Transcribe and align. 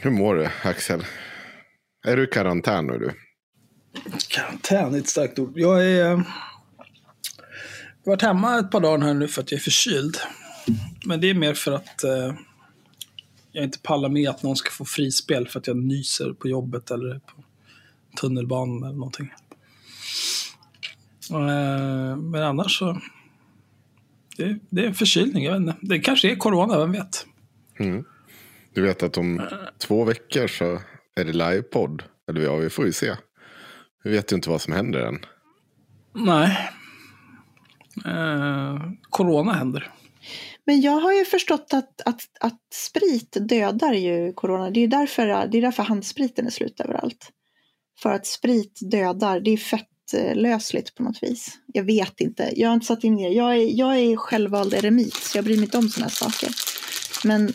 Hur 0.00 0.10
mår 0.10 0.34
du, 0.34 0.48
Axel? 0.62 1.04
Är 2.06 2.16
du 2.16 2.24
i 2.24 2.26
karantän 2.26 2.86
nu? 2.86 2.98
Du? 2.98 3.12
Karantän 4.28 4.94
är 4.94 4.98
ett 4.98 5.08
starkt 5.08 5.38
ord. 5.38 5.52
Jag 5.54 5.84
är... 5.84 5.96
Jag 5.98 6.16
har 6.16 6.24
varit 8.04 8.22
hemma 8.22 8.58
ett 8.58 8.70
par 8.70 8.80
dagar 8.80 9.06
här 9.06 9.14
nu 9.14 9.28
för 9.28 9.42
att 9.42 9.52
jag 9.52 9.58
är 9.58 9.62
förkyld. 9.62 10.16
Men 11.06 11.20
det 11.20 11.30
är 11.30 11.34
mer 11.34 11.54
för 11.54 11.72
att 11.72 12.04
eh, 12.04 12.34
jag 13.52 13.64
inte 13.64 13.78
pallar 13.78 14.08
med 14.08 14.30
att 14.30 14.42
någon 14.42 14.56
ska 14.56 14.70
få 14.70 14.84
frispel 14.84 15.48
för 15.48 15.60
att 15.60 15.66
jag 15.66 15.76
nyser 15.76 16.32
på 16.32 16.48
jobbet 16.48 16.90
eller 16.90 17.18
på 17.18 17.44
tunnelbanan 18.20 18.82
eller 18.82 18.98
någonting. 18.98 19.32
Eh, 21.30 22.16
men 22.16 22.42
annars 22.42 22.78
så... 22.78 23.00
Det, 24.36 24.58
det 24.70 24.82
är 24.82 24.86
en 24.86 24.94
förkylning, 24.94 25.44
jag 25.44 25.52
vet 25.52 25.60
inte. 25.60 25.76
Det 25.80 25.98
kanske 25.98 26.32
är 26.32 26.36
corona, 26.36 26.78
vem 26.78 26.92
vet? 26.92 27.26
Mm. 27.78 28.04
Du 28.74 28.82
vet 28.82 29.02
att 29.02 29.18
om 29.18 29.42
två 29.78 30.04
veckor 30.04 30.46
så 30.46 30.80
är 31.16 31.24
det 31.24 31.32
livepodd. 31.32 32.02
Eller 32.28 32.40
ja, 32.40 32.56
vi 32.56 32.70
får 32.70 32.86
ju 32.86 32.92
se. 32.92 33.16
Vi 34.04 34.10
vet 34.10 34.32
ju 34.32 34.36
inte 34.36 34.50
vad 34.50 34.60
som 34.60 34.72
händer 34.72 35.00
än. 35.00 35.18
Nej. 36.12 36.70
Eh, 38.04 38.78
corona 39.10 39.52
händer. 39.52 39.92
Men 40.64 40.80
jag 40.80 41.00
har 41.00 41.12
ju 41.12 41.24
förstått 41.24 41.70
att, 41.72 42.00
att, 42.00 42.22
att 42.40 42.60
sprit 42.72 43.36
dödar 43.40 43.92
ju 43.92 44.32
corona. 44.32 44.70
Det 44.70 44.80
är 44.80 44.88
därför, 44.88 45.26
det 45.26 45.58
är 45.58 45.62
därför 45.62 45.82
handspriten 45.82 46.46
är 46.46 46.50
slut 46.50 46.80
överallt. 46.80 47.30
För 48.02 48.12
att 48.12 48.26
sprit 48.26 48.78
dödar, 48.90 49.40
det 49.40 49.50
är 49.50 49.56
fettlösligt 50.10 50.94
på 50.94 51.02
något 51.02 51.22
vis. 51.22 51.58
Jag 51.66 51.84
vet 51.84 52.20
inte, 52.20 52.52
jag 52.56 52.68
har 52.68 52.74
inte 52.74 52.86
satt 52.86 53.04
in 53.04 53.16
det. 53.16 53.22
Jag 53.22 53.56
är, 53.56 53.78
jag 53.78 53.98
är 53.98 54.16
självvald 54.16 54.74
eremit, 54.74 55.14
så 55.14 55.38
jag 55.38 55.44
bryr 55.44 55.56
mig 55.56 55.64
inte 55.64 55.78
om 55.78 55.88
sådana 55.88 56.08
här 56.08 56.30
saker. 56.30 56.50
Men 57.24 57.48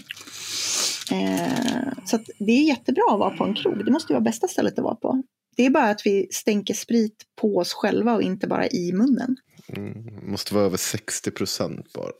eh, 1.11 1.93
så 2.05 2.19
det 2.39 2.51
är 2.51 2.63
jättebra 2.67 3.03
att 3.11 3.19
vara 3.19 3.37
på 3.37 3.43
en 3.43 3.55
krog. 3.55 3.85
Det 3.85 3.91
måste 3.91 4.13
ju 4.13 4.15
vara 4.15 4.23
bästa 4.23 4.47
stället 4.47 4.77
att 4.77 4.83
vara 4.83 4.95
på. 4.95 5.23
Det 5.55 5.65
är 5.65 5.69
bara 5.69 5.89
att 5.89 6.05
vi 6.05 6.27
stänker 6.31 6.73
sprit 6.73 7.23
på 7.41 7.57
oss 7.57 7.73
själva 7.73 8.13
och 8.13 8.21
inte 8.21 8.47
bara 8.47 8.67
i 8.67 8.93
munnen. 8.93 9.37
Mm, 9.77 10.31
måste 10.31 10.53
vara 10.53 10.65
över 10.65 10.77
60 10.77 11.31
procent 11.31 11.93
bara. 11.93 12.11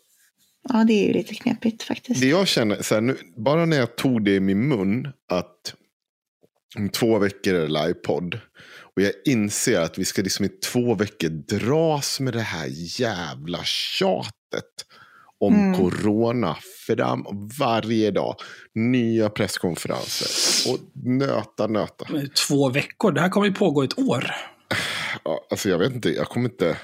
Ja, 0.70 0.84
det 0.84 0.94
är 0.94 1.08
ju 1.08 1.14
lite 1.14 1.36
knepigt 1.36 1.84
faktiskt. 1.84 2.22
Det 2.22 2.28
jag 2.28 2.48
känner, 2.48 2.82
så 2.82 2.94
här, 2.94 3.02
nu, 3.02 3.18
bara 3.38 3.66
när 3.66 3.78
jag 3.78 3.96
tog 3.96 4.26
det 4.26 4.36
i 4.36 4.40
min 4.40 4.68
mun, 4.68 5.08
att 5.30 5.76
om 6.78 6.90
två 6.90 7.20
veckor 7.20 7.54
är 7.54 7.62
det 7.62 7.68
livepodd. 7.68 8.40
Och 8.96 9.02
jag 9.02 9.12
inser 9.26 9.82
att 9.82 9.98
vi 9.98 10.06
ska 10.06 10.22
liksom 10.22 10.46
i 10.46 10.50
två 10.50 10.96
veckor 10.96 11.30
dras 11.30 12.20
med 12.20 12.34
det 12.34 12.42
här 12.42 12.68
jävla 13.00 13.64
tjatet 13.64 14.86
om 15.40 15.56
mm. 15.56 15.78
corona 15.78 16.58
fram 16.88 17.26
varje 17.60 18.12
dag. 18.12 18.36
Nya 18.76 19.30
presskonferenser. 19.30 20.72
Och 20.72 20.80
nöta, 20.94 21.68
nöta. 21.68 22.06
Men 22.10 22.30
två 22.30 22.70
veckor? 22.70 23.12
Det 23.12 23.22
här 23.22 23.30
kommer 23.30 23.48
ju 23.48 23.54
pågå 23.54 23.84
ett 23.84 24.00
år. 24.00 24.32
Ja, 25.24 25.48
alltså 25.50 25.70
jag 25.70 25.78
vet 25.78 25.94
inte, 25.94 26.10
jag 26.10 26.28
kommer 26.28 26.50
inte... 26.50 26.78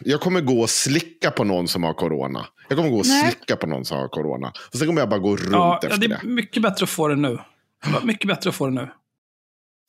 Jag 0.00 0.20
kommer 0.20 0.40
gå 0.40 0.60
och 0.60 0.70
slicka 0.70 1.30
på 1.30 1.44
någon 1.44 1.68
som 1.68 1.84
har 1.84 1.94
corona. 1.94 2.46
Jag 2.68 2.78
kommer 2.78 2.90
gå 2.90 2.98
och 2.98 3.06
Nej. 3.06 3.30
slicka 3.30 3.56
på 3.56 3.66
någon 3.66 3.84
som 3.84 3.98
har 3.98 4.08
corona. 4.08 4.52
Och 4.72 4.78
sen 4.78 4.86
kommer 4.86 5.00
jag 5.00 5.08
bara 5.08 5.20
gå 5.20 5.36
runt 5.36 5.52
ja, 5.52 5.80
efter 5.82 5.88
det. 5.88 6.06
Ja, 6.06 6.18
det 6.22 6.26
är 6.26 6.30
mycket 6.30 6.62
bättre 6.62 6.84
att 6.84 6.90
få 6.90 7.08
det 7.08 7.16
nu. 7.16 7.38
Mycket 8.02 8.28
bättre 8.28 8.50
att 8.50 8.56
få 8.56 8.66
det 8.66 8.74
nu. 8.74 8.88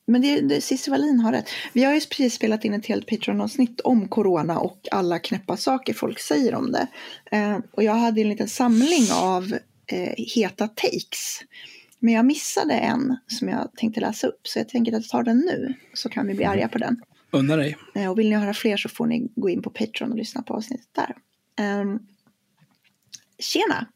Men 0.07 0.21
det, 0.21 0.41
det, 0.41 0.61
Cissi 0.61 0.91
Wallin 0.91 1.19
har 1.19 1.31
rätt. 1.31 1.49
Vi 1.73 1.83
har 1.83 1.93
ju 1.93 1.99
precis 1.99 2.33
spelat 2.33 2.65
in 2.65 2.73
ett 2.73 2.85
helt 2.85 3.07
Patreon-avsnitt 3.07 3.81
om 3.81 4.07
corona 4.07 4.59
och 4.59 4.87
alla 4.91 5.19
knäppa 5.19 5.57
saker 5.57 5.93
folk 5.93 6.19
säger 6.19 6.55
om 6.55 6.71
det. 6.71 6.87
Eh, 7.31 7.57
och 7.71 7.83
jag 7.83 7.93
hade 7.93 8.21
en 8.21 8.29
liten 8.29 8.47
samling 8.47 9.11
av 9.13 9.57
eh, 9.87 10.13
heta 10.35 10.67
takes. 10.67 11.41
Men 11.99 12.13
jag 12.13 12.25
missade 12.25 12.73
en 12.73 13.17
som 13.27 13.49
jag 13.49 13.71
tänkte 13.75 14.01
läsa 14.01 14.27
upp, 14.27 14.47
så 14.47 14.59
jag 14.59 14.69
tänker 14.69 14.91
att 14.91 15.03
jag 15.03 15.09
tar 15.09 15.23
den 15.23 15.37
nu, 15.37 15.73
så 15.93 16.09
kan 16.09 16.27
vi 16.27 16.33
bli 16.33 16.45
arga 16.45 16.67
på 16.67 16.77
den. 16.77 17.01
Unna 17.31 17.55
dig. 17.55 17.77
Eh, 17.95 18.11
och 18.11 18.19
vill 18.19 18.29
ni 18.29 18.35
höra 18.35 18.53
fler 18.53 18.77
så 18.77 18.89
får 18.89 19.05
ni 19.05 19.31
gå 19.35 19.49
in 19.49 19.61
på 19.61 19.69
Patreon 19.69 20.11
och 20.11 20.17
lyssna 20.17 20.41
på 20.41 20.53
avsnittet 20.53 20.89
där. 20.95 21.15
Um, 21.81 21.99
Tjena! 23.39 23.87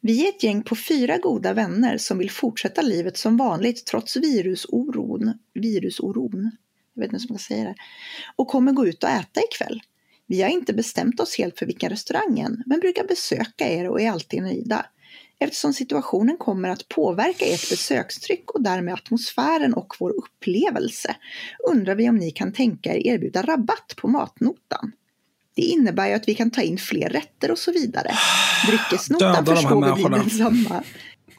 Vi 0.00 0.24
är 0.24 0.28
ett 0.28 0.42
gäng 0.42 0.62
på 0.62 0.76
fyra 0.76 1.18
goda 1.18 1.52
vänner 1.52 1.98
som 1.98 2.18
vill 2.18 2.30
fortsätta 2.30 2.82
livet 2.82 3.16
som 3.16 3.36
vanligt 3.36 3.86
trots 3.86 4.16
virusoron. 4.16 5.38
Virusoron? 5.54 6.50
Jag 6.94 7.00
vet 7.00 7.12
inte 7.12 7.24
hur 7.24 7.32
man 7.32 7.38
ska 7.38 7.54
säga 7.54 7.64
det. 7.64 7.74
Och 8.36 8.48
kommer 8.48 8.72
gå 8.72 8.86
ut 8.86 9.04
och 9.04 9.10
äta 9.10 9.40
ikväll. 9.40 9.80
Vi 10.26 10.42
har 10.42 10.48
inte 10.48 10.72
bestämt 10.72 11.20
oss 11.20 11.38
helt 11.38 11.58
för 11.58 11.66
vilken 11.66 11.90
restaurang 11.90 12.38
än, 12.38 12.62
men 12.66 12.80
brukar 12.80 13.04
besöka 13.04 13.68
er 13.68 13.88
och 13.88 14.00
är 14.00 14.10
alltid 14.10 14.42
nöjda. 14.42 14.86
Eftersom 15.38 15.72
situationen 15.72 16.36
kommer 16.36 16.68
att 16.68 16.88
påverka 16.88 17.44
ert 17.44 17.70
besökstryck 17.70 18.50
och 18.50 18.62
därmed 18.62 18.94
atmosfären 18.94 19.74
och 19.74 19.94
vår 20.00 20.10
upplevelse 20.10 21.16
undrar 21.70 21.94
vi 21.94 22.08
om 22.08 22.16
ni 22.16 22.30
kan 22.30 22.52
tänka 22.52 22.94
er 22.94 23.06
erbjuda 23.06 23.42
rabatt 23.42 23.94
på 23.96 24.08
matnotan. 24.08 24.92
Det 25.58 25.62
innebär 25.62 26.08
ju 26.08 26.14
att 26.14 26.28
vi 26.28 26.34
kan 26.34 26.50
ta 26.50 26.62
in 26.62 26.78
fler 26.78 27.08
rätter 27.08 27.50
och 27.50 27.58
så 27.58 27.72
vidare. 27.72 28.10
Dryckesnotan 28.66 29.46
förstår 29.46 29.70
de 29.70 29.96
vi 29.96 30.04
blir 30.04 30.18
densamma. 30.18 30.82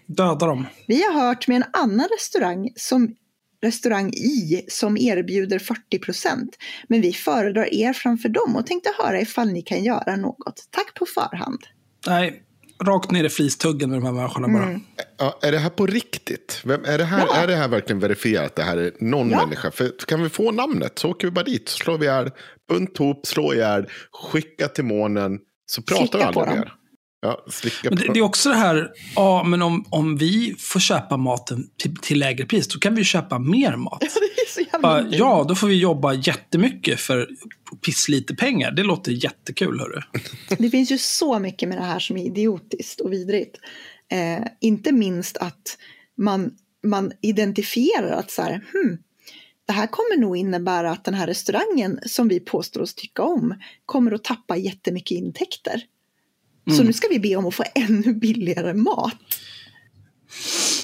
Döda 0.06 0.46
dem. 0.46 0.66
Vi 0.88 1.04
har 1.04 1.14
hört 1.14 1.48
med 1.48 1.58
en 1.58 1.64
annan 1.74 2.08
restaurang 2.18 2.70
som 2.76 3.16
restaurang 3.64 4.10
I 4.10 4.66
som 4.68 4.98
erbjuder 4.98 5.60
40 5.60 6.00
procent. 6.00 6.58
Men 6.88 7.02
vi 7.02 7.14
föredrar 7.14 7.74
er 7.74 7.94
framför 7.94 8.30
dem 8.30 8.56
och 8.56 8.68
tänkte 8.68 8.90
höra 8.98 9.22
ifall 9.22 9.52
ni 9.52 9.62
kan 9.62 9.84
göra 9.84 10.16
något. 10.16 10.68
Tack 10.70 10.94
på 10.94 11.06
förhand. 11.06 11.60
Nej, 12.08 12.44
rakt 12.84 13.12
ner 13.12 13.24
i 13.24 13.30
flistuggen 13.30 13.90
med 13.90 14.02
de 14.02 14.06
här 14.06 14.14
människorna 14.14 14.48
bara. 14.48 14.64
Mm. 14.64 14.82
Ja, 15.18 15.40
är 15.42 15.52
det 15.52 15.58
här 15.58 15.70
på 15.70 15.86
riktigt? 15.86 16.62
Vem, 16.66 16.86
är, 16.86 16.98
det 16.98 17.04
här, 17.04 17.26
ja. 17.28 17.36
är 17.36 17.48
det 17.48 17.56
här 17.56 17.68
verkligen 17.68 18.00
verifierat? 18.00 18.56
Det 18.56 18.64
här 18.64 18.78
är 18.78 18.92
någon 19.00 19.30
ja. 19.30 19.46
människa? 19.46 19.72
För, 19.72 19.92
kan 20.08 20.24
vi 20.24 20.30
få 20.30 20.52
namnet 20.52 21.00
så 21.00 21.10
åker 21.10 21.28
vi 21.28 21.32
bara 21.32 21.46
dit. 21.46 21.70
Så 21.70 21.78
slår 21.78 21.98
vi 21.98 22.06
ihjäl, 22.06 22.32
bunt 22.70 23.00
ihop, 23.00 23.26
slå 23.26 23.54
ihjäl, 23.54 23.86
skicka 24.12 24.68
till 24.68 24.86
månen. 24.86 25.40
Så 25.66 25.82
pratar 25.82 26.06
Slicka 26.06 26.18
vi 26.18 26.24
aldrig 26.24 26.60
mer. 26.60 26.74
Ja, 27.22 27.46
men 27.84 27.96
det, 27.96 28.14
det, 28.14 28.20
är 28.20 28.22
också 28.22 28.50
det 28.50 28.56
här, 28.56 28.92
ja 29.16 29.44
men 29.44 29.62
om, 29.62 29.86
om 29.90 30.18
vi 30.18 30.56
får 30.60 30.80
köpa 30.80 31.18
maten 31.18 31.70
till, 31.78 31.96
till 31.96 32.20
lägre 32.20 32.46
pris, 32.46 32.68
då 32.68 32.80
kan 32.80 32.96
vi 32.96 33.04
köpa 33.04 33.40
mer 33.40 33.76
mat. 33.76 34.04
Ja, 34.82 35.06
ja, 35.12 35.46
då 35.48 35.56
får 35.56 35.68
vi 35.68 35.76
jobba 35.76 36.14
jättemycket 36.14 37.00
för 37.00 37.30
pisslite 37.86 38.36
pengar. 38.36 38.72
Det 38.72 38.84
låter 38.84 39.12
jättekul, 39.12 39.80
hörru. 39.80 40.02
Det 40.58 40.70
finns 40.70 40.92
ju 40.92 40.98
så 40.98 41.40
mycket 41.40 41.70
med 41.70 41.78
det 41.78 41.84
här 41.84 42.00
som 42.00 42.18
är 42.18 42.26
idiotiskt 42.26 43.00
och 43.00 43.14
vidrigt. 43.14 43.58
Eh, 44.12 44.48
inte 44.60 44.92
minst 44.92 45.38
att 45.38 45.78
man, 46.18 46.52
man 46.84 47.12
identifierar 47.22 48.12
att 48.12 48.32
så 48.32 48.42
här, 48.42 48.52
hmm, 48.52 48.98
det 49.68 49.74
här 49.74 49.88
kommer 49.88 50.18
nog 50.18 50.38
innebära 50.38 50.92
att 50.92 51.06
den 51.06 51.14
här 51.14 51.28
restaurangen 51.28 52.00
som 52.06 52.28
vi 52.28 52.40
påstår 52.40 52.82
oss 52.82 52.96
tycka 52.96 53.24
om 53.24 53.56
kommer 53.86 54.12
att 54.12 54.24
tappa 54.24 54.58
jättemycket 54.58 55.18
intäkter. 55.18 55.84
Mm. 56.70 56.78
Så 56.78 56.84
nu 56.84 56.94
ska 56.94 57.08
vi 57.08 57.20
be 57.20 57.36
om 57.36 57.46
att 57.46 57.56
få 57.56 57.64
ännu 57.76 58.14
billigare 58.14 58.74
mat. 58.74 59.14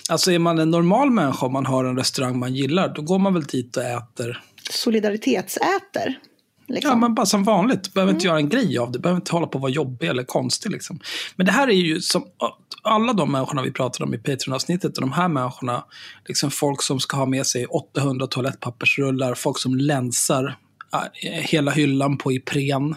Alltså 0.09 0.31
är 0.31 0.40
man 0.40 0.59
en 0.59 0.72
normal 0.72 1.12
människa 1.12 1.46
om 1.46 1.53
man 1.53 1.66
har 1.66 1.85
en 1.85 1.97
restaurang 1.97 2.40
man 2.40 2.56
gillar, 2.56 2.94
då 2.96 3.01
går 3.01 3.19
man 3.19 3.34
väl 3.34 3.44
dit 3.44 3.78
och 3.78 3.84
äter. 3.84 4.41
Solidaritetsäter. 4.69 6.19
Liksom. 6.68 6.90
Ja, 6.91 6.96
men 6.96 7.16
bara 7.16 7.25
som 7.25 7.44
vanligt. 7.44 7.94
Behöver 7.94 8.09
mm. 8.09 8.16
inte 8.16 8.28
göra 8.28 8.38
en 8.38 8.50
grej 8.50 8.78
av 8.78 8.91
det. 8.91 9.00
Behöver 9.00 9.22
inte 9.22 9.31
hålla 9.31 9.47
på 9.47 9.57
att 9.57 9.62
vara 9.62 9.72
jobbig 9.72 10.07
eller 10.07 10.23
konstig. 10.23 10.72
Liksom. 10.72 11.00
Men 11.35 11.46
det 11.46 11.51
här 11.51 11.68
är 11.68 11.73
ju 11.73 12.02
som 12.02 12.25
alla 12.84 13.13
de 13.13 13.31
människorna 13.31 13.62
vi 13.62 13.72
pratade 13.72 14.03
om 14.03 14.13
i 14.13 14.17
Patreon-avsnittet 14.17 14.97
och 14.97 15.02
de 15.02 15.12
här 15.12 15.28
människorna, 15.28 15.84
liksom 16.28 16.52
folk 16.52 16.81
som 16.81 17.00
ska 17.00 17.17
ha 17.17 17.25
med 17.25 17.47
sig 17.47 17.66
800 17.66 18.28
toalettpappersrullar, 18.28 19.35
folk 19.35 19.59
som 19.59 19.75
länsar 19.75 20.57
hela 21.22 21.72
hyllan 21.72 22.17
på 22.17 22.32
Ipren 22.32 22.96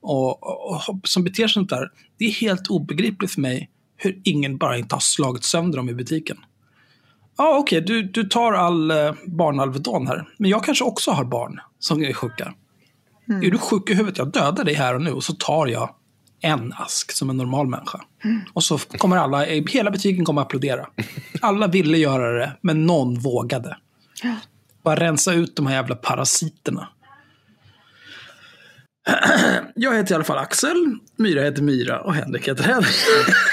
och, 0.00 0.42
och, 0.42 0.88
och 0.88 1.00
som 1.04 1.24
beter 1.24 1.42
sig 1.42 1.48
sånt 1.48 1.70
där. 1.70 1.90
Det 2.18 2.24
är 2.24 2.30
helt 2.30 2.68
obegripligt 2.68 3.32
för 3.32 3.40
mig 3.40 3.70
hur 3.96 4.20
ingen 4.24 4.58
bara 4.58 4.78
inte 4.78 4.94
har 4.94 5.00
slagit 5.00 5.44
sönder 5.44 5.76
dem 5.76 5.88
i 5.88 5.94
butiken. 5.94 6.36
Ja, 7.38 7.58
okej, 7.58 7.78
okay, 7.78 7.94
du, 7.94 8.02
du 8.02 8.24
tar 8.24 8.52
all 8.52 8.90
eh, 8.90 9.12
barnalvedon 9.26 10.06
här. 10.06 10.28
Men 10.38 10.50
jag 10.50 10.64
kanske 10.64 10.84
också 10.84 11.10
har 11.10 11.24
barn 11.24 11.60
som 11.78 12.04
är 12.04 12.12
sjuka. 12.12 12.54
Mm. 13.28 13.42
Är 13.42 13.50
du 13.50 13.58
sjuk 13.58 13.90
i 13.90 13.94
huvudet? 13.94 14.18
Jag 14.18 14.32
dödar 14.32 14.64
dig 14.64 14.74
här 14.74 14.94
och 14.94 15.02
nu 15.02 15.12
och 15.12 15.24
så 15.24 15.32
tar 15.32 15.66
jag 15.66 15.94
en 16.40 16.72
ask 16.72 17.12
som 17.12 17.30
en 17.30 17.36
normal 17.36 17.66
människa. 17.66 18.00
Mm. 18.24 18.40
Och 18.52 18.64
så 18.64 18.78
kommer 18.78 19.16
alla, 19.16 19.44
hela 19.44 19.90
butiken 19.90 20.24
kommer 20.24 20.42
applådera. 20.42 20.86
Alla 21.40 21.66
ville 21.66 21.98
göra 21.98 22.32
det, 22.32 22.52
men 22.60 22.86
någon 22.86 23.18
vågade. 23.18 23.76
Bara 24.82 24.96
rensa 24.96 25.32
ut 25.32 25.56
de 25.56 25.66
här 25.66 25.74
jävla 25.74 25.94
parasiterna. 25.94 26.88
Jag 29.74 29.96
heter 29.96 30.12
i 30.12 30.14
alla 30.14 30.24
fall 30.24 30.38
Axel, 30.38 30.96
Myra 31.16 31.42
heter 31.42 31.62
Myra 31.62 32.00
och 32.00 32.14
Henrik 32.14 32.48
heter 32.48 32.64
Henrik. 32.64 32.86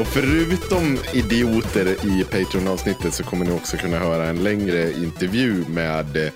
Och 0.00 0.06
förutom 0.08 0.98
idioter 1.12 1.86
i 1.86 2.24
Patreon-avsnittet 2.24 3.14
så 3.14 3.24
kommer 3.24 3.44
ni 3.44 3.52
också 3.52 3.76
kunna 3.76 3.98
höra 3.98 4.26
en 4.26 4.42
längre 4.42 4.92
intervju 4.92 5.64
med 5.68 6.16
eh, 6.16 6.32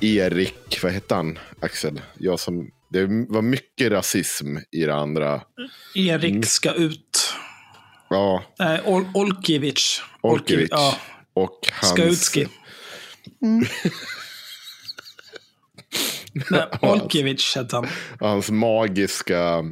Erik, 0.00 0.82
vad 0.82 0.92
hette 0.92 1.14
han, 1.14 1.38
Axel? 1.60 2.00
Jag 2.18 2.40
som, 2.40 2.70
det 2.90 3.06
var 3.28 3.42
mycket 3.42 3.92
rasism 3.92 4.56
i 4.72 4.84
det 4.84 4.94
andra. 4.94 5.42
Erik 5.94 6.46
ska 6.46 6.72
ut. 6.72 7.34
Ja, 8.10 8.44
Nej, 8.58 8.80
Ol 8.84 9.04
Olkiewicz. 9.14 10.02
Olkiewicz. 10.20 10.68
Ja, 10.70 10.96
Och 11.34 11.58
hans... 11.72 11.92
Skautski. 11.92 12.46
Nej, 16.50 16.66
Olkiewicz 16.80 17.56
hette 17.56 17.76
han. 17.76 17.88
hans 18.20 18.50
magiska, 18.50 19.64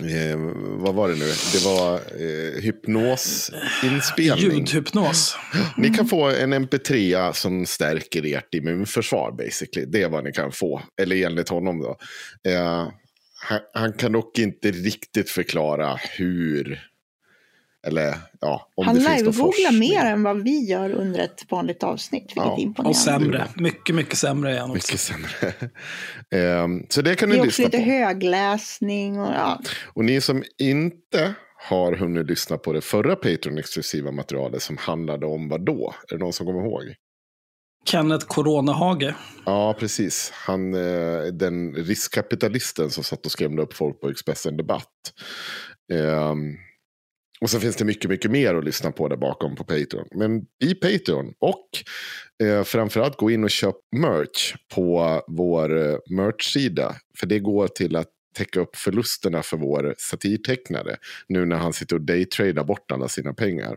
eh, 0.00 0.38
vad 0.62 0.94
var 0.94 1.08
det 1.08 1.14
nu? 1.14 1.32
Det 1.52 1.64
var 1.64 1.94
eh, 1.94 2.62
hypnosinspelning. 2.62 4.52
Ljudhypnos. 4.52 5.36
Ni 5.76 5.90
kan 5.90 6.06
få 6.06 6.24
en 6.30 6.54
mp3 6.54 7.32
som 7.32 7.66
stärker 7.66 8.36
ert 8.36 8.54
immunförsvar 8.54 9.32
basically. 9.32 9.86
Det 9.86 10.02
är 10.02 10.08
vad 10.08 10.24
ni 10.24 10.32
kan 10.32 10.52
få. 10.52 10.82
Eller 11.02 11.26
enligt 11.26 11.48
honom 11.48 11.78
då. 11.78 11.96
Eh, 12.50 12.88
han, 13.38 13.60
han 13.74 13.92
kan 13.92 14.12
dock 14.12 14.38
inte 14.38 14.70
riktigt 14.70 15.30
förklara 15.30 15.98
hur. 16.18 16.80
Eller 17.86 18.18
ja, 18.40 18.68
om 18.74 18.86
Han 18.86 18.94
det 18.96 19.00
live-googlar 19.00 19.78
mer 19.78 20.04
än 20.04 20.22
vad 20.22 20.42
vi 20.42 20.64
gör 20.64 20.90
under 20.90 21.20
ett 21.20 21.44
vanligt 21.50 21.82
avsnitt, 21.82 22.22
vilket 22.22 22.36
Ja, 22.44 22.56
är 22.56 22.60
imponerande. 22.60 22.88
Och 22.90 22.96
sämre. 22.96 23.48
Mycket, 23.56 23.94
mycket 23.94 24.18
sämre 24.18 24.54
är 24.56 24.60
han 24.60 24.70
också. 24.70 24.74
Mycket 24.92 25.00
sämre. 25.00 25.52
Ehm, 26.62 26.86
så 26.88 27.02
det 27.02 27.14
kan 27.14 27.28
Det 27.28 27.34
ni 27.34 27.40
är 27.40 27.46
också 27.46 27.62
lyssna 27.62 27.64
lite 27.78 27.78
på. 27.78 27.84
högläsning 27.90 29.20
och 29.20 29.32
ja. 29.34 29.60
Och 29.94 30.04
ni 30.04 30.20
som 30.20 30.44
inte 30.58 31.34
har 31.68 31.92
hunnit 31.92 32.26
lyssna 32.26 32.58
på 32.58 32.72
det 32.72 32.80
förra 32.80 33.14
Patreon-exklusiva 33.16 34.10
materialet 34.12 34.62
som 34.62 34.76
handlade 34.76 35.26
om 35.26 35.48
vad 35.48 35.64
då? 35.66 35.94
Är 36.10 36.14
det 36.16 36.24
någon 36.24 36.32
som 36.32 36.46
kommer 36.46 36.60
ihåg? 36.66 36.82
Kenneth 37.84 38.26
Coronahage. 38.26 39.14
Ja, 39.46 39.74
precis. 39.78 40.30
Han, 40.34 40.74
eh, 40.74 41.22
den 41.32 41.74
riskkapitalisten 41.74 42.90
som 42.90 43.04
satt 43.04 43.26
och 43.26 43.32
skrämde 43.32 43.62
upp 43.62 43.74
folk 43.74 44.00
på 44.00 44.08
Expressen 44.08 44.56
Debatt. 44.56 44.90
Ehm, 45.92 46.54
och 47.40 47.50
så 47.50 47.60
finns 47.60 47.76
det 47.76 47.84
mycket, 47.84 48.10
mycket 48.10 48.30
mer 48.30 48.54
att 48.54 48.64
lyssna 48.64 48.92
på 48.92 49.08
där 49.08 49.16
bakom 49.16 49.56
på 49.56 49.64
Patreon. 49.64 50.08
Men 50.14 50.46
i 50.64 50.74
Patreon 50.74 51.34
och 51.38 51.68
eh, 52.46 52.64
framförallt 52.64 53.16
gå 53.16 53.30
in 53.30 53.44
och 53.44 53.50
köp 53.50 53.76
merch 53.96 54.54
på 54.74 55.22
vår 55.28 55.78
eh, 55.78 55.96
merch-sida. 56.10 56.94
För 57.18 57.26
det 57.26 57.38
går 57.38 57.68
till 57.68 57.96
att 57.96 58.08
täcka 58.36 58.60
upp 58.60 58.76
förlusterna 58.76 59.42
för 59.42 59.56
vår 59.56 59.94
satirtecknare. 59.98 60.96
Nu 61.28 61.44
när 61.44 61.56
han 61.56 61.72
sitter 61.72 61.96
och 61.96 62.02
daytradar 62.02 62.64
bort 62.64 62.92
alla 62.92 63.08
sina 63.08 63.34
pengar. 63.34 63.76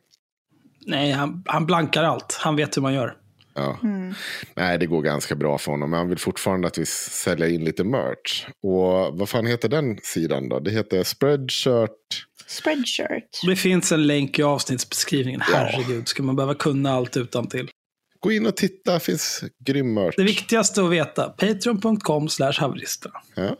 Nej, 0.85 1.11
han, 1.11 1.43
han 1.45 1.65
blankar 1.65 2.03
allt. 2.03 2.37
Han 2.39 2.55
vet 2.55 2.77
hur 2.77 2.81
man 2.81 2.93
gör. 2.93 3.15
Ja. 3.53 3.77
Mm. 3.83 4.13
Nej, 4.55 4.77
det 4.77 4.85
går 4.85 5.01
ganska 5.01 5.35
bra 5.35 5.57
för 5.57 5.71
honom. 5.71 5.89
Men 5.89 5.97
han 5.97 6.09
vill 6.09 6.17
fortfarande 6.17 6.67
att 6.67 6.77
vi 6.77 6.85
säljer 6.85 7.49
in 7.49 7.63
lite 7.63 7.83
merch. 7.83 8.45
Och 8.63 9.19
vad 9.19 9.29
fan 9.29 9.45
heter 9.45 9.69
den 9.69 9.99
sidan 10.03 10.49
då? 10.49 10.59
Det 10.59 10.71
heter 10.71 11.03
Spreadshirt. 11.03 12.28
Spreadshirt. 12.49 13.39
Det 13.47 13.55
finns 13.55 13.91
en 13.91 14.07
länk 14.07 14.39
i 14.39 14.43
avsnittsbeskrivningen. 14.43 15.41
Herregud, 15.41 16.07
ska 16.07 16.23
man 16.23 16.35
behöva 16.35 16.53
kunna 16.55 16.91
allt 16.91 17.17
utan 17.17 17.47
till. 17.47 17.69
Gå 18.19 18.31
in 18.31 18.45
och 18.45 18.57
titta, 18.57 18.93
det 18.93 18.99
finns 18.99 19.43
grym 19.65 19.93
merch. 19.93 20.15
Det 20.17 20.23
viktigaste 20.23 20.83
att 20.83 20.89
veta, 20.91 21.29
patreon.com 21.29 22.29
slash 22.29 22.53
haveristerna. 22.57 23.15
Ja, 23.35 23.55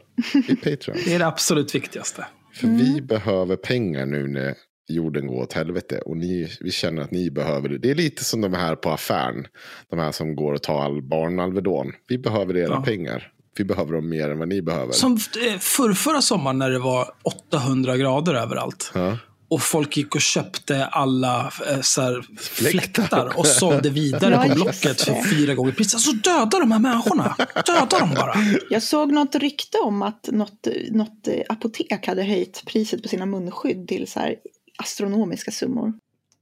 i 0.47 0.56
Patreon. 0.56 0.97
Det 1.06 1.13
är 1.13 1.19
det 1.19 1.27
absolut 1.27 1.75
viktigaste. 1.75 2.25
För 2.53 2.68
vi 2.68 3.01
behöver 3.01 3.56
pengar 3.56 4.06
nu 4.06 4.27
när 4.27 4.56
jorden 4.89 5.27
går 5.27 5.42
åt 5.44 5.53
helvete. 5.53 6.01
Och 6.06 6.18
ni, 6.18 6.51
vi 6.59 6.71
känner 6.71 7.01
att 7.01 7.12
ni 7.12 7.31
behöver 7.31 7.69
det. 7.69 7.77
Det 7.77 7.92
är 7.92 7.95
lite 7.95 8.24
som 8.24 8.42
de 8.42 8.53
här 8.53 8.75
på 8.75 8.89
affären. 8.89 9.47
De 9.89 10.00
här 10.00 10.12
som 10.12 10.35
går 10.35 10.53
och 10.53 10.63
tar 10.63 10.81
all 10.81 11.01
barnalvedon. 11.01 11.92
Vi 12.07 12.18
behöver 12.18 12.57
era 12.57 12.68
Ja. 12.68 12.81
pengar. 12.81 13.31
Vi 13.59 13.65
behöver 13.65 13.94
dem 13.94 14.09
mer 14.09 14.29
än 14.29 14.39
vad 14.39 14.47
ni 14.47 14.61
behöver. 14.61 14.91
Som 14.91 15.13
eh, 15.13 15.57
förr, 15.59 15.94
förra 15.94 16.21
sommaren 16.21 16.57
när 16.57 16.69
det 16.69 16.79
var 16.79 17.11
800 17.23 17.97
grader 17.97 18.33
överallt. 18.33 18.91
Ja. 18.94 19.17
Och 19.50 19.61
folk 19.61 19.97
gick 19.97 20.15
och 20.15 20.21
köpte 20.21 20.85
alla 20.85 21.53
eh, 21.69 21.81
så 21.81 22.01
här, 22.01 22.25
Fläktar. 22.39 23.38
och 23.39 23.47
sålde 23.47 23.89
vidare 23.89 24.33
Ja, 24.33 24.50
på 24.50 24.56
Blocket 24.56 25.01
för 25.01 25.29
fyra 25.29 25.56
gånger 25.56 25.71
priset. 25.71 25.94
Alltså 25.94 26.11
döda 26.11 26.59
de 26.59 26.71
här 26.71 26.79
människorna. 26.79 27.35
Döda 27.65 28.00
dem 28.00 28.13
bara. 28.15 28.35
Jag 28.69 28.83
såg 28.83 29.11
något 29.11 29.35
rykte 29.35 29.77
om 29.77 30.01
att 30.01 30.29
något, 30.31 30.67
något 30.91 31.27
apotek 31.50 32.07
hade 32.07 32.23
höjt 32.23 32.63
priset 32.65 33.01
på 33.03 33.07
sina 33.07 33.25
munskydd 33.25 33.88
till 33.88 34.07
så 34.07 34.19
här 34.19 34.35
astronomiska 34.77 35.51
summor. 35.51 35.94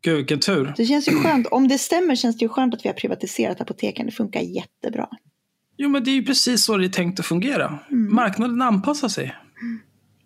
Gud, 0.01 0.17
vilken 0.17 0.39
tur. 0.39 0.73
Det 0.77 0.85
känns 0.85 1.07
ju 1.07 1.23
skönt. 1.23 1.47
Om 1.47 1.67
det 1.67 1.77
stämmer 1.77 2.15
känns 2.15 2.37
det 2.37 2.45
ju 2.45 2.49
skönt 2.49 2.73
att 2.73 2.85
vi 2.85 2.89
har 2.89 2.95
privatiserat 2.95 3.61
apoteken. 3.61 4.05
Det 4.05 4.11
funkar 4.11 4.41
jättebra. 4.41 5.07
Jo, 5.77 5.89
men 5.89 6.03
det 6.03 6.11
är 6.11 6.15
ju 6.15 6.25
precis 6.25 6.63
så 6.63 6.77
det 6.77 6.85
är 6.85 6.89
tänkt 6.89 7.19
att 7.19 7.25
fungera. 7.25 7.79
Marknaden 7.89 8.61
anpassar 8.61 9.07
sig. 9.07 9.35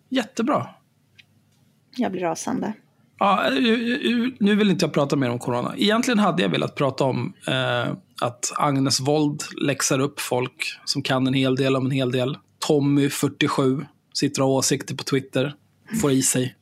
Jättebra. 0.08 0.66
Jag 1.96 2.12
blir 2.12 2.22
rasande. 2.22 2.72
Ja, 3.18 3.46
eh, 3.46 3.52
nu 4.40 4.54
vill 4.54 4.70
inte 4.70 4.84
jag 4.84 4.92
prata 4.92 5.16
mer 5.16 5.30
om 5.30 5.38
corona. 5.38 5.74
Egentligen 5.76 6.18
hade 6.18 6.42
jag 6.42 6.48
velat 6.48 6.74
prata 6.74 7.04
om 7.04 7.34
eh, 7.46 7.92
att 8.22 8.52
Agnes 8.56 9.00
Wold 9.00 9.42
läxar 9.60 9.98
upp 9.98 10.20
folk 10.20 10.78
som 10.84 11.02
kan 11.02 11.26
en 11.26 11.34
hel 11.34 11.56
del 11.56 11.76
om 11.76 11.86
en 11.86 11.90
hel 11.90 12.12
del. 12.12 12.38
Tommy, 12.58 13.10
47, 13.10 13.86
sitter 14.12 14.42
och 14.42 14.48
har 14.48 14.54
åsikter 14.54 14.94
på 14.94 15.04
Twitter, 15.04 15.54
får 16.00 16.12
i 16.12 16.22
sig. 16.22 16.56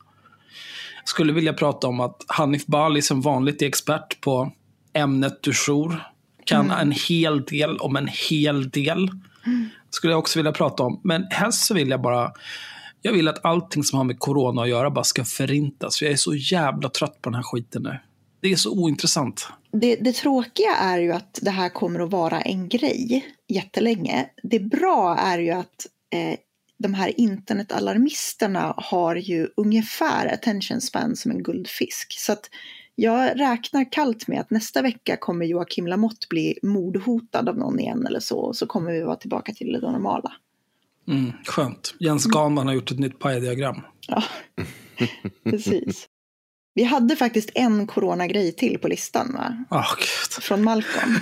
Skulle 1.05 1.33
vilja 1.33 1.53
prata 1.53 1.87
om 1.87 2.01
att 2.01 2.25
Hanif 2.29 2.67
Bali 2.67 3.03
som 3.03 3.21
vanligt 3.21 3.63
är 3.63 3.67
expert 3.67 4.21
på 4.21 4.53
ämnet 4.93 5.43
du 5.43 5.53
jour. 5.53 6.03
Kan 6.45 6.71
en 6.71 6.93
hel 6.93 7.45
del 7.45 7.77
om 7.77 7.97
en 7.97 8.09
hel 8.31 8.71
del. 8.71 9.09
Skulle 9.91 10.13
jag 10.13 10.19
också 10.19 10.39
vilja 10.39 10.53
prata 10.53 10.83
om. 10.83 11.01
Men 11.05 11.27
helst 11.31 11.67
så 11.67 11.75
vill 11.75 11.91
jag 11.91 12.03
bara 12.03 12.33
jag 13.03 13.13
vill 13.13 13.29
att 13.29 13.45
allting 13.45 13.85
som 13.85 13.97
har 13.97 14.05
med 14.05 14.19
corona 14.19 14.63
att 14.63 14.69
göra 14.69 14.91
bara 14.91 15.05
ska 15.05 15.25
förintas. 15.25 15.99
För 15.99 16.07
jag 16.07 16.13
är 16.13 16.17
så 16.17 16.35
jävla 16.35 16.89
trött 16.89 17.23
på 17.23 17.31
den 17.31 17.35
här 17.35 17.43
skiten 17.43 17.83
nu. 17.83 17.99
Det 18.41 18.53
är 18.53 18.57
så 18.57 18.71
ointressant. 18.71 19.49
Det, 19.73 19.97
det 19.97 20.13
tråkiga 20.13 20.77
är 20.77 20.99
ju 20.99 21.13
att 21.13 21.39
det 21.43 21.51
här 21.51 21.69
kommer 21.69 22.01
att 22.01 22.11
vara 22.11 22.41
en 22.41 22.69
grej 22.69 23.27
jättelänge. 23.49 24.27
Det 24.43 24.61
bra 24.61 25.17
är 25.17 25.39
ju 25.39 25.51
att 25.51 25.87
eh, 26.15 26.39
de 26.79 26.95
här 26.95 27.21
internetalarmisterna 27.21 28.75
har 28.77 29.17
ju 29.17 29.49
ungefär 29.57 30.35
attention 30.35 30.81
span 30.81 31.17
som 31.17 31.31
en 31.31 31.43
guldfisk. 31.43 32.15
Så 32.19 32.33
att 32.33 32.51
jag 32.95 33.41
räknar 33.41 33.93
kallt 33.93 34.29
med 34.29 34.41
att 34.41 34.51
nästa 34.51 34.83
vecka 34.83 35.17
kommer 35.17 35.47
Joakim 35.47 35.87
Lamotte 35.87 36.27
bli 36.31 36.59
mordhotad 36.63 37.49
av 37.49 37.59
någon 37.59 37.81
igen 37.81 38.07
eller 38.07 38.21
så. 38.21 38.39
Och 38.39 38.57
så 38.57 38.67
kommer 38.67 38.93
vi 38.93 39.03
vara 39.03 39.17
tillbaka 39.17 39.53
till 39.53 39.73
det 39.73 39.81
normala. 39.81 40.33
Mm, 41.09 41.33
skönt. 41.47 41.95
Jens 42.01 42.27
Ganman 42.27 42.67
har 42.67 42.75
gjort 42.75 42.91
ett 42.91 42.99
nytt 42.99 43.19
pajdiagram. 43.19 43.83
Ja, 44.09 44.23
precis. 45.45 46.07
Vi 46.75 46.85
hade 46.85 47.17
faktiskt 47.17 47.51
en 47.55 47.87
coronagrej 47.87 48.53
till 48.53 48.79
på 48.79 48.89
listan 48.89 49.33
va? 49.35 49.65
Åh, 49.71 49.95
gud. 49.97 50.43
Från 50.43 50.65
Malcolm. 50.65 51.19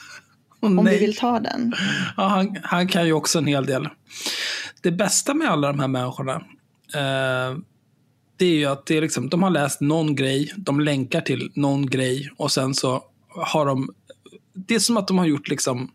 Åh, 0.60 0.78
Om 0.78 0.84
nej. 0.84 0.94
vi 0.94 1.06
vill 1.06 1.16
ta 1.16 1.40
den. 1.40 1.72
Ja, 2.16 2.22
han, 2.22 2.56
han 2.62 2.88
kan 2.88 3.06
ju 3.06 3.12
också 3.12 3.38
en 3.38 3.46
hel 3.46 3.66
del. 3.66 3.88
Det 4.82 4.90
bästa 4.90 5.34
med 5.34 5.48
alla 5.48 5.68
de 5.68 5.80
här 5.80 5.88
människorna, 5.88 6.34
eh, 6.94 7.58
det 8.38 8.46
är 8.46 8.54
ju 8.54 8.64
att 8.64 8.86
det 8.86 8.96
är 8.96 9.00
liksom, 9.00 9.28
de 9.28 9.42
har 9.42 9.50
läst 9.50 9.80
någon 9.80 10.16
grej, 10.16 10.52
de 10.56 10.80
länkar 10.80 11.20
till 11.20 11.52
någon 11.54 11.86
grej 11.86 12.30
och 12.36 12.52
sen 12.52 12.74
så 12.74 13.04
har 13.28 13.66
de, 13.66 13.94
det 14.54 14.74
är 14.74 14.78
som 14.78 14.96
att 14.96 15.08
de 15.08 15.18
har 15.18 15.26
gjort 15.26 15.48
liksom, 15.48 15.90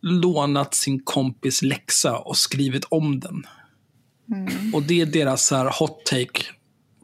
lånat 0.00 0.74
sin 0.74 1.02
kompis 1.02 1.62
läxa 1.62 2.18
och 2.18 2.36
skrivit 2.36 2.84
om 2.84 3.20
den. 3.20 3.46
Och 4.74 4.82
det 4.82 5.00
är 5.00 5.06
deras 5.06 5.46
så 5.46 5.56
här 5.56 5.72
hot 5.78 6.04
take 6.04 6.42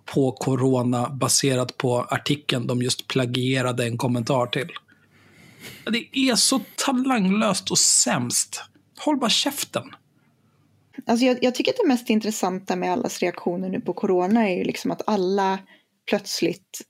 på 0.04 0.32
corona 0.32 1.10
baserat 1.10 1.76
på 1.78 2.00
artikeln 2.02 2.66
de 2.66 2.82
just 2.82 3.08
plagierade 3.08 3.84
en 3.84 3.98
kommentar 3.98 4.46
till. 4.46 4.68
Det 5.84 6.18
är 6.18 6.34
så 6.34 6.60
talanglöst 6.76 7.70
och 7.70 7.78
sämst. 7.78 8.62
Håll 8.98 9.18
bara 9.18 9.30
käften. 9.30 9.90
Alltså 11.06 11.26
jag, 11.26 11.38
jag 11.40 11.54
tycker 11.54 11.72
att 11.72 11.78
det 11.82 11.88
mest 11.88 12.10
intressanta 12.10 12.76
med 12.76 12.92
allas 12.92 13.20
reaktioner 13.20 13.68
nu 13.68 13.80
på 13.80 13.92
corona 13.92 14.48
är 14.48 14.56
ju 14.56 14.64
liksom 14.64 14.90
att 14.90 15.02
alla 15.06 15.58
plötsligt 16.08 16.80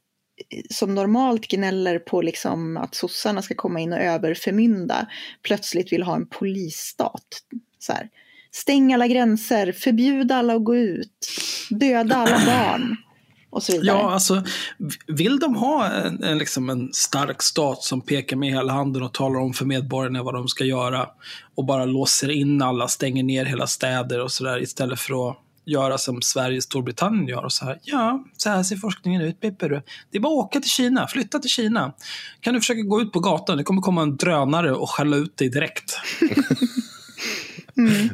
eh, 0.51 0.63
som 0.71 0.95
normalt 0.95 1.49
gnäller 1.49 1.99
på 1.99 2.23
liksom 2.23 2.77
att 2.77 2.95
sossarna 2.95 3.43
ska 3.43 3.55
komma 3.55 3.81
in 3.81 3.93
och 3.93 3.99
överförmynda 3.99 5.07
plötsligt 5.43 5.93
vill 5.93 6.03
ha 6.03 6.17
en 6.17 6.29
polisstat. 6.29 7.27
Så 7.79 7.93
här. 7.93 8.09
Stäng 8.51 8.93
alla 8.93 9.07
gränser, 9.07 9.73
förbjud 9.73 10.33
alla 10.33 10.55
att 10.55 10.65
gå 10.65 10.77
ut, 10.77 11.29
döda 11.71 12.17
alla 12.17 12.47
barn 12.47 12.97
och 13.57 13.63
så 13.63 13.73
vidare. 13.73 13.87
Ja, 13.87 14.11
alltså, 14.11 14.43
vill 15.07 15.39
de 15.39 15.55
ha 15.55 15.87
en, 15.87 16.23
en, 16.23 16.39
liksom 16.39 16.71
en 16.71 16.93
stark 16.93 17.43
stat 17.43 17.83
som 17.83 18.01
pekar 18.01 18.37
med 18.37 18.51
hela 18.51 18.73
handen 18.73 19.03
och 19.03 19.15
talar 19.15 19.41
om 19.41 19.53
för 19.53 19.65
medborgarna 19.65 20.23
vad 20.23 20.35
de 20.35 20.49
ska 20.49 20.65
göra 20.65 21.09
och 21.55 21.65
bara 21.65 21.85
låser 21.85 22.31
in 22.31 22.63
alla, 22.63 22.89
stänger 22.89 23.23
ner 23.23 23.45
hela 23.45 23.67
städer 23.67 24.21
och 24.21 24.33
sådär 24.33 24.63
istället 24.63 25.01
för 25.01 25.31
att 25.31 25.37
göra 25.65 25.99
som 25.99 26.23
Sverige 26.23 26.57
och 26.57 26.63
Storbritannien 26.63 27.29
gör. 27.29 27.45
Och 27.45 27.53
så 27.53 27.65
här, 27.65 27.79
ja, 27.83 28.25
så 28.37 28.51
här 28.51 28.63
ser 28.63 28.77
forskningen 28.77 29.23
ut. 29.23 29.41
Pipper. 29.41 29.83
Det 30.11 30.19
är 30.19 30.21
bara 30.21 30.41
att 30.41 30.47
åka 30.47 30.61
till 30.61 30.71
Kina, 30.71 31.07
flytta 31.07 31.39
till 31.39 31.51
Kina. 31.51 31.93
Kan 32.41 32.55
du 32.55 32.61
försöka 32.61 32.83
gå 32.83 33.01
ut 33.01 33.13
på 33.13 33.21
gatan, 33.21 33.57
det 33.57 33.65
kommer 33.65 33.83
komma 33.83 34.03
en 34.03 34.17
drönare 34.17 34.73
och 34.73 34.91
skälla 34.91 35.17
ut 35.17 35.37
dig 35.37 35.49
direkt. 35.49 35.99
Mm. 37.79 38.09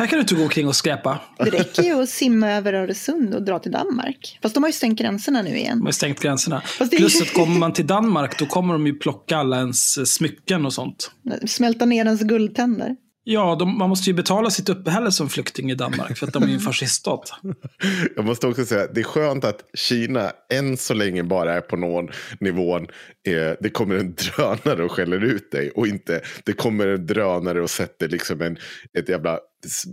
Här 0.00 0.06
kan 0.06 0.16
du 0.16 0.20
inte 0.20 0.34
gå 0.34 0.42
omkring 0.42 0.68
och 0.68 0.76
skräpa. 0.76 1.20
Det 1.38 1.50
räcker 1.50 1.82
ju 1.82 2.02
att 2.02 2.08
simma 2.08 2.50
över 2.50 2.72
Öresund 2.72 3.34
och 3.34 3.42
dra 3.42 3.58
till 3.58 3.72
Danmark. 3.72 4.38
Fast 4.42 4.54
de 4.54 4.62
har 4.62 4.68
ju 4.68 4.72
stängt 4.72 4.98
gränserna 4.98 5.42
nu 5.42 5.56
igen. 5.56 5.78
De 5.78 5.84
har 5.84 5.92
stängt 5.92 6.20
gränserna. 6.20 6.60
Fast 6.60 6.90
det 6.90 6.96
Plus 6.96 7.22
att 7.22 7.34
kommer 7.34 7.58
man 7.58 7.72
till 7.72 7.86
Danmark, 7.86 8.38
då 8.38 8.46
kommer 8.46 8.72
de 8.72 8.86
ju 8.86 8.94
plocka 8.94 9.36
alla 9.36 9.58
ens 9.58 10.12
smycken 10.14 10.66
och 10.66 10.72
sånt. 10.72 11.10
Smälta 11.46 11.84
ner 11.84 12.04
ens 12.04 12.20
guldtänder. 12.20 12.96
Ja, 13.24 13.56
de, 13.58 13.78
man 13.78 13.88
måste 13.88 14.10
ju 14.10 14.14
betala 14.14 14.50
sitt 14.50 14.68
uppehälle 14.68 15.12
som 15.12 15.28
flykting 15.28 15.70
i 15.70 15.74
Danmark, 15.74 16.18
för 16.18 16.26
att 16.26 16.32
de 16.32 16.42
är 16.42 16.46
ju 16.46 16.54
en 16.54 16.60
fasciststat. 16.60 17.32
Jag 18.16 18.24
måste 18.24 18.46
också 18.46 18.64
säga 18.64 18.82
att 18.84 18.94
det 18.94 19.00
är 19.00 19.04
skönt 19.04 19.44
att 19.44 19.60
Kina 19.74 20.32
än 20.52 20.76
så 20.76 20.94
länge 20.94 21.22
bara 21.22 21.54
är 21.54 21.60
på 21.60 21.76
någon 21.76 22.08
nivån. 22.40 22.82
Eh, 23.28 23.52
det 23.60 23.70
kommer 23.70 23.96
en 23.96 24.14
drönare 24.14 24.84
och 24.84 24.92
skäller 24.92 25.24
ut 25.24 25.50
dig. 25.50 25.70
Och 25.70 25.86
inte 25.86 26.20
det 26.44 26.52
kommer 26.52 26.86
en 26.86 27.06
drönare 27.06 27.62
och 27.62 27.70
sätter 27.70 28.08
liksom 28.08 28.40
en, 28.40 28.56
ett 28.98 29.08
jävla 29.08 29.38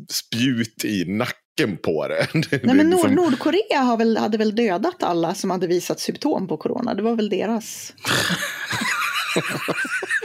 spjut 0.10 0.86
i 0.86 1.06
nacken 1.06 1.78
på 1.84 2.08
det. 2.08 2.28
Nej, 2.34 2.60
men 2.64 2.76
Nord- 2.90 2.92
liksom- 2.92 3.12
Nordkorea 3.16 3.80
har 3.80 3.98
väl, 3.98 4.18
hade 4.18 4.38
väl 4.38 4.56
dödat 4.56 5.04
alla 5.04 5.36
som 5.36 5.52
hade 5.52 5.68
visat 5.68 6.00
symptom 6.00 6.48
på 6.48 6.58
corona. 6.58 6.94
Det 6.94 7.02
var 7.02 7.16
väl 7.16 7.30
deras. 7.30 7.94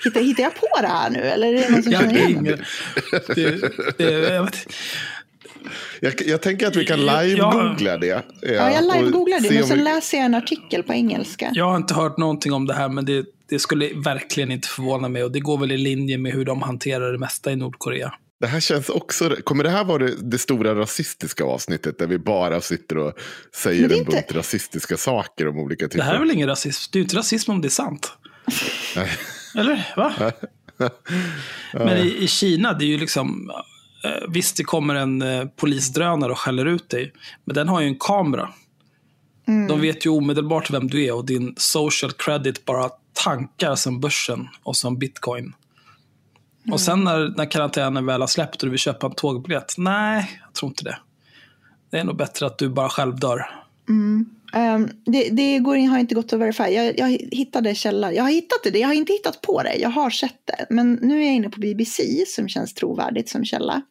hittar, 0.05 0.21
hittar 0.21 0.43
jag 0.43 0.55
på 0.55 0.69
det 0.81 0.87
här 0.87 1.11
nu? 1.11 1.21
Eller 1.21 1.47
är 1.55 1.63
det 1.63 1.71
någon 1.71 1.83
som 1.83 1.93
känner 1.93 2.15
igen 2.29 2.45
det? 2.45 2.51
ingen, 3.37 3.61
det, 3.99 3.99
det, 3.99 4.35
jag 4.35 4.49
jag, 6.01 6.15
jag 6.27 6.41
tänker 6.43 6.67
att 6.67 6.77
vi 6.77 6.85
kan 6.85 7.01
live-googla 7.01 7.97
det. 7.99 8.07
Ja, 8.07 8.23
jag 8.73 8.85
live-googlar 8.85 9.41
det, 9.41 9.51
men 9.55 9.65
sen 9.67 9.79
vi- 9.79 9.85
läser 9.85 10.17
jag 10.19 10.25
en 10.27 10.35
artikel 10.35 10.83
på 10.83 10.93
engelska. 10.93 11.51
jag 11.53 11.65
har 11.65 11.77
inte 11.77 11.95
hört 11.95 12.19
någonting 12.19 12.53
om 12.53 12.67
det 12.67 12.75
här, 12.75 12.89
men 12.89 13.05
det, 13.05 13.25
det 13.49 13.59
skulle 13.59 13.89
verkligen 13.95 14.51
inte 14.53 14.69
förvåna 14.69 15.09
mig. 15.09 15.25
Och 15.25 15.33
det 15.33 15.41
går 15.41 15.59
väl 15.59 15.73
i 15.73 15.77
linje 15.79 16.19
med 16.19 16.33
hur 16.33 16.45
de 16.45 16.63
hanterar 16.63 17.13
det 17.13 17.19
mesta 17.19 17.53
i 17.53 17.57
Nordkorea. 17.57 18.13
Det 18.41 18.47
här 18.47 18.61
känns 18.61 18.89
också, 18.89 19.37
kommer 19.45 19.65
det 19.65 19.71
här 19.71 19.85
vara 19.85 19.99
det, 19.99 20.15
det 20.31 20.39
stora 20.39 20.75
rasistiska 20.75 21.45
avsnittet 21.45 21.99
där 21.99 22.07
vi 22.07 22.19
bara 22.19 22.61
sitter 22.61 22.99
och 22.99 23.13
säger 23.55 23.83
en 23.83 23.89
bunt 24.05 24.09
inte- 24.17 24.39
rasistiska 24.39 24.97
saker 24.97 25.49
om 25.49 25.59
olika 25.59 25.85
typer 25.85 25.99
Det 25.99 26.05
här 26.05 26.15
är 26.15 26.19
väl 26.19 26.31
ingen 26.31 26.49
rasism? 26.49 26.91
Det 26.93 26.97
är 26.97 27.01
ju 27.01 27.03
inte 27.03 27.17
rasism 27.17 27.51
om 27.51 27.61
det 27.61 27.69
är 27.69 27.71
sant. 27.71 28.13
Eller? 29.55 29.93
Va? 29.97 30.13
Men 31.73 31.97
i, 31.99 32.17
i 32.19 32.29
Kina, 32.29 32.73
det 32.73 32.85
är 32.85 32.87
ju 32.87 32.99
liksom... 32.99 33.51
eh, 34.05 34.29
Visst, 34.29 34.57
det 34.57 34.65
kommer 34.65 34.95
en 34.95 35.23
eh, 35.23 35.45
polisdrönare 35.57 36.33
och 36.33 36.39
skäller 36.39 36.67
ut 36.67 36.89
dig. 36.89 37.13
Men 37.45 37.55
den 37.55 37.69
har 37.69 37.81
ju 37.81 37.87
en 37.87 37.99
kamera. 37.99 38.49
De 39.69 39.81
vet 39.81 40.07
ju 40.07 40.11
omedelbart 40.11 40.71
vem 40.71 40.89
du 40.89 41.05
är 41.05 41.15
och 41.15 41.25
din 41.25 41.55
social 41.57 42.13
credit 42.13 42.65
bara 42.65 42.91
tankar 43.25 43.75
som 43.75 44.01
börsen 44.01 44.49
och 44.63 44.77
som 44.77 44.99
bitcoin. 44.99 45.53
Och 46.71 46.81
sen 46.81 47.05
när, 47.05 47.35
när 47.37 47.51
karantänen 47.51 48.07
väl 48.07 48.21
har 48.21 48.29
släppt 48.29 48.63
och 48.63 48.67
du 48.67 48.71
vill 48.71 48.79
köpa 48.79 49.07
en 49.07 49.15
tågbiljett. 49.15 49.75
Nej, 49.79 50.41
jag 50.45 50.53
tror 50.55 50.71
inte 50.71 50.85
det. 50.85 50.99
Det 51.91 51.99
är 51.99 52.05
nog 52.05 52.17
bättre 52.17 52.47
att 52.47 52.59
du 52.59 52.69
bara 52.69 52.89
själv 52.89 53.19
dör. 53.19 53.47
Ehm, 54.53 54.89
det 55.05 55.29
det 55.31 55.59
går, 55.59 55.77
in- 55.77 55.89
har 55.89 55.99
inte 55.99 56.15
gått 56.15 56.33
att 56.33 56.41
verifiera. 56.41 56.71
Jag, 56.71 56.99
jag 56.99 57.09
hittade 57.33 57.75
källa. 57.75 58.13
Jag 58.13 58.23
har 58.23 58.31
hittat 58.31 58.59
det, 58.73 58.79
jag 58.79 58.89
har 58.89 58.95
inte 58.95 59.13
hittat 59.13 59.41
på 59.41 59.63
det. 59.63 59.75
Jag 59.77 59.89
har 59.89 60.11
sett 60.11 60.41
det. 60.45 60.67
Men 60.71 60.93
nu 61.03 61.23
är 61.23 61.27
jag 61.27 61.35
inne 61.35 61.51
på 61.51 61.61
BBC 61.61 62.25
som 62.27 62.49
känns 62.49 62.75
trovärdigt 62.75 63.29
som 63.29 63.45
källa. 63.45 63.83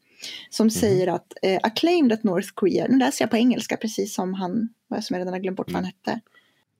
Som 0.49 0.69
säger 0.69 1.07
att 1.07 1.33
eh, 1.41 1.59
acclaimed 1.63 2.11
at 2.13 2.23
North 2.23 2.49
Korea, 2.53 2.87
nu 2.89 2.97
läser 2.97 3.23
jag 3.25 3.29
på 3.31 3.37
engelska 3.37 3.77
precis 3.77 4.13
som 4.13 4.33
han, 4.33 4.69
vad 4.87 5.03
som 5.03 5.13
jag 5.13 5.19
redan 5.21 5.33
har 5.33 5.39
glömt 5.39 5.57
bort 5.57 5.67
vad 5.71 5.75
han 5.75 5.85
hette. 5.85 6.19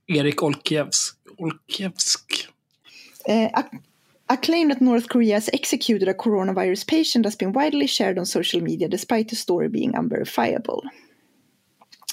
Erik 0.07 0.43
Olkiewsk. 0.43 1.15
Olkiewsk. 1.38 2.47
Ac- 3.27 3.79
acclaimed 4.27 4.71
that 4.77 4.81
North 4.81 5.07
Korea 5.07 5.35
has 5.35 5.50
executed 5.53 6.07
a 6.09 6.13
coronavirus 6.13 6.85
patient 6.88 7.25
has 7.25 7.38
been 7.38 7.51
widely 7.53 7.88
shared 7.88 8.19
on 8.19 8.25
social 8.25 8.63
media 8.63 8.88
despite 8.88 9.29
the 9.29 9.35
story 9.35 9.69
being 9.69 9.95
unverifiable. 9.95 10.81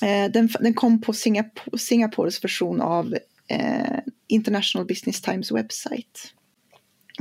Eh, 0.03 0.31
den, 0.33 0.49
den 0.61 0.75
kom 0.75 1.01
på 1.01 1.13
Singapore, 1.13 1.79
Singapores 1.79 2.45
version 2.45 2.81
av 2.81 3.15
eh, 3.49 3.99
International 4.29 4.87
Business 4.87 5.23
Times 5.23 5.53
website. 5.53 6.21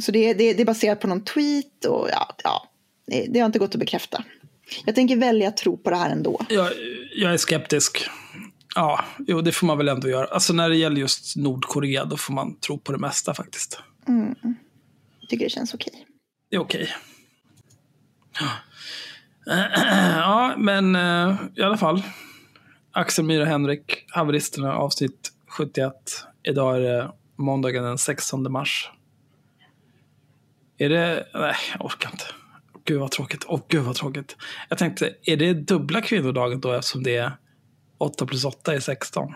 Så 0.01 0.11
det, 0.11 0.33
det, 0.33 0.53
det 0.53 0.61
är 0.61 0.65
baserat 0.65 0.99
på 0.99 1.07
någon 1.07 1.23
tweet 1.23 1.85
och 1.85 2.09
ja, 2.11 2.35
ja 2.43 2.69
det, 3.07 3.25
det 3.29 3.39
har 3.39 3.45
inte 3.45 3.59
gått 3.59 3.75
att 3.75 3.79
bekräfta. 3.79 4.23
Jag 4.85 4.95
tänker 4.95 5.17
välja 5.17 5.47
att 5.47 5.57
tro 5.57 5.77
på 5.77 5.89
det 5.89 5.95
här 5.95 6.09
ändå. 6.09 6.45
Jag, 6.49 6.71
jag 7.15 7.33
är 7.33 7.37
skeptisk. 7.37 8.09
Ja, 8.75 9.05
jo, 9.27 9.41
det 9.41 9.51
får 9.51 9.67
man 9.67 9.77
väl 9.77 9.87
ändå 9.87 10.09
göra. 10.09 10.25
Alltså 10.25 10.53
när 10.53 10.69
det 10.69 10.75
gäller 10.75 11.01
just 11.01 11.35
Nordkorea, 11.35 12.05
då 12.05 12.17
får 12.17 12.33
man 12.33 12.59
tro 12.59 12.77
på 12.77 12.91
det 12.91 12.97
mesta 12.97 13.33
faktiskt. 13.33 13.79
Jag 15.19 15.29
tycker 15.29 15.45
det 15.45 15.49
känns 15.49 15.73
okej. 15.73 16.05
Det 16.49 16.55
är 16.55 16.59
okej. 16.59 16.89
Ja, 19.45 20.55
men 20.57 20.95
eh, 20.95 21.35
i 21.55 21.61
alla 21.61 21.77
fall. 21.77 22.03
Axel 22.97 23.25
Myra 23.25 23.45
Henrik, 23.45 24.05
Haveristerna, 24.09 24.73
avsnitt 24.73 25.31
71. 25.47 25.93
Idag 26.43 26.75
är 26.75 26.81
det 26.81 27.11
måndagen 27.35 27.83
den 27.83 27.97
16 27.97 28.51
mars. 28.51 28.91
Är 30.77 30.89
det... 30.89 31.27
Nej, 31.33 31.55
jag 31.73 31.85
orkar 31.85 32.09
inte. 32.11 32.25
Gud 32.85 32.99
vad 32.99 33.11
tråkigt. 33.11 33.45
Åh, 33.47 33.61
gud 33.67 33.83
vad 33.83 33.95
tråkigt. 33.95 34.35
Jag 34.69 34.77
tänkte, 34.77 35.15
är 35.23 35.37
det 35.37 35.53
dubbla 35.53 36.01
kvinnodagen 36.01 36.61
då 36.61 36.73
eftersom 36.73 37.03
det 37.03 37.15
är 37.15 37.31
8 37.97 38.25
plus 38.25 38.45
8 38.45 38.73
är 38.75 38.79
16? 38.79 39.33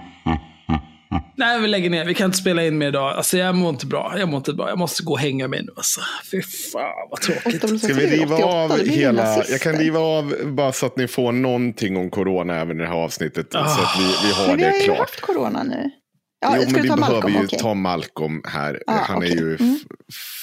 Nej, 1.36 1.60
vi 1.60 1.66
lägger 1.68 1.90
ner. 1.90 2.04
Vi 2.04 2.14
kan 2.14 2.24
inte 2.26 2.38
spela 2.38 2.64
in 2.66 2.78
mer 2.78 2.88
idag. 2.88 3.16
Alltså, 3.16 3.38
jag 3.38 3.54
mår 3.54 3.70
inte 3.70 3.86
bra. 3.86 4.14
Jag 4.18 4.28
mår 4.28 4.36
inte 4.38 4.52
bra. 4.52 4.68
Jag 4.68 4.78
måste 4.78 5.02
gå 5.02 5.12
och 5.12 5.18
hänga 5.18 5.48
mig 5.48 5.62
nu. 5.62 5.72
Alltså. 5.76 6.00
Fy 6.30 6.42
fan 6.42 7.08
vad 7.10 7.20
tråkigt. 7.20 7.80
Ska 7.84 7.94
vi 7.94 8.06
riva 8.06 8.34
88, 8.36 8.48
av 8.74 8.78
hela... 8.86 9.44
Jag 9.48 9.60
kan 9.60 9.72
riva 9.76 9.98
av 10.00 10.34
bara 10.44 10.72
så 10.72 10.86
att 10.86 10.96
ni 10.96 11.08
får 11.08 11.32
någonting 11.32 11.96
om 11.96 12.10
corona 12.10 12.54
även 12.60 12.76
i 12.76 12.82
det 12.82 12.88
här 12.88 12.94
avsnittet. 12.96 13.46
Så 13.52 13.58
att 13.58 13.96
vi, 13.98 14.26
vi 14.28 14.32
har 14.34 14.46
Men 14.48 14.56
vi 14.56 14.64
har 14.64 14.70
det 14.70 14.78
ju 14.78 14.84
klart. 14.84 14.98
haft 14.98 15.20
corona 15.20 15.62
nu. 15.62 15.90
Ja, 16.40 16.56
jo, 16.60 16.62
men 16.72 16.82
vi 16.82 16.88
ta 16.88 16.96
behöver 16.96 17.12
Malcolm? 17.14 17.34
ju 17.34 17.44
Okej. 17.44 17.58
ta 17.58 17.74
Malcolm 17.74 18.42
här. 18.44 18.82
Ah, 18.86 18.92
Han 18.92 19.16
är 19.22 19.26
okej. 19.26 19.38
ju 19.38 19.56
Mm. 19.60 19.78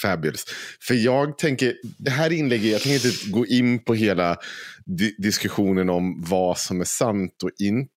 fabulous. 0.01 0.45
För 0.87 0.93
jag 0.93 1.37
tänker, 1.37 1.73
det 1.99 2.11
här 2.11 2.33
inlägget, 2.33 2.71
jag 2.71 2.81
tänker 2.81 3.05
inte 3.07 3.29
gå 3.29 3.45
in 3.45 3.83
på 3.83 3.93
hela 3.93 4.37
di 4.85 5.15
diskussionen 5.17 5.89
om 5.89 6.23
vad 6.27 6.57
som 6.57 6.81
är 6.81 6.85
sant 6.85 7.43
och 7.43 7.49
inte. 7.59 7.91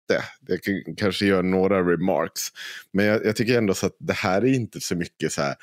Jag 0.48 0.63
kan 0.63 0.96
kanske 0.98 1.25
göra 1.25 1.41
några 1.41 1.81
remarks. 1.81 2.41
Men 2.93 3.05
jag, 3.05 3.25
jag 3.25 3.36
tycker 3.36 3.58
ändå 3.58 3.74
så 3.74 3.86
att 3.86 3.96
det 4.00 4.13
här 4.13 4.41
är 4.41 4.53
inte 4.53 4.81
så 4.81 4.96
mycket 4.96 5.31
så 5.31 5.41
här. 5.41 5.55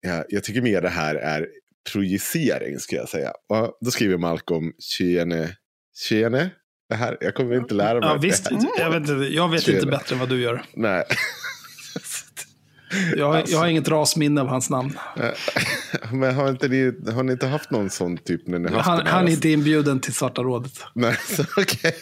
Jag, 0.00 0.24
jag 0.28 0.44
tycker 0.44 0.62
mer 0.62 0.80
det 0.80 0.88
här 0.88 1.14
är 1.14 1.48
projicering 1.92 2.78
ska 2.78 2.96
jag 2.96 3.08
säga. 3.08 3.32
Och 3.48 3.78
då 3.80 3.90
skriver 3.90 4.18
Malcolm, 4.18 4.72
tjene, 4.78 5.56
tjene. 5.96 6.50
Det 6.88 6.94
här, 6.94 7.16
jag 7.20 7.34
kommer 7.34 7.56
inte 7.56 7.74
lära 7.74 8.00
mig. 8.00 8.08
Ja, 8.08 8.14
det 8.14 8.26
visst. 8.26 8.50
här. 8.50 8.58
Jag 8.78 8.90
vet, 8.90 9.08
inte, 9.08 9.34
jag 9.34 9.48
vet 9.48 9.68
inte 9.68 9.86
bättre 9.86 10.14
än 10.14 10.20
vad 10.20 10.28
du 10.28 10.40
gör. 10.40 10.62
Nej. 10.74 11.04
Jag, 13.16 13.26
har- 13.26 13.36
Alltså. 13.36 13.52
jag 13.52 13.58
har 13.60 13.66
inget 13.66 13.88
rasminne 13.88 14.40
av 14.40 14.46
hans 14.46 14.70
namn. 14.70 14.98
Men 16.12 16.34
har, 16.34 16.48
inte 16.50 16.68
ni, 16.68 16.92
har 17.14 17.22
ni 17.22 17.32
inte 17.32 17.46
haft 17.46 17.70
någon 17.70 17.90
sån 17.90 18.16
typ 18.18 18.46
när 18.46 18.58
ni 18.58 18.68
haft 18.72 18.86
Han, 18.88 19.06
han 19.06 19.28
är 19.28 19.32
inte 19.32 19.48
inbjuden 19.48 20.00
till 20.00 20.14
Svarta 20.14 20.42
rådet. 20.42 20.72
Nej, 20.94 21.16
så 21.36 21.42
okej. 21.56 21.94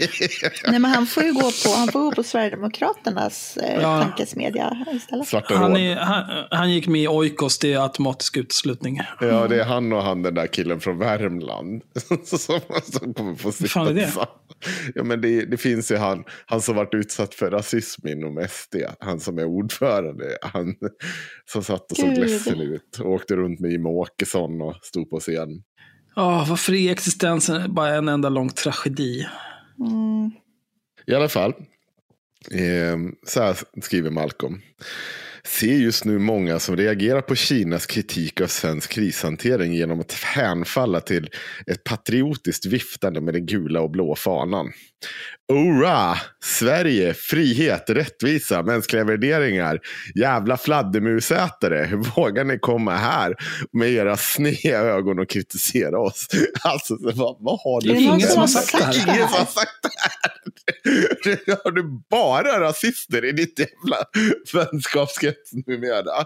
Nej, 0.69 0.79
men 0.81 0.85
han 0.85 1.07
får 1.07 1.23
ju 1.23 1.33
gå 1.33 1.41
på, 1.41 1.71
han 1.77 1.89
får 1.89 2.01
gå 2.01 2.13
på 2.13 2.23
Sverigedemokraternas 2.23 3.57
eh, 3.57 3.83
Ja. 3.83 4.03
tankesmedja 4.03 4.77
istället. 4.93 5.29
Svarta 5.29 5.55
Han, 5.57 5.77
är, 5.77 5.97
han, 5.97 6.25
han 6.51 6.71
gick 6.73 6.89
med 6.89 7.01
i 7.03 7.09
Oikos, 7.09 7.59
det 7.59 7.73
är 7.73 7.83
automatisk 7.83 8.37
uteslutning. 8.37 9.01
Ja, 9.21 9.47
det 9.49 9.61
är 9.61 9.65
han 9.65 9.93
och 9.93 10.03
han 10.03 10.23
den 10.23 10.35
där 10.35 10.47
killen 10.47 10.81
från 10.81 10.99
Värmland. 10.99 11.83
som, 12.25 12.61
som 12.85 13.15
kommer 13.15 13.35
få 13.35 13.53
sitta 13.53 13.69
fan 13.69 13.87
är 13.89 13.95
det? 13.95 14.11
Ja, 14.95 15.03
men 15.05 15.21
det, 15.21 15.45
det 15.45 15.57
finns 15.57 15.91
ju 15.93 15.97
han, 15.97 16.25
han 16.47 16.61
som 16.61 16.77
varit 16.77 16.95
utsatt 16.95 17.35
för 17.35 17.51
rasism 17.51 18.09
inom 18.09 18.47
SD. 18.51 18.77
Han 19.01 19.21
som 19.21 19.39
är 19.39 19.45
ordförande. 19.45 20.25
Han 20.43 20.75
som 21.53 21.65
satt 21.65 21.91
och 21.91 21.97
såg 21.97 22.09
Gud. 22.09 22.19
ledsen 22.19 22.61
ut. 22.61 22.99
Och 23.01 23.11
åkte 23.11 23.37
runt 23.37 23.61
med 23.61 23.71
Jimmie 23.71 23.93
Åkesson 23.93 24.63
och 24.63 24.75
stod 24.83 25.11
på 25.11 25.21
scen. 25.21 25.63
Ja, 26.17 26.47
varför 26.49 26.73
är 26.73 26.93
existensen 26.93 27.75
bara 27.75 27.95
en 27.95 28.09
enda 28.09 28.29
lång 28.29 28.49
tragedi? 28.49 29.27
Mm. 29.79 30.31
I 31.07 31.15
alla 31.15 31.29
fall, 31.29 31.51
eh, 32.51 32.97
så 33.27 33.43
här 33.43 33.57
skriver 33.83 34.11
Malcolm. 34.11 34.61
Ser 35.45 35.75
just 35.75 36.05
nu 36.05 36.19
många 36.19 36.59
som 36.59 36.77
reagerar 36.77 37.21
på 37.21 37.35
Kinas 37.35 37.87
kritik 37.87 38.41
av 38.41 38.47
svensk 38.47 38.91
krishantering 38.91 39.75
genom 39.75 40.01
att 40.01 40.13
hänfalla 40.13 41.01
till 41.01 41.31
ett 41.67 41.85
patriotiskt 41.85 42.67
viftande 42.67 43.21
med 43.21 43.35
den 43.35 43.47
gula 43.47 43.81
och 43.81 43.91
blå 43.91 44.17
fanan. 44.17 44.73
Hurra! 45.53 46.17
Sverige, 46.43 47.15
frihet, 47.15 47.85
rättvisa, 47.91 48.63
mänskliga 48.63 49.05
värderingar. 49.05 49.81
Jävla 50.15 50.57
fladdermusätare. 50.57 51.85
Hur 51.85 51.97
vågar 52.17 52.45
ni 52.45 52.59
komma 52.59 52.97
här 52.97 53.35
med 53.73 53.91
era 53.91 54.17
sneda 54.17 54.79
ögon 54.79 55.19
och 55.19 55.29
kritisera 55.29 55.99
oss? 55.99 56.29
Alltså, 56.63 56.97
vad, 57.01 57.37
vad 57.41 57.61
har 57.61 57.81
du 57.81 57.89
det 57.93 58.01
ingen 58.01 58.21
som 58.29 58.41
har 58.41 58.47
sagt 58.47 58.73
det 58.73 58.79
det 58.79 58.97
Ingen 58.97 59.29
som 59.29 59.33
har 59.33 59.39
här? 59.39 59.45
sagt 59.47 59.73
det 59.83 59.91
här. 61.47 61.65
Har 61.65 61.71
du 61.71 61.83
bara 62.11 62.61
rasister 62.61 63.25
i 63.25 63.33
ditt 63.33 63.59
jävla 63.59 63.97
vänskapskrets 64.71 65.53
numera? 65.67 66.25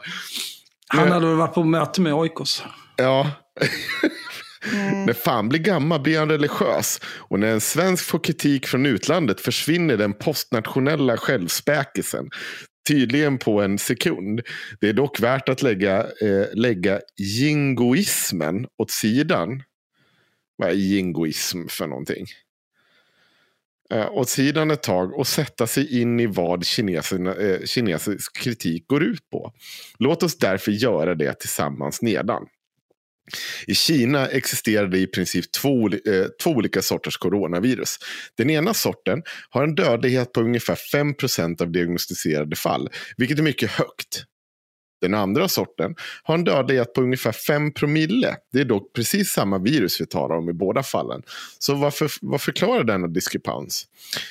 Han 0.88 1.12
hade 1.12 1.26
väl 1.26 1.36
varit 1.36 1.54
på 1.54 1.64
möte 1.64 2.00
med 2.00 2.14
Oikos. 2.14 2.62
Ja. 2.96 3.30
Mm. 4.72 5.04
När 5.04 5.12
fan 5.12 5.48
blir 5.48 5.60
gammal 5.60 6.00
blir 6.00 6.18
han 6.18 6.28
religiös. 6.28 7.00
Och 7.04 7.40
när 7.40 7.48
en 7.48 7.60
svensk 7.60 8.04
får 8.04 8.18
kritik 8.18 8.66
från 8.66 8.86
utlandet 8.86 9.40
försvinner 9.40 9.96
den 9.96 10.12
postnationella 10.12 11.16
självspäkelsen. 11.16 12.28
Tydligen 12.88 13.38
på 13.38 13.62
en 13.62 13.78
sekund. 13.78 14.40
Det 14.80 14.88
är 14.88 14.92
dock 14.92 15.20
värt 15.20 15.48
att 15.48 15.62
lägga, 15.62 16.00
eh, 16.00 16.46
lägga 16.54 17.00
jingoismen 17.16 18.66
åt 18.78 18.90
sidan. 18.90 19.62
Vad 20.56 20.68
är 20.68 20.74
jingoism 20.74 21.66
för 21.68 21.86
någonting? 21.86 22.26
Eh, 23.90 24.12
åt 24.12 24.28
sidan 24.28 24.70
ett 24.70 24.82
tag 24.82 25.14
och 25.14 25.26
sätta 25.26 25.66
sig 25.66 26.00
in 26.00 26.20
i 26.20 26.26
vad 26.26 26.64
kineserna, 26.64 27.34
eh, 27.34 27.64
kinesisk 27.64 28.36
kritik 28.36 28.88
går 28.88 29.02
ut 29.02 29.30
på. 29.30 29.52
Låt 29.98 30.22
oss 30.22 30.38
därför 30.38 30.72
göra 30.72 31.14
det 31.14 31.34
tillsammans 31.40 32.02
nedan. 32.02 32.46
I 33.66 33.74
Kina 33.74 34.26
existerar 34.26 34.86
det 34.86 34.98
i 34.98 35.06
princip 35.06 35.52
två, 35.52 35.88
eh, 35.88 36.26
två 36.42 36.50
olika 36.50 36.82
sorters 36.82 37.16
coronavirus. 37.16 37.98
Den 38.36 38.50
ena 38.50 38.74
sorten 38.74 39.22
har 39.50 39.64
en 39.64 39.74
dödlighet 39.74 40.32
på 40.32 40.40
ungefär 40.40 40.74
5% 40.92 41.60
av 41.60 41.72
diagnostiserade 41.72 42.56
fall, 42.56 42.88
vilket 43.16 43.38
är 43.38 43.42
mycket 43.42 43.70
högt. 43.70 44.24
Den 45.00 45.14
andra 45.14 45.48
sorten 45.48 45.94
har 46.22 46.34
en 46.34 46.44
dödlighet 46.44 46.92
på 46.92 47.02
ungefär 47.02 47.32
5 47.32 47.72
promille. 47.72 48.36
Det 48.52 48.60
är 48.60 48.64
dock 48.64 48.92
precis 48.92 49.30
samma 49.30 49.58
virus 49.58 50.00
vi 50.00 50.06
talar 50.06 50.36
om 50.36 50.48
i 50.48 50.52
båda 50.52 50.82
fallen. 50.82 51.22
Så 51.58 51.74
varför, 51.74 52.10
vad 52.20 52.40
förklarar 52.40 52.84
denna 52.84 53.06
diskrepans? 53.06 53.86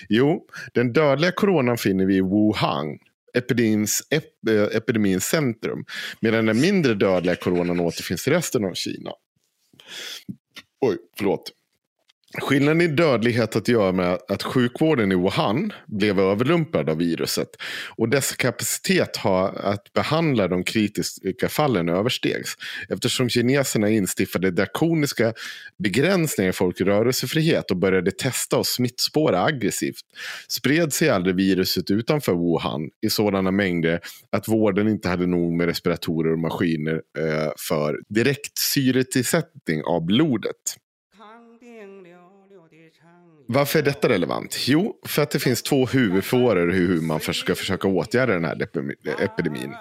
Jo, 0.09 0.45
den 0.73 0.93
dödliga 0.93 1.31
coronan 1.31 1.77
finner 1.77 2.05
vi 2.05 2.15
i 2.15 2.21
Wuhan, 2.21 2.97
epidemins, 3.37 4.01
ep, 4.09 4.47
eh, 4.49 4.77
epidemins 4.77 5.25
centrum. 5.25 5.85
Medan 6.21 6.45
den 6.45 6.61
mindre 6.61 6.93
dödliga 6.93 7.35
coronan 7.35 7.79
återfinns 7.79 8.27
i 8.27 8.31
resten 8.31 8.65
av 8.65 8.73
Kina. 8.73 9.11
Oj, 10.81 10.97
förlåt. 11.17 11.51
Skillnaden 12.41 12.81
i 12.81 12.87
dödlighet 12.87 13.55
att 13.55 13.67
göra 13.67 13.91
med 13.91 14.19
att 14.27 14.43
sjukvården 14.43 15.11
i 15.11 15.15
Wuhan 15.15 15.73
blev 15.87 16.19
överlumpad 16.19 16.89
av 16.89 16.97
viruset. 16.97 17.49
Och 17.95 18.09
dess 18.09 18.35
kapacitet 18.35 19.17
har 19.17 19.53
att 19.53 19.93
behandla 19.93 20.47
de 20.47 20.63
kritiska 20.63 21.49
fallen 21.49 21.89
överstegs. 21.89 22.55
Eftersom 22.89 23.29
kineserna 23.29 23.89
instiftade 23.89 24.51
drakoniska 24.51 25.33
begränsningar 25.77 26.49
i 26.49 26.53
folks 26.53 26.81
rörelsefrihet 26.81 27.71
och 27.71 27.77
började 27.77 28.11
testa 28.11 28.57
och 28.57 28.67
smittspåra 28.67 29.43
aggressivt. 29.43 30.05
Spred 30.47 30.93
sig 30.93 31.09
aldrig 31.09 31.35
viruset 31.35 31.91
utanför 31.91 32.33
Wuhan 32.33 32.89
i 33.05 33.09
sådana 33.09 33.51
mängder 33.51 33.99
att 34.31 34.47
vården 34.47 34.87
inte 34.87 35.09
hade 35.09 35.27
nog 35.27 35.53
med 35.53 35.67
respiratorer 35.67 36.31
och 36.31 36.39
maskiner 36.39 36.93
eh, 36.93 37.51
för 37.69 37.99
direkt 38.09 38.57
syretillsättning 38.57 39.83
av 39.83 40.05
blodet. 40.05 40.77
Varför 43.47 43.79
är 43.79 43.83
detta 43.83 44.09
relevant? 44.09 44.55
Jo, 44.67 44.95
för 45.05 45.21
att 45.21 45.31
det 45.31 45.39
finns 45.39 45.63
två 45.63 45.85
huvudfåror 45.85 46.71
hur 46.71 47.01
man 47.01 47.19
ska 47.19 47.55
försöka 47.55 47.87
åtgärda 47.87 48.33
den 48.33 48.45
här 48.45 48.67
epidemin. 49.19 49.73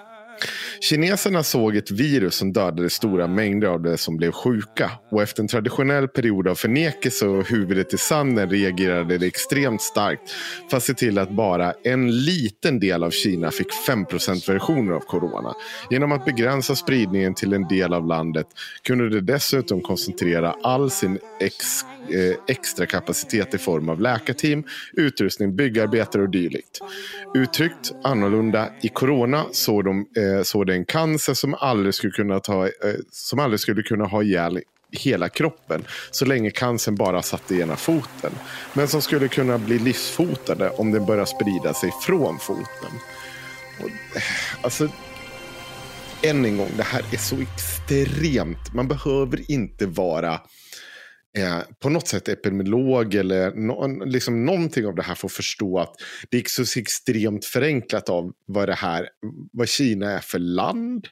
Kineserna 0.82 1.42
såg 1.42 1.76
ett 1.76 1.90
virus 1.90 2.34
som 2.34 2.52
dödade 2.52 2.90
stora 2.90 3.26
mängder 3.26 3.68
av 3.68 3.82
de 3.82 3.98
som 3.98 4.16
blev 4.16 4.32
sjuka. 4.32 4.90
Och 5.10 5.22
efter 5.22 5.42
en 5.42 5.48
traditionell 5.48 6.08
period 6.08 6.48
av 6.48 6.54
förnekelse 6.54 7.26
och 7.26 7.48
huvudet 7.48 7.94
i 7.94 7.98
sanden 7.98 8.50
reagerade 8.50 9.18
det 9.18 9.26
extremt 9.26 9.82
starkt 9.82 10.30
för 10.70 10.76
att 10.76 10.82
se 10.82 10.94
till 10.94 11.18
att 11.18 11.30
bara 11.30 11.74
en 11.84 12.24
liten 12.24 12.80
del 12.80 13.02
av 13.02 13.10
Kina 13.10 13.50
fick 13.50 13.66
5%-versioner 13.88 14.92
av 14.92 15.00
corona. 15.00 15.54
Genom 15.90 16.12
att 16.12 16.24
begränsa 16.24 16.76
spridningen 16.76 17.34
till 17.34 17.52
en 17.52 17.68
del 17.68 17.92
av 17.92 18.06
landet 18.06 18.46
kunde 18.82 19.08
det 19.08 19.20
dessutom 19.20 19.80
koncentrera 19.80 20.54
all 20.62 20.90
sin 20.90 21.18
ex, 21.40 21.82
eh, 22.10 22.36
extra 22.48 22.86
kapacitet 22.86 23.54
i 23.54 23.58
form 23.58 23.88
av 23.88 24.00
läkarteam, 24.00 24.64
utrustning, 24.92 25.56
byggarbetare 25.56 26.22
och 26.22 26.30
dylikt. 26.30 26.80
Uttryckt 27.34 27.92
annorlunda, 28.04 28.68
i 28.80 28.88
corona 28.88 29.44
såg 29.52 29.84
de, 29.84 30.06
eh, 30.16 30.42
såg 30.42 30.71
en 30.72 30.84
cancer 30.84 31.34
som 31.34 31.54
aldrig 31.54 31.94
skulle 31.94 32.12
kunna, 32.12 32.40
ta, 32.40 32.66
eh, 32.66 32.70
som 33.10 33.38
aldrig 33.38 33.60
skulle 33.60 33.82
kunna 33.82 34.04
ha 34.04 34.22
ihjäl 34.22 34.60
hela 34.92 35.28
kroppen 35.28 35.84
så 36.10 36.24
länge 36.24 36.50
cancern 36.50 36.94
bara 36.94 37.22
satt 37.22 37.50
i 37.50 37.60
ena 37.60 37.76
foten. 37.76 38.32
Men 38.74 38.88
som 38.88 39.02
skulle 39.02 39.28
kunna 39.28 39.58
bli 39.58 39.78
livsfotade 39.78 40.70
om 40.70 40.92
den 40.92 41.06
börjar 41.06 41.24
sprida 41.24 41.74
sig 41.74 41.90
från 42.02 42.38
foten. 42.38 42.92
Och, 43.80 44.16
eh, 44.16 44.22
alltså, 44.62 44.88
än 46.22 46.44
en 46.44 46.56
gång, 46.56 46.70
det 46.76 46.82
här 46.82 47.04
är 47.12 47.16
så 47.16 47.36
extremt. 47.40 48.74
Man 48.74 48.88
behöver 48.88 49.50
inte 49.50 49.86
vara 49.86 50.40
eh, 51.38 51.58
på 51.82 51.88
något 51.88 52.08
sätt 52.08 52.28
epidemiolog 52.28 53.14
eller 53.14 53.50
no, 53.50 54.04
liksom 54.04 54.44
någonting 54.44 54.86
av 54.86 54.94
det 54.94 55.02
här 55.02 55.14
för 55.14 55.28
att 55.28 55.32
förstå 55.32 55.78
att 55.78 55.94
det 56.30 56.36
är 56.38 56.64
så 56.64 56.80
extremt 56.80 57.44
förenklat 57.44 58.08
av 58.08 58.32
vad 58.46 58.68
det 58.68 58.74
här, 58.74 59.08
vad 59.52 59.68
Kina 59.68 60.10
är 60.10 60.20
för 60.20 60.38
land, 60.38 61.08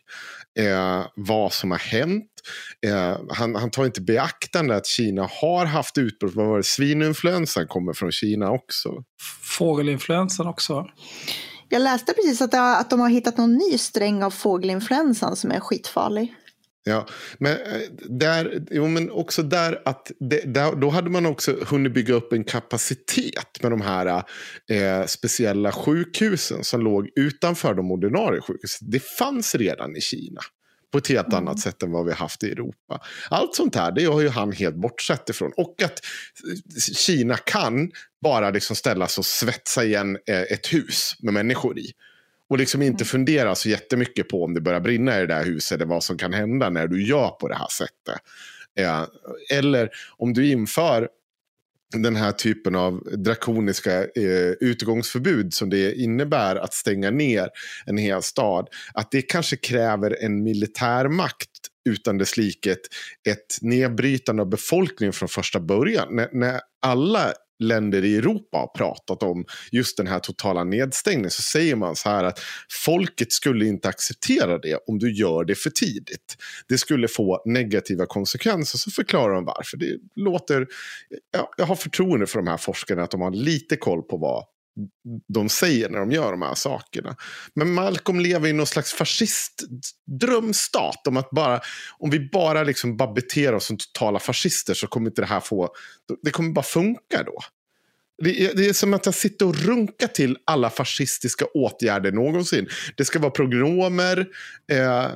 eh, 0.59 1.07
vad 1.17 1.53
som 1.53 1.71
har 1.71 1.79
hänt. 1.79 2.27
Eh, 2.87 3.17
han, 3.31 3.55
han 3.55 3.71
tar 3.71 3.87
inte 3.87 4.01
beaktande 4.01 4.77
att 4.77 4.87
Kina 4.87 5.29
har 5.41 5.67
haft 5.67 5.99
utbrott, 5.99 6.35
vad 6.35 6.47
var 6.47 6.57
det, 6.57 6.63
svininfluensan 6.63 7.67
kommer 7.67 7.93
från 7.93 8.13
Kina 8.13 8.51
också. 8.51 9.05
Fågelinfluensan 9.43 10.47
också. 10.47 10.87
Jag 11.73 11.83
läste 11.83 12.13
precis 12.13 12.43
att, 12.43 12.55
att 12.55 12.91
de 12.91 13.01
har 13.01 13.09
hittat 13.09 13.37
någon 13.37 13.55
ny 13.55 13.79
sträng 13.79 14.23
av 14.23 14.31
fågelinfluensan 14.31 15.37
som 15.37 15.51
är 15.51 15.61
skitfarlig. 15.61 16.35
Ja, 16.85 17.07
men 17.38 17.53
eh, 17.53 17.81
där, 18.09 18.62
jo, 18.71 18.88
men 18.88 19.11
också 19.11 19.43
där 19.43 19.83
att 19.85 20.11
det, 20.21 20.55
där, 20.55 20.77
då 20.77 20.90
hade 20.90 21.11
man 21.11 21.27
också 21.27 21.57
hunnit 21.66 21.95
bygga 21.95 22.14
upp 22.14 22.33
en 22.33 22.45
kapacitet 22.45 23.62
med 23.62 23.73
de 23.73 23.81
här 23.81 24.25
eh, 24.71 25.07
speciella 25.07 25.73
sjukhusen 25.73 26.64
som 26.64 26.81
låg 26.81 27.09
utanför 27.16 27.75
de 27.75 27.90
ordinarie 27.90 28.40
sjukhusen. 28.40 28.90
Det 28.90 29.05
fanns 29.05 29.55
redan 29.55 29.97
i 29.97 30.01
Kina 30.01 30.40
på 30.93 30.99
ett 30.99 31.09
helt 31.09 31.35
annat 31.35 31.61
sätt 31.61 31.83
än 31.83 31.93
vad 31.93 32.07
vi 32.07 32.12
haft 32.12 32.45
i 32.45 32.51
Europa. 32.51 33.01
Allt 33.31 33.55
sånt 33.55 33.77
här, 33.77 33.93
det 33.93 34.05
har 34.05 34.21
ju 34.21 34.29
han 34.29 34.53
helt 34.53 34.77
bortsett 34.77 35.29
ifrån. 35.29 35.53
Och 35.57 35.83
att 35.83 35.93
eh, 35.93 36.81
Kina 36.95 37.37
kan 37.37 37.90
bara 38.23 38.51
liksom 38.51 38.77
ställa 38.77 39.07
sig 39.07 39.21
och 39.23 39.27
svetsa 39.27 39.85
igen 39.85 40.19
eh, 40.27 40.43
ett 40.43 40.73
hus 40.73 41.16
med 41.19 41.35
människor 41.35 41.79
i. 41.79 41.93
Och 42.51 42.59
liksom 42.59 42.83
inte 42.83 43.05
fundera 43.05 43.55
så 43.55 43.69
jättemycket 43.69 44.29
på 44.29 44.45
om 44.45 44.55
det 44.55 44.61
börjar 44.61 44.81
brinna 44.81 45.17
i 45.17 45.21
det 45.21 45.27
där 45.27 45.45
huset 45.45 45.77
eller 45.77 45.87
vad 45.87 46.05
som 46.05 46.19
kan 46.19 46.33
hända 46.33 46.71
när 46.71 46.87
du 46.87 47.07
gör 47.07 47.29
på 47.29 47.49
det 47.49 47.55
här 47.55 47.69
sättet. 47.69 48.23
Eh, 48.79 49.07
eller 49.59 49.91
om 50.17 50.33
du 50.33 50.47
inför 50.47 51.09
den 51.97 52.17
här 52.17 52.33
typen 52.33 52.75
av 52.75 53.03
drakoniska 53.17 54.03
eh, 54.03 54.51
utgångsförbud 54.61 55.55
som 55.55 55.71
det 55.71 55.95
innebär 55.95 56.57
att 56.57 56.75
stänga 56.75 57.11
ner 57.11 57.49
en 57.87 57.99
hel 57.99 58.23
stad. 58.23 58.69
Att 58.95 59.11
det 59.11 59.23
kanske 59.23 59.57
kräver 59.57 60.25
en 60.25 60.43
militärmakt 60.43 61.51
utan 61.89 62.19
dess 62.19 62.37
like 62.37 62.73
ett, 62.73 63.59
nedbrytande 63.61 64.43
av 64.43 64.49
befolkningen 64.49 65.13
från 65.13 65.29
första 65.29 65.61
början. 65.61 66.17
När, 66.17 66.29
när 66.33 66.61
alla 66.83 67.33
länder 67.61 68.05
i 68.05 68.16
Europa 68.16 68.59
har 68.59 68.66
pratat 68.66 69.23
om 69.23 69.44
just 69.73 69.96
den 69.96 70.07
här 70.07 70.18
totala 70.18 70.64
nedstängningen 70.64 71.31
så 71.31 71.42
säger 71.42 71.77
man 71.77 71.96
så 71.96 72.09
här 72.09 72.25
att 72.25 72.40
folket 72.85 73.33
skulle 73.33 73.66
inte 73.66 73.88
acceptera 73.88 74.59
det 74.59 74.79
om 74.87 74.99
du 74.99 75.12
gör 75.12 75.44
det 75.44 75.55
för 75.55 75.70
tidigt. 75.70 76.37
Det 76.68 76.79
skulle 76.79 77.09
få 77.09 77.42
negativa 77.44 78.07
konsekvenser. 78.07 78.79
Så 78.79 78.90
förklarar 78.90 79.35
de 79.35 79.44
varför. 79.44 79.77
Det 79.77 79.99
låter, 80.16 80.66
ja, 81.33 81.51
jag 81.57 81.66
har 81.66 81.77
förtroende 81.77 82.27
för 82.27 82.38
de 82.38 82.49
här 82.49 82.57
forskarna 82.57 83.03
att 83.03 83.11
de 83.11 83.20
har 83.20 83.31
lite 83.31 83.77
koll 83.77 84.03
på 84.03 84.16
vad 84.16 84.44
de 85.29 85.49
säger 85.49 85.89
när 85.89 85.99
de 85.99 86.13
gör 86.13 86.31
de 86.31 86.43
här 86.43 86.55
sakerna. 86.55 87.17
Men 87.55 87.73
Malcolm 87.73 88.21
lever 88.21 88.49
i 88.49 88.53
någon 88.53 88.67
slags 88.67 88.93
fascistdrömstat 88.93 91.07
om 91.07 91.17
att 91.17 91.31
bara, 91.31 91.61
om 91.99 92.11
vi 92.11 92.29
bara 92.33 92.63
liksom 92.63 92.97
bara 92.97 93.13
beter 93.13 93.55
oss 93.55 93.67
som 93.67 93.77
totala 93.77 94.19
fascister 94.19 94.75
så 94.75 94.87
kommer 94.87 95.11
inte 95.11 95.23
det 95.23 95.27
här 95.27 95.41
få, 95.41 95.69
det 96.23 96.31
kommer 96.31 96.51
bara 96.53 96.63
funka 96.63 97.23
då. 97.27 97.39
Det 98.23 98.45
är, 98.47 98.55
det 98.55 98.67
är 98.69 98.73
som 98.73 98.95
att 98.95 99.07
jag 99.07 99.15
sitter 99.15 99.47
och 99.47 99.57
runkar 99.57 100.07
till 100.07 100.37
alla 100.45 100.71
fascistiska 100.71 101.45
åtgärder 101.55 102.13
någonsin. 102.13 102.69
Det 102.97 103.05
ska 103.05 103.19
vara 103.19 103.31
progromer, 103.31 104.19
eh, 104.73 105.07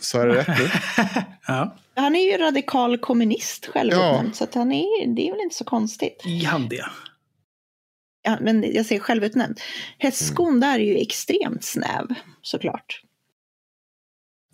så 0.00 0.20
är 0.20 0.26
det 0.26 0.34
rätt 0.34 0.48
nu? 0.58 0.70
ja, 1.46 1.76
Han 1.94 2.16
är 2.16 2.32
ju 2.32 2.38
radikal 2.38 2.98
kommunist 2.98 3.66
själv, 3.66 3.92
Ja. 3.92 4.24
så 4.34 4.44
att 4.44 4.54
han 4.54 4.72
är, 4.72 5.14
det 5.16 5.28
är 5.28 5.32
väl 5.32 5.40
inte 5.40 5.56
så 5.56 5.64
konstigt. 5.64 6.22
i 6.26 6.44
han 6.44 6.68
det. 6.68 6.86
Ja, 8.26 8.38
men 8.40 8.72
jag 8.72 8.86
säger 8.86 9.00
självutnämnd. 9.00 9.60
Hästskon 9.98 10.48
Mm. 10.48 10.60
där 10.60 10.78
är 10.78 10.84
ju 10.84 10.96
extremt 10.96 11.64
snäv 11.64 12.06
såklart. 12.42 13.02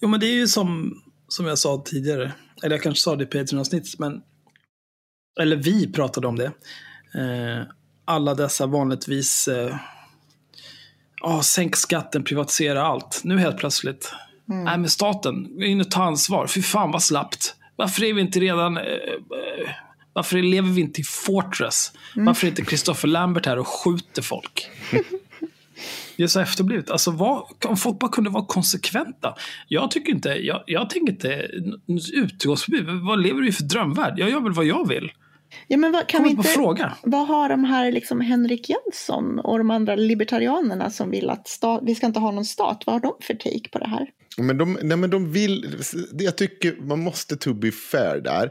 Jo, 0.00 0.08
men 0.08 0.20
det 0.20 0.26
är 0.26 0.34
ju 0.34 0.46
som, 0.46 0.94
som 1.28 1.46
jag 1.46 1.58
sa 1.58 1.82
tidigare. 1.84 2.32
Eller 2.62 2.76
jag 2.76 2.82
kanske 2.82 3.02
sa 3.02 3.16
det 3.16 3.24
i 3.24 3.26
Patreon-avsnittet, 3.26 3.98
men... 3.98 4.22
Eller 5.40 5.56
vi 5.56 5.92
pratade 5.92 6.26
om 6.26 6.36
det. 6.36 6.52
Eh, 7.14 7.66
alla 8.04 8.34
dessa 8.34 8.66
vanligtvis... 8.66 9.48
Eh, 9.48 9.76
oh, 11.22 11.40
sänk 11.40 11.76
skatten, 11.76 12.24
privatisera 12.24 12.82
allt. 12.82 13.20
Nu 13.24 13.38
helt 13.38 13.58
plötsligt. 13.58 14.14
Nej, 14.44 14.78
men 14.78 14.88
staten, 14.88 15.56
gå 15.58 15.64
in 15.64 15.80
och 15.80 15.90
ta 15.90 16.02
ansvar. 16.02 16.46
Fy 16.46 16.62
fan 16.62 16.90
vad 16.90 17.02
slappt. 17.02 17.54
Varför 17.76 18.04
är 18.04 18.14
vi 18.14 18.20
inte 18.20 18.40
redan... 18.40 18.76
Eh, 18.76 18.82
eh, 18.82 19.70
varför 20.12 20.42
lever 20.42 20.68
vi 20.68 20.80
inte 20.80 21.00
i 21.00 21.04
Fortress? 21.04 21.92
Varför 22.14 22.46
är 22.46 22.50
inte 22.50 22.64
Christopher 22.64 23.08
Lambert 23.08 23.46
här 23.46 23.58
och 23.58 23.68
skjuter 23.68 24.22
folk? 24.22 24.68
Det 26.16 26.22
är 26.22 26.26
så 26.26 26.40
efterblivet. 26.40 26.90
Alltså, 26.90 27.10
vad, 27.10 27.44
om 27.64 27.76
folk 27.76 27.98
bara 27.98 28.10
kunde 28.10 28.30
vara 28.30 28.44
konsekventa. 28.44 29.34
Jag 29.68 29.90
tycker 29.90 30.12
inte, 30.12 30.28
jag, 30.28 30.62
jag 30.66 30.90
tänker 30.90 31.12
inte 31.12 31.50
utgångsförbud. 32.12 32.86
Vad 33.06 33.22
lever 33.22 33.40
du 33.40 33.48
i 33.48 33.52
för 33.52 33.62
drömvärld? 33.62 34.18
Jag 34.18 34.30
gör 34.30 34.40
väl 34.40 34.52
vad 34.52 34.64
jag 34.64 34.88
vill. 34.88 35.12
Ja, 35.66 35.76
men 35.76 35.92
vad, 35.92 36.06
kan 36.06 36.18
Kom 36.18 36.24
vi 36.24 36.30
inte, 36.30 36.48
fråga. 36.48 36.92
vad 37.02 37.26
har 37.26 37.48
de 37.48 37.64
här 37.64 37.92
liksom 37.92 38.20
Henrik 38.20 38.70
Jönsson 38.70 39.38
och 39.38 39.58
de 39.58 39.70
andra 39.70 39.96
libertarianerna 39.96 40.90
som 40.90 41.10
vill 41.10 41.30
att 41.30 41.48
stat, 41.48 41.80
vi 41.82 41.94
ska 41.94 42.06
inte 42.06 42.20
ha 42.20 42.30
någon 42.30 42.44
stat, 42.44 42.82
vad 42.86 42.94
har 42.94 43.00
de 43.00 43.12
för 43.20 43.34
take 43.34 43.68
på 43.72 43.78
det 43.78 43.88
här? 43.88 44.06
Men 44.38 44.58
de, 44.58 44.78
nej, 44.82 44.96
men 44.96 45.10
de 45.10 45.32
vill, 45.32 45.82
jag 46.12 46.36
tycker 46.36 46.76
man 46.76 46.98
måste 46.98 47.36
to 47.36 47.54
be 47.54 47.72
fair 47.72 48.20
där. 48.20 48.50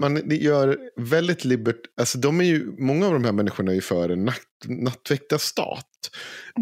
Man 0.00 0.30
gör 0.30 0.78
väldigt 0.96 1.44
libert, 1.44 1.80
alltså 1.96 2.18
de 2.18 2.40
är 2.40 2.44
ju, 2.44 2.72
många 2.78 3.06
av 3.06 3.12
de 3.12 3.24
här 3.24 3.32
människorna 3.32 3.70
är 3.70 3.74
ju 3.74 3.80
för 3.80 4.08
en 4.08 4.24
natt, 4.24 4.36
nattväktarstat. 4.66 5.86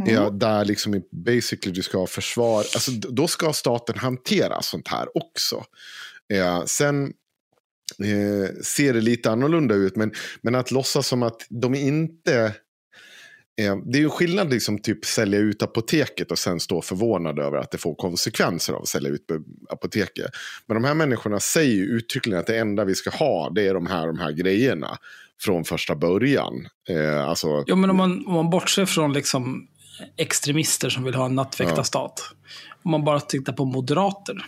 Ja, 0.07 0.31
där 0.31 0.65
liksom 0.65 1.03
basically 1.13 1.75
du 1.75 1.83
ska 1.83 1.99
ha 1.99 2.07
försvar, 2.07 2.59
alltså 2.59 2.91
då 2.91 3.29
ska 3.29 3.53
staten 3.53 3.99
hantera 3.99 4.63
sånt 4.63 4.89
här 4.89 5.17
också. 5.17 5.65
Ja, 6.27 6.65
sen 6.67 7.05
eh, 7.99 8.55
ser 8.63 8.95
det 8.95 9.01
lite 9.01 9.31
annorlunda 9.31 9.75
ut, 9.75 9.97
men, 9.97 10.13
men 10.43 10.55
att 10.55 10.71
låtsas 10.71 11.07
som 11.07 11.23
att 11.23 11.47
de 11.49 11.75
inte 11.75 12.55
Det 13.85 13.99
är 13.99 14.03
ju 14.03 14.11
skillnad 14.11 14.51
liksom 14.51 14.79
typ 14.79 15.05
sälja 15.05 15.39
ut 15.39 15.63
apoteket 15.63 16.31
och 16.31 16.39
sen 16.39 16.61
stå 16.61 16.83
förvånad 16.83 17.39
över 17.39 17.59
att 17.59 17.71
det 17.71 17.79
får 17.79 17.95
konsekvenser 17.95 18.73
av 18.73 18.83
att 18.83 18.89
sälja 18.89 19.11
ut 19.11 19.27
apoteket. 19.69 20.31
Men 20.67 20.75
de 20.75 20.85
här 20.85 20.95
människorna 20.95 21.41
säger 21.41 21.75
ju 21.75 21.85
uttryckligen 21.85 22.41
att 22.41 22.47
det 22.47 22.59
enda 22.59 22.85
vi 22.85 22.95
ska 22.95 23.11
ha 23.11 23.51
det 23.51 23.69
är 23.69 23.75
de 23.75 23.87
här, 23.87 24.07
de 24.07 24.19
här 24.19 24.33
grejerna 24.33 24.99
från 25.41 25.65
första 25.65 25.95
början. 25.95 26.69
Eh, 26.89 27.29
alltså, 27.29 27.65
Ja, 27.67 27.77
men 27.77 27.91
om 27.91 27.97
man, 27.97 28.27
om 28.27 28.35
man 28.35 28.51
bortser 28.51 28.87
från 28.87 29.13
liksom 29.13 29.69
extremister 30.17 30.91
som 30.91 31.05
vill 31.05 31.15
ha 31.15 31.27
en 31.27 31.35
nattväktarstat. 31.35 32.23
Om 32.83 32.91
man 32.91 33.05
bara 33.05 33.21
tittar 33.21 33.53
på 33.53 33.65
moderater. 33.65 34.47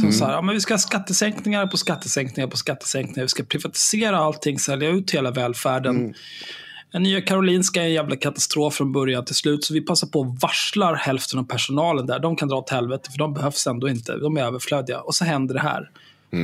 Som 0.00 0.12
så 0.12 0.24
här, 0.24 0.32
ja, 0.32 0.42
men 0.42 0.54
vi 0.54 0.60
ska 0.60 0.74
ha 0.74 0.78
skattesänkningar 0.78 1.66
på 1.66 1.76
skattesänkningar 1.76 2.48
på 2.48 2.56
skattesänkningar. 2.56 3.22
Vi 3.22 3.28
ska 3.28 3.42
privatisera 3.42 4.18
allting, 4.18 4.58
sälja 4.58 4.88
ut 4.88 5.10
hela 5.10 5.30
välfärden. 5.30 6.14
Den 6.92 7.02
nya 7.02 7.20
Karolinska 7.20 7.82
är 7.82 7.86
en 7.86 7.92
jävla 7.92 8.16
katastrof 8.16 8.74
från 8.74 8.92
början 8.92 9.24
till 9.24 9.34
slut. 9.34 9.64
Så 9.64 9.74
vi 9.74 9.80
passar 9.80 10.08
på 10.08 10.22
att 10.22 10.42
varslar 10.42 10.94
hälften 10.94 11.38
av 11.38 11.44
personalen 11.44 12.06
där. 12.06 12.18
De 12.18 12.36
kan 12.36 12.48
dra 12.48 12.56
åt 12.56 12.70
helvete 12.70 13.10
för 13.10 13.18
de 13.18 13.34
behövs 13.34 13.66
ändå 13.66 13.88
inte. 13.88 14.16
De 14.16 14.36
är 14.36 14.42
överflödiga. 14.42 15.00
Och 15.00 15.14
så 15.14 15.24
händer 15.24 15.54
det 15.54 15.60
här. 15.60 15.90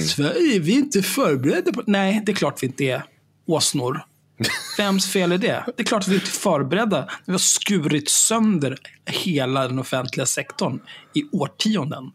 Sverige, 0.01 0.59
vi 0.59 0.73
är 0.75 0.79
inte 0.79 1.03
förberedda 1.03 1.73
på... 1.73 1.83
Nej, 1.87 2.23
det 2.27 2.33
är 2.33 2.37
klart 2.37 2.63
vi 2.63 2.67
inte 2.67 2.85
är. 2.85 3.03
Åsnor. 3.47 4.05
Vems 4.79 5.13
fel 5.13 5.33
är 5.33 5.39
det? 5.39 5.65
Det 5.77 5.83
är 5.83 5.85
klart 5.85 6.03
att 6.03 6.09
vi 6.09 6.15
inte 6.15 6.27
är 6.27 6.31
förberedda. 6.31 7.09
Vi 7.25 7.33
har 7.33 7.39
skurit 7.39 8.11
sönder 8.11 8.77
hela 9.07 9.69
den 9.69 9.79
offentliga 9.79 10.27
sektorn 10.27 10.81
i 11.15 11.25
årtionden. 11.33 12.11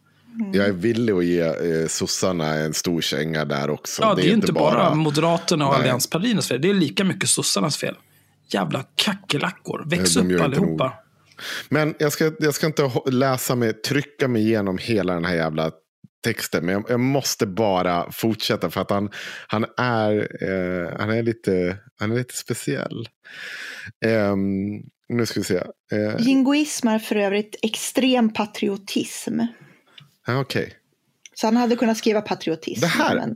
Jag 0.53 0.67
är 0.67 0.71
villig 0.71 1.13
att 1.13 1.25
ge 1.25 1.41
eh, 1.41 1.87
sossarna 1.87 2.55
en 2.55 2.73
stor 2.73 3.01
känga 3.01 3.45
där 3.45 3.69
också. 3.69 4.01
Ja, 4.01 4.15
det 4.15 4.29
är, 4.29 4.33
inte 4.33 4.51
bara, 4.51 4.95
Moderaterna 4.95 5.67
och 5.67 5.75
allianspartiernas 5.75 6.47
fel. 6.47 6.61
Det 6.61 6.69
är 6.69 6.73
lika 6.73 7.03
mycket 7.03 7.29
sossarnas 7.29 7.77
fel. 7.77 7.95
Jävla 8.53 8.85
kackerlackor. 8.95 9.83
Väx 9.89 10.13
De 10.13 10.29
gör 10.29 10.37
upp 10.37 10.43
allihopa. 10.43 10.83
nog. 10.83 10.93
Men 11.69 11.95
jag 11.99 12.11
ska, 12.11 12.31
jag 12.39 12.53
ska 12.53 12.67
inte 12.67 12.91
läsa 13.11 13.55
mig, 13.55 13.73
trycka 13.73 14.27
mig 14.27 14.41
igenom 14.41 14.77
hela 14.77 15.13
den 15.13 15.25
här 15.25 15.35
jävla 15.35 15.71
texten. 16.23 16.65
Men 16.65 16.73
jag, 16.73 16.85
jag 16.89 16.99
måste 16.99 17.45
bara 17.47 18.11
fortsätta 18.11 18.69
för 18.69 18.81
att 18.81 18.89
han, 18.89 19.09
han, 19.47 19.65
är, 19.77 20.13
eh, 20.43 20.99
han, 20.99 21.09
är, 21.09 21.23
lite, 21.23 21.77
han 21.99 22.11
är 22.11 22.15
lite 22.15 22.33
speciell. 22.35 23.07
Ehm, 24.05 24.37
nu 25.09 25.25
ska 25.25 25.39
vi 25.39 25.43
se. 25.43 25.63
Uh, 25.93 26.15
Jingoism 26.19 26.87
är 26.87 26.99
för 26.99 27.15
övrigt 27.15 27.55
extrem 27.63 28.33
patriotism. 28.33 29.39
Okej. 30.27 30.73
Så 31.33 31.47
han 31.47 31.57
hade 31.57 31.75
kunnat 31.75 31.97
skriva 31.97 32.21
patriotism. 32.21 32.81
Det 32.81 32.87
här- 32.87 33.15
Men. 33.15 33.35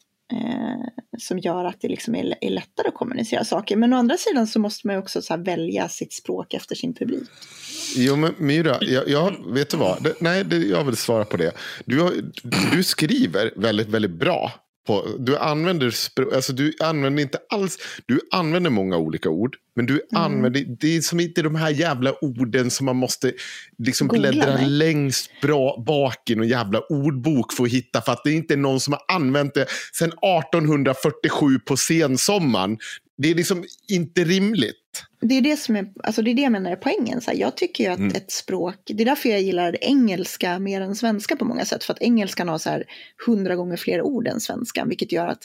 eh, 0.31 1.01
som 1.17 1.39
gör 1.39 1.65
att 1.65 1.81
det 1.81 1.87
liksom 1.87 2.15
är, 2.15 2.35
är 2.41 2.49
lättare 2.49 2.87
att 2.87 2.93
kommunicera 2.93 3.43
saker. 3.43 3.75
Men 3.75 3.93
å 3.93 3.97
andra 3.97 4.17
sidan 4.17 4.47
så 4.47 4.59
måste 4.59 4.87
man 4.87 4.97
också 4.97 5.21
så 5.21 5.33
här 5.33 5.43
välja 5.43 5.89
sitt 5.89 6.13
språk 6.13 6.53
efter 6.53 6.75
sin 6.75 6.93
publik. 6.93 7.29
Jo, 7.95 8.15
men 8.15 8.33
Myra, 8.37 8.77
jag, 8.81 9.09
jag, 9.09 9.53
vet 9.53 9.69
du 9.69 9.77
vad? 9.77 10.03
Det, 10.03 10.21
nej, 10.21 10.43
det, 10.43 10.57
jag 10.57 10.83
vill 10.83 10.97
svara 10.97 11.25
på 11.25 11.37
det. 11.37 11.51
Du, 11.85 12.01
har, 12.01 12.13
du 12.71 12.83
skriver 12.83 13.53
väldigt, 13.55 13.89
väldigt 13.89 14.11
bra. 14.11 14.51
På, 14.87 15.07
du, 15.19 15.37
använder, 15.37 15.93
alltså, 16.35 16.53
du 16.53 16.73
använder 16.79 17.21
inte 17.21 17.37
alls... 17.49 17.77
Du 18.05 18.19
använder 18.31 18.69
många 18.69 18.97
olika 18.97 19.29
ord. 19.29 19.57
Men 19.75 19.85
du 19.85 20.01
använder... 20.15 20.65
Det 20.79 20.97
är 20.97 21.01
som 21.01 21.19
inte 21.19 21.41
de 21.41 21.55
här 21.55 21.69
jävla 21.69 22.13
orden 22.21 22.71
som 22.71 22.85
man 22.85 22.95
måste 22.95 23.33
liksom 23.77 24.07
Googla, 24.07 24.31
bläddra 24.31 24.55
nej. 24.55 24.69
längst 24.69 25.31
bra 25.41 25.83
bak 25.87 26.29
i 26.29 26.35
någon 26.35 26.47
jävla 26.47 26.79
ordbok 26.79 27.53
för 27.53 27.63
att 27.63 27.71
hitta. 27.71 28.01
För 28.01 28.11
att 28.11 28.23
det 28.23 28.29
är 28.29 28.35
inte 28.35 28.55
någon 28.55 28.79
som 28.79 28.93
har 28.93 29.15
använt 29.15 29.53
det 29.53 29.65
sedan 29.93 30.09
1847 30.09 31.59
på 31.59 31.77
sensommaren. 31.77 32.77
Det 33.17 33.31
är 33.31 33.35
liksom 33.35 33.63
inte 33.87 34.23
rimligt. 34.23 34.80
Det 35.21 35.35
är 35.37 35.41
det 35.41 35.57
som 35.57 35.75
är, 35.75 35.91
alltså 36.03 36.21
det 36.21 36.31
är 36.31 36.35
det 36.35 36.41
jag 36.41 36.51
menar 36.51 36.71
är 36.71 36.75
poängen. 36.75 37.21
Så 37.21 37.31
här, 37.31 37.37
jag 37.37 37.57
tycker 37.57 37.83
ju 37.83 37.89
att 37.89 37.99
Mm. 37.99 38.15
ett 38.15 38.31
språk, 38.31 38.75
det 38.85 39.03
är 39.03 39.05
därför 39.05 39.29
jag 39.29 39.41
gillar 39.41 39.83
engelska 39.83 40.59
mer 40.59 40.81
än 40.81 40.95
svenska 40.95 41.35
på 41.35 41.45
många 41.45 41.65
sätt. 41.65 41.83
För 41.83 41.93
att 41.93 42.01
engelskan 42.01 42.47
har 42.47 42.57
så 42.57 42.69
här 42.69 42.83
hundra 43.25 43.55
gånger 43.55 43.77
fler 43.77 44.01
ord 44.01 44.27
än 44.27 44.39
svenskan. 44.39 44.89
Vilket 44.89 45.11
gör 45.11 45.27
att 45.27 45.43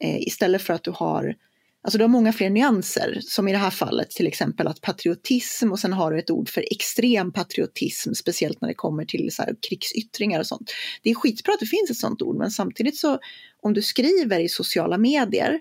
eh, 0.00 0.20
istället 0.20 0.62
för 0.62 0.74
att 0.74 0.82
du 0.84 0.90
har, 0.90 1.34
alltså 1.82 1.98
du 1.98 2.04
har 2.04 2.08
många 2.08 2.32
fler 2.32 2.50
nyanser. 2.50 3.18
Som 3.22 3.48
i 3.48 3.52
det 3.52 3.58
här 3.58 3.70
fallet 3.70 4.10
till 4.10 4.26
exempel 4.26 4.66
att 4.66 4.80
patriotism 4.80 5.72
och 5.72 5.78
sen 5.78 5.92
har 5.92 6.12
du 6.12 6.18
ett 6.18 6.30
ord 6.30 6.48
för 6.48 6.64
extrem 6.72 7.32
patriotism. 7.32 8.12
Speciellt 8.12 8.60
när 8.60 8.68
det 8.68 8.74
kommer 8.74 9.04
till 9.04 9.28
så 9.32 9.42
krigsyttringar 9.68 10.40
och 10.40 10.46
sånt. 10.46 10.72
Det 11.02 11.10
är 11.10 11.14
skitbra 11.14 11.54
att 11.54 11.60
det 11.60 11.66
finns 11.66 11.90
ett 11.90 11.96
sånt 11.96 12.22
ord. 12.22 12.36
Men 12.36 12.50
samtidigt 12.50 12.96
så 12.96 13.18
om 13.62 13.74
du 13.74 13.82
skriver 13.82 14.40
i 14.40 14.48
sociala 14.48 14.98
medier 14.98 15.60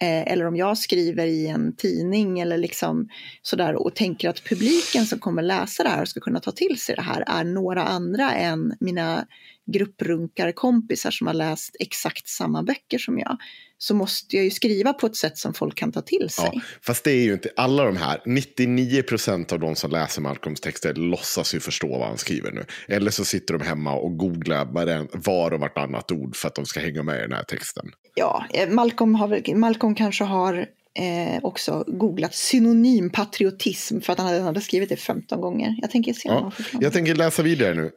Eh, 0.00 0.32
eller 0.32 0.46
om 0.46 0.56
jag 0.56 0.78
skriver 0.78 1.26
i 1.26 1.46
en 1.46 1.76
tidning 1.76 2.40
eller 2.40 2.58
liksom 2.58 3.08
sådär 3.42 3.74
och 3.74 3.94
tänker 3.94 4.28
att 4.28 4.44
publiken 4.44 5.06
som 5.06 5.18
kommer 5.18 5.42
läsa 5.42 5.82
det 5.82 5.88
här 5.88 6.02
och 6.02 6.08
ska 6.08 6.20
kunna 6.20 6.40
ta 6.40 6.52
till 6.52 6.80
sig 6.80 6.94
det 6.96 7.02
här 7.02 7.24
är 7.26 7.44
några 7.44 7.84
andra 7.84 8.32
än 8.32 8.74
mina 8.80 9.26
grupprunkarkompisar 9.66 11.10
som 11.10 11.26
har 11.26 11.34
läst 11.34 11.76
exakt 11.80 12.28
samma 12.28 12.62
böcker 12.62 12.98
som 12.98 13.18
jag. 13.18 13.38
Så 13.78 13.94
måste 13.94 14.36
jag 14.36 14.44
ju 14.44 14.50
skriva 14.50 14.92
på 14.92 15.06
ett 15.06 15.16
sätt 15.16 15.38
som 15.38 15.54
folk 15.54 15.74
kan 15.74 15.92
ta 15.92 16.02
till 16.02 16.30
sig. 16.30 16.50
Ja, 16.52 16.60
fast 16.82 17.04
det 17.04 17.10
är 17.10 17.24
ju 17.24 17.32
inte 17.32 17.50
alla 17.56 17.84
de 17.84 17.96
här. 17.96 18.22
99% 18.26 19.52
av 19.52 19.60
de 19.60 19.76
som 19.76 19.90
läser 19.90 20.22
Malcolms 20.22 20.60
texter 20.60 20.94
låtsas 20.94 21.54
ju 21.54 21.60
förstå 21.60 21.88
vad 21.88 22.08
han 22.08 22.18
skriver 22.18 22.52
nu. 22.52 22.64
Eller 22.88 23.10
så 23.10 23.24
sitter 23.24 23.58
de 23.58 23.64
hemma 23.64 23.94
och 23.94 24.18
googlar 24.18 24.64
var 25.12 25.52
och 25.52 25.60
vartannat 25.60 26.12
ord 26.12 26.36
för 26.36 26.48
att 26.48 26.54
de 26.54 26.66
ska 26.66 26.80
hänga 26.80 27.02
med 27.02 27.18
i 27.18 27.22
den 27.22 27.32
här 27.32 27.44
texten. 27.44 27.90
Ja, 28.14 28.46
eh, 28.50 28.68
Malcolm, 28.68 29.14
har 29.14 29.54
Malcolm 29.54 29.94
kanske 29.94 30.24
har 30.24 30.66
eh, 30.98 31.38
också 31.42 31.84
googlat 31.86 32.34
synonym 32.34 33.10
patriotism 33.10 34.00
för 34.00 34.12
att 34.12 34.18
han 34.18 34.26
hade, 34.26 34.38
han 34.38 34.46
hade 34.46 34.60
skrivit 34.60 34.88
det 34.88 34.96
15 34.96 35.40
gånger. 35.40 35.76
Jag 35.80 35.90
tänker 35.90 36.12
se 36.12 36.28
Ja, 36.28 36.52
jag 36.80 36.92
tänker 36.92 37.14
läsa 37.14 37.42
vidare 37.42 37.74
nu. 37.74 37.90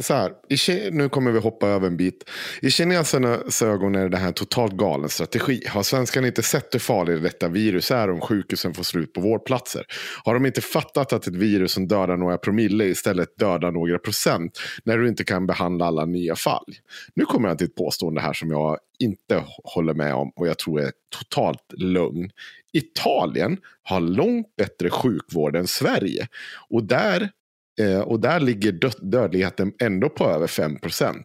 Så 0.00 0.14
här, 0.14 0.32
i, 0.48 0.90
nu 0.90 1.08
kommer 1.08 1.30
vi 1.30 1.40
hoppa 1.40 1.68
över 1.68 1.86
en 1.86 1.96
bit. 1.96 2.24
I 2.62 2.70
kinesernas 2.70 3.62
ögon 3.62 3.94
är 3.94 4.08
det 4.08 4.16
här 4.16 4.26
en 4.26 4.32
totalt 4.32 4.72
galen 4.72 5.08
strategi. 5.08 5.62
Har 5.68 5.82
svenskarna 5.82 6.26
inte 6.26 6.42
sett 6.42 6.74
hur 6.74 6.78
farligt 6.78 7.22
detta 7.22 7.48
virus 7.48 7.90
är 7.90 8.10
om 8.10 8.20
sjukhusen 8.20 8.74
får 8.74 8.82
slut 8.82 9.12
på 9.12 9.20
vårdplatser? 9.20 9.84
Har 10.24 10.34
de 10.34 10.46
inte 10.46 10.60
fattat 10.60 11.12
att 11.12 11.26
ett 11.26 11.34
virus 11.34 11.72
som 11.72 11.88
dödar 11.88 12.16
några 12.16 12.38
promille 12.38 12.84
istället 12.84 13.36
dödar 13.36 13.72
några 13.72 13.98
procent 13.98 14.58
när 14.84 14.98
du 14.98 15.08
inte 15.08 15.24
kan 15.24 15.46
behandla 15.46 15.86
alla 15.86 16.04
nya 16.04 16.36
fall? 16.36 16.74
Nu 17.14 17.24
kommer 17.24 17.48
jag 17.48 17.58
till 17.58 17.66
ett 17.66 17.74
påstående 17.74 18.20
här 18.20 18.32
som 18.32 18.50
jag 18.50 18.78
inte 18.98 19.44
håller 19.64 19.94
med 19.94 20.14
om 20.14 20.32
och 20.36 20.48
jag 20.48 20.58
tror 20.58 20.80
är 20.80 20.92
totalt 21.18 21.72
lögn. 21.76 22.30
Italien 22.72 23.58
har 23.82 24.00
långt 24.00 24.56
bättre 24.56 24.90
sjukvård 24.90 25.56
än 25.56 25.66
Sverige. 25.66 26.28
Och 26.68 26.84
där 26.84 27.30
Eh, 27.80 28.00
och 28.00 28.20
där 28.20 28.40
ligger 28.40 28.72
dö- 28.72 28.90
dödligheten 29.02 29.72
ändå 29.80 30.08
på 30.08 30.24
över 30.30 30.46
5% 30.46 31.24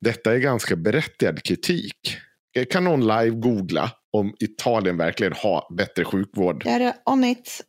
Detta 0.00 0.34
är 0.34 0.38
ganska 0.38 0.76
berättigad 0.76 1.42
kritik. 1.42 2.16
Eh, 2.56 2.64
Kan 2.64 2.84
någon 2.84 3.00
live 3.00 3.30
googla 3.30 3.90
om 4.10 4.34
Italien 4.40 4.96
verkligen 4.96 5.32
har 5.36 5.74
bättre 5.76 6.04
sjukvård? 6.04 6.62
Jag 6.66 6.82
är 6.82 6.94
on 7.04 7.24
it. 7.24 7.60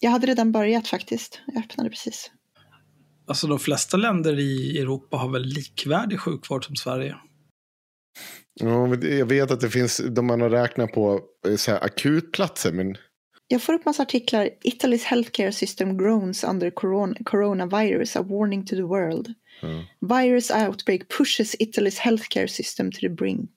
Jag 0.00 0.10
hade 0.10 0.26
redan 0.26 0.52
börjat 0.52 0.88
faktiskt. 0.88 1.40
Jag 1.46 1.64
öppnade 1.64 1.90
precis. 1.90 2.30
Alltså 3.26 3.46
de 3.46 3.58
flesta 3.58 3.96
länder 3.96 4.38
i 4.38 4.78
Europa 4.78 5.16
har 5.16 5.28
väl 5.28 5.42
likvärdig 5.42 6.20
sjukvård 6.20 6.64
som 6.66 6.76
Sverige. 6.76 7.16
Ja, 8.54 8.96
jag 8.96 9.26
vet 9.26 9.50
att 9.50 9.60
det 9.60 9.70
finns, 9.70 10.00
de 10.10 10.26
man 10.26 10.40
har 10.40 10.50
räknat 10.50 10.92
på 10.92 11.20
eh, 11.48 11.56
så 11.56 11.70
här, 11.70 11.84
akutplatser, 11.84 12.72
men 12.72 12.96
Jag 13.48 13.62
får 13.62 13.72
upp 13.72 13.84
massa 13.84 14.02
artiklar. 14.02 14.48
Italy's 14.64 15.04
healthcare 15.04 15.52
system 15.52 15.98
groans 15.98 16.44
under 16.44 16.70
corona, 16.70 17.14
coronavirus, 17.24 18.16
a 18.16 18.22
warning 18.22 18.66
to 18.66 18.76
the 18.76 18.82
world. 18.82 19.34
Virus 20.00 20.50
outbreak 20.50 21.08
pushes 21.18 21.54
Italy's 21.54 21.98
healthcare 21.98 22.46
system 22.46 22.92
to 22.92 22.98
the 23.00 23.08
brink. 23.08 23.50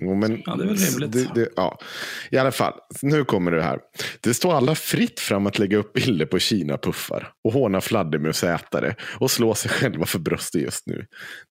Men, 0.00 0.42
Ja, 0.46 0.56
det 0.56 0.64
är 0.64 0.68
väl 0.68 0.76
rimligt. 0.76 1.12
Det, 1.12 1.30
det, 1.34 1.48
ja. 1.56 1.78
I 2.30 2.36
alla 2.36 2.52
fall, 2.52 2.72
nu 3.02 3.24
kommer 3.24 3.50
det 3.52 3.62
här. 3.62 3.80
Det 4.20 4.34
står 4.34 4.54
alla 4.54 4.74
fritt 4.74 5.20
fram 5.20 5.46
att 5.46 5.58
lägga 5.58 5.76
upp 5.76 5.92
bilder 5.92 6.26
på 6.26 6.38
Kina-puffar 6.38 7.32
och 7.44 7.52
håna 7.52 7.80
fladdermusätare 7.80 8.94
och 9.20 9.30
slå 9.30 9.54
sig 9.54 9.70
själva 9.70 10.06
för 10.06 10.18
bröstet 10.18 10.62
just 10.62 10.86
nu. 10.86 11.06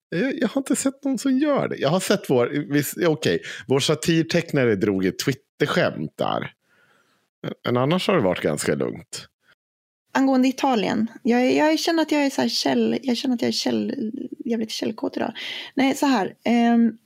Jag, 0.10 0.39
jag 0.39 0.48
har 0.48 0.62
inte 0.62 0.76
sett 0.76 1.04
någon 1.04 1.17
som 1.17 1.38
gör 1.38 1.67
det. 1.67 1.78
Jag 1.78 1.89
har 1.89 2.00
sett 2.00 2.30
vår, 2.30 2.65
okej, 3.08 3.41
vår 3.67 3.80
satirtecknare 3.80 4.76
drog 4.76 5.06
ett 5.06 5.20
Twitter-skämt 5.20 6.13
där. 6.15 6.54
Men 7.65 7.78
annars 7.78 8.08
har 8.08 8.15
det 8.15 8.22
varit 8.22 8.41
ganska 8.41 8.76
lugnt. 8.76 9.28
Angående 10.12 10.48
Italien. 10.48 11.08
Jag, 11.24 11.54
jag 11.54 11.80
känner 11.80 12.02
att 12.02 12.12
jag 12.12 12.26
är 12.26 12.30
så 12.30 12.41
här 12.41 12.50
käll, 12.50 13.00
jag 13.04 13.17
känner 13.17 13.36
att 13.36 13.41
jag 13.41 13.50
är 13.50 13.54
käll, 13.54 14.12
jävligt 14.46 14.72
källkåt 14.72 15.17
idag. 15.17 15.34
Nej, 15.74 15.96
så 15.96 16.06
här. 16.06 16.36
ehm, 16.43 16.98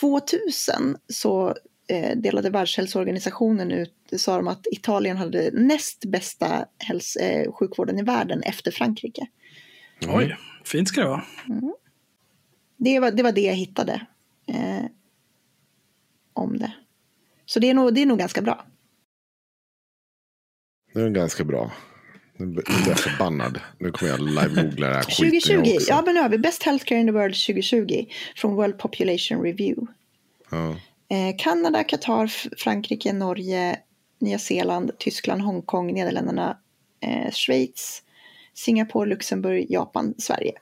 2000 0.00 0.96
så 1.08 1.54
eh, 1.88 2.16
delade 2.16 2.50
Världshälsoorganisationen 2.50 3.70
ut, 3.70 3.92
sa 4.16 4.36
de 4.36 4.48
att 4.48 4.66
Italien 4.72 5.16
hade 5.16 5.50
näst 5.52 6.04
bästa 6.04 6.64
häls, 6.78 7.16
eh, 7.16 7.52
sjukvården 7.52 7.98
i 7.98 8.02
världen 8.02 8.42
efter 8.42 8.70
Frankrike. 8.70 9.26
Oj, 10.08 10.36
fint 10.64 10.88
ska 10.88 11.00
det 11.00 11.08
vara. 11.08 11.24
Det 12.76 13.00
var 13.00 13.10
det, 13.10 13.22
var 13.22 13.32
det 13.32 13.40
jag 13.40 13.54
hittade 13.54 14.06
eh, 14.46 14.84
om 16.32 16.58
det. 16.58 16.72
Så 17.46 17.58
det 17.60 17.70
är, 17.70 17.74
nog, 17.74 17.94
det 17.94 18.02
är 18.02 18.06
nog 18.06 18.18
ganska 18.18 18.42
bra. 18.42 18.64
Det 20.94 21.00
är 21.00 21.10
ganska 21.10 21.44
bra. 21.44 21.70
Nu 22.36 22.46
blir 22.46 22.64
jag 22.88 22.98
förbannad. 23.08 23.60
Nu 23.78 23.90
kommer 23.90 24.12
jag 24.12 24.20
live-googla 24.20 24.88
det 24.88 24.94
här 24.94 25.02
skiten 25.02 25.40
2020, 25.40 25.76
också. 25.76 25.90
ja 25.90 26.02
men 26.06 26.14
nu 26.14 26.20
har 26.20 26.28
vi 26.28 26.38
Best 26.38 26.62
Healthcare 26.62 27.00
in 27.00 27.06
the 27.06 27.12
World 27.12 27.34
2020 27.34 28.06
från 28.36 28.54
World 28.54 28.78
Population 28.78 29.42
Review. 29.42 29.92
Ja. 30.50 30.70
Eh, 31.08 31.36
Kanada, 31.38 31.84
Qatar, 31.84 32.26
Frankrike, 32.58 33.12
Norge, 33.12 33.78
Nya 34.18 34.38
Zeeland, 34.38 34.98
Tyskland, 34.98 35.42
Hongkong, 35.42 35.94
Nederländerna, 35.94 36.56
eh, 37.00 37.30
Schweiz, 37.32 38.02
Singapore, 38.54 39.08
Luxemburg, 39.08 39.66
Japan, 39.68 40.14
Sverige. 40.18 40.52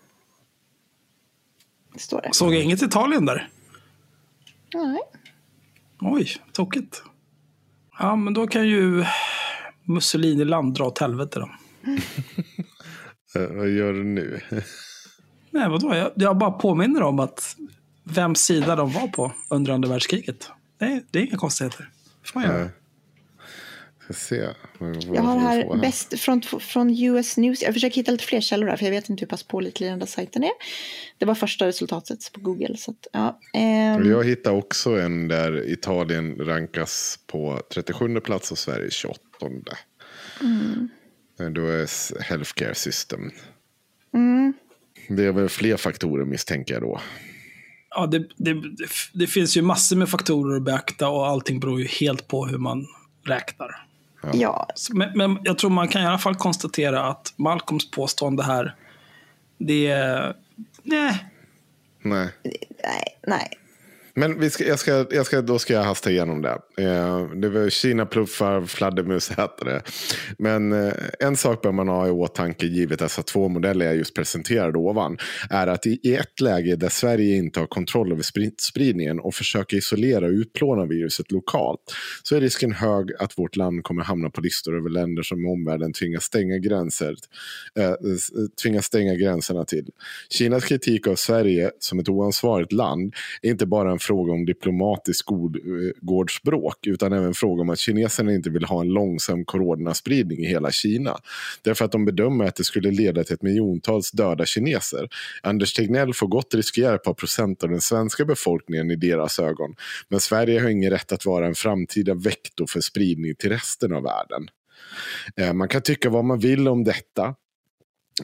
Står 1.97 2.21
det. 2.23 2.29
Såg 2.33 2.55
jag 2.55 2.63
inget 2.63 2.83
Italien 2.83 3.27
där? 3.27 3.49
Nej. 4.75 4.99
Oj, 6.01 6.29
tokigt. 6.53 7.03
Ja, 7.99 8.17
men 8.17 8.35
då 8.35 8.47
kan 8.47 8.69
ju 8.69 9.05
Mussolini-land 9.85 10.75
dra 10.75 10.85
åt 10.85 10.99
helvete 10.99 11.41
då. 11.41 11.51
Eh, 13.37 13.47
Vad 13.57 13.69
gör 13.69 13.93
du 13.93 14.05
nu? 14.05 14.41
Nej, 15.51 15.69
vadå? 15.69 15.95
Jag, 15.95 16.13
jag 16.15 16.39
bara 16.39 16.51
påminner 16.51 17.03
om 17.03 17.19
att 17.21 17.57
vems 18.05 18.41
sida 18.41 18.77
de 18.77 18.93
var 18.93 19.09
på 19.09 19.33
under 19.51 19.73
andra 19.73 19.89
världskriget. 19.89 20.51
Nej, 20.79 21.05
det 21.11 21.19
är 21.19 21.23
inga 21.27 21.37
konstigheter. 21.37 21.91
får 22.25 22.41
man 22.41 22.49
göra. 22.49 22.69
Ska 24.05 24.13
se. 24.13 24.49
Jag 25.15 25.23
har 25.23 25.39
här 25.39 25.77
bäst 25.77 26.21
från, 26.21 26.43
från 26.43 27.03
US 27.05 27.37
News. 27.37 27.63
Jag 27.63 27.75
försöker 27.75 27.97
hitta 27.97 28.13
lite 28.13 28.25
fler 28.25 28.41
källor 28.41 28.69
här 28.69 28.77
för 28.77 28.85
jag 28.85 28.93
vet 28.93 29.09
inte 29.09 29.21
hur 29.21 29.29
pass 29.29 29.43
pålitlig 29.43 29.91
den 29.91 29.99
där 29.99 30.07
sajten 30.07 30.45
är. 30.45 30.51
Det 31.19 31.25
var 31.25 31.35
första 31.35 31.67
resultatet 31.67 32.33
på 32.33 32.41
Google. 32.41 32.77
Så 32.77 32.91
att, 32.91 33.07
ja. 33.13 33.41
ehm, 33.55 34.11
Jag 34.11 34.25
hittade 34.25 34.57
också 34.57 35.01
en 35.01 35.29
där 35.29 35.71
Italien 35.73 36.37
rankas 36.37 37.19
på 37.27 37.61
37 37.75 38.21
plats 38.21 38.53
och 38.53 38.59
Sverige 38.59 38.91
28. 38.91 39.21
Mm. 40.41 40.89
Då 41.55 41.67
är 41.67 42.23
healthcare 42.23 42.75
system. 42.75 43.31
Mm. 44.15 44.55
Det 45.09 45.25
är 45.25 45.33
väl 45.33 45.49
fler 45.49 45.77
faktorer 45.77 46.25
misstänker 46.25 46.75
jag 46.75 46.83
då. 46.83 47.01
Ja, 47.91 48.07
det, 48.07 48.19
det, 48.19 48.55
det, 48.55 48.89
det 49.15 49.27
finns 49.27 49.57
ju 49.57 49.63
massor 49.63 49.97
med 49.97 50.09
faktorer 50.09 50.57
att 50.57 50.63
beakta 50.63 51.09
och 51.09 51.27
allting 51.27 51.61
beror 51.61 51.81
ju 51.81 51.87
helt 51.87 52.29
på 52.29 52.47
hur 52.47 52.59
man 52.59 52.87
räknar. 53.27 53.87
Ja, 54.33 54.69
Så, 54.75 54.97
Men, 54.97 55.09
men 55.15 55.39
jag 55.43 55.59
tror 55.59 55.71
man 55.71 55.89
kan 55.89 56.03
i 56.03 56.07
alla 56.07 56.19
fall 56.19 56.35
konstatera 56.35 57.07
att 57.07 57.33
Malcolms 57.37 57.91
påstående 57.91 58.43
här, 58.43 58.75
det 59.59 59.87
är... 59.87 60.37
Nej, 60.83 61.25
Nej. 62.03 62.29
nej, 62.83 63.19
nej. 63.27 63.51
Men 64.15 64.41
vi 64.41 64.51
ska, 64.51 64.65
jag 64.65 64.79
ska, 64.79 65.07
jag 65.11 65.27
ska, 65.27 65.43
då 65.43 65.59
ska 65.59 65.75
jag 65.75 65.83
hasta 65.83 66.11
igenom 66.11 66.43
det. 66.43 66.59
Eh, 66.79 67.31
det 67.31 67.49
var 67.49 67.71
Kina-pluffar, 67.71 68.67
fladdermusätare. 68.67 69.83
Men 70.39 70.73
eh, 70.73 70.93
en 71.21 71.37
sak 71.37 71.63
bör 71.63 71.73
man 71.73 71.89
ha 71.89 72.07
i 72.07 72.11
åtanke 72.11 72.67
givet 72.67 72.99
dessa 72.99 73.23
två 73.23 73.49
modeller 73.49 73.87
jag 73.87 73.97
just 73.97 74.15
presenterade 74.15 74.79
ovan. 74.79 75.19
Är 75.51 75.67
att 75.67 75.87
i, 75.87 76.01
i 76.03 76.15
ett 76.15 76.41
läge 76.41 76.77
där 76.77 76.89
Sverige 76.89 77.37
inte 77.37 77.61
har 77.61 77.67
kontroll 77.67 78.13
över 78.13 78.23
spridningen 78.59 79.21
och 79.21 79.35
försöker 79.35 79.77
isolera 79.77 80.27
och 80.27 80.33
utplåna 80.33 80.85
viruset 80.85 81.33
lokalt. 81.33 81.81
Så 82.23 82.37
är 82.37 82.41
risken 82.41 82.73
hög 82.73 83.13
att 83.19 83.39
vårt 83.39 83.57
land 83.57 83.85
kommer 83.85 84.05
hamna 84.05 84.31
på 84.31 84.41
listor 84.41 84.77
över 84.77 84.91
länder 84.91 85.23
som 85.23 85.47
omvärlden 85.47 85.93
tvingas 85.93 86.25
stänga 86.25 86.59
gränser. 86.59 87.15
Eh, 87.79 87.95
tvingas 88.63 88.85
stänga 88.85 89.15
gränserna 89.15 89.65
till. 89.65 89.87
Kinas 90.31 90.65
kritik 90.65 91.07
av 91.07 91.15
Sverige 91.15 91.71
som 91.79 91.99
ett 91.99 92.09
oansvarigt 92.09 92.73
land 92.73 93.15
är 93.43 93.51
inte 93.51 93.67
bara 93.67 93.93
en 93.93 93.99
fråga 93.99 94.33
om 94.33 94.47
diplomatisk 94.47 95.27
god, 95.27 95.57
eh, 95.57 95.63
eh, 96.67 96.93
utan 96.93 97.13
även 97.13 97.35
fråga 97.35 97.63
om 97.63 97.71
att 97.71 97.79
kineserna 97.79 98.33
inte 98.33 98.51
vill 98.51 98.65
ha 98.65 98.81
en 98.81 98.89
långsam 98.89 99.45
coronaspridning 99.45 100.39
i 100.39 100.47
hela 100.47 100.71
Kina. 100.71 101.19
Därför 101.63 101.85
att 101.85 101.93
de 101.93 102.05
bedömer 102.05 102.45
att 102.45 102.57
det 102.57 102.65
skulle 102.65 102.91
leda 102.91 103.25
till 103.25 103.35
ett 103.35 103.43
miljontals 103.43 104.11
döda 104.11 104.47
kineser. 104.47 105.09
Anders 105.43 105.73
Tegnell 105.73 106.15
får 106.15 106.27
gott 106.27 106.55
riskera 106.55 106.95
ett 106.95 107.03
par 107.03 107.15
procent 107.15 107.65
av 107.65 107.71
den 107.71 107.81
svenska 107.81 108.25
befolkningen 108.25 108.91
i 108.91 108.97
deras 108.97 109.39
ögon. 109.39 109.75
Men 110.09 110.21
Sverige 110.21 110.61
har 110.61 110.69
ingen 110.69 110.91
rätt 110.91 111.13
att 111.13 111.27
vara 111.27 111.47
en 111.47 111.55
framtida 111.55 112.15
vektor 112.15 112.67
för 112.67 112.81
spridning 112.81 113.35
till 113.35 113.51
resten 113.51 113.93
av 113.93 114.03
världen. 114.03 114.49
Eh, 115.37 115.53
man 115.53 115.69
kan 115.69 115.83
tycka 115.83 116.11
vad 116.11 116.25
man 116.25 116.39
vill 116.39 116.69
om 116.69 116.85
detta. 116.85 117.35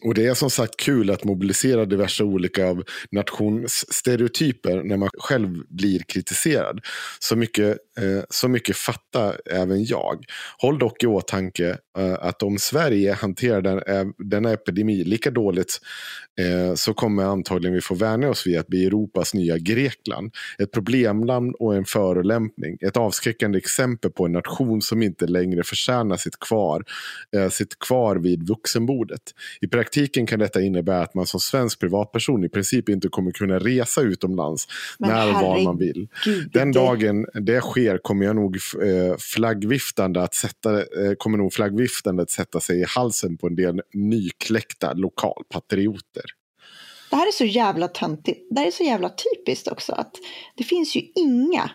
Och 0.03 0.15
det 0.15 0.27
är 0.27 0.35
som 0.35 0.51
sagt 0.51 0.77
kul 0.77 1.11
att 1.11 1.25
mobilisera 1.25 1.85
diverse 1.85 2.25
olika 2.25 2.67
av 2.67 2.85
nationsstereotyper 3.11 4.83
när 4.83 4.97
man 4.97 5.09
själv 5.19 5.63
blir 5.69 5.99
kritiserad. 5.99 6.81
Så 7.19 7.37
mycket, 7.37 7.79
så 8.31 8.49
mycket 8.49 8.77
fattar 8.77 9.41
även 9.51 9.85
jag. 9.85 10.25
Håll 10.59 10.79
dock 10.79 11.03
i 11.03 11.07
åtanke 11.07 11.79
eh, 11.99 12.13
att 12.21 12.43
om 12.43 12.59
Sverige 12.59 13.13
hanterar 13.13 13.63
den, 13.63 13.83
eh, 13.87 14.05
denna 14.19 14.53
epidemi 14.53 15.05
lika 15.05 15.31
dåligt 15.31 15.81
eh, 16.41 16.75
så 16.75 16.95
kommer 16.95 17.23
antagligen 17.23 17.75
vi 17.75 17.81
få 17.81 17.95
vänja 17.95 18.31
oss 18.31 18.47
vid 18.47 18.59
att 18.59 18.67
bli 18.67 18.87
Europas 18.87 19.35
nya 19.35 19.59
Grekland. 19.59 20.35
Ett 20.59 20.73
problemland 20.73 21.55
och 21.59 21.75
en 21.75 21.85
förolämpning. 21.85 22.79
Ett 22.81 22.97
avskräckande 22.97 23.59
exempel 23.59 24.11
på 24.11 24.27
en 24.27 24.33
nation 24.33 24.83
som 24.83 25.03
inte 25.03 25.27
längre 25.27 25.63
förtjänar 25.63 26.17
sitt 26.17 26.39
kvar, 26.41 26.85
eh, 27.37 27.49
sitt 27.49 27.79
kvar 27.79 28.17
vid 28.17 28.49
vuxenbordet. 28.49 29.23
I 29.61 29.67
praktiken 29.67 30.27
kan 30.27 30.39
detta 30.39 30.61
innebära 30.61 31.03
att 31.03 31.15
man 31.15 31.27
som 31.27 31.41
svensk 31.41 31.81
privatperson 31.81 32.45
i 32.45 32.49
princip 32.49 32.89
inte 32.89 33.09
kommer 33.09 33.31
kunna 33.31 33.59
resa 33.59 34.01
utomlands 34.01 34.67
Men 34.99 35.11
när 35.11 35.29
och 35.29 35.35
var 35.35 35.65
man 35.65 35.79
vill. 35.79 36.09
Den 36.53 36.73
dagen 36.73 37.27
det 37.35 37.61
sker 37.61 37.90
fler 37.91 37.99
kommer 37.99 38.27
jag 38.27 38.37
nog 38.37 38.57
eh, 38.57 39.17
flaggviftande 39.19 40.23
att 40.23 40.35
sätta, 40.35 40.79
eh, 40.79 41.15
kommer 41.19 41.39
nog 41.39 41.53
flaggviftande 41.53 42.23
att 42.23 42.31
sätta 42.31 42.61
sig 42.61 42.81
i 42.81 42.85
halsen 42.85 43.37
på 43.37 43.47
en 43.47 43.57
del 43.57 43.83
nykläckta 43.93 44.93
lokalpatrioter. 44.93 46.25
Det 47.11 47.17
här 47.17 47.27
är 47.27 47.33
så 47.33 47.45
jävla 47.45 47.89
töntigt. 47.89 48.47
Det 48.51 48.61
här 48.61 48.67
är 48.67 48.71
så 48.71 48.83
jävla 48.83 49.09
typiskt 49.09 49.69
också 49.69 49.93
att 49.93 50.15
det 50.57 50.65
finns 50.65 50.97
ju 50.97 51.03
inga 51.15 51.71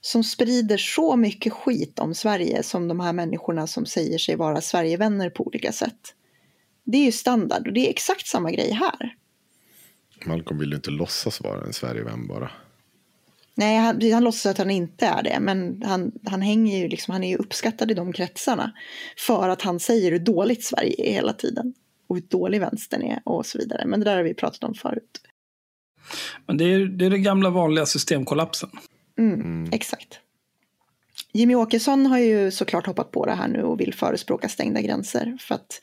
som 0.00 0.24
sprider 0.24 0.76
så 0.76 1.16
mycket 1.16 1.52
skit 1.52 1.98
om 1.98 2.14
Sverige 2.14 2.62
som 2.62 2.88
de 2.88 3.00
här 3.00 3.12
människorna 3.12 3.66
som 3.66 3.86
säger 3.86 4.18
sig 4.18 4.36
vara 4.36 4.60
Sverigevänner 4.60 5.30
på 5.30 5.46
olika 5.46 5.72
sätt. 5.72 6.14
Det 6.84 6.98
är 6.98 7.04
ju 7.04 7.12
standard 7.12 7.66
och 7.66 7.72
det 7.72 7.86
är 7.86 7.90
exakt 7.90 8.26
samma 8.26 8.50
grej 8.50 8.72
här. 8.72 9.16
Malcolm 10.26 10.58
vill 10.58 10.68
ju 10.68 10.76
inte 10.76 10.90
låtsas 10.90 11.40
vara 11.40 11.66
en 11.66 11.72
Sverigevän 11.72 12.26
bara. 12.26 12.50
Nej, 13.54 13.78
han, 13.78 14.12
han 14.12 14.24
låtsas 14.24 14.46
att 14.46 14.58
han 14.58 14.70
inte 14.70 15.06
är 15.06 15.22
det, 15.22 15.38
men 15.40 15.82
han, 15.84 16.12
han, 16.26 16.42
hänger 16.42 16.78
ju 16.78 16.88
liksom, 16.88 17.12
han 17.12 17.24
är 17.24 17.28
ju 17.28 17.36
uppskattad 17.36 17.90
i 17.90 17.94
de 17.94 18.12
kretsarna 18.12 18.72
för 19.18 19.48
att 19.48 19.62
han 19.62 19.80
säger 19.80 20.12
hur 20.12 20.18
dåligt 20.18 20.64
Sverige 20.64 21.08
är 21.08 21.12
hela 21.12 21.32
tiden 21.32 21.74
och 22.06 22.16
hur 22.16 22.22
dålig 22.22 22.60
vänstern 22.60 23.02
är 23.02 23.20
och 23.24 23.46
så 23.46 23.58
vidare. 23.58 23.86
Men 23.86 24.00
det 24.00 24.04
där 24.04 24.16
har 24.16 24.22
vi 24.22 24.34
pratat 24.34 24.64
om 24.64 24.74
förut. 24.74 25.20
Men 26.46 26.56
det 26.56 26.64
är, 26.64 26.78
det 26.78 27.06
är 27.06 27.10
den 27.10 27.22
gamla 27.22 27.50
vanliga 27.50 27.86
systemkollapsen. 27.86 28.70
Mm, 29.18 29.40
mm. 29.40 29.72
Exakt. 29.72 30.20
Jimmy 31.32 31.54
Åkesson 31.54 32.06
har 32.06 32.18
ju 32.18 32.50
såklart 32.50 32.86
hoppat 32.86 33.10
på 33.10 33.26
det 33.26 33.34
här 33.34 33.48
nu 33.48 33.62
och 33.62 33.80
vill 33.80 33.94
förespråka 33.94 34.48
stängda 34.48 34.80
gränser. 34.80 35.36
För 35.40 35.54
att 35.54 35.80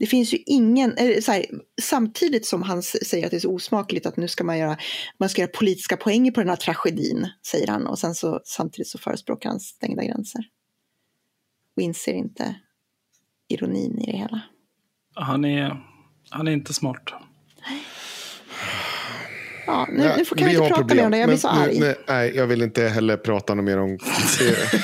det 0.00 0.06
finns 0.06 0.34
ju 0.34 0.38
ingen, 0.46 0.94
här, 0.98 1.46
samtidigt 1.82 2.46
som 2.46 2.62
han 2.62 2.82
säger 2.82 3.24
att 3.24 3.30
det 3.30 3.36
är 3.36 3.40
så 3.40 3.54
osmakligt 3.54 4.06
att 4.06 4.16
nu 4.16 4.28
ska 4.28 4.44
man 4.44 4.58
göra, 4.58 4.76
man 5.18 5.28
ska 5.28 5.42
göra 5.42 5.50
politiska 5.54 5.96
poänger 5.96 6.30
på 6.30 6.40
den 6.40 6.48
här 6.48 6.56
tragedin, 6.56 7.28
säger 7.46 7.66
han. 7.66 7.86
Och 7.86 7.98
sen 7.98 8.14
så 8.14 8.40
samtidigt 8.44 8.88
så 8.88 8.98
förespråkar 8.98 9.50
han 9.50 9.60
stängda 9.60 10.04
gränser. 10.04 10.44
Och 11.76 11.82
inser 11.82 12.12
inte 12.12 12.54
ironin 13.48 13.98
i 13.98 14.12
det 14.12 14.18
hela. 14.18 14.40
Han 15.14 15.44
är, 15.44 15.84
han 16.30 16.48
är 16.48 16.52
inte 16.52 16.74
smart. 16.74 17.12
Ja, 19.66 19.88
nu, 19.90 20.12
nu 20.18 20.24
får, 20.24 20.36
kan 20.36 20.48
vi, 20.48 20.56
vi 20.56 20.64
inte 20.64 20.74
prata 20.74 20.94
mer 20.94 21.04
om 21.04 21.10
det, 21.10 21.18
jag 21.18 21.28
blir 21.28 21.38
så 21.38 21.48
arg. 21.48 21.80
Nu, 21.80 21.94
nej, 22.08 22.36
jag 22.36 22.46
vill 22.46 22.62
inte 22.62 22.88
heller 22.88 23.16
prata 23.16 23.54
mer 23.54 23.78
om 23.78 23.98
det. 24.38 24.80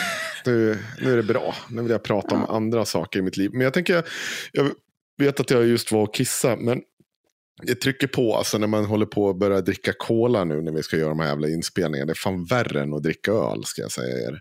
nu, 0.46 0.78
nu 1.02 1.12
är 1.12 1.16
det 1.16 1.22
bra. 1.22 1.54
Nu 1.70 1.82
vill 1.82 1.90
jag 1.90 2.02
prata 2.02 2.28
ja. 2.30 2.36
om 2.36 2.56
andra 2.56 2.84
saker 2.84 3.18
i 3.18 3.22
mitt 3.22 3.36
liv. 3.36 3.50
Men 3.52 3.60
jag 3.60 3.74
tänker, 3.74 4.04
jag 4.52 4.70
vet 5.16 5.40
att 5.40 5.50
jag 5.50 5.66
just 5.66 5.92
var 5.92 6.02
och 6.02 6.14
kissa, 6.14 6.56
men 6.56 6.82
jag 7.62 7.80
trycker 7.80 8.06
på 8.06 8.36
alltså 8.36 8.58
när 8.58 8.66
man 8.66 8.84
håller 8.84 9.06
på 9.06 9.30
att 9.30 9.38
börja 9.38 9.60
dricka 9.60 9.92
cola 9.98 10.44
nu 10.44 10.62
när 10.62 10.72
vi 10.72 10.82
ska 10.82 10.96
göra 10.96 11.08
de 11.08 11.20
här 11.20 11.28
jävla 11.28 11.48
inspelningarna. 11.48 12.06
Det 12.06 12.12
är 12.12 12.14
fan 12.14 12.44
värre 12.44 12.82
än 12.82 12.94
att 12.94 13.02
dricka 13.02 13.32
öl 13.32 13.64
ska 13.64 13.82
jag 13.82 13.92
säga 13.92 14.28
er. 14.28 14.40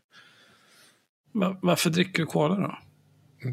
Varför 1.62 1.90
dricker 1.90 2.20
du 2.20 2.26
cola 2.26 2.56
då? 2.56 2.78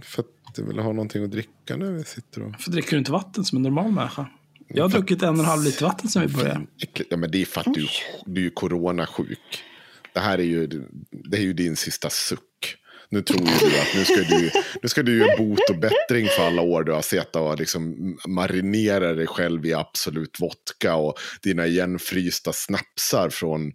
För 0.04 0.22
att 0.22 0.58
jag 0.58 0.64
vill 0.64 0.78
ha 0.78 0.92
någonting 0.92 1.24
att 1.24 1.30
dricka 1.30 1.76
när 1.76 1.92
vi 1.92 2.04
sitter 2.04 2.42
och... 2.42 2.50
Varför 2.50 2.70
dricker 2.70 2.90
du 2.90 2.98
inte 2.98 3.12
vatten 3.12 3.44
som 3.44 3.56
en 3.56 3.62
normal 3.62 3.92
människa? 3.92 4.26
Jag 4.68 4.84
har 4.84 4.90
för... 4.90 4.98
druckit 4.98 5.22
en 5.22 5.28
och 5.28 5.38
en 5.38 5.44
halv 5.44 5.62
liter 5.62 5.84
vatten 5.84 6.08
sen 6.08 6.26
vi 6.26 6.34
började. 6.34 6.66
Ja, 7.10 7.16
men 7.16 7.30
det 7.30 7.42
är 7.42 7.44
för 7.44 7.60
att 7.60 7.74
du, 7.74 7.86
du 8.26 8.46
är 8.46 8.50
coronasjuk. 8.50 9.64
Det 10.14 10.20
här 10.20 10.38
är 10.38 10.42
ju, 10.42 10.66
det 11.10 11.36
är 11.36 11.42
ju 11.42 11.52
din 11.52 11.76
sista 11.76 12.10
suck. 12.10 12.76
Nu 13.12 13.22
tror 13.22 13.40
ju 13.40 13.68
du 13.68 13.80
att 13.80 13.94
nu 13.94 14.04
ska 14.04 14.36
du, 14.36 14.50
nu 14.82 14.88
ska 14.88 15.02
du 15.02 15.18
göra 15.18 15.36
bot 15.36 15.70
och 15.70 15.76
bättring 15.76 16.26
för 16.36 16.46
alla 16.46 16.62
år 16.62 16.84
du 16.84 16.92
har 16.92 17.02
sett 17.02 17.36
och 17.36 17.58
liksom 17.58 18.16
marinera 18.28 19.12
dig 19.12 19.26
själv 19.26 19.66
i 19.66 19.74
absolut 19.74 20.40
vodka 20.40 20.94
och 20.94 21.14
dina 21.42 21.66
igenfrysta 21.66 22.52
snapsar 22.52 23.30
från 23.30 23.72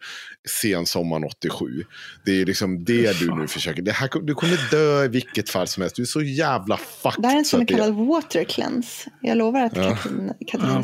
sensommaren 0.62 1.24
87. 1.24 1.84
Det 2.26 2.42
är 2.42 2.46
liksom 2.46 2.84
det 2.84 3.20
du 3.20 3.36
nu 3.36 3.48
försöker. 3.48 3.82
Det 3.82 3.92
här, 3.92 4.10
du 4.22 4.36
kommer 4.36 4.72
dö 4.72 5.06
i 5.06 5.08
vilket 5.08 5.50
fall 5.50 5.68
som 5.68 5.82
helst. 5.82 5.96
Du 5.96 6.02
är 6.02 6.06
så 6.06 6.22
jävla 6.22 6.78
fucked. 6.78 7.22
Det 7.22 7.28
här 7.28 7.36
är 7.36 7.40
en 7.40 7.46
som 7.46 7.62
är 7.62 7.66
kallad 7.66 7.96
water 7.96 8.44
cleanse. 8.44 9.10
Jag 9.22 9.38
lovar 9.38 9.62
att 9.62 9.78
ja. 9.78 9.96
Katrin, 9.96 10.34
Katrin 10.48 10.84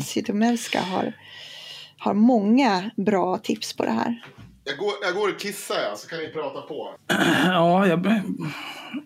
ja. 0.72 0.80
Har, 0.80 1.12
har 1.98 2.14
många 2.14 2.90
bra 2.96 3.38
tips 3.38 3.72
på 3.72 3.84
det 3.84 3.92
här. 3.92 4.22
Jag 4.64 4.78
går, 4.78 4.92
jag 5.02 5.14
går 5.14 5.28
och 5.28 5.40
kissar 5.40 5.80
ja, 5.80 5.96
så 5.96 6.08
kan 6.08 6.18
ni 6.18 6.28
prata 6.28 6.60
på. 6.60 6.94
Ja, 7.46 7.86
jag, 7.86 8.22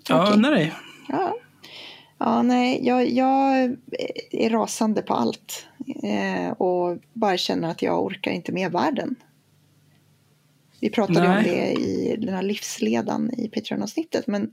jag 0.09 0.21
okay. 0.21 0.35
undrar 0.35 0.51
dig. 0.51 0.75
Ja. 1.09 1.37
Ja, 2.19 2.43
nej, 2.43 2.87
jag, 2.87 3.09
jag 3.11 3.77
är 4.31 4.51
rasande 4.51 5.03
på 5.03 5.15
allt. 5.15 5.67
Eh, 6.03 6.51
och 6.51 6.99
bara 7.13 7.37
känner 7.37 7.71
att 7.71 7.83
jag 7.83 8.05
orkar 8.05 8.31
inte 8.31 8.53
med 8.53 8.73
världen. 8.73 9.15
Vi 10.81 10.91
pratade 10.91 11.29
nej. 11.29 11.39
om 11.39 11.45
det 11.45 11.73
i 11.73 12.17
den 12.19 12.35
här 12.35 12.43
livsledan 12.43 13.31
i 13.35 13.49
Patreon-avsnittet. 13.49 14.27
Men 14.27 14.51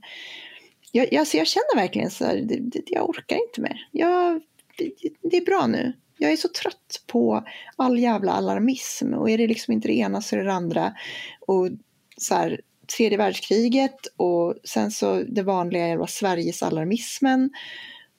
jag, 0.92 1.12
jag, 1.12 1.26
jag 1.32 1.46
känner 1.46 1.76
verkligen 1.76 2.10
så 2.10 2.24
här, 2.24 2.36
det, 2.36 2.56
det, 2.56 2.82
jag 2.86 3.08
orkar 3.08 3.36
inte 3.36 3.60
mer. 3.60 3.88
Jag, 3.92 4.40
det, 4.78 4.92
det 5.22 5.36
är 5.36 5.44
bra 5.44 5.66
nu 5.66 5.92
jag 6.18 6.32
är 6.32 6.36
så 6.36 6.48
trött 6.48 7.02
på 7.06 7.44
all 7.76 7.98
jävla 7.98 8.32
alarmism 8.32 9.14
och 9.14 9.30
är 9.30 9.38
det 9.38 9.46
liksom 9.46 9.72
inte 9.72 9.88
det 9.88 9.94
ena 9.94 10.20
så 10.20 10.36
är 10.36 10.40
det 10.40 10.46
det 10.46 10.52
andra. 10.52 10.92
Och 11.40 11.68
så 12.16 12.34
här, 12.34 12.60
tredje 12.96 13.18
världskriget 13.18 14.06
och 14.16 14.54
sen 14.64 14.90
så 14.90 15.22
det 15.28 15.42
vanliga 15.42 15.96
var 15.96 16.06
Sveriges 16.06 16.62
alarmismen. 16.62 17.50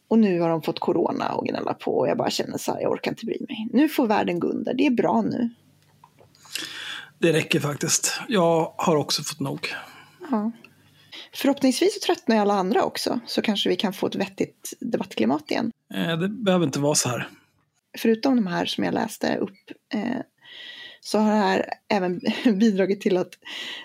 Och 0.08 0.20
nu 0.20 0.40
har 0.40 0.50
de 0.50 0.62
fått 0.62 0.80
corona 0.80 1.34
och 1.34 1.48
gnälla 1.48 1.74
på 1.74 1.98
och 1.98 2.08
jag 2.08 2.18
bara 2.18 2.30
känner 2.30 2.58
så 2.58 2.74
här, 2.74 2.82
jag 2.82 2.92
orkar 2.92 3.12
inte 3.12 3.26
bry 3.26 3.38
mig. 3.50 3.68
Nu 3.74 3.90
får 3.90 4.08
världen 4.08 4.40
gå 4.40 4.48
under, 4.48 4.74
det 4.74 4.86
är 4.86 4.92
bra 4.92 5.22
nu. 5.22 5.50
Det 7.20 7.34
räcker 7.34 7.60
faktiskt. 7.60 8.20
Jag 8.28 8.74
har 8.78 8.96
också 8.96 9.24
fått 9.24 9.40
nog. 9.40 9.68
Ja. 10.32 10.52
Förhoppningsvis 11.34 11.94
så 11.94 12.06
tröttnar 12.06 12.38
alla 12.38 12.54
andra 12.54 12.84
också, 12.84 13.20
så 13.26 13.42
kanske 13.42 13.70
vi 13.70 13.76
kan 13.76 13.94
få 13.94 14.08
ett 14.08 14.16
vettigt 14.16 14.74
debattklimat 14.80 15.52
igen. 15.52 15.72
Eh, 15.94 16.18
det 16.18 16.30
behöver 16.30 16.66
inte 16.66 16.80
vara 16.80 16.96
så 16.96 17.10
här 17.10 17.30
förutom 17.98 18.36
de 18.36 18.48
här 18.48 18.66
som 18.66 18.84
jag 18.84 18.94
läste 18.94 19.38
upp 19.38 19.72
eh, 19.94 20.22
så 21.02 21.18
har 21.18 21.32
det 21.32 21.38
här 21.38 21.66
även 21.90 22.22
bidragit 22.60 23.02
till 23.02 23.18
att 23.18 23.34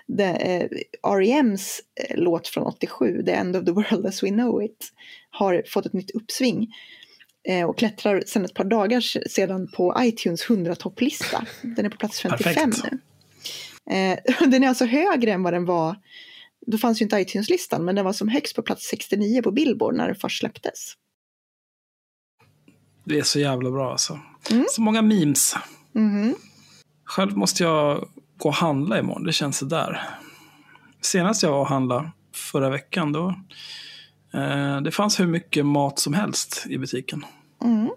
det, 0.07 0.25
eh, 0.25 0.69
R.E.M's 1.11 1.81
eh, 1.95 2.17
låt 2.17 2.49
från 2.49 2.67
87, 2.67 3.23
The 3.27 3.33
End 3.33 3.57
of 3.57 3.65
the 3.65 3.71
World 3.71 4.07
as 4.07 4.23
We 4.23 4.29
Know 4.29 4.63
It, 4.63 4.93
har 5.31 5.63
fått 5.67 5.87
ett 5.87 5.93
nytt 5.93 6.11
uppsving 6.11 6.75
eh, 7.49 7.69
och 7.69 7.79
klättrar 7.79 8.23
sedan 8.27 8.45
ett 8.45 8.55
par 8.55 8.65
dagar 8.65 9.01
sedan 9.29 9.69
på 9.77 9.97
iTunes 10.01 10.47
100-topplista. 10.47 11.47
Den 11.63 11.87
är 11.87 11.91
på 11.91 11.97
plats 11.97 12.21
55 12.21 12.55
Perfekt. 12.55 12.93
nu. 12.93 12.99
Eh, 13.95 14.19
den 14.49 14.65
är 14.65 14.69
alltså 14.69 14.85
högre 14.85 15.33
än 15.33 15.43
vad 15.43 15.53
den 15.53 15.65
var, 15.65 15.97
då 16.67 16.79
fanns 16.79 17.01
ju 17.01 17.05
inte 17.05 17.17
iTunes-listan, 17.17 17.85
men 17.85 17.95
den 17.95 18.05
var 18.05 18.13
som 18.13 18.29
högst 18.29 18.57
på 18.57 18.63
plats 18.63 18.89
69 18.89 19.43
på 19.43 19.51
Billboard 19.51 19.95
när 19.95 20.07
den 20.07 20.17
först 20.17 20.39
släpptes. 20.39 20.95
Det 23.05 23.19
är 23.19 23.23
så 23.23 23.41
jävla 23.41 23.71
bra 23.71 23.93
alltså. 23.93 24.21
Mm. 24.51 24.65
Så 24.71 24.83
många 24.83 25.03
memes. 25.03 25.57
Mm. 25.95 26.35
Själv 27.05 27.37
måste 27.37 27.63
jag 27.63 28.09
gå 28.37 28.49
och 28.49 28.55
handla 28.55 28.99
imorgon. 28.99 29.25
Det 29.25 29.33
känns 29.33 29.59
sådär. 29.59 30.01
Senast 31.01 31.43
jag 31.43 31.51
var 31.51 31.61
och 31.61 31.67
handlade 31.67 32.11
förra 32.35 32.71
veckan 32.71 33.13
då. 33.13 33.35
Eh, 34.35 34.81
det 34.81 34.91
fanns 34.91 35.21
hur 35.21 35.27
mycket 35.27 35.67
mat 35.67 35.99
som 35.99 36.15
helst 36.15 36.67
i 36.69 36.79
butiken. 36.79 37.25
Mm. 37.65 37.91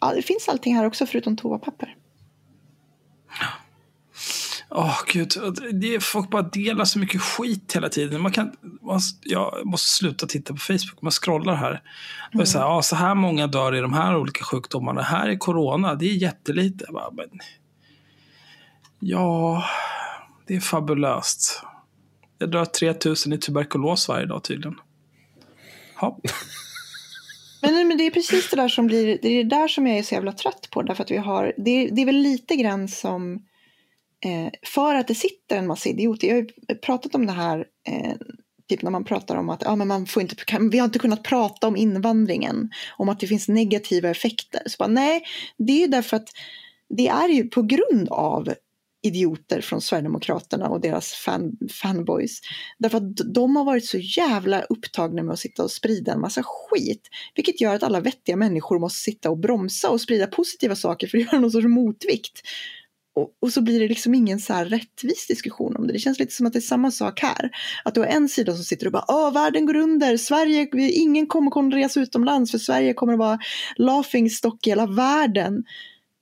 Ja, 0.00 0.12
det 0.14 0.22
finns 0.22 0.48
allting 0.48 0.76
här 0.76 0.86
också 0.86 1.06
förutom 1.06 1.36
toapapper. 1.36 1.96
Åh 4.76 4.86
oh, 4.86 4.98
gud, 5.06 5.32
det 5.72 6.02
folk 6.02 6.30
bara 6.30 6.42
delar 6.42 6.84
så 6.84 6.98
mycket 6.98 7.20
skit 7.20 7.76
hela 7.76 7.88
tiden. 7.88 8.22
Man 8.22 8.32
kan, 8.32 8.52
man, 8.82 9.00
jag 9.22 9.66
måste 9.66 9.88
sluta 9.88 10.26
titta 10.26 10.52
på 10.52 10.58
Facebook. 10.58 11.02
Man 11.02 11.12
scrollar 11.12 11.54
här. 11.54 11.82
Mm. 12.32 12.40
Och 12.40 12.48
så, 12.48 12.58
här, 12.58 12.78
ah, 12.78 12.82
så 12.82 12.96
här 12.96 13.14
många 13.14 13.46
dör 13.46 13.74
i 13.74 13.80
de 13.80 13.92
här 13.92 14.16
olika 14.16 14.44
sjukdomarna. 14.44 15.02
Här 15.02 15.28
är 15.28 15.36
corona, 15.36 15.94
det 15.94 16.06
är 16.06 16.14
jättelite. 16.14 16.86
Bara, 16.92 17.10
men, 17.10 17.28
ja, 18.98 19.64
det 20.46 20.56
är 20.56 20.60
fabulöst. 20.60 21.62
Jag 22.38 22.50
drar 22.50 22.64
3000 22.64 23.32
i 23.32 23.38
tuberkulos 23.38 24.08
varje 24.08 24.26
dag 24.26 24.42
tydligen. 24.42 24.78
Ja. 26.00 26.18
Men, 27.62 27.88
men 27.88 27.98
det 27.98 28.06
är 28.06 28.10
precis 28.10 28.50
det 28.50 28.56
där 28.56 28.68
som 28.68 28.86
blir, 28.86 29.18
det 29.22 29.28
är 29.28 29.44
det 29.44 29.56
där 29.56 29.68
som 29.68 29.86
jag 29.86 29.98
är 29.98 30.02
så 30.02 30.14
jävla 30.14 30.32
trött 30.32 30.68
på. 30.70 30.82
Därför 30.82 31.02
att 31.02 31.10
vi 31.10 31.16
har, 31.16 31.52
det, 31.56 31.88
det 31.88 32.02
är 32.02 32.06
väl 32.06 32.16
lite 32.16 32.56
grann 32.56 32.88
som 32.88 33.42
Eh, 34.24 34.50
för 34.62 34.94
att 34.94 35.08
det 35.08 35.14
sitter 35.14 35.56
en 35.56 35.66
massa 35.66 35.88
idioter. 35.88 36.28
Jag 36.28 36.34
har 36.34 36.42
ju 36.42 36.74
pratat 36.74 37.14
om 37.14 37.26
det 37.26 37.32
här, 37.32 37.66
eh, 37.88 38.14
typ 38.68 38.82
när 38.82 38.90
man 38.90 39.04
pratar 39.04 39.36
om 39.36 39.50
att 39.50 39.62
ja, 39.64 39.76
men 39.76 39.88
man 39.88 40.06
får 40.06 40.22
inte, 40.22 40.36
vi 40.70 40.78
har 40.78 40.84
inte 40.84 40.98
kunnat 40.98 41.22
prata 41.22 41.66
om 41.66 41.76
invandringen, 41.76 42.70
om 42.98 43.08
att 43.08 43.20
det 43.20 43.26
finns 43.26 43.48
negativa 43.48 44.10
effekter. 44.10 44.62
Så 44.66 44.76
bara, 44.78 44.88
nej, 44.88 45.22
det 45.58 45.72
är 45.72 45.80
ju 45.80 45.86
därför 45.86 46.16
att 46.16 46.28
det 46.88 47.08
är 47.08 47.28
ju 47.28 47.44
på 47.44 47.62
grund 47.62 48.08
av 48.08 48.54
idioter 49.02 49.60
från 49.60 49.80
Sverigedemokraterna 49.80 50.68
och 50.68 50.80
deras 50.80 51.12
fan, 51.12 51.56
fanboys. 51.82 52.40
Därför 52.78 52.98
att 52.98 53.16
de 53.34 53.56
har 53.56 53.64
varit 53.64 53.86
så 53.86 53.98
jävla 53.98 54.62
upptagna 54.62 55.22
med 55.22 55.32
att 55.32 55.38
sitta 55.38 55.64
och 55.64 55.70
sprida 55.70 56.12
en 56.12 56.20
massa 56.20 56.42
skit. 56.44 57.08
Vilket 57.34 57.60
gör 57.60 57.74
att 57.74 57.82
alla 57.82 58.00
vettiga 58.00 58.36
människor 58.36 58.78
måste 58.78 58.98
sitta 58.98 59.30
och 59.30 59.38
bromsa 59.38 59.90
och 59.90 60.00
sprida 60.00 60.26
positiva 60.26 60.76
saker 60.76 61.06
för 61.06 61.18
att 61.18 61.24
göra 61.24 61.40
någon 61.40 61.50
sorts 61.50 61.66
motvikt 61.66 62.42
och, 63.14 63.30
och, 63.40 63.52
så 63.52 63.62
blir 63.62 63.80
det 63.80 63.88
liksom 63.88 64.14
ingen 64.14 64.40
så 64.40 64.52
här 64.52 64.64
rättvis 64.64 65.26
diskussion 65.26 65.76
om 65.76 65.86
det. 65.86 65.92
Det 65.92 65.98
känns 65.98 66.18
lite 66.18 66.32
som 66.32 66.46
att 66.46 66.52
det 66.52 66.58
är 66.58 66.60
samma 66.60 66.90
sak 66.90 67.20
här. 67.20 67.50
Att 67.84 67.94
du 67.94 68.00
har 68.00 68.06
en 68.06 68.28
sida 68.28 68.54
som 68.54 68.64
sitter 68.64 68.86
och 68.86 68.92
bara 68.92 69.04
Åh, 69.08 69.32
världen 69.32 69.66
går 69.66 69.76
under, 69.76 70.16
Sverige, 70.16 70.68
ingen 70.92 71.26
kommer 71.26 71.50
kunna 71.50 71.76
resa 71.76 72.00
utomlands 72.00 72.50
för 72.50 72.58
Sverige 72.58 72.94
kommer 72.94 73.12
att 73.12 73.18
vara 73.18 73.38
laughing 73.76 74.30
stock 74.30 74.66
i 74.66 74.70
hela 74.70 74.86
världen. 74.86 75.64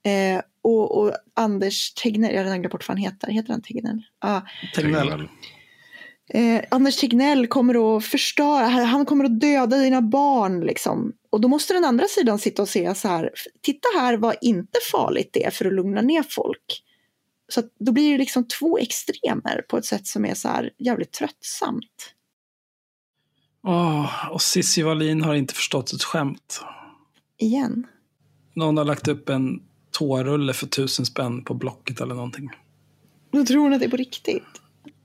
Eh, 0.05 0.41
och, 0.61 0.97
och, 0.97 1.11
Anders 1.33 1.93
Tegnell, 1.93 2.31
jag 2.31 2.39
har 2.39 2.43
redan 2.43 2.61
glömt 2.61 2.71
bort 2.71 2.87
vad 2.87 2.97
han 2.97 3.03
heter, 3.03 3.31
heter 3.31 3.51
han 3.51 3.61
Tegnell? 3.61 4.01
Ah. 4.19 4.41
Tegnell. 4.75 5.27
Eh, 6.33 6.61
Anders 6.71 6.97
Tegnell 6.97 7.47
kommer 7.47 7.97
att 7.97 8.05
förstöra, 8.05 8.67
han 8.67 9.05
kommer 9.05 9.25
att 9.25 9.39
döda 9.39 9.77
dina 9.77 10.01
barn 10.01 10.61
liksom. 10.61 11.13
Och 11.29 11.41
då 11.41 11.47
måste 11.47 11.73
den 11.73 11.85
andra 11.85 12.07
sidan 12.07 12.39
sitta 12.39 12.61
och 12.61 12.69
säga 12.69 12.95
så 12.95 13.07
här, 13.07 13.29
titta 13.61 13.87
här 13.95 14.17
vad 14.17 14.35
inte 14.41 14.79
farligt 14.91 15.29
det 15.33 15.45
är 15.45 15.51
för 15.51 15.65
att 15.65 15.73
lugna 15.73 16.01
ner 16.01 16.23
folk. 16.29 16.83
Så 17.47 17.63
då 17.79 17.91
blir 17.91 18.11
det 18.11 18.17
liksom 18.17 18.47
två 18.47 18.77
extremer 18.77 19.65
på 19.69 19.77
ett 19.77 19.85
sätt 19.85 20.07
som 20.07 20.25
är 20.25 20.33
så 20.33 20.47
här 20.47 20.69
jävligt 20.79 21.11
tröttsamt. 21.11 22.13
Oh, 23.63 24.31
och 24.31 24.41
Cissi 24.41 24.81
Wallin 24.81 25.21
har 25.21 25.35
inte 25.35 25.53
förstått 25.53 25.93
ett 25.93 26.03
skämt. 26.03 26.61
Igen. 27.37 27.87
Någon 28.55 28.77
har 28.77 28.85
lagt 28.85 29.07
upp 29.07 29.29
en 29.29 29.63
toarulle 29.91 30.53
för 30.53 30.67
tusen 30.67 31.05
spänn 31.05 31.43
på 31.43 31.53
Blocket 31.53 32.01
eller 32.01 32.15
någonting. 32.15 32.49
Då 33.31 33.45
tror 33.45 33.63
hon 33.63 33.73
att 33.73 33.79
det 33.79 33.85
är 33.85 33.89
på 33.89 33.97
riktigt? 33.97 34.62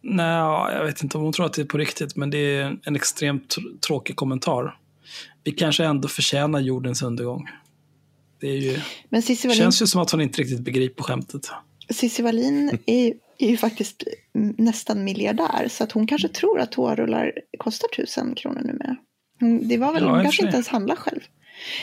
Nej, 0.08 0.72
jag 0.74 0.84
vet 0.84 1.02
inte 1.02 1.18
om 1.18 1.24
hon 1.24 1.32
tror 1.32 1.46
att 1.46 1.52
det 1.52 1.62
är 1.62 1.66
på 1.66 1.78
riktigt, 1.78 2.16
men 2.16 2.30
det 2.30 2.38
är 2.38 2.78
en 2.84 2.96
extremt 2.96 3.56
tråkig 3.86 4.16
kommentar. 4.16 4.78
Vi 5.44 5.52
kanske 5.52 5.84
ändå 5.84 6.08
förtjänar 6.08 6.60
jordens 6.60 7.02
undergång. 7.02 7.48
Det 8.40 8.48
är 8.48 8.56
ju, 8.56 8.78
Wallin, 9.10 9.52
känns 9.52 9.82
ju 9.82 9.86
som 9.86 10.02
att 10.02 10.10
hon 10.10 10.20
inte 10.20 10.40
riktigt 10.40 10.60
begriper 10.60 11.02
skämtet. 11.02 11.50
Cissi 11.90 12.22
Wallin 12.22 12.78
är, 12.86 13.14
är 13.38 13.50
ju 13.50 13.56
faktiskt 13.56 14.02
nästan 14.58 15.04
miljardär, 15.04 15.68
så 15.68 15.84
att 15.84 15.92
hon 15.92 16.06
kanske 16.06 16.28
tror 16.28 16.60
att 16.60 16.72
toarullar 16.72 17.32
kostar 17.58 17.88
tusen 17.88 18.34
kronor 18.34 18.60
numera. 18.60 18.96
Det 19.68 19.76
var 19.76 19.92
väl, 19.92 20.02
ja, 20.02 20.10
hon 20.10 20.22
kanske 20.22 20.42
inte 20.42 20.56
ens 20.56 20.68
handlar 20.68 20.96
själv. 20.96 21.20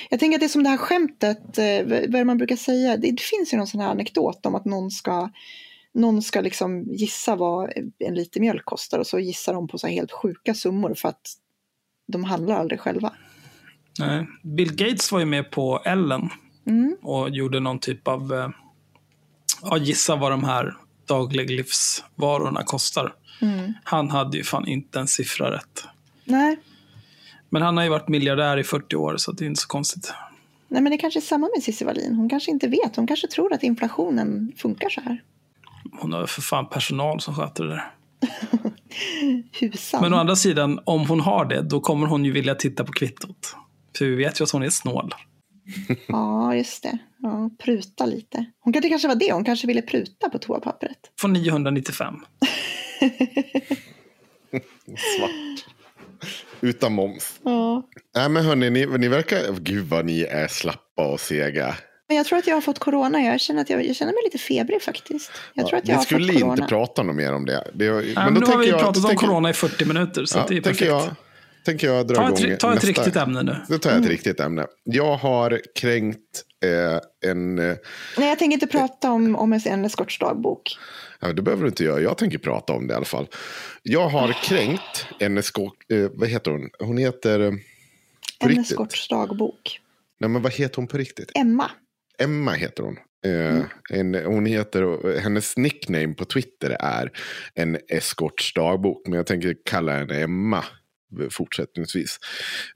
Jag 0.10 0.20
tänker 0.20 0.36
att 0.36 0.40
det 0.40 0.46
är 0.46 0.50
som 0.50 0.64
det 0.64 0.70
här 0.70 0.78
skämtet, 0.78 1.58
eh, 1.58 2.10
vad 2.10 2.26
man 2.26 2.38
brukar 2.38 2.56
säga, 2.56 2.98
det 2.98 3.22
finns 3.22 3.54
ju 3.54 3.58
någon 3.58 3.68
sån 3.68 3.82
här 3.82 3.90
anekdot 3.90 4.46
om 4.46 4.56
att 4.56 4.66
någon 4.66 4.92
ska 4.92 5.30
någon 5.96 6.22
ska 6.22 6.42
liksom 6.42 6.84
gissa 6.84 7.36
vad 7.36 7.72
en 8.00 8.16
liter 8.16 8.40
mjölk 8.40 8.66
kostar 8.66 9.00
och 9.00 9.08
så 9.08 9.20
gissar 9.20 9.54
de 9.54 9.68
på 9.68 9.78
så 9.78 9.88
helt 9.88 10.12
sjuka 10.12 10.54
summor 10.54 10.94
för 10.94 11.10
att 11.10 11.34
de 12.08 12.24
handlar 12.24 12.56
aldrig 12.56 12.80
själva. 12.80 13.14
Nej. 14.00 14.28
Bill 14.44 14.76
Gates 14.76 15.12
var 15.12 15.20
ju 15.20 15.26
med 15.26 15.52
på 15.52 15.82
Ellen 15.86 16.30
mm. 16.68 16.98
och 17.02 17.30
gjorde 17.30 17.60
någon 17.60 17.80
typ 17.80 18.08
av, 18.08 18.34
eh, 18.34 18.50
ja, 19.62 19.78
gissa 19.78 20.16
vad 20.16 20.32
de 20.32 20.44
här 20.44 20.78
dagliglivsvarorna 21.06 22.64
kostar. 22.64 23.14
Mm. 23.42 23.74
Han 23.84 24.10
hade 24.10 24.38
ju 24.38 24.44
fan 24.44 24.68
inte 24.68 25.00
en 25.00 25.08
siffra 25.08 25.52
rätt. 25.52 25.84
Nej. 26.24 26.58
Men 27.50 27.62
han 27.62 27.78
har 27.78 27.84
ju 27.84 27.90
varit 27.90 28.08
miljardär 28.08 28.58
i 28.58 28.64
40 28.64 28.96
år 28.96 29.18
så 29.18 29.32
det 29.32 29.46
är 29.46 29.48
inte 29.48 29.62
så 29.62 29.68
konstigt. 29.68 30.14
Nej 30.68 30.82
men 30.82 30.92
det 30.92 30.98
kanske 30.98 31.20
är 31.20 31.22
samma 31.22 31.50
med 31.56 31.64
Cissi 31.64 31.86
Wallin. 31.86 32.16
Hon 32.16 32.30
kanske 32.30 32.52
inte 32.52 32.68
vet. 32.68 32.96
Hon 32.96 33.08
kanske 33.08 33.28
tror 33.28 33.54
att 33.54 33.64
inflationen 33.64 34.52
funkar 34.58 34.90
så 34.90 35.02
här. 35.02 35.22
Hon 36.00 36.14
har 36.14 36.26
för 36.26 36.42
fan 36.42 36.70
personal 36.70 37.22
som 37.22 37.36
sköter 37.36 37.64
det 37.64 37.70
där. 37.70 37.92
Husan. 39.60 40.02
Men 40.02 40.14
å 40.14 40.18
andra 40.18 40.36
sidan, 40.36 40.80
om 40.86 41.08
hon 41.08 41.20
har 41.20 41.46
det, 41.46 41.62
då 41.62 41.80
kommer 41.80 42.08
hon 42.08 42.26
ju 42.26 42.32
vilja 42.32 42.56
titta 42.56 42.84
på 42.84 42.92
kvittot. 42.92 43.56
För 43.98 44.06
vi 44.06 44.16
vet 44.16 44.40
ju 44.40 44.44
att 44.44 44.52
hon 44.52 44.64
är 44.64 44.70
snål. 44.70 45.14
ja, 46.08 46.56
just 46.56 46.84
det. 46.84 46.98
Ja, 47.18 47.50
pruta 47.64 48.06
lite. 48.06 48.46
Hon 48.60 48.74
kanske, 48.74 48.90
kanske 48.90 49.08
var 49.08 49.16
det, 49.16 49.34
hon 49.34 49.46
kanske 49.46 49.68
ville 49.68 49.82
pruta 49.82 50.30
på 50.30 50.38
toapappret. 50.38 50.98
Från 51.20 51.34
995. 51.34 52.16
Svart. 54.86 55.66
Utan 56.62 56.94
moms. 56.94 57.40
Ja. 57.44 57.90
Nej 58.16 58.30
men 58.30 58.46
hörni, 58.46 58.70
ni, 58.70 58.86
ni 58.86 59.08
verkar, 59.08 59.60
gud 59.60 59.86
vad 59.86 60.06
ni 60.06 60.22
är 60.22 60.48
slappa 60.48 61.08
och 61.08 61.20
sega. 61.20 61.76
Men 62.08 62.18
jag 62.18 62.26
tror 62.26 62.40
att 62.40 62.48
jag 62.48 62.56
har 62.56 62.62
fått 62.62 62.80
corona. 62.80 63.22
Jag 63.22 63.40
känner, 63.40 63.62
att 63.62 63.70
jag, 63.70 63.86
jag 63.86 63.96
känner 63.96 64.14
mig 64.14 64.22
lite 64.26 64.38
febrig 64.38 64.82
faktiskt. 64.82 65.32
Jag 65.54 65.68
tror 65.68 65.80
att 65.80 65.88
jag 65.88 65.98
vi 65.98 66.04
skulle 66.04 66.34
inte 66.34 66.66
prata 66.70 67.04
något 67.04 67.16
mer 67.16 67.34
om 67.34 67.46
det. 67.46 67.72
det 67.74 67.92
men, 67.92 68.14
men 68.16 68.34
då 68.34 68.40
nu 68.40 68.46
har 68.46 68.58
vi 68.58 68.70
jag, 68.70 68.80
pratat 68.80 68.98
om 68.98 69.04
tänker, 69.04 69.28
corona 69.28 69.50
i 69.50 69.54
40 69.54 69.86
minuter. 69.86 70.26
Så 70.26 70.38
ja, 70.38 70.46
det 70.50 70.58
är 70.58 70.62
perfekt. 70.62 70.90
Jag, 70.90 71.16
tänker 71.66 71.88
jag 71.88 72.08
dra 72.08 72.16
ta 72.16 72.28
igång 72.28 72.52
ett, 72.52 72.60
ta 72.60 72.70
ett 72.70 72.76
nästa, 72.76 72.88
riktigt 72.88 73.16
ämne 73.16 73.44
nu. 73.44 73.56
Då 73.70 73.78
tar 73.78 73.90
jag 73.90 73.98
ett 73.98 74.06
mm. 74.06 74.10
riktigt 74.10 74.40
ämne. 74.40 74.66
Jag 74.84 75.18
har 75.18 75.62
kränkt 75.76 76.44
eh, 76.64 77.30
en... 77.32 77.60
Eh, 77.60 77.76
Nej, 78.18 78.30
jag 78.30 78.40
tänker 78.40 78.54
inte 78.54 78.68
prata 78.68 79.12
om, 79.12 79.36
om 79.36 79.54
en 79.66 79.86
eskortsdagbok. 79.86 80.78
Ja, 81.20 81.34
det 81.34 81.42
behöver 81.42 81.64
du 81.64 81.70
inte 81.70 81.84
göra. 81.84 82.02
Jag 82.02 82.18
tänker 82.18 82.38
prata 82.38 82.74
om 82.74 82.88
det 82.88 82.94
i 82.94 82.96
alla 82.96 83.06
fall. 83.06 83.28
Jag 83.84 84.10
har 84.10 84.34
kränkt 84.44 85.08
en 85.20 85.38
eskort... 85.38 85.92
Eh, 85.92 86.10
vad 86.14 86.30
heter 86.30 86.52
hon? 86.52 86.70
Hon 86.80 86.98
heter... 86.98 87.40
Eh, 87.40 87.54
en 88.40 88.60
eskortsdagbok. 88.60 89.82
Nej, 90.20 90.30
men 90.30 90.42
vad 90.42 90.54
heter 90.54 90.76
hon 90.76 90.88
på 90.88 90.98
riktigt? 90.98 91.32
Emma. 91.36 91.72
Emma 92.20 92.52
heter 92.52 92.84
hon. 92.84 92.98
Eh, 93.26 93.56
mm. 93.56 93.66
En, 93.90 94.26
hon 94.26 94.46
heter, 94.46 95.18
hennes 95.20 95.58
nickname 95.58 96.14
på 96.14 96.26
Twitter 96.26 96.78
är 96.80 97.12
en 97.54 97.78
eskorts 97.88 98.54
dagbok. 98.54 99.08
Men 99.08 99.18
jag 99.18 99.28
tänker 99.28 99.56
kalla 99.66 99.98
henne 99.98 100.22
Emma 100.22 100.66
fortsättningsvis. 101.32 102.20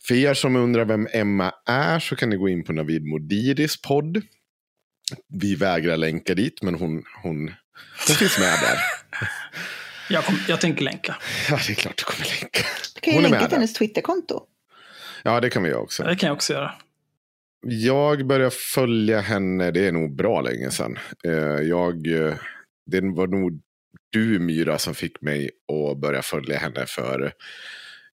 För 0.08 0.16
er 0.16 0.34
som 0.34 0.56
undrar 0.56 0.86
vem 0.86 1.08
Emma 1.12 1.54
är 1.66 2.00
så 2.00 2.16
kan 2.16 2.30
ni 2.30 2.36
gå 2.36 2.50
in 2.50 2.64
på 2.64 2.74
Navid 2.74 3.06
Modiris 3.06 3.82
podd. 3.82 4.22
Vi 5.28 5.56
vägrar 5.56 5.98
länka 5.98 6.36
dit, 6.36 6.62
men 6.62 6.76
hon, 6.76 7.04
hon, 7.24 7.54
hon 8.08 8.16
finns 8.16 8.40
med 8.40 8.60
där. 8.62 8.78
Jag, 10.12 10.26
kom, 10.26 10.40
jag 10.48 10.62
tänker 10.62 10.84
länka. 10.84 11.16
Ja, 11.50 11.60
det 11.68 11.74
är 11.74 11.76
klart 11.76 11.98
du 11.98 12.04
kommer 12.04 12.42
länka. 12.42 12.64
Du 12.96 13.02
kan 13.02 13.14
ju 13.14 13.22
länka 13.22 13.48
till 13.48 13.56
hennes 13.56 13.74
Twitterkonto. 13.74 14.42
Ja, 15.24 15.40
det 15.40 15.50
kan 15.50 15.64
vi 15.64 15.74
också. 15.74 16.04
Det 16.04 16.16
kan 16.16 16.28
jag 16.28 16.36
också 16.36 16.54
göra. 16.54 16.74
Jag 17.62 18.28
började 18.28 18.52
följa 18.52 19.20
henne, 19.20 19.72
det 19.72 19.88
är 19.88 19.92
nog 19.92 20.16
bra 20.16 20.42
länge 20.42 20.72
sedan. 20.72 20.98
Eh, 21.24 21.62
jag, 21.62 22.08
eh, 22.08 22.36
det 22.86 23.02
var 23.02 23.28
nog 23.28 23.62
du 24.10 24.40
Myra 24.40 24.78
som 24.78 24.96
fick 24.96 25.22
mig 25.22 25.50
att 25.68 25.98
börja 25.98 26.22
följa 26.22 26.58
henne 26.58 26.86
för 26.88 27.34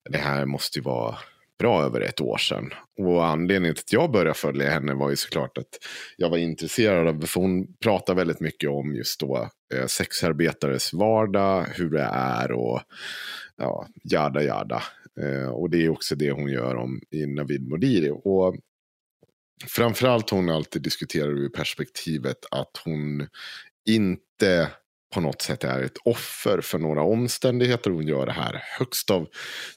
det 0.09 0.17
här 0.17 0.45
måste 0.45 0.79
ju 0.79 0.83
vara 0.83 1.17
bra 1.59 1.83
över 1.83 2.01
ett 2.01 2.21
år 2.21 2.37
sedan. 2.37 2.73
Och 2.97 3.25
anledningen 3.25 3.75
till 3.75 3.83
att 3.83 3.93
jag 3.93 4.11
började 4.11 4.33
följa 4.33 4.69
henne 4.69 4.93
var 4.93 5.09
ju 5.09 5.15
såklart 5.15 5.57
att 5.57 5.79
jag 6.17 6.29
var 6.29 6.37
intresserad 6.37 7.07
av, 7.07 7.25
för 7.25 7.41
hon 7.41 7.67
pratar 7.83 8.15
väldigt 8.15 8.39
mycket 8.39 8.69
om 8.69 8.95
just 8.95 9.19
då 9.19 9.49
eh, 9.73 9.85
sexarbetares 9.85 10.93
vardag, 10.93 11.65
hur 11.75 11.89
det 11.89 12.09
är 12.13 12.51
och 12.51 12.81
ja, 13.57 13.87
jada 14.03 14.43
jada. 14.43 14.83
Och 15.51 15.69
det 15.69 15.85
är 15.85 15.89
också 15.89 16.15
det 16.15 16.31
hon 16.31 16.49
gör 16.49 16.75
om 16.75 17.01
i 17.11 17.25
Navid 17.25 17.69
Modiri. 17.69 18.11
Och 18.23 18.55
framförallt 19.65 20.29
hon 20.29 20.49
alltid 20.49 20.81
diskuterar 20.81 21.29
ur 21.29 21.49
perspektivet 21.49 22.45
att 22.51 22.81
hon 22.85 23.27
inte 23.89 24.71
på 25.13 25.21
något 25.21 25.41
sätt 25.41 25.63
är 25.63 25.81
ett 25.81 25.97
offer 26.05 26.61
för 26.61 26.79
några 26.79 27.03
omständigheter. 27.03 27.91
Hon 27.91 28.07
gör 28.07 28.25
det 28.25 28.31
här 28.31 28.63
högst 28.79 29.11
av 29.11 29.27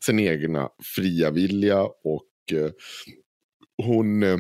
sin 0.01 0.21
egna 0.21 0.69
fria 0.97 1.31
vilja 1.31 1.83
och 1.83 2.27
eh, 2.53 2.71
hon, 3.83 4.23
eh, 4.23 4.39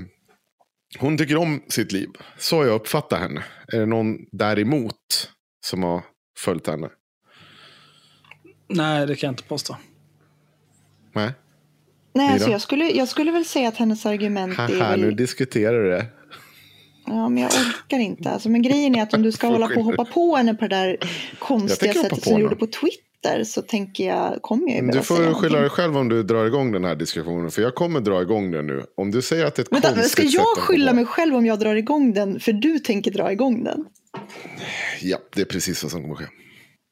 hon 0.98 1.18
tycker 1.18 1.36
om 1.36 1.62
sitt 1.68 1.92
liv. 1.92 2.08
Så 2.38 2.64
jag 2.64 2.74
uppfattat 2.74 3.20
henne. 3.20 3.44
Är 3.72 3.78
det 3.78 3.86
någon 3.86 4.16
däremot 4.32 5.30
som 5.66 5.82
har 5.82 6.02
följt 6.38 6.66
henne? 6.66 6.90
Nej, 8.68 9.06
det 9.06 9.16
kan 9.16 9.28
jag 9.28 9.32
inte 9.32 9.42
påstå. 9.42 9.76
Nej. 11.12 11.32
Nej, 12.12 12.32
alltså 12.32 12.50
jag, 12.50 12.60
skulle, 12.60 12.90
jag 12.90 13.08
skulle 13.08 13.30
väl 13.30 13.44
säga 13.44 13.68
att 13.68 13.76
hennes 13.76 14.06
argument 14.06 14.56
Haha, 14.56 14.68
är 14.68 14.78
väl... 14.78 15.00
nu 15.00 15.10
diskuterar 15.10 15.84
du 15.84 15.90
det. 15.90 16.06
Ja, 17.06 17.28
men 17.28 17.42
jag 17.42 17.52
orkar 17.52 17.98
inte. 17.98 18.30
Alltså, 18.30 18.48
men 18.48 18.62
grejen 18.62 18.94
är 18.94 19.02
att 19.02 19.14
om 19.14 19.22
du 19.22 19.32
ska 19.32 19.46
hålla 19.46 19.68
på 19.68 19.80
och 19.80 19.84
hoppa 19.84 20.04
på 20.04 20.36
henne 20.36 20.54
på 20.54 20.60
det 20.66 20.76
där 20.76 20.98
konstiga 21.38 21.92
sättet 21.92 22.22
som 22.22 22.34
du 22.34 22.40
gjorde 22.40 22.56
på 22.56 22.66
Twitter 22.66 23.44
så 23.44 23.62
tänker 23.62 24.06
jag, 24.06 24.42
kommer 24.42 24.68
jag 24.68 24.84
ju 24.84 24.90
Du 24.90 25.02
får 25.02 25.34
skylla 25.34 25.60
dig 25.60 25.70
själv 25.70 25.96
om 25.96 26.08
du 26.08 26.22
drar 26.22 26.46
igång 26.46 26.72
den 26.72 26.84
här 26.84 26.96
diskussionen. 26.96 27.50
För 27.50 27.62
jag 27.62 27.74
kommer 27.74 28.00
dra 28.00 28.22
igång 28.22 28.50
den 28.50 28.66
nu. 28.66 28.84
Om 28.96 29.10
du 29.10 29.22
säger 29.22 29.46
att 29.46 29.54
det 29.54 29.60
är 29.62 29.64
ett 29.64 29.72
Vänta, 29.72 29.94
konstigt 29.94 30.30
Ska 30.30 30.38
jag 30.38 30.58
skylla 30.58 30.92
mig 30.92 31.04
själv 31.04 31.36
om 31.36 31.46
jag 31.46 31.58
drar 31.58 31.74
igång 31.74 32.12
den 32.12 32.40
för 32.40 32.52
du 32.52 32.78
tänker 32.78 33.10
dra 33.10 33.32
igång 33.32 33.64
den? 33.64 33.84
Ja, 35.00 35.18
det 35.34 35.40
är 35.40 35.44
precis 35.44 35.82
vad 35.82 35.92
som 35.92 36.02
kommer 36.02 36.14
ske. 36.14 36.24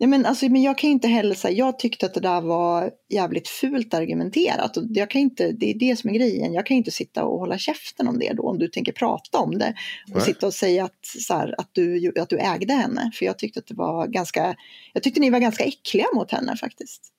Ja, 0.00 0.06
men, 0.06 0.26
alltså, 0.26 0.48
men 0.48 0.62
jag 0.62 0.78
kan 0.78 0.90
inte 0.90 1.08
heller 1.08 1.34
säga, 1.34 1.54
jag 1.54 1.78
tyckte 1.78 2.06
att 2.06 2.14
det 2.14 2.20
där 2.20 2.40
var 2.40 2.90
jävligt 3.08 3.48
fult 3.48 3.94
argumenterat. 3.94 4.76
Och 4.76 4.84
jag 4.88 5.10
kan 5.10 5.20
inte, 5.20 5.52
det 5.52 5.70
är 5.70 5.78
det 5.78 5.96
som 5.96 6.10
är 6.10 6.14
grejen, 6.14 6.52
jag 6.52 6.66
kan 6.66 6.76
inte 6.76 6.90
sitta 6.90 7.24
och 7.24 7.38
hålla 7.38 7.58
käften 7.58 8.08
om 8.08 8.18
det 8.18 8.32
då, 8.32 8.42
om 8.42 8.58
du 8.58 8.68
tänker 8.68 8.92
prata 8.92 9.38
om 9.38 9.58
det. 9.58 9.74
Och 10.08 10.16
Nej. 10.16 10.24
sitta 10.24 10.46
och 10.46 10.54
säga 10.54 10.84
att, 10.84 10.98
så 11.02 11.34
här, 11.34 11.54
att, 11.58 11.70
du, 11.72 12.12
att 12.20 12.28
du 12.28 12.38
ägde 12.38 12.74
henne. 12.74 13.10
För 13.14 13.26
jag 13.26 13.38
tyckte 13.38 13.60
att 13.60 13.66
det 13.66 13.74
var 13.74 14.06
ganska, 14.06 14.54
jag 14.92 15.02
tyckte 15.02 15.20
ni 15.20 15.30
var 15.30 15.38
ganska 15.38 15.64
äckliga 15.64 16.06
mot 16.14 16.30
henne 16.30 16.56
faktiskt. 16.56 17.12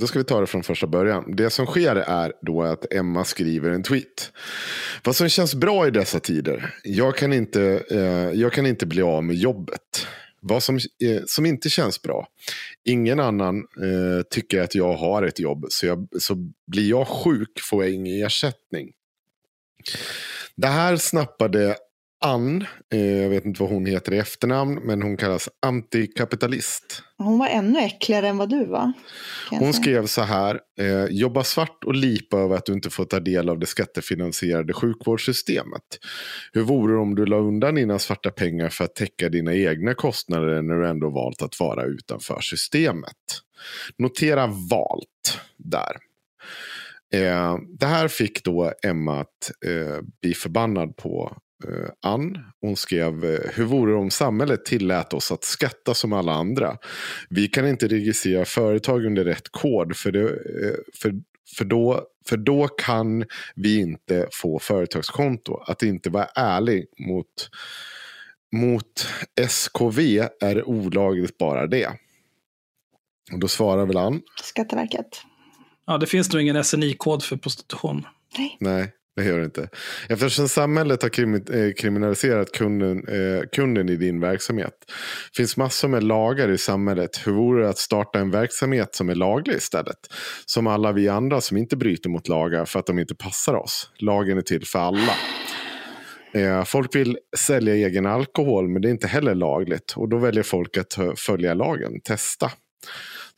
Då 0.00 0.06
ska 0.06 0.18
vi 0.18 0.24
ta 0.24 0.40
det 0.40 0.46
från 0.46 0.62
första 0.62 0.86
början. 0.86 1.36
Det 1.36 1.50
som 1.50 1.66
sker 1.66 1.96
är 1.96 2.32
då 2.42 2.62
att 2.62 2.92
Emma 2.92 3.24
skriver 3.24 3.70
en 3.70 3.82
tweet. 3.82 4.32
Vad 5.04 5.16
som 5.16 5.28
känns 5.28 5.54
bra 5.54 5.86
i 5.86 5.90
dessa 5.90 6.20
tider. 6.20 6.74
Jag 6.84 7.16
kan 7.16 7.32
inte, 7.32 7.82
eh, 7.90 8.40
jag 8.40 8.52
kan 8.52 8.66
inte 8.66 8.86
bli 8.86 9.02
av 9.02 9.24
med 9.24 9.36
jobbet 9.36 10.06
vad 10.42 10.62
som, 10.62 10.76
eh, 10.76 11.22
som 11.26 11.46
inte 11.46 11.70
känns 11.70 12.02
bra. 12.02 12.28
Ingen 12.84 13.20
annan 13.20 13.56
eh, 13.56 14.22
tycker 14.30 14.60
att 14.60 14.74
jag 14.74 14.94
har 14.94 15.22
ett 15.22 15.38
jobb, 15.38 15.66
så, 15.68 15.86
jag, 15.86 16.08
så 16.18 16.34
blir 16.66 16.90
jag 16.90 17.08
sjuk 17.08 17.60
får 17.60 17.84
jag 17.84 17.92
ingen 17.92 18.26
ersättning. 18.26 18.92
Det 20.56 20.66
här 20.66 20.96
snappade 20.96 21.76
Ann, 22.24 22.66
eh, 22.92 23.00
jag 23.00 23.28
vet 23.28 23.44
inte 23.44 23.62
vad 23.62 23.72
hon 23.72 23.86
heter 23.86 24.12
i 24.14 24.18
efternamn, 24.18 24.74
men 24.74 25.02
hon 25.02 25.16
kallas 25.16 25.48
antikapitalist. 25.62 27.02
Hon 27.18 27.38
var 27.38 27.46
ännu 27.46 27.78
äckligare 27.78 28.28
än 28.28 28.38
vad 28.38 28.48
du 28.48 28.64
var. 28.64 28.92
Hon 29.50 29.72
skrev 29.72 30.06
så 30.06 30.22
här, 30.22 30.60
eh, 30.80 31.04
jobba 31.04 31.44
svart 31.44 31.84
och 31.84 31.94
lipa 31.94 32.38
över 32.38 32.56
att 32.56 32.66
du 32.66 32.72
inte 32.72 32.90
får 32.90 33.04
ta 33.04 33.20
del 33.20 33.48
av 33.48 33.58
det 33.58 33.66
skattefinansierade 33.66 34.72
sjukvårdssystemet. 34.72 35.82
Hur 36.52 36.62
vore 36.62 36.92
det 36.92 36.98
om 37.00 37.14
du 37.14 37.26
la 37.26 37.36
undan 37.36 37.74
dina 37.74 37.98
svarta 37.98 38.30
pengar 38.30 38.68
för 38.68 38.84
att 38.84 38.94
täcka 38.94 39.28
dina 39.28 39.54
egna 39.54 39.94
kostnader 39.94 40.62
när 40.62 40.74
du 40.74 40.88
ändå 40.88 41.10
valt 41.10 41.42
att 41.42 41.60
vara 41.60 41.84
utanför 41.84 42.40
systemet? 42.40 43.16
Notera 43.98 44.46
valt 44.46 45.40
där. 45.56 45.96
Eh, 47.12 47.58
det 47.78 47.86
här 47.86 48.08
fick 48.08 48.44
då 48.44 48.72
Emma 48.82 49.20
att 49.20 49.50
eh, 49.66 50.00
bli 50.20 50.34
förbannad 50.34 50.96
på 50.96 51.36
Ann. 52.02 52.38
Hon 52.60 52.76
skrev, 52.76 53.24
eh, 53.24 53.50
hur 53.54 53.64
vore 53.64 53.92
det 53.92 53.98
om 53.98 54.10
samhället 54.10 54.64
tillät 54.64 55.14
oss 55.14 55.32
att 55.32 55.44
skatta 55.44 55.94
som 55.94 56.12
alla 56.12 56.32
andra? 56.32 56.78
Vi 57.30 57.48
kan 57.48 57.68
inte 57.68 57.88
registrera 57.88 58.44
företag 58.44 59.04
under 59.04 59.24
rätt 59.24 59.48
kod 59.48 59.96
för, 59.96 60.12
det, 60.12 60.28
eh, 60.30 60.76
för, 60.94 61.12
för, 61.56 61.64
då, 61.64 62.04
för 62.28 62.36
då 62.36 62.68
kan 62.68 63.24
vi 63.54 63.80
inte 63.80 64.28
få 64.32 64.58
företagskonto. 64.58 65.62
Att 65.66 65.82
inte 65.82 66.10
vara 66.10 66.26
ärlig 66.34 66.86
mot, 66.98 67.50
mot 68.52 69.08
SKV 69.48 70.28
är 70.40 70.68
olagligt 70.68 71.38
bara 71.38 71.66
det. 71.66 71.88
Och 73.32 73.38
då 73.38 73.48
svarar 73.48 73.86
väl 73.86 73.96
Ann? 73.96 74.22
Skatteverket. 74.42 75.22
Ja, 75.86 75.98
det 75.98 76.06
finns 76.06 76.32
nog 76.32 76.42
ingen 76.42 76.64
SNI-kod 76.64 77.22
för 77.22 77.36
prostitution. 77.36 78.06
Nej. 78.38 78.56
Nej, 78.60 78.92
det 79.16 79.24
gör 79.24 79.38
det 79.38 79.44
inte. 79.44 79.68
Eftersom 80.08 80.48
samhället 80.48 81.02
har 81.02 81.08
eh, 81.54 81.72
kriminaliserat 81.72 82.52
kunden, 82.52 83.08
eh, 83.08 83.42
kunden 83.52 83.88
i 83.88 83.96
din 83.96 84.20
verksamhet. 84.20 84.74
finns 85.36 85.56
massor 85.56 85.88
med 85.88 86.02
lagar 86.02 86.48
i 86.48 86.58
samhället. 86.58 87.26
Hur 87.26 87.32
vore 87.32 87.62
det 87.62 87.68
att 87.68 87.78
starta 87.78 88.18
en 88.18 88.30
verksamhet 88.30 88.94
som 88.94 89.08
är 89.08 89.14
laglig 89.14 89.56
istället? 89.56 89.98
Som 90.46 90.66
alla 90.66 90.92
vi 90.92 91.08
andra 91.08 91.40
som 91.40 91.56
inte 91.56 91.76
bryter 91.76 92.10
mot 92.10 92.28
lagar 92.28 92.64
för 92.64 92.78
att 92.78 92.86
de 92.86 92.98
inte 92.98 93.14
passar 93.14 93.54
oss. 93.54 93.90
Lagen 93.98 94.38
är 94.38 94.42
till 94.42 94.66
för 94.66 94.78
alla. 94.78 95.14
Eh, 96.34 96.64
folk 96.64 96.94
vill 96.94 97.18
sälja 97.36 97.74
egen 97.74 98.06
alkohol 98.06 98.68
men 98.68 98.82
det 98.82 98.88
är 98.88 98.90
inte 98.90 99.06
heller 99.06 99.34
lagligt. 99.34 99.92
Och 99.96 100.08
då 100.08 100.18
väljer 100.18 100.42
folk 100.42 100.76
att 100.76 100.98
följa 101.16 101.54
lagen. 101.54 102.00
Testa. 102.00 102.50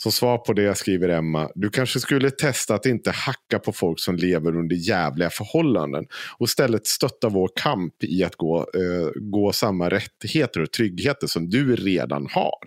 Som 0.05 0.13
svar 0.13 0.39
på 0.39 0.53
det 0.53 0.75
skriver 0.75 1.09
Emma, 1.09 1.51
du 1.55 1.71
kanske 1.71 2.01
skulle 2.01 2.31
testa 2.31 2.75
att 2.75 2.87
inte 2.87 3.11
hacka 3.11 3.59
på 3.59 3.73
folk 3.73 4.01
som 4.01 4.17
lever 4.17 4.57
under 4.57 4.77
jävliga 4.77 5.31
förhållanden 5.31 6.07
och 6.39 6.47
istället 6.47 6.87
stötta 6.87 7.29
vår 7.29 7.51
kamp 7.57 8.05
i 8.05 8.25
att 8.25 8.37
gå, 8.37 8.59
eh, 8.59 9.11
gå 9.15 9.53
samma 9.53 9.89
rättigheter 9.89 10.61
och 10.61 10.73
tryggheter 10.73 11.27
som 11.27 11.51
du 11.51 11.77
redan 11.77 12.27
har. 12.31 12.59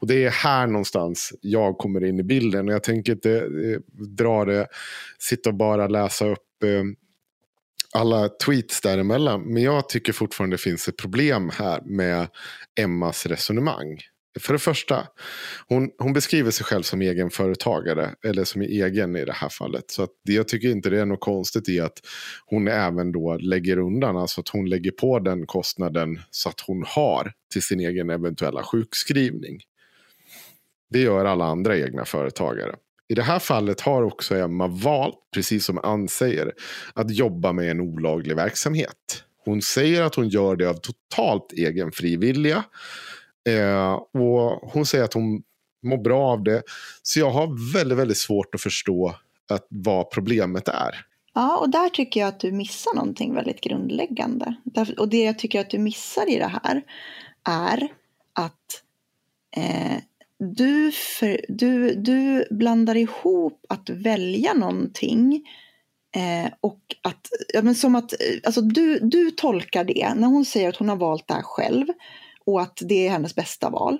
Och 0.00 0.06
det 0.06 0.24
är 0.24 0.30
här 0.30 0.66
någonstans 0.66 1.32
jag 1.40 1.78
kommer 1.78 2.04
in 2.04 2.20
i 2.20 2.22
bilden. 2.22 2.68
Jag 2.68 2.82
tänker 2.82 3.12
inte 3.12 3.36
eh, 3.38 4.04
dra 4.06 4.44
det, 4.44 4.66
sitta 5.18 5.50
och 5.50 5.56
bara 5.56 5.88
läsa 5.88 6.26
upp 6.26 6.62
eh, 6.64 6.82
alla 7.92 8.28
tweets 8.28 8.80
däremellan. 8.80 9.42
Men 9.42 9.62
jag 9.62 9.88
tycker 9.88 10.12
fortfarande 10.12 10.54
det 10.54 10.62
finns 10.62 10.88
ett 10.88 10.96
problem 10.96 11.50
här 11.58 11.80
med 11.84 12.28
Emmas 12.80 13.26
resonemang. 13.26 14.00
För 14.40 14.52
det 14.52 14.58
första, 14.58 15.06
hon, 15.68 15.90
hon 15.98 16.12
beskriver 16.12 16.50
sig 16.50 16.66
själv 16.66 16.82
som 16.82 17.02
egenföretagare. 17.02 18.14
Eller 18.24 18.44
som 18.44 18.62
egen 18.62 19.16
i 19.16 19.24
det 19.24 19.32
här 19.32 19.48
fallet. 19.48 19.90
Så 19.90 20.02
att 20.02 20.10
jag 20.22 20.48
tycker 20.48 20.68
inte 20.68 20.90
det 20.90 21.00
är 21.00 21.06
något 21.06 21.20
konstigt 21.20 21.68
i 21.68 21.80
att 21.80 21.98
hon 22.46 22.68
även 22.68 23.12
då 23.12 23.36
lägger 23.36 23.78
undan. 23.78 24.16
Alltså 24.16 24.40
att 24.40 24.48
hon 24.48 24.68
lägger 24.68 24.90
på 24.90 25.18
den 25.18 25.46
kostnaden 25.46 26.20
så 26.30 26.48
att 26.48 26.60
hon 26.60 26.84
har 26.86 27.32
till 27.52 27.62
sin 27.62 27.80
egen 27.80 28.10
eventuella 28.10 28.62
sjukskrivning. 28.62 29.60
Det 30.90 31.00
gör 31.00 31.24
alla 31.24 31.44
andra 31.44 31.78
egna 31.78 32.04
företagare. 32.04 32.76
I 33.08 33.14
det 33.14 33.22
här 33.22 33.38
fallet 33.38 33.80
har 33.80 34.02
också 34.02 34.36
Emma 34.36 34.66
valt, 34.68 35.18
precis 35.34 35.64
som 35.64 35.78
Ann 35.78 36.08
säger, 36.08 36.52
att 36.94 37.10
jobba 37.10 37.52
med 37.52 37.70
en 37.70 37.80
olaglig 37.80 38.36
verksamhet. 38.36 39.24
Hon 39.44 39.62
säger 39.62 40.02
att 40.02 40.14
hon 40.14 40.28
gör 40.28 40.56
det 40.56 40.70
av 40.70 40.74
totalt 40.74 41.52
egen 41.52 41.92
frivilliga. 41.92 42.64
Eh, 43.48 43.92
och 43.92 44.70
hon 44.72 44.86
säger 44.86 45.04
att 45.04 45.14
hon 45.14 45.42
mår 45.82 45.98
bra 45.98 46.30
av 46.32 46.44
det. 46.44 46.62
Så 47.02 47.20
jag 47.20 47.30
har 47.30 47.72
väldigt, 47.74 47.98
väldigt 47.98 48.18
svårt 48.18 48.54
att 48.54 48.60
förstå 48.60 49.14
att, 49.48 49.66
vad 49.68 50.10
problemet 50.10 50.68
är. 50.68 51.06
Ja, 51.34 51.56
och 51.56 51.70
där 51.70 51.88
tycker 51.88 52.20
jag 52.20 52.28
att 52.28 52.40
du 52.40 52.52
missar 52.52 52.94
någonting 52.94 53.34
väldigt 53.34 53.60
grundläggande. 53.60 54.54
Och 54.98 55.08
det 55.08 55.22
jag 55.24 55.38
tycker 55.38 55.60
att 55.60 55.70
du 55.70 55.78
missar 55.78 56.30
i 56.30 56.38
det 56.38 56.60
här 56.64 56.82
är 57.48 57.88
att 58.32 58.82
eh, 59.56 59.98
du, 60.38 60.92
för, 60.92 61.40
du, 61.48 61.94
du 61.94 62.46
blandar 62.50 62.94
ihop 62.94 63.66
att 63.68 63.90
välja 63.90 64.54
någonting 64.54 65.48
eh, 66.16 66.52
och 66.60 66.80
att, 67.02 67.28
ja, 67.54 67.62
men 67.62 67.74
som 67.74 67.94
att, 67.94 68.12
eh, 68.12 68.18
alltså 68.42 68.60
du, 68.60 68.98
du 68.98 69.30
tolkar 69.30 69.84
det, 69.84 70.14
när 70.16 70.28
hon 70.28 70.44
säger 70.44 70.68
att 70.68 70.76
hon 70.76 70.88
har 70.88 70.96
valt 70.96 71.28
det 71.28 71.34
här 71.34 71.42
själv, 71.42 71.86
och 72.46 72.62
att 72.62 72.78
det 72.80 73.06
är 73.06 73.10
hennes 73.10 73.34
bästa 73.34 73.70
val 73.70 73.98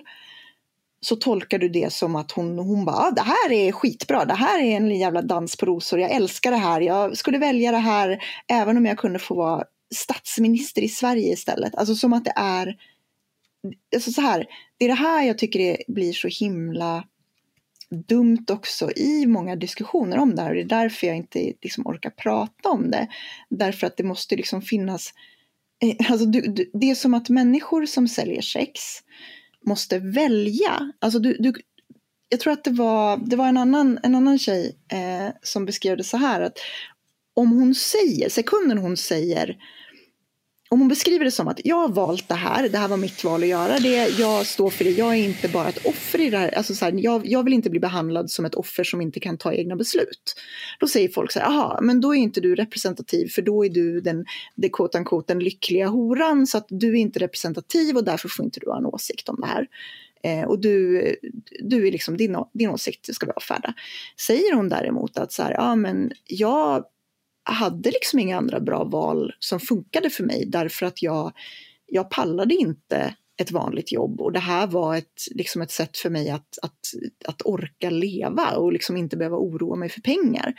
så 1.05 1.15
tolkar 1.15 1.59
du 1.59 1.69
det 1.69 1.93
som 1.93 2.15
att 2.15 2.31
hon, 2.31 2.59
hon 2.59 2.85
bara, 2.85 2.95
ah, 2.95 3.11
det 3.11 3.21
här 3.21 3.51
är 3.51 3.71
skitbra, 3.71 4.25
det 4.25 4.33
här 4.33 4.61
är 4.61 4.77
en 4.77 4.91
jävla 4.91 5.21
dans 5.21 5.57
på 5.57 5.65
rosor, 5.65 5.99
jag 5.99 6.11
älskar 6.11 6.51
det 6.51 6.57
här, 6.57 6.81
jag 6.81 7.17
skulle 7.17 7.37
välja 7.37 7.71
det 7.71 7.77
här 7.77 8.23
även 8.47 8.77
om 8.77 8.85
jag 8.85 8.97
kunde 8.97 9.19
få 9.19 9.35
vara 9.35 9.63
statsminister 9.95 10.81
i 10.81 10.89
Sverige 10.89 11.33
istället. 11.33 11.75
Alltså 11.75 11.95
som 11.95 12.13
att 12.13 12.25
det 12.25 12.33
är, 12.35 12.77
alltså 13.95 14.11
så 14.11 14.21
här, 14.21 14.45
det 14.77 14.85
är 14.85 14.89
det 14.89 14.95
här 14.95 15.23
jag 15.23 15.37
tycker 15.37 15.59
det 15.59 15.77
blir 15.87 16.13
så 16.13 16.27
himla 16.27 17.03
dumt 17.89 18.45
också 18.49 18.91
i 18.91 19.25
många 19.25 19.55
diskussioner 19.55 20.17
om 20.17 20.35
det 20.35 20.41
här 20.41 20.49
och 20.49 20.55
det 20.55 20.61
är 20.61 20.81
därför 20.81 21.07
jag 21.07 21.17
inte 21.17 21.53
liksom 21.61 21.87
orkar 21.87 22.09
prata 22.09 22.69
om 22.69 22.91
det. 22.91 23.07
Därför 23.49 23.87
att 23.87 23.97
det 23.97 24.03
måste 24.03 24.35
liksom 24.35 24.61
finnas 24.61 25.13
Eh, 25.83 26.11
alltså 26.11 26.25
du, 26.25 26.41
du, 26.41 26.71
det 26.73 26.89
är 26.89 26.95
som 26.95 27.13
att 27.13 27.29
människor 27.29 27.85
som 27.85 28.07
säljer 28.07 28.41
sex 28.41 28.81
måste 29.65 29.99
välja. 29.99 30.91
Alltså 30.99 31.19
du, 31.19 31.37
du, 31.39 31.53
jag 32.29 32.39
tror 32.39 32.53
att 32.53 32.63
det 32.63 32.71
var, 32.71 33.17
det 33.17 33.35
var 33.35 33.47
en, 33.47 33.57
annan, 33.57 33.99
en 34.03 34.15
annan 34.15 34.39
tjej 34.39 34.77
eh, 34.91 35.33
som 35.41 35.65
beskrev 35.65 35.97
det 35.97 36.03
så 36.03 36.17
här 36.17 36.41
att 36.41 36.57
om 37.33 37.51
hon 37.51 37.75
säger, 37.75 38.29
sekunden 38.29 38.77
hon 38.77 38.97
säger 38.97 39.57
om 40.69 40.79
hon 40.79 40.87
beskriver 40.87 41.25
det 41.25 41.31
som 41.31 41.47
att 41.47 41.59
jag 41.63 41.75
har 41.75 41.89
valt 41.89 42.27
det 42.27 42.35
här, 42.35 42.69
det 42.69 42.77
här 42.77 42.87
var 42.87 42.97
mitt 42.97 43.23
val 43.23 43.43
att 43.43 43.49
göra 43.49 43.79
det, 43.79 44.19
jag 44.19 44.45
står 44.45 44.69
för 44.69 44.83
det, 44.83 44.89
jag 44.89 45.13
är 45.13 45.23
inte 45.23 45.47
bara 45.47 45.69
ett 45.69 45.85
offer 45.85 46.21
i 46.21 46.29
det 46.29 46.37
här, 46.37 46.55
alltså 46.57 46.75
så 46.75 46.85
här, 46.85 46.93
jag, 46.95 47.27
jag, 47.27 47.43
vill 47.43 47.53
inte 47.53 47.69
bli 47.69 47.79
behandlad 47.79 48.31
som 48.31 48.45
ett 48.45 48.55
offer 48.55 48.83
som 48.83 49.01
inte 49.01 49.19
kan 49.19 49.37
ta 49.37 49.53
egna 49.53 49.75
beslut. 49.75 50.35
Då 50.79 50.87
säger 50.87 51.09
folk 51.09 51.31
så 51.31 51.39
här, 51.39 51.47
aha, 51.47 51.79
men 51.81 52.01
då 52.01 52.15
är 52.15 52.19
inte 52.19 52.41
du 52.41 52.55
representativ 52.55 53.27
för 53.27 53.41
då 53.41 53.65
är 53.65 53.69
du 53.69 54.01
den, 54.01 54.25
det 54.55 54.69
quote 54.69 54.97
unquote, 54.97 55.33
den 55.33 55.43
lyckliga 55.43 55.87
horan 55.87 56.47
så 56.47 56.57
att 56.57 56.67
du 56.69 56.89
är 56.89 56.99
inte 56.99 57.19
representativ 57.19 57.95
och 57.95 58.03
därför 58.03 58.29
får 58.29 58.45
inte 58.45 58.59
du 58.59 58.69
ha 58.69 58.77
en 58.77 58.85
åsikt 58.85 59.29
om 59.29 59.41
det 59.41 59.47
här. 59.47 59.67
Eh, 60.23 60.47
och 60.47 60.59
du, 60.59 61.01
du 61.59 61.87
är 61.87 61.91
liksom, 61.91 62.17
din, 62.17 62.37
din 62.53 62.69
åsikt 62.69 63.15
ska 63.15 63.25
vi 63.25 63.31
avfärda. 63.35 63.73
Säger 64.27 64.55
hon 64.55 64.69
däremot 64.69 65.17
att 65.17 65.31
så 65.31 65.43
här, 65.43 65.51
ja 65.51 65.75
men 65.75 66.11
jag 66.27 66.85
hade 67.53 67.91
liksom 67.91 68.19
inga 68.19 68.37
andra 68.37 68.59
bra 68.59 68.83
val 68.83 69.33
som 69.39 69.59
funkade 69.59 70.09
för 70.09 70.23
mig 70.23 70.45
därför 70.47 70.85
att 70.85 71.01
jag, 71.01 71.33
jag 71.87 72.09
pallade 72.09 72.55
inte 72.55 73.15
ett 73.37 73.51
vanligt 73.51 73.91
jobb 73.91 74.21
och 74.21 74.31
det 74.31 74.39
här 74.39 74.67
var 74.67 74.95
ett, 74.95 75.21
liksom 75.31 75.61
ett 75.61 75.71
sätt 75.71 75.97
för 75.97 76.09
mig 76.09 76.29
att, 76.29 76.59
att, 76.61 76.79
att 77.25 77.41
orka 77.45 77.89
leva 77.89 78.51
och 78.51 78.73
liksom 78.73 78.97
inte 78.97 79.17
behöva 79.17 79.37
oroa 79.37 79.75
mig 79.75 79.89
för 79.89 80.01
pengar. 80.01 80.53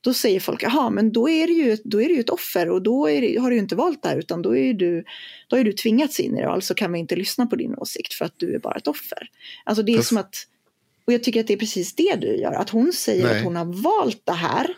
Då 0.00 0.14
säger 0.14 0.40
folk, 0.40 0.62
jaha, 0.62 0.90
men 0.90 1.12
då 1.12 1.28
är 1.28 1.46
det 1.46 1.52
ju, 1.52 1.76
då 1.84 2.02
är 2.02 2.08
det 2.08 2.14
ju 2.14 2.20
ett 2.20 2.30
offer 2.30 2.70
och 2.70 2.82
då 2.82 3.06
det, 3.06 3.38
har 3.40 3.50
du 3.50 3.56
ju 3.56 3.62
inte 3.62 3.76
valt 3.76 4.02
det 4.02 4.08
här 4.08 4.16
utan 4.16 4.42
då 4.42 4.56
är 4.56 4.74
du, 4.74 5.04
då 5.48 5.56
är 5.56 5.64
du 5.64 5.72
tvingats 5.72 6.20
in 6.20 6.36
i 6.36 6.40
det 6.40 6.46
och 6.46 6.52
alltså 6.52 6.74
kan 6.74 6.92
vi 6.92 6.98
inte 6.98 7.16
lyssna 7.16 7.46
på 7.46 7.56
din 7.56 7.74
åsikt 7.74 8.14
för 8.14 8.24
att 8.24 8.34
du 8.36 8.54
är 8.54 8.58
bara 8.58 8.74
ett 8.74 8.86
offer. 8.86 9.28
Alltså 9.64 9.82
det 9.82 9.92
är 9.92 9.96
Fast... 9.96 10.08
som 10.08 10.18
att, 10.18 10.34
och 11.06 11.12
jag 11.12 11.22
tycker 11.22 11.40
att 11.40 11.46
det 11.46 11.52
är 11.52 11.58
precis 11.58 11.94
det 11.94 12.16
du 12.20 12.36
gör, 12.36 12.52
att 12.52 12.70
hon 12.70 12.92
säger 12.92 13.24
Nej. 13.24 13.38
att 13.38 13.44
hon 13.44 13.56
har 13.56 13.82
valt 13.82 14.22
det 14.24 14.32
här 14.32 14.76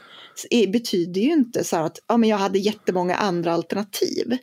betyder 0.69 1.21
ju 1.21 1.33
inte 1.33 1.65
så 1.65 1.77
att 1.77 1.99
ja, 2.09 2.17
men 2.17 2.29
jag 2.29 2.37
hade 2.37 2.59
jättemånga 2.59 3.15
andra 3.15 3.53
alternativ. 3.53 4.39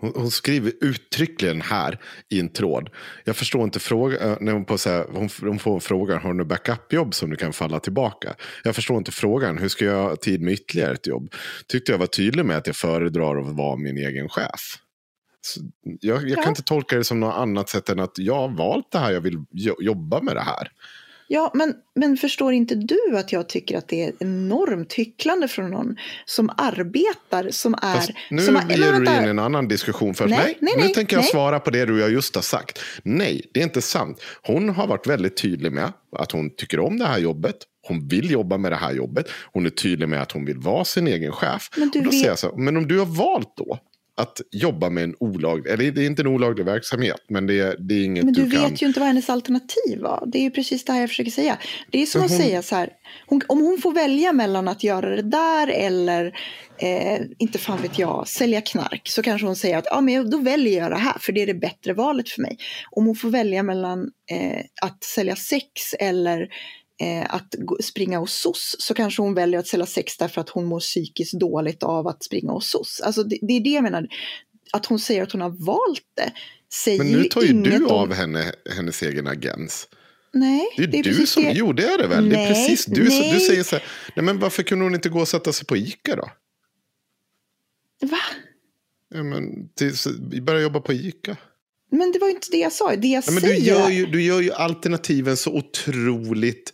Hon, 0.00 0.12
hon, 0.14 0.30
skriver 0.30 0.72
uttryckligen 0.80 1.60
här 1.60 1.98
i 2.28 2.40
en 2.40 2.48
tråd. 2.48 2.90
Jag 3.24 3.36
förstår 3.36 3.64
inte 3.64 3.80
frågan. 3.80 4.36
När 4.40 4.52
hon, 4.52 4.64
på 4.64 4.78
så 4.78 4.90
här, 4.90 5.06
hon, 5.12 5.28
hon 5.40 5.58
får 5.58 5.80
frågan, 5.80 6.22
har 6.22 6.34
du 6.34 6.44
backupjobb 6.44 7.14
som 7.14 7.30
du 7.30 7.36
kan 7.36 7.52
falla 7.52 7.80
tillbaka? 7.80 8.34
Jag 8.64 8.74
förstår 8.74 8.98
inte 8.98 9.12
frågan, 9.12 9.58
hur 9.58 9.68
ska 9.68 9.84
jag 9.84 10.02
ha 10.02 10.16
tid 10.16 10.40
med 10.42 10.52
ytterligare 10.52 10.92
ett 10.92 11.06
jobb? 11.06 11.34
Tyckte 11.66 11.92
jag 11.92 11.98
var 11.98 12.06
tydlig 12.06 12.44
med 12.44 12.56
att 12.56 12.66
jag 12.66 12.76
föredrar 12.76 13.36
att 13.40 13.56
vara 13.56 13.76
min 13.76 13.96
egen 13.98 14.28
chef. 14.28 14.78
Jag, 15.82 16.22
jag 16.28 16.38
Ja. 16.38 16.42
kan 16.42 16.48
inte 16.52 16.62
tolka 16.62 16.96
det 16.96 17.04
som 17.04 17.20
något 17.20 17.34
annat 17.34 17.68
sätt 17.68 17.88
än 17.88 18.00
att 18.00 18.18
jag 18.18 18.34
har 18.34 18.48
valt 18.48 18.92
det 18.92 18.98
här, 18.98 19.10
jag 19.12 19.20
vill 19.20 19.44
jo- 19.52 19.82
jobba 19.82 20.22
med 20.22 20.36
det 20.36 20.40
här. 20.42 20.68
Ja, 21.30 21.50
men, 21.54 21.74
men 21.94 22.16
förstår 22.16 22.52
inte 22.52 22.74
du 22.74 23.18
att 23.18 23.32
jag 23.32 23.48
tycker 23.48 23.78
att 23.78 23.88
det 23.88 24.04
är 24.04 24.12
enormt 24.18 24.92
hycklande 24.92 25.48
från 25.48 25.70
någon 25.70 25.96
som 26.24 26.50
arbetar, 26.56 27.50
som 27.50 27.74
är... 27.74 27.94
Fast 27.94 28.10
nu 28.30 28.42
som 28.42 28.54
ger 28.68 28.92
du 28.92 28.96
in 28.96 29.24
i 29.24 29.28
en 29.28 29.38
annan 29.38 29.68
diskussion. 29.68 30.14
För 30.14 30.28
Nej, 30.28 30.38
nej, 30.38 30.56
nej, 30.60 30.74
nu 30.76 30.82
nej, 30.82 30.94
tänker 30.94 31.16
jag 31.16 31.22
nej. 31.22 31.30
svara 31.30 31.60
på 31.60 31.70
det 31.70 31.84
du 31.84 32.08
just 32.08 32.34
har 32.34 32.42
sagt. 32.42 32.80
Nej, 33.02 33.50
det 33.54 33.60
är 33.60 33.64
inte 33.64 33.82
sant. 33.82 34.22
Hon 34.42 34.68
har 34.68 34.86
varit 34.86 35.06
väldigt 35.06 35.36
tydlig 35.36 35.72
med 35.72 35.92
att 36.16 36.32
hon 36.32 36.50
tycker 36.56 36.80
om 36.80 36.98
det 36.98 37.06
här 37.06 37.18
jobbet. 37.18 37.56
Hon 37.88 38.08
vill 38.08 38.30
jobba 38.30 38.58
med 38.58 38.72
det 38.72 38.76
här 38.76 38.92
jobbet. 38.92 39.26
Hon 39.52 39.66
är 39.66 39.70
tydlig 39.70 40.08
med 40.08 40.22
att 40.22 40.32
hon 40.32 40.44
vill 40.44 40.58
vara 40.58 40.84
sin 40.84 41.08
egen 41.08 41.32
chef. 41.32 41.70
Men 41.76 41.90
du 41.90 42.02
vet- 42.02 42.38
så, 42.38 42.56
men 42.56 42.76
om 42.76 42.88
du 42.88 42.98
har 42.98 43.06
valt 43.06 43.56
då 43.56 43.78
att 44.18 44.40
jobba 44.52 44.90
med 44.90 45.04
en 45.04 45.14
olaglig, 45.20 45.72
eller 45.72 45.90
det 45.90 46.02
är 46.02 46.06
inte 46.06 46.22
en 46.22 46.26
olaglig 46.26 46.64
verksamhet, 46.64 47.20
men 47.28 47.46
det 47.46 47.60
är, 47.60 47.76
det 47.78 47.94
är 47.94 48.04
inget 48.04 48.24
Men 48.24 48.32
du, 48.34 48.44
du, 48.44 48.50
kan. 48.50 48.62
vet 48.70 48.82
ju 48.82 48.86
inte 48.86 49.00
vad 49.00 49.06
hennes 49.06 49.30
alternativ 49.30 50.00
var. 50.00 50.24
Det 50.26 50.38
är 50.38 50.42
ju 50.42 50.50
precis 50.50 50.84
det 50.84 50.92
här 50.92 51.00
jag 51.00 51.08
försöker 51.08 51.30
säga. 51.30 51.58
Det 51.90 52.02
är 52.02 52.06
som 52.06 52.22
att 52.22 52.30
hon- 52.30 52.38
säga 52.38 52.62
så 52.62 52.74
här, 52.76 52.90
hon, 53.26 53.40
om 53.48 53.60
hon 53.60 53.78
får 53.78 53.92
välja 53.92 54.32
mellan 54.32 54.68
att 54.68 54.84
göra 54.84 55.16
det 55.16 55.22
där 55.22 55.68
eller, 55.68 56.26
eh, 56.78 57.20
inte 57.38 57.58
fan 57.58 57.82
vet 57.82 57.98
jag, 57.98 58.28
sälja 58.28 58.60
knark 58.60 59.02
så 59.04 59.22
kanske 59.22 59.46
hon 59.46 59.56
säger 59.56 59.78
att 59.78 59.86
ja, 59.90 60.00
men 60.00 60.30
då 60.30 60.38
väljer 60.38 60.78
jag 60.82 60.90
det 60.90 60.98
här 60.98 61.18
för 61.20 61.32
det 61.32 61.42
är 61.42 61.46
det 61.46 61.54
bättre 61.54 61.92
valet 61.92 62.28
för 62.28 62.42
mig. 62.42 62.56
Om 62.90 63.06
hon 63.06 63.16
får 63.16 63.30
välja 63.30 63.62
mellan 63.62 64.00
eh, 64.30 64.64
att 64.82 65.04
sälja 65.04 65.36
sex 65.36 65.64
eller 65.98 66.48
att 67.28 67.54
gå, 67.58 67.76
springa 67.82 68.18
hos 68.18 68.32
SOS 68.32 68.76
så 68.78 68.94
kanske 68.94 69.22
hon 69.22 69.34
väljer 69.34 69.60
att 69.60 69.66
sälja 69.66 69.86
sex 69.86 70.16
därför 70.16 70.40
att 70.40 70.48
hon 70.48 70.64
mår 70.64 70.80
psykiskt 70.80 71.40
dåligt 71.40 71.82
av 71.82 72.06
att 72.08 72.24
springa 72.24 72.52
hos 72.52 72.70
SOS. 72.70 73.00
Alltså 73.00 73.22
det, 73.22 73.38
det 73.42 73.52
är 73.52 73.60
det 73.60 73.70
jag 73.70 73.82
menar. 73.82 74.06
Att 74.72 74.86
hon 74.86 74.98
säger 74.98 75.22
att 75.22 75.32
hon 75.32 75.40
har 75.40 75.66
valt 75.66 76.06
det 76.16 76.32
säger 76.72 76.98
Men 76.98 77.12
nu 77.12 77.24
tar 77.24 77.42
ju 77.42 77.62
du 77.62 77.84
om... 77.84 77.90
av 77.90 78.12
henne 78.12 78.52
hennes 78.76 79.02
egen 79.02 79.26
agens. 79.26 79.88
Nej, 80.32 80.66
Det 80.76 80.82
är, 80.82 80.86
det 80.86 80.98
är 80.98 81.02
du 81.02 81.26
som, 81.26 81.42
det. 81.42 81.52
jo 81.52 81.72
det 81.72 82.06
väl. 82.06 82.28
det 82.28 82.36
är 82.36 82.38
Nej, 82.38 82.48
precis 82.48 82.86
du 82.86 82.94
som, 82.94 83.04
du 83.04 83.28
nej. 83.28 83.40
säger 83.40 83.62
så 83.62 83.76
här, 83.76 83.84
nej 84.16 84.24
men 84.24 84.38
varför 84.38 84.62
kunde 84.62 84.84
hon 84.84 84.94
inte 84.94 85.08
gå 85.08 85.20
och 85.20 85.28
sätta 85.28 85.52
sig 85.52 85.66
på 85.66 85.76
Ica 85.76 86.16
då? 86.16 86.30
Va? 88.06 88.18
Ja, 89.14 89.22
men, 89.22 89.68
tills, 89.74 90.06
börja 90.42 90.60
jobba 90.60 90.80
på 90.80 90.92
Ica. 90.92 91.36
Men 91.90 92.12
det 92.12 92.18
var 92.18 92.28
ju 92.28 92.34
inte 92.34 92.48
det 92.50 92.58
jag 92.58 92.72
sa. 92.72 92.96
Det 92.96 93.08
jag 93.08 93.24
Ja, 93.26 93.30
men 93.30 93.42
du, 93.42 93.48
säger... 93.48 93.62
gör 93.62 93.90
ju, 93.90 94.06
du 94.06 94.22
gör 94.22 94.40
ju 94.40 94.52
alternativen 94.52 95.36
så 95.36 95.52
otroligt... 95.52 96.72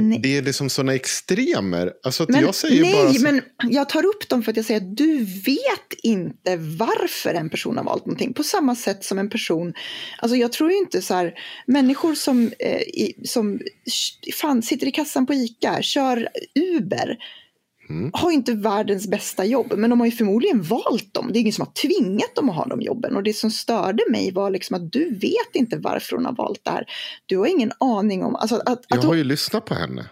Nej. 0.00 0.20
Det 0.22 0.36
är 0.36 0.42
liksom 0.42 0.70
sådana 0.70 0.94
extremer. 0.94 1.92
Alltså 2.02 2.22
att 2.22 2.28
men, 2.28 2.40
jag 2.40 2.54
säger 2.54 2.82
nej, 2.82 2.92
bara... 2.92 3.12
Så, 3.12 3.22
men 3.22 3.42
jag 3.70 3.88
tar 3.88 4.06
upp 4.06 4.28
dem 4.28 4.42
för 4.42 4.50
att 4.50 4.56
jag 4.56 4.66
säger 4.66 4.80
att 4.80 4.96
du 4.96 5.18
vet 5.24 6.00
inte 6.02 6.56
varför 6.56 7.34
en 7.34 7.50
person 7.50 7.76
har 7.76 7.84
valt 7.84 8.06
någonting. 8.06 8.34
På 8.34 8.42
samma 8.42 8.76
sätt 8.76 9.04
som 9.04 9.18
en 9.18 9.30
person, 9.30 9.74
alltså 10.18 10.36
jag 10.36 10.52
tror 10.52 10.70
ju 10.70 10.78
inte 10.78 11.02
så 11.02 11.14
här, 11.14 11.34
människor 11.66 12.14
som, 12.14 12.52
eh, 12.58 12.80
i, 12.80 13.14
som 13.24 13.60
fan, 14.34 14.62
sitter 14.62 14.86
i 14.86 14.90
kassan 14.90 15.26
på 15.26 15.34
ICA, 15.34 15.82
kör 15.82 16.28
Uber, 16.54 17.16
Mm. 17.92 18.10
har 18.14 18.30
inte 18.30 18.52
världens 18.52 19.08
bästa 19.08 19.44
jobb, 19.44 19.72
men 19.76 19.90
de 19.90 20.00
har 20.00 20.06
ju 20.06 20.12
förmodligen 20.12 20.62
valt 20.62 21.14
dem. 21.14 21.30
Det 21.32 21.38
är 21.38 21.40
ingen 21.40 21.52
som 21.52 21.66
har 21.66 21.72
tvingat 21.72 22.34
dem 22.34 22.50
att 22.50 22.56
ha 22.56 22.66
de 22.66 22.82
jobben. 22.82 23.16
Och 23.16 23.22
det 23.22 23.32
som 23.32 23.50
störde 23.50 24.02
mig 24.10 24.32
var 24.32 24.50
liksom 24.50 24.76
att 24.76 24.92
du 24.92 25.14
vet 25.14 25.54
inte 25.54 25.78
varför 25.78 26.16
hon 26.16 26.26
har 26.26 26.32
valt 26.32 26.60
det 26.64 26.70
här. 26.70 26.84
Du 27.26 27.38
har 27.38 27.46
ingen 27.46 27.72
aning 27.80 28.24
om... 28.24 28.36
Alltså 28.36 28.56
att, 28.56 28.68
att 28.68 28.84
jag 28.88 28.96
hon, 28.96 29.06
har 29.06 29.14
ju 29.14 29.24
lyssnat 29.24 29.64
på 29.64 29.74
henne. 29.74 30.06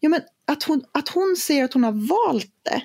Ja, 0.00 0.08
men 0.08 0.20
att, 0.46 0.62
hon, 0.62 0.84
att 0.92 1.08
hon 1.08 1.36
säger 1.36 1.64
att 1.64 1.72
hon 1.72 1.84
har 1.84 1.92
valt 1.92 2.52
det 2.70 2.82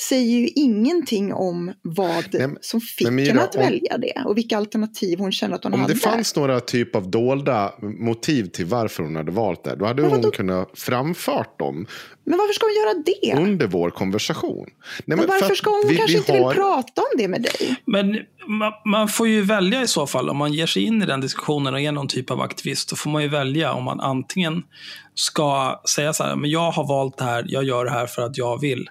säger 0.00 0.38
ju 0.38 0.46
ingenting 0.48 1.32
om 1.34 1.72
vad 1.82 2.24
Nej, 2.32 2.48
men- 2.48 2.58
som 2.60 2.80
fick 2.80 3.04
men 3.06 3.14
Mira, 3.14 3.28
henne 3.28 3.42
att 3.42 3.54
om- 3.56 3.62
välja 3.62 3.98
det 3.98 4.22
och 4.26 4.36
vilka 4.36 4.56
alternativ 4.56 5.18
hon 5.18 5.32
kände 5.32 5.56
att 5.56 5.64
hon 5.64 5.72
Om 5.74 5.80
hade. 5.80 5.94
det 5.94 5.98
fanns 6.00 6.36
några 6.36 6.60
typ 6.60 6.96
av 6.96 7.10
dolda 7.10 7.72
motiv 8.00 8.44
till 8.46 8.66
varför 8.66 9.02
hon 9.02 9.16
hade 9.16 9.32
valt 9.32 9.64
det, 9.64 9.76
då 9.76 9.84
hade 9.84 10.02
Men 10.02 10.10
hon 10.10 10.20
vadå? 10.20 10.30
kunnat 10.30 10.70
framfört 10.78 11.58
dem 11.58 11.86
Men 12.24 12.38
varför 12.38 12.54
ska 12.54 12.66
hon 12.66 12.74
göra 12.74 13.02
det? 13.34 13.42
under 13.50 13.66
vår 13.66 13.90
konversation. 13.90 14.66
Nej, 15.04 15.16
men 15.16 15.18
för 15.18 15.26
varför 15.28 15.54
ska 15.54 15.70
hon 15.70 15.88
vi- 15.88 15.96
kanske 15.96 16.12
vi 16.12 16.18
inte 16.18 16.32
har- 16.32 16.48
vill 16.48 16.56
prata 16.56 17.00
om 17.02 17.08
det 17.18 17.28
med 17.28 17.42
dig? 17.42 17.76
Men 17.84 18.18
man, 18.46 18.72
man 18.86 19.08
får 19.08 19.28
ju 19.28 19.42
välja 19.42 19.82
i 19.82 19.86
så 19.86 20.06
fall, 20.06 20.28
om 20.30 20.36
man 20.36 20.52
ger 20.52 20.66
sig 20.66 20.82
in 20.82 21.02
i 21.02 21.06
den 21.06 21.20
diskussionen 21.20 21.74
och 21.74 21.80
är 21.80 21.92
någon 21.92 22.08
typ 22.08 22.30
av 22.30 22.40
aktivist, 22.40 22.90
då 22.90 22.96
får 22.96 23.10
man 23.10 23.22
ju 23.22 23.28
välja 23.28 23.72
om 23.72 23.84
man 23.84 24.00
antingen 24.00 24.62
ska 25.14 25.80
säga 25.94 26.12
så 26.12 26.24
här, 26.24 26.36
men 26.36 26.50
jag 26.50 26.70
har 26.70 26.86
valt 26.88 27.18
det 27.18 27.24
här, 27.24 27.44
jag 27.48 27.64
gör 27.64 27.84
det 27.84 27.90
här 27.90 28.06
för 28.06 28.22
att 28.22 28.36
jag 28.38 28.60
vill. 28.60 28.88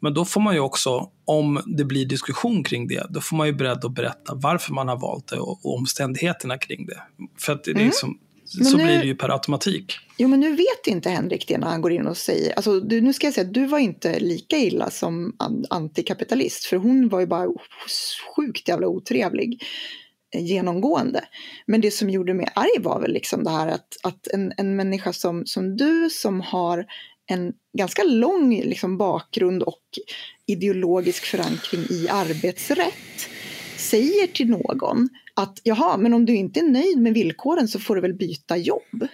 Men 0.00 0.14
då 0.14 0.24
får 0.24 0.40
man 0.40 0.54
ju 0.54 0.60
också, 0.60 1.10
om 1.24 1.62
det 1.66 1.84
blir 1.84 2.06
diskussion 2.06 2.64
kring 2.64 2.88
det, 2.88 3.06
då 3.10 3.20
får 3.20 3.36
man 3.36 3.46
ju 3.46 3.52
beredd 3.52 3.84
att 3.84 3.94
berätta 3.94 4.34
varför 4.34 4.72
man 4.72 4.88
har 4.88 4.96
valt 4.96 5.28
det 5.28 5.36
och, 5.36 5.66
och 5.66 5.76
omständigheterna 5.76 6.58
kring 6.58 6.86
det. 6.86 7.02
För 7.38 7.52
att 7.52 7.64
det 7.64 7.70
är 7.70 7.74
liksom, 7.74 8.18
Mm. 8.56 8.64
Men 8.64 8.66
så 8.66 8.76
nu- 8.76 8.84
blir 8.84 8.98
det 8.98 9.06
ju 9.06 9.16
per 9.16 9.28
automatik. 9.28 9.92
Jo, 10.18 10.28
men 10.28 10.40
nu 10.40 10.50
vet 10.56 10.86
inte 10.86 11.10
Henrik 11.10 11.48
det 11.48 11.58
när 11.58 11.66
han 11.66 11.80
går 11.80 11.92
in 11.92 12.06
och 12.06 12.16
säger... 12.16 12.52
Alltså, 12.52 12.80
du, 12.80 13.00
nu 13.00 13.12
ska 13.12 13.26
jag 13.26 13.34
säga 13.34 13.46
att 13.46 13.54
du 13.54 13.66
var 13.66 13.78
inte 13.78 14.20
lika 14.20 14.56
illa 14.56 14.90
som 14.90 15.36
an, 15.38 15.64
antikapitalist, 15.70 16.64
för 16.64 16.76
hon 16.76 17.08
var 17.08 17.20
ju 17.20 17.26
bara 17.26 17.48
sjukt 18.36 18.68
jävla 18.68 18.86
otrevlig 18.86 19.62
eh, 20.34 20.44
genomgående. 20.44 21.24
Men 21.66 21.80
det 21.80 21.90
som 21.90 22.10
gjorde 22.10 22.34
mig 22.34 22.48
arg 22.54 22.82
var 22.82 23.00
väl 23.00 23.12
liksom 23.12 23.44
det 23.44 23.50
här 23.50 23.68
att, 23.68 23.88
att 24.02 24.26
en, 24.26 24.52
en 24.56 24.76
människa 24.76 25.12
som, 25.12 25.46
som 25.46 25.76
du 25.76 26.10
som 26.10 26.40
har 26.40 26.86
en 27.30 27.52
ganska 27.78 28.04
lång 28.04 28.60
liksom, 28.62 28.98
bakgrund 28.98 29.62
och 29.62 29.82
ideologisk 30.46 31.24
förankring 31.24 31.80
i 31.90 32.08
arbetsrätt 32.08 33.28
säger 33.76 34.26
till 34.26 34.50
någon 34.50 35.08
att 35.34 35.60
jaha, 35.62 35.96
men 35.96 36.14
om 36.14 36.24
du 36.26 36.34
inte 36.36 36.60
är 36.60 36.64
nöjd 36.64 36.98
med 36.98 37.14
villkoren 37.14 37.68
så 37.68 37.78
får 37.78 37.94
du 37.94 38.00
väl 38.00 38.14
byta 38.14 38.56
jobb. 38.56 39.06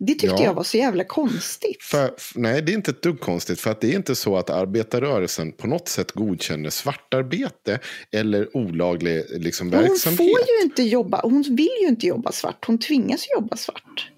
Det 0.00 0.12
tyckte 0.14 0.26
Ja. 0.26 0.44
jag 0.44 0.54
var 0.54 0.62
så 0.62 0.76
jävla 0.76 1.04
konstigt. 1.04 1.82
För, 1.82 2.10
nej, 2.34 2.62
det 2.62 2.72
är 2.72 2.74
inte 2.74 2.90
ett 2.90 3.02
dugg 3.02 3.20
konstigt. 3.20 3.60
För 3.60 3.70
att 3.70 3.80
det 3.80 3.92
är 3.92 3.96
inte 3.96 4.14
så 4.14 4.36
att 4.36 4.50
arbetarrörelsen 4.50 5.52
på 5.52 5.66
något 5.66 5.88
sätt 5.88 6.12
godkänner 6.12 6.70
svartarbete 6.70 7.78
eller 8.12 8.56
olaglig 8.56 9.24
liksom, 9.30 9.68
Men 9.68 9.78
hon 9.78 9.88
verksamhet. 9.88 10.18
får 10.18 10.26
ju 10.28 10.62
inte 10.64 10.82
jobba, 10.82 11.20
hon 11.22 11.42
vill 11.42 11.70
ju 11.82 11.88
inte 11.88 12.06
jobba 12.06 12.32
svart, 12.32 12.64
hon 12.66 12.78
tvingas 12.78 13.26
jobba 13.36 13.56
svart. 13.56 14.10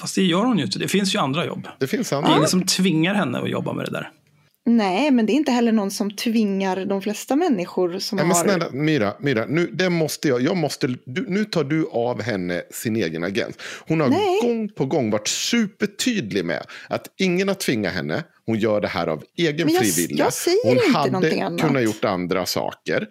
Fast 0.00 0.14
det 0.14 0.22
gör 0.22 0.44
hon 0.44 0.58
ju 0.58 0.64
inte. 0.64 0.78
Det 0.78 0.88
finns 0.88 1.14
ju 1.14 1.18
andra 1.18 1.46
jobb. 1.46 1.68
Det 1.78 1.86
finns 1.86 2.08
Det 2.10 2.14
är 2.14 2.18
andra. 2.18 2.36
ingen 2.36 2.48
som 2.48 2.62
tvingar 2.66 3.14
henne 3.14 3.38
att 3.38 3.50
jobba 3.50 3.72
med 3.72 3.84
det 3.84 3.90
där. 3.90 4.10
Nej, 4.68 5.10
men 5.10 5.26
det 5.26 5.32
är 5.32 5.34
inte 5.34 5.52
heller 5.52 5.72
någon 5.72 5.90
som 5.90 6.10
tvingar 6.10 6.84
de 6.86 7.02
flesta 7.02 7.36
människor 7.36 7.98
som 7.98 8.16
Nej, 8.16 8.26
men 8.26 8.36
har... 8.36 8.42
snälla, 8.44 8.70
Myra, 8.72 9.14
Myra 9.20 9.46
nu, 9.48 9.70
det 9.72 9.90
måste 9.90 10.28
jag, 10.28 10.40
jag 10.42 10.56
måste, 10.56 10.86
du, 11.04 11.24
nu 11.28 11.44
tar 11.44 11.64
du 11.64 11.86
av 11.92 12.22
henne 12.22 12.62
sin 12.70 12.96
egen 12.96 13.24
agent. 13.24 13.62
Hon 13.88 14.00
har 14.00 14.08
Nej. 14.08 14.40
gång 14.42 14.68
på 14.68 14.86
gång 14.86 15.10
varit 15.10 15.28
supertydlig 15.28 16.44
med 16.44 16.62
att 16.88 17.08
ingen 17.18 17.48
har 17.48 17.54
tvingat 17.54 17.92
henne. 17.92 18.24
Hon 18.46 18.58
gör 18.58 18.80
det 18.80 18.88
här 18.88 19.06
av 19.06 19.22
egen 19.36 19.66
Men 19.66 19.74
jag- 19.74 19.82
fri 19.86 20.06
vilja. 20.06 20.24
jag 20.24 20.32
säger 20.32 20.64
Hon 20.64 20.72
inte 20.86 20.98
hade 20.98 21.44
annat. 21.44 21.60
kunnat 21.60 21.82
gjort 21.82 22.04
andra 22.04 22.46
saker. 22.46 23.06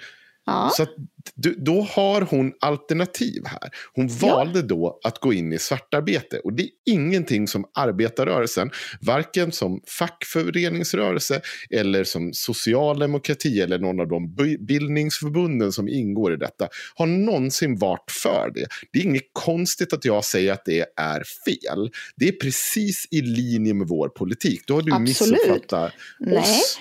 ja. 0.45 0.69
Så 0.73 0.83
att, 0.83 0.89
du, 1.35 1.55
då 1.59 1.81
har 1.81 2.21
hon 2.21 2.53
alternativ 2.59 3.41
här. 3.45 3.69
Hon 3.93 4.07
valde 4.07 4.61
då 4.61 4.99
att 5.03 5.19
gå 5.19 5.33
in 5.33 5.53
i 5.53 5.59
svartarbete. 5.59 6.39
Och 6.39 6.53
det 6.53 6.63
är 6.63 6.69
ingenting 6.85 7.47
som 7.47 7.65
arbetarrörelsen, 7.73 8.69
varken 9.01 9.51
som 9.51 9.81
fackföreningsrörelse 9.87 11.41
eller 11.69 12.03
som 12.03 12.33
socialdemokrati 12.33 13.61
eller 13.61 13.79
någon 13.79 13.99
av 13.99 14.07
de 14.07 14.35
bildningsförbunden 14.65 15.71
som 15.71 15.87
ingår 15.89 16.33
i 16.33 16.37
detta, 16.37 16.67
har 16.95 17.05
någonsin 17.05 17.77
varit 17.77 18.11
för 18.11 18.51
det. 18.55 18.65
Det 18.91 18.99
är 18.99 19.03
inget 19.03 19.29
konstigt 19.33 19.93
att 19.93 20.05
jag 20.05 20.25
säger 20.25 20.53
att 20.53 20.65
det 20.65 20.85
är 20.97 21.23
fel. 21.45 21.89
Det 22.15 22.27
är 22.27 22.31
precis 22.31 23.07
i 23.11 23.21
linje 23.21 23.73
med 23.73 23.87
vår 23.87 24.09
politik. 24.09 24.61
Då 24.67 24.73
har 24.73 24.81
du 24.81 24.93
Absolut. 24.93 25.31
missuppfattat 25.31 25.91
Nej. 26.19 26.37
oss. 26.39 26.79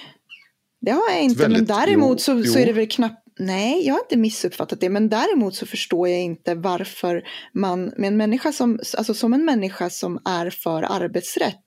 Det 0.81 0.91
har 0.91 1.11
jag 1.11 1.23
inte, 1.23 1.43
men 1.43 1.53
Väldigt- 1.53 1.69
däremot 1.69 2.21
så, 2.21 2.33
jo, 2.33 2.45
så 2.45 2.59
är 2.59 2.61
jo. 2.61 2.67
det 2.67 2.73
väl 2.73 2.89
knappt... 2.89 3.24
Nej, 3.39 3.87
jag 3.87 3.95
har 3.95 4.01
inte 4.01 4.17
missuppfattat 4.17 4.81
det, 4.81 4.89
men 4.89 5.09
däremot 5.09 5.55
så 5.55 5.67
förstår 5.67 6.09
jag 6.09 6.21
inte 6.21 6.55
varför 6.55 7.23
man 7.55 7.85
med 7.97 8.09
en 8.09 8.17
människa 8.17 8.53
som, 8.53 8.79
alltså 8.99 9.15
som 9.15 9.33
en 9.35 9.45
människa 9.45 9.91
som 9.91 10.19
är 10.25 10.51
för 10.51 10.83
arbetsrätt 10.83 11.65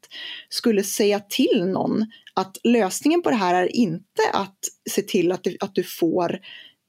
skulle 0.49 0.83
säga 0.83 1.19
till 1.19 1.65
någon 1.65 2.05
att 2.33 2.57
lösningen 2.63 3.21
på 3.21 3.29
det 3.29 3.35
här 3.35 3.53
är 3.63 3.75
inte 3.75 4.21
att 4.33 4.57
se 4.89 5.01
till 5.01 5.31
att, 5.31 5.43
du- 5.43 5.57
att 5.59 5.75
du 5.75 5.83
får 5.83 6.39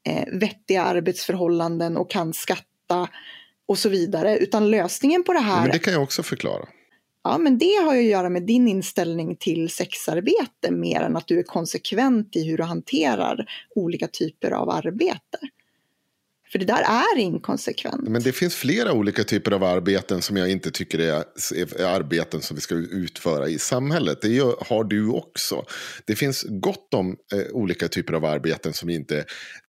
eh, 0.07 0.39
vettiga 0.39 0.83
arbetsförhållanden 0.83 1.97
och 1.97 2.11
kan 2.11 2.33
skatta 2.33 3.07
och 3.67 3.77
så 3.77 3.89
vidare, 3.89 4.37
utan 4.37 4.71
lösningen 4.71 5.23
på 5.23 5.33
det 5.33 5.39
Ja, 5.39 5.43
här 5.45 5.61
men 5.61 5.71
det 5.71 5.79
kan 5.79 5.93
jag 5.93 6.03
också 6.03 6.23
förklara. 6.23 6.65
Ja, 7.29 7.37
men 7.37 7.57
det 7.57 7.75
har 7.85 7.95
ju 7.95 7.99
att 7.99 8.11
göra 8.11 8.29
med 8.29 8.43
din 8.43 8.67
inställning 8.67 9.35
till 9.35 9.69
sexarbete 9.69 10.71
mer 10.71 11.01
än 11.01 11.15
att 11.15 11.27
du 11.27 11.39
är 11.39 11.43
konsekvent 11.43 12.35
i 12.35 12.49
hur 12.49 12.57
du 12.57 12.63
hanterar 12.63 13.45
olika 13.75 14.07
typer 14.07 14.51
av 14.51 14.69
arbete. 14.69 15.37
För 16.51 16.59
det 16.59 16.65
där 16.65 16.83
är 16.83 17.17
inkonsekvent. 17.17 18.07
Men 18.07 18.23
det 18.23 18.31
finns 18.31 18.55
flera 18.55 18.93
olika 18.93 19.23
typer 19.23 19.51
av 19.51 19.63
arbeten 19.63 20.21
som 20.21 20.37
jag 20.37 20.51
inte 20.51 20.71
tycker 20.71 20.99
är, 20.99 21.23
är 21.79 21.85
arbeten 21.85 22.41
som 22.41 22.55
vi 22.55 22.61
ska 22.61 22.75
utföra 22.75 23.47
i 23.47 23.59
samhället. 23.59 24.21
Det 24.21 24.29
gör, 24.29 24.55
har 24.69 24.83
du 24.83 25.09
också. 25.09 25.65
Det 26.05 26.15
finns 26.15 26.45
gott 26.49 26.93
om 26.93 27.17
eh, 27.33 27.51
olika 27.51 27.87
typer 27.87 28.13
av 28.13 28.25
arbeten 28.25 28.73
som 28.73 28.89
inte 28.89 29.25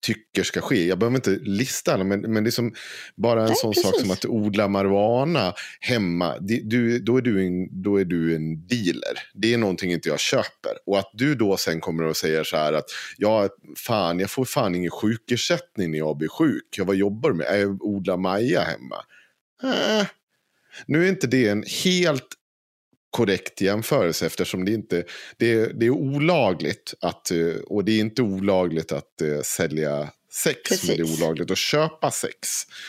tycker 0.05 0.43
ska 0.43 0.61
ske. 0.61 0.87
Jag 0.87 0.99
behöver 0.99 1.15
inte 1.15 1.29
lista 1.29 1.93
alla, 1.93 2.03
men, 2.03 2.21
men 2.21 2.43
det 2.43 2.49
är 2.49 2.51
som 2.51 2.73
bara 3.15 3.41
en 3.41 3.47
Nej, 3.47 3.55
sån 3.55 3.73
precis. 3.73 3.91
sak 3.91 4.01
som 4.01 4.11
att 4.11 4.25
odla 4.25 4.67
marijuana 4.67 5.53
hemma. 5.79 6.37
Det, 6.39 6.59
du, 6.63 6.99
då, 6.99 7.17
är 7.17 7.21
du 7.21 7.45
en, 7.45 7.83
då 7.83 7.99
är 7.99 8.05
du 8.05 8.35
en 8.35 8.67
dealer. 8.67 9.19
Det 9.33 9.53
är 9.53 9.57
någonting 9.57 9.91
inte 9.91 10.09
jag 10.09 10.19
köper. 10.19 10.71
Och 10.85 10.99
att 10.99 11.11
du 11.13 11.35
då 11.35 11.57
sen 11.57 11.79
kommer 11.79 12.03
och 12.03 12.17
säger 12.17 12.43
så 12.43 12.57
här 12.57 12.73
att 12.73 12.85
ja, 13.17 13.49
fan, 13.77 14.19
jag 14.19 14.29
får 14.29 14.45
fan 14.45 14.75
ingen 14.75 14.91
sjukersättning 14.91 15.91
när 15.91 15.97
jag 15.97 16.17
blir 16.17 16.29
sjuk. 16.29 16.75
Jag, 16.77 16.85
vad 16.85 16.95
jobbar 16.95 17.29
du 17.29 17.35
med? 17.35 17.61
Jag 17.61 17.83
odlar 17.83 18.17
maja 18.17 18.61
hemma. 18.61 18.95
Äh. 19.63 20.07
Nu 20.85 21.05
är 21.05 21.09
inte 21.09 21.27
det 21.27 21.47
en 21.47 21.63
helt 21.83 22.36
korrekt 23.17 23.61
jämförelse 23.61 24.25
eftersom 24.25 24.65
det 24.65 24.71
inte 24.71 25.03
det 25.37 25.51
är, 25.53 25.73
det 25.73 25.85
är 25.85 25.89
olagligt 25.89 26.93
att 27.01 27.31
eh, 27.31 27.37
och 27.67 27.85
det 27.85 27.91
är 27.91 27.99
inte 27.99 28.21
olagligt 28.21 28.91
att 28.91 29.21
eh, 29.21 29.41
sälja 29.43 30.09
sex 30.43 30.57
men 30.71 30.79
det 30.87 30.93
är 30.93 30.97
Precis. 31.05 31.21
olagligt 31.23 31.51
att 31.51 31.57
köpa 31.57 32.11
sex. 32.11 32.35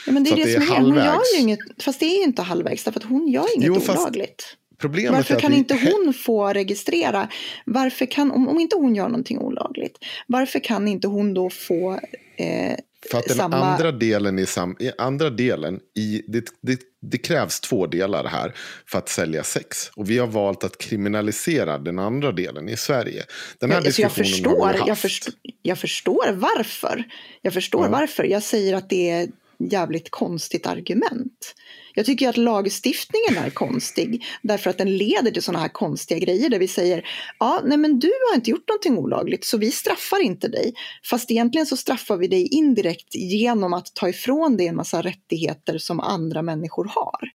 Ja, 0.07 0.13
men 0.13 0.25
det 0.25 0.31
är 0.31 0.37
det, 0.37 0.45
det 0.45 0.53
som 0.53 0.63
är. 0.63 0.67
Hon 0.81 0.95
gör 0.95 1.01
halvvägs. 1.01 1.35
ju 1.35 1.41
inget, 1.41 1.59
fast 1.83 2.01
det 2.01 2.07
är 2.07 2.17
ju 2.19 2.25
inte 2.25 2.43
halvvägs, 2.43 2.85
därför 2.85 3.01
att 3.01 3.07
hon 3.07 3.29
gör 3.29 3.57
inget 3.57 3.67
Jo, 3.67 3.81
olagligt. 3.89 4.57
Problemet 4.79 5.13
Varför 5.13 5.41
kan 5.41 5.51
ni- 5.53 5.59
inte 5.59 5.75
hon 5.75 6.15
få 6.15 6.49
registrera? 6.49 7.29
Varför 7.67 8.07
kan, 8.07 8.31
om, 8.31 8.49
om 8.49 8.61
inte 8.61 8.77
hon 8.77 8.95
gör 8.95 9.09
någonting 9.09 9.39
olagligt, 9.39 9.99
varför 10.27 10.59
kan 10.59 10.89
inte 10.89 11.09
hon 11.09 11.35
då 11.35 11.51
få 11.51 12.01
eh, 12.37 12.77
För 13.11 13.19
att 13.19 13.25
den 13.29 13.37
samma- 13.37 13.57
andra 13.57 13.93
delen, 13.93 14.39
i 14.39 14.47
sam, 14.47 14.77
i 14.81 14.91
andra 14.99 15.31
delen 15.31 15.81
i, 15.99 16.23
det, 16.29 16.45
det, 16.63 16.81
det 17.03 17.19
krävs 17.19 17.61
två 17.61 17.87
delar 17.87 18.25
här 18.25 18.55
för 18.87 18.99
att 18.99 19.09
sälja 19.09 19.45
sex. 19.45 19.91
Och 19.97 20.11
vi 20.11 20.19
har 20.19 20.27
valt 20.27 20.65
att 20.65 20.79
kriminalisera 20.79 21.79
den 21.79 21.99
andra 21.99 22.33
delen 22.33 22.69
i 22.69 22.77
Sverige. 22.77 23.25
Den 23.59 23.71
här 23.71 23.81
Ja, 23.81 23.87
alltså 23.87 24.03
jag, 24.03 24.11
diskussionen 24.11 24.61
har 24.61 24.69
förstår, 24.69 24.73
vi 24.73 24.79
jag, 24.79 24.87
haft. 24.89 25.03
förstår, 25.03 25.35
jag 25.63 25.79
förstår 25.79 26.33
varför. 26.33 27.05
Jag 27.43 27.53
förstår 27.53 27.85
Ja. 27.85 27.91
varför. 27.91 28.25
Jag 28.25 28.43
säger 28.43 28.75
att 28.75 28.91
det 28.91 29.11
är 29.11 29.29
jävligt 29.59 30.11
konstigt 30.11 30.67
argument. 30.67 31.55
Jag 31.95 32.07
tycker 32.07 32.29
att 32.29 32.37
lagstiftningen 32.37 33.37
är 33.45 33.51
konstig 33.51 34.25
därför 34.43 34.71
att 34.71 34.79
den 34.79 34.97
leder 34.97 35.31
till 35.31 35.43
sådana 35.43 35.63
här 35.63 35.69
konstiga 35.69 36.19
grejer 36.19 36.51
där 36.51 36.59
vi 36.59 36.69
säger 36.69 37.05
ja, 37.39 37.63
nej 37.65 37.79
men 37.79 37.99
du 37.99 38.13
har 38.29 38.37
inte 38.37 38.51
gjort 38.51 38.69
någonting 38.69 38.99
olagligt 38.99 39.45
så 39.45 39.59
vi 39.59 39.71
straffar 39.71 40.23
inte 40.23 40.49
dig. 40.49 40.75
Fast 41.05 41.31
egentligen 41.31 41.67
så 41.67 41.77
straffar 41.77 42.17
vi 42.17 42.27
dig 42.27 42.47
indirekt 42.47 43.15
genom 43.15 43.73
att 43.73 43.95
ta 43.95 44.09
ifrån 44.09 44.57
dig 44.57 44.67
en 44.67 44.77
massa 44.77 45.03
rättigheter 45.03 45.79
som 45.79 46.01
andra 46.01 46.43
människor 46.43 46.85
har. 46.85 47.31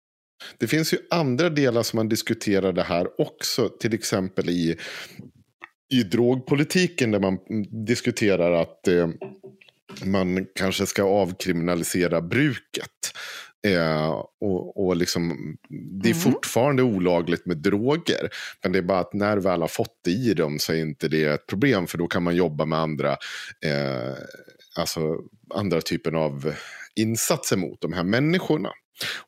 Det 0.57 0.67
finns 0.67 0.93
ju 0.93 0.97
andra 1.09 1.49
delar 1.49 1.83
som 1.83 1.97
man 1.97 2.09
diskuterar 2.09 2.73
det 2.73 2.83
här 2.83 3.21
också. 3.21 3.69
Till 3.69 3.93
exempel 3.93 4.49
i, 4.49 4.77
i 5.93 6.03
drogpolitiken 6.03 7.11
där 7.11 7.19
man 7.19 7.37
diskuterar 7.85 8.51
att 8.51 8.87
eh, 8.87 9.09
man 10.05 10.45
kanske 10.55 10.85
ska 10.85 11.03
avkriminalisera 11.03 12.21
bruket. 12.21 12.87
Eh, 13.67 14.09
och, 14.41 14.85
och 14.85 14.95
liksom, 14.95 15.55
det 16.03 16.09
är 16.09 16.13
Mhm. 16.13 16.21
fortfarande 16.21 16.83
olagligt 16.83 17.45
med 17.45 17.57
droger. 17.57 18.29
Men 18.63 18.71
det 18.71 18.77
är 18.77 18.83
bara 18.83 18.99
att 18.99 19.13
när 19.13 19.35
du 19.35 19.41
väl 19.41 19.61
har 19.61 19.67
fått 19.67 20.07
i 20.07 20.33
dem 20.33 20.59
så 20.59 20.73
är 20.73 20.77
inte 20.77 21.07
det 21.07 21.23
ett 21.23 21.47
problem. 21.47 21.87
För 21.87 21.97
då 21.97 22.07
kan 22.07 22.23
man 22.23 22.35
jobba 22.35 22.65
med 22.65 22.79
andra, 22.79 23.11
eh, 23.65 24.13
alltså 24.77 25.17
andra 25.55 25.81
typer 25.81 26.11
av 26.11 26.53
insatser 26.95 27.57
mot 27.57 27.81
de 27.81 27.93
här 27.93 28.03
människorna. 28.03 28.69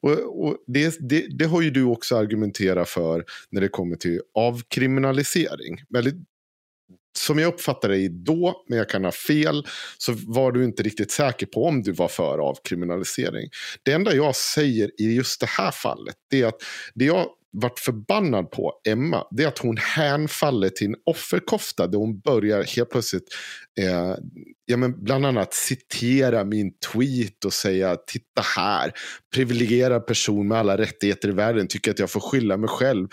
Och, 0.02 0.46
och 0.46 0.58
det, 0.68 0.98
det, 1.10 1.26
det 1.38 1.46
har 1.46 1.62
ju 1.62 1.70
du 1.70 1.84
också 1.84 2.18
argumenterat 2.18 2.90
för 2.90 3.24
när 3.52 3.62
det 3.62 3.68
kommer 3.68 3.96
till 3.96 4.22
avkriminalisering. 4.34 5.84
Väldigt, 5.90 6.16
som 7.18 7.40
jag 7.40 7.54
uppfattade 7.54 7.94
dig 7.94 8.10
då, 8.10 8.64
men 8.68 8.78
jag 8.78 8.90
kan 8.90 9.04
ha 9.04 9.12
fel, 9.12 9.68
så 9.98 10.14
var 10.28 10.52
du 10.52 10.64
inte 10.64 10.84
riktigt 10.84 11.12
säker 11.12 11.46
på 11.46 11.66
om 11.66 11.82
du 11.82 11.92
var 11.92 12.08
för 12.08 12.38
avkriminalisering. 12.38 13.50
Det 13.84 13.92
enda 13.92 14.16
jag 14.16 14.36
säger 14.36 15.02
i 15.02 15.16
just 15.16 15.40
det 15.40 15.50
här 15.50 15.72
fallet, 15.72 16.16
det 16.30 16.42
är 16.42 16.48
att 16.48 16.64
det 16.94 17.06
jag 17.06 17.28
varit 17.54 17.80
förbannad 17.80 18.52
på 18.52 18.74
Emma, 18.88 19.28
det 19.32 19.44
är 19.44 19.48
att 19.48 19.58
hon 19.58 19.78
hänfaller 19.78 20.70
till 20.70 20.88
en 20.88 20.96
offerkofta 21.06 21.88
där 21.88 21.98
hon 21.98 22.20
börjar 22.20 22.64
helt 22.64 22.90
plötsligt 22.90 23.28
eh, 23.80 24.16
ja, 24.66 24.78
men 24.78 25.04
bland 25.04 25.26
annat 25.26 25.54
citera 25.54 26.44
min 26.44 26.72
tweet 26.94 27.46
och 27.46 27.54
säga 27.54 27.96
titta 27.96 28.42
här, 28.56 28.92
privilegierad 29.34 30.08
person 30.08 30.48
med 30.48 30.58
alla 30.58 30.78
rättigheter 30.78 31.30
i 31.30 31.32
världen 31.32 31.68
tycker 31.68 31.92
att 31.92 32.00
jag 32.00 32.12
får 32.12 32.20
skylla 32.20 32.58
mig 32.58 32.70
själv 32.70 33.08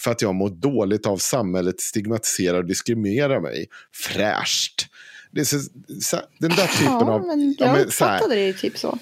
för 0.00 0.10
att 0.10 0.22
jag 0.22 0.34
mår 0.34 0.50
dåligt 0.50 1.06
av 1.06 1.16
samhället, 1.16 1.80
stigmatiserar 1.80 2.58
och 2.58 2.66
diskriminerar 2.66 3.40
mig. 3.40 3.66
Fräscht. 3.94 4.86
Så, 5.44 6.16
den 6.38 6.50
där 6.50 6.66
typen 6.66 6.84
Ja, 6.84 7.12
av... 7.12 7.26
men 7.26 7.54
ja, 7.58 7.66
jag 7.66 7.72
men 7.78 7.90
så 7.90 8.04
här- 8.04 8.14
uppfattade 8.16 8.34
det 8.46 8.52
typ 8.52 8.78
så. 8.78 8.98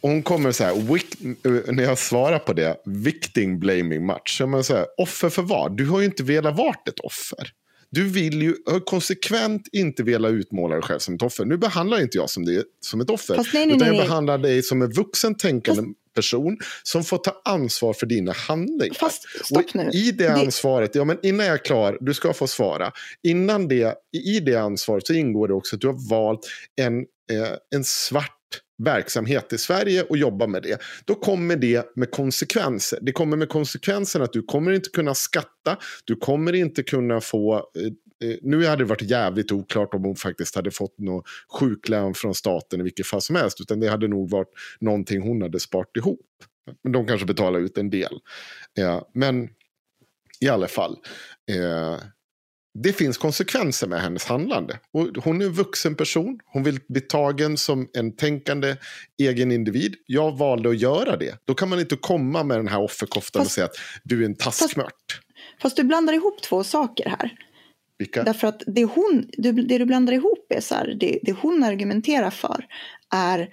hon 0.00 0.22
kommer 0.22 0.52
så 0.52 0.64
här, 0.64 0.72
wic- 0.74 1.36
eh, 1.68 1.74
när 1.74 1.82
jag 1.84 1.98
svarar 1.98 2.38
på 2.38 2.52
det, 2.52 2.76
victim 2.84 3.58
blaming 3.58 4.06
match. 4.06 4.38
Så 4.38 4.46
man 4.46 4.64
så 4.64 4.74
här, 4.74 4.86
offer 4.98 5.28
för 5.28 5.42
vad? 5.42 5.76
Du 5.76 5.86
har 5.86 5.98
ju 6.00 6.06
inte 6.06 6.22
velat 6.22 6.56
vara 6.56 6.74
ett 6.86 7.00
offer. 7.00 7.48
Du 7.90 8.04
vill 8.08 8.42
ju 8.42 8.54
har 8.66 8.80
konsekvent 8.80 9.68
inte 9.72 10.02
vilja 10.02 10.28
utmåla 10.28 10.74
dig 10.74 10.82
själv 10.84 10.98
som 10.98 11.14
ett 11.14 11.22
offer. 11.22 11.44
Nu 11.44 11.56
behandlar 11.56 12.00
inte 12.00 12.18
jag 12.18 12.30
som, 12.30 12.44
det, 12.44 12.64
som 12.80 13.00
ett 13.00 13.10
offer. 13.10 13.34
Fast 13.34 13.54
nej, 13.54 13.66
nej, 13.66 13.76
utan 13.76 13.88
nej, 13.88 13.96
jag 13.98 14.06
behandlar 14.06 14.38
dig 14.38 14.62
som 14.62 14.82
en 14.82 14.92
vuxen 14.92 15.34
tänkande 15.34 15.82
person 16.14 16.58
som 16.82 17.04
får 17.04 17.18
ta 17.18 17.42
ansvar 17.44 17.92
för 17.92 18.06
dina 18.06 18.32
handlingar. 18.32 18.94
Fast 18.94 19.44
stopp 19.44 19.64
Och 19.64 19.74
nu. 19.74 19.90
I 19.90 20.12
det 20.12 20.32
ansvaret, 20.32 20.94
ja 20.94 21.04
men 21.04 21.18
innan 21.22 21.46
jag 21.46 21.54
är 21.54 21.64
klar, 21.64 21.98
du 22.00 22.14
ska 22.14 22.32
få 22.32 22.46
svara. 22.46 22.92
Innan 23.22 23.68
det, 23.68 23.94
i 24.26 24.40
det 24.40 24.56
ansvaret 24.56 25.06
så 25.06 25.12
ingår 25.12 25.48
det 25.48 25.54
också 25.54 25.76
att 25.76 25.80
du 25.80 25.86
har 25.86 26.10
valt 26.10 26.46
en, 26.80 26.98
eh, 26.98 27.56
en 27.74 27.84
svart 27.84 28.38
verksamhet 28.84 29.52
i 29.52 29.58
Sverige 29.58 30.02
och 30.02 30.16
jobba 30.16 30.46
med 30.46 30.62
det. 30.62 30.80
Då 31.04 31.14
kommer 31.14 31.56
det 31.56 31.96
med 31.96 32.10
konsekvenser. 32.10 32.98
Det 33.02 33.12
kommer 33.12 33.36
med 33.36 33.48
konsekvensen 33.48 34.22
att 34.22 34.32
du 34.32 34.42
kommer 34.42 34.72
inte 34.72 34.90
kunna 34.90 35.14
skatta, 35.14 35.76
du 36.04 36.16
kommer 36.16 36.52
inte 36.52 36.82
kunna 36.82 37.20
få 37.20 37.54
eh, 37.54 37.62
nu 38.42 38.66
hade 38.66 38.82
det 38.84 38.88
varit 38.88 39.02
jävligt 39.02 39.52
oklart 39.52 39.94
om 39.94 40.04
hon 40.04 40.16
faktiskt 40.16 40.54
hade 40.54 40.70
fått 40.70 40.98
någon 40.98 41.22
sjuklön 41.58 42.14
från 42.14 42.34
staten 42.34 42.80
i 42.80 42.82
vilket 42.82 43.06
fall 43.06 43.22
som 43.22 43.36
helst. 43.36 43.60
Utan 43.60 43.80
det 43.80 43.88
hade 43.88 44.08
nog 44.08 44.30
varit 44.30 44.50
någonting 44.80 45.22
hon 45.22 45.42
hade 45.42 45.60
sparat 45.60 45.96
ihop. 45.96 46.20
Men 46.82 46.92
de 46.92 47.06
kanske 47.06 47.26
betalar 47.26 47.58
ut 47.58 47.78
en 47.78 47.90
del. 47.90 48.18
Ja, 48.74 49.10
men 49.14 49.48
i 50.40 50.48
alla 50.48 50.68
fall. 50.68 50.96
Eh, 51.50 51.98
det 52.78 52.92
finns 52.92 53.18
konsekvenser 53.18 53.86
med 53.86 54.00
hennes 54.00 54.24
handlande. 54.24 54.78
Och 54.92 55.08
hon 55.24 55.42
är 55.42 55.46
en 55.46 55.52
vuxen 55.52 55.94
person. 55.94 56.38
Hon 56.44 56.62
vill 56.62 56.80
bli 56.88 57.00
tagen 57.00 57.56
som 57.56 57.88
en 57.92 58.16
tänkande 58.16 58.76
egen 59.22 59.52
individ. 59.52 59.94
Jag 60.06 60.38
valde 60.38 60.68
att 60.68 60.78
göra 60.78 61.16
det. 61.16 61.38
Då 61.44 61.54
kan 61.54 61.68
man 61.68 61.80
inte 61.80 61.96
komma 61.96 62.42
med 62.44 62.58
den 62.58 62.68
här 62.68 62.80
offerkoftan 62.80 63.40
och 63.40 63.46
Fast- 63.46 63.54
säga 63.54 63.64
att 63.64 63.76
du 64.04 64.20
är 64.22 64.26
en 64.26 64.34
taskmört. 64.34 65.20
Fast 65.62 65.76
du 65.76 65.84
blandar 65.84 66.12
ihop 66.14 66.42
två 66.42 66.64
saker 66.64 67.08
här. 67.08 67.32
Vilka? 68.02 68.22
Därför 68.22 68.48
att 68.48 68.62
det, 68.66 68.84
hon, 68.84 69.26
det 69.38 69.78
du 69.78 69.84
blandar 69.84 70.12
ihop 70.12 70.46
är 70.48 70.60
så 70.60 70.74
här, 70.74 70.96
det, 71.00 71.18
det 71.22 71.32
hon 71.32 71.64
argumenterar 71.64 72.30
för 72.30 72.66
är 73.14 73.48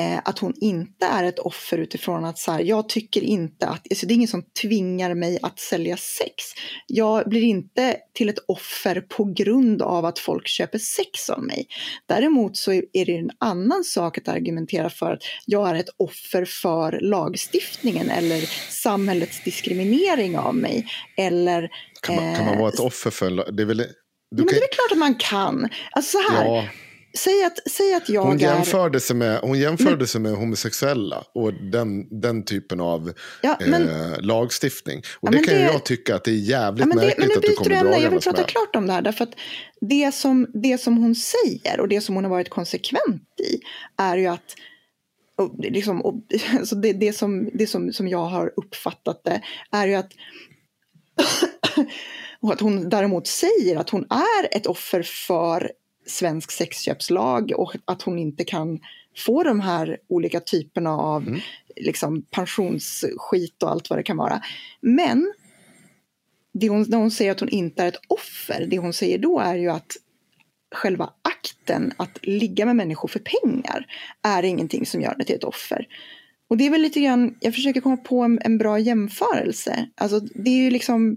eh, 0.00 0.18
att 0.24 0.38
hon 0.38 0.54
inte 0.60 1.06
är 1.06 1.24
ett 1.24 1.38
offer 1.38 1.78
utifrån 1.78 2.24
att 2.24 2.38
så 2.38 2.52
här, 2.52 2.60
jag 2.60 2.88
tycker 2.88 3.20
inte 3.20 3.66
att, 3.66 3.86
alltså 3.90 4.06
det 4.06 4.12
är 4.12 4.16
ingen 4.16 4.28
som 4.28 4.42
tvingar 4.62 5.14
mig 5.14 5.38
att 5.42 5.58
sälja 5.58 5.96
sex. 5.96 6.34
Jag 6.86 7.28
blir 7.28 7.42
inte 7.42 7.96
till 8.14 8.28
ett 8.28 8.38
offer 8.48 9.00
på 9.00 9.24
grund 9.24 9.82
av 9.82 10.04
att 10.04 10.18
folk 10.18 10.48
köper 10.48 10.78
sex 10.78 11.30
av 11.30 11.42
mig. 11.42 11.66
Däremot 12.06 12.56
så 12.56 12.72
är 12.72 13.06
det 13.06 13.16
en 13.16 13.30
annan 13.38 13.84
sak 13.84 14.18
att 14.18 14.28
argumentera 14.28 14.90
för 14.90 15.12
att 15.12 15.22
jag 15.46 15.70
är 15.70 15.74
ett 15.74 15.94
offer 15.96 16.44
för 16.44 17.00
lagstiftningen 17.00 18.10
eller 18.10 18.40
samhällets 18.70 19.44
diskriminering 19.44 20.38
av 20.38 20.54
mig. 20.54 20.86
Eller 21.16 21.70
Kan 22.02 22.16
man, 22.16 22.34
kan 22.34 22.44
man 22.44 22.54
eh, 22.54 22.60
vara 22.60 22.68
ett 22.68 22.80
offer 22.80 23.10
för 23.10 23.52
det 23.52 23.62
är 23.62 23.66
väl, 23.66 23.78
du 23.78 23.86
men 24.30 24.46
kan, 24.46 24.46
det 24.46 24.64
är 24.64 24.72
klart 24.72 24.92
att 24.92 24.98
man 24.98 25.14
kan. 25.14 25.68
Alltså 25.90 26.18
så 26.18 26.32
här, 26.32 26.44
ja, 26.44 26.64
säg, 27.14 27.44
att, 27.44 27.70
säg 27.70 27.94
att 27.94 28.08
jag 28.08 28.22
hon, 28.22 28.36
är... 28.36 28.40
jämförde 28.40 29.00
sig 29.00 29.16
med, 29.16 29.40
hon 29.40 29.58
jämförde 29.58 30.06
sig 30.06 30.20
med 30.20 30.32
homosexuella 30.32 31.24
och 31.34 31.52
den, 31.54 32.20
den 32.20 32.44
typen 32.44 32.80
av 32.80 33.12
Ja, 33.42 33.58
men, 33.66 33.88
eh, 33.88 34.20
lagstiftning. 34.20 34.98
Och 34.98 35.04
Ja, 35.28 35.30
det 35.30 35.36
men 35.36 35.44
kan 35.44 35.54
det- 35.54 35.60
jag 35.60 35.84
tycka 35.84 36.14
att 36.16 36.24
det 36.24 36.30
är 36.30 36.34
jävligt 36.34 36.80
ja, 36.80 36.86
men, 36.86 36.96
det, 36.96 37.02
märkligt 37.04 37.18
men 37.18 37.28
nu 37.28 37.34
att 37.34 37.42
du 37.42 37.52
kommer 37.54 37.70
du 37.70 37.76
ämne. 37.76 37.90
Jag 37.90 37.94
vill 37.94 38.02
dragandes 38.02 38.24
prata 38.24 38.40
med. 38.40 38.48
klart 38.48 38.76
om 38.76 38.86
det 38.86 38.92
här. 38.92 39.02
Därför 39.02 39.24
att 39.24 39.34
det 39.80 40.14
som, 40.14 40.46
det 40.54 40.78
som 40.78 40.96
hon 40.96 41.14
säger 41.14 41.80
och 41.80 41.88
det 41.88 42.00
som 42.00 42.14
hon 42.14 42.24
har 42.24 42.30
varit 42.30 42.50
konsekvent 42.50 43.40
i 43.40 43.60
är 43.96 44.16
ju 44.16 44.26
att 44.26 44.54
och 45.36 45.54
liksom, 45.58 46.02
och, 46.02 46.14
alltså 46.58 46.74
det, 46.74 46.92
det, 46.92 47.12
som, 47.12 47.50
det 47.54 47.66
som, 47.66 47.92
som 47.92 48.08
jag 48.08 48.24
har 48.26 48.52
uppfattat 48.56 49.20
det 49.24 49.42
är 49.72 49.86
ju 49.88 49.94
att 49.94 50.10
och 52.40 52.52
att 52.52 52.60
hon 52.60 52.88
däremot 52.88 53.26
säger 53.26 53.76
att 53.76 53.90
hon 53.90 54.06
är 54.10 54.56
ett 54.56 54.66
offer 54.66 55.02
för 55.02 55.72
svensk 56.10 56.50
sexköpslag 56.50 57.52
och 57.56 57.76
att 57.84 58.02
hon 58.02 58.18
inte 58.18 58.44
kan 58.44 58.80
få 59.16 59.42
de 59.42 59.60
här 59.60 59.98
olika 60.08 60.40
typerna 60.40 60.90
av 60.90 61.22
Mm. 61.22 61.40
liksom, 61.76 62.22
pensionsskit 62.22 63.62
och 63.62 63.70
allt 63.70 63.90
vad 63.90 63.98
det 63.98 64.02
kan 64.02 64.16
vara. 64.16 64.42
Men 64.80 65.32
det 66.52 66.68
hon, 66.68 66.86
när 66.88 66.98
hon 66.98 67.10
säger 67.10 67.30
att 67.30 67.40
hon 67.40 67.48
inte 67.48 67.82
är 67.82 67.88
ett 67.88 68.00
offer, 68.08 68.66
det 68.70 68.78
hon 68.78 68.92
säger 68.92 69.18
då 69.18 69.40
är 69.40 69.56
ju 69.56 69.70
att 69.70 69.96
själva 70.74 71.10
akten 71.22 71.92
att 71.96 72.18
ligga 72.22 72.66
med 72.66 72.76
människor 72.76 73.08
för 73.08 73.20
pengar 73.20 73.86
är 74.22 74.42
ingenting 74.42 74.86
som 74.86 75.00
gör 75.00 75.14
det 75.18 75.24
till 75.24 75.36
ett 75.36 75.44
offer. 75.44 75.86
Och 76.48 76.56
det 76.56 76.66
är 76.66 76.70
väl 76.70 76.80
lite 76.80 77.00
grann, 77.00 77.36
jag 77.40 77.54
försöker 77.54 77.80
komma 77.80 77.96
på 77.96 78.22
en, 78.22 78.38
en 78.44 78.58
bra 78.58 78.78
jämförelse. 78.78 79.88
Alltså 79.94 80.20
det 80.20 80.50
är 80.50 80.64
ju 80.64 80.70
liksom 80.70 81.16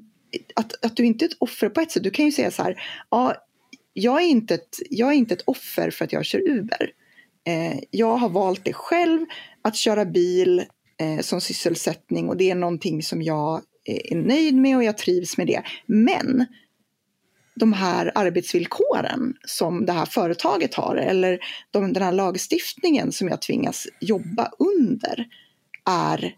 att, 0.55 0.85
att 0.85 0.95
du 0.95 1.05
inte 1.05 1.25
är 1.25 1.29
ett 1.29 1.37
offer 1.39 1.69
på 1.69 1.81
ett 1.81 1.91
sätt. 1.91 2.03
Du 2.03 2.09
kan 2.09 2.25
ju 2.25 2.31
säga 2.31 2.51
så 2.51 2.63
här, 2.63 2.83
ja, 3.09 3.35
jag 3.93 4.21
är 4.21 4.27
inte 4.27 4.53
ett, 4.53 4.79
jag 4.89 5.09
är 5.09 5.13
inte 5.13 5.33
ett 5.33 5.43
offer 5.45 5.91
för 5.91 6.05
att 6.05 6.13
jag 6.13 6.25
kör 6.25 6.49
Uber. 6.49 6.89
Eh, 7.47 7.79
jag 7.91 8.17
har 8.17 8.29
valt 8.29 8.65
det 8.65 8.73
själv, 8.73 9.25
att 9.61 9.75
köra 9.75 10.05
bil 10.05 10.65
eh, 10.99 11.19
som 11.19 11.41
sysselsättning 11.41 12.29
och 12.29 12.37
det 12.37 12.51
är 12.51 12.55
någonting 12.55 13.03
som 13.03 13.21
jag 13.21 13.61
eh, 13.87 14.11
är 14.11 14.15
nöjd 14.15 14.55
med 14.55 14.77
och 14.77 14.83
jag 14.83 14.97
trivs 14.97 15.37
med 15.37 15.47
det. 15.47 15.63
Men 15.85 16.45
de 17.55 17.73
här 17.73 18.11
arbetsvillkoren 18.15 19.33
som 19.45 19.85
det 19.85 19.91
här 19.91 20.05
företaget 20.05 20.73
har 20.73 20.95
eller 20.95 21.39
de, 21.71 21.93
den 21.93 22.03
här 22.03 22.11
lagstiftningen 22.11 23.11
som 23.11 23.27
jag 23.27 23.41
tvingas 23.41 23.87
jobba 23.99 24.51
under 24.59 25.27
är 25.85 26.35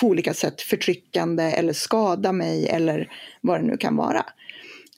på 0.00 0.06
olika 0.06 0.34
sätt 0.34 0.60
förtryckande 0.60 1.42
eller 1.42 1.72
skada 1.72 2.32
mig 2.32 2.68
eller 2.68 3.12
vad 3.40 3.60
det 3.60 3.66
nu 3.66 3.76
kan 3.76 3.96
vara. 3.96 4.24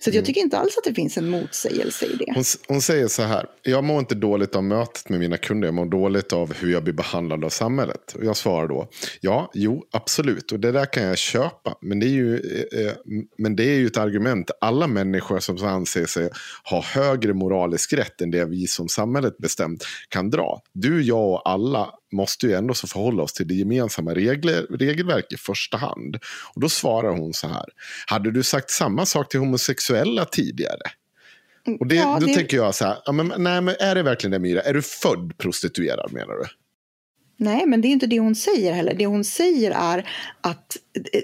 Så 0.04 0.10
jag 0.10 0.14
mm. 0.14 0.24
tycker 0.24 0.40
inte 0.40 0.58
alls 0.58 0.78
att 0.78 0.84
det 0.84 0.94
finns 0.94 1.16
en 1.16 1.28
motsägelse 1.28 2.06
i 2.06 2.16
det. 2.16 2.32
Hon, 2.34 2.44
hon, 2.68 2.80
säger 2.82 3.08
så 3.08 3.22
här, 3.22 3.46
jag 3.62 3.84
mår 3.84 3.98
inte 3.98 4.14
dåligt 4.14 4.56
av 4.56 4.64
mötet 4.64 5.08
med 5.08 5.20
mina 5.20 5.36
kunder, 5.36 5.68
jag 5.68 5.74
mår 5.74 5.86
dåligt 5.86 6.32
av 6.32 6.54
hur 6.54 6.72
jag 6.72 6.84
blir 6.84 6.94
behandlad 6.94 7.44
av 7.44 7.48
samhället. 7.48 8.12
Och 8.14 8.24
jag 8.24 8.36
svarar 8.36 8.68
då, 8.68 8.88
ja, 9.20 9.50
jo, 9.54 9.84
absolut, 9.92 10.52
och 10.52 10.60
det 10.60 10.72
där 10.72 10.84
kan 10.84 11.02
jag 11.02 11.18
köpa. 11.18 11.74
Men 11.80 12.00
det 12.00 12.06
är 12.06 12.10
ju, 12.10 12.34
eh, 12.34 12.86
eh 12.86 12.92
men 13.38 13.56
det 13.56 13.64
är 13.64 13.74
ju 13.74 13.86
ett 13.86 13.96
argument, 13.96 14.50
alla 14.60 14.86
människor 14.86 15.38
som 15.38 15.64
anser 15.64 16.06
sig 16.06 16.30
ha 16.70 16.82
högre 16.82 17.34
moralisk 17.34 17.92
rätt 17.92 18.20
än 18.20 18.30
det 18.30 18.44
vi 18.44 18.66
som 18.66 18.88
samhället 18.88 19.38
bestämt 19.38 19.84
kan 20.08 20.30
dra. 20.30 20.60
Du, 20.72 21.02
jag 21.02 21.28
och 21.28 21.50
alla 21.50 21.90
måste 22.14 22.46
ju 22.46 22.52
ändå 22.52 22.74
så 22.74 22.86
förhålla 22.86 23.22
oss 23.22 23.32
till 23.32 23.48
det 23.48 23.54
gemensamma 23.54 24.14
regler, 24.14 24.66
regelverk 24.70 25.32
i 25.32 25.36
första 25.36 25.76
hand. 25.76 26.16
Och 26.54 26.60
då 26.60 26.68
svarar 26.68 27.10
hon 27.10 27.32
så 27.32 27.48
här. 27.48 27.66
Hade 28.06 28.30
du 28.30 28.42
sagt 28.42 28.70
samma 28.70 29.06
sak 29.06 29.28
till 29.28 29.40
homosexuella 29.40 30.24
tidigare? 30.24 30.82
Och 31.80 31.86
det, 31.86 31.94
ja, 31.94 32.18
då 32.20 32.26
det... 32.26 32.34
tänker 32.34 32.56
jag 32.56 32.74
så 32.74 32.84
här, 32.84 32.96
ja, 33.04 33.12
men, 33.12 33.32
nej, 33.38 33.60
men 33.60 33.74
är 33.80 33.94
det 33.94 34.02
verkligen 34.02 34.30
det 34.30 34.38
Myra? 34.38 34.60
Är 34.62 34.74
du 34.74 34.82
född 34.82 35.38
prostituerad 35.38 36.12
menar 36.12 36.34
du? 36.34 36.44
Nej, 37.36 37.66
men 37.66 37.80
det 37.80 37.88
är 37.88 37.90
inte 37.90 38.06
det 38.06 38.18
hon 38.18 38.34
säger 38.34 38.72
heller. 38.72 38.94
Det 38.94 39.06
hon 39.06 39.24
säger 39.24 39.70
är 39.70 40.08
att, 40.40 40.76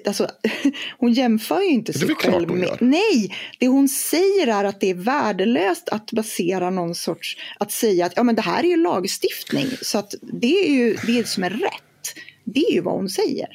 alltså, 0.07 0.29
hon 0.99 1.13
jämför 1.13 1.61
ju 1.61 1.69
inte 1.69 1.93
sig 1.93 2.15
själv 2.15 2.51
med... 2.51 2.77
Nej, 2.81 3.37
det 3.59 3.69
hon 3.69 3.89
säger 3.89 4.47
är 4.47 4.65
att 4.65 4.81
det 4.81 4.91
är 4.91 4.95
värdelöst 4.95 5.89
att 5.89 6.13
basera 6.13 6.71
någon 6.71 6.95
sorts, 6.95 7.37
att 7.59 7.73
säga 7.73 8.07
att 8.07 8.13
ja 8.17 8.23
men 8.23 8.35
det 8.35 8.43
här 8.43 8.65
är 8.65 8.69
ju 8.69 8.77
lagstiftning, 8.77 9.67
så 9.83 9.99
att 9.99 10.15
det 10.23 10.67
är 10.67 10.73
ju 10.73 10.97
det 11.07 11.29
som 11.29 11.45
är 11.45 11.51
rätt. 11.51 12.15
Det 12.45 12.61
är 12.61 12.73
ju 12.73 12.81
vad 12.81 12.95
hon 12.95 13.09
säger. 13.09 13.49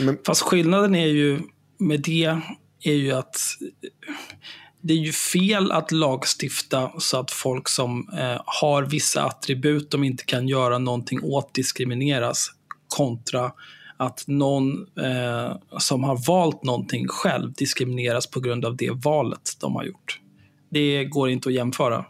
Men... 0.00 0.18
Fast 0.26 0.42
skillnaden 0.42 0.94
är 0.94 1.06
ju 1.06 1.40
med 1.78 2.00
det 2.00 2.38
är 2.84 2.94
ju 2.94 3.12
att 3.12 3.36
det 4.82 4.94
är 4.94 4.98
ju 4.98 5.12
fel 5.12 5.72
att 5.72 5.92
lagstifta 5.92 6.92
så 6.98 7.16
att 7.20 7.30
folk 7.30 7.68
som 7.68 8.08
eh, 8.18 8.42
har 8.44 8.82
vissa 8.82 9.24
attribut 9.24 9.90
de 9.90 10.04
inte 10.04 10.24
kan 10.24 10.48
göra 10.48 10.78
någonting 10.78 11.20
åt 11.22 11.54
diskrimineras 11.54 12.48
kontra 12.96 13.52
att 13.96 14.24
någon 14.26 14.72
eh, 14.98 15.56
som 15.78 16.04
har 16.04 16.26
valt 16.26 16.64
någonting 16.64 17.08
själv 17.08 17.52
diskrimineras 17.52 18.26
på 18.26 18.40
grund 18.40 18.64
av 18.64 18.76
det 18.76 18.90
valet 18.90 19.56
de 19.60 19.74
har 19.74 19.84
gjort. 19.84 20.20
Det 20.70 21.04
går 21.04 21.30
inte 21.30 21.48
att 21.48 21.54
jämföra. 21.54 22.04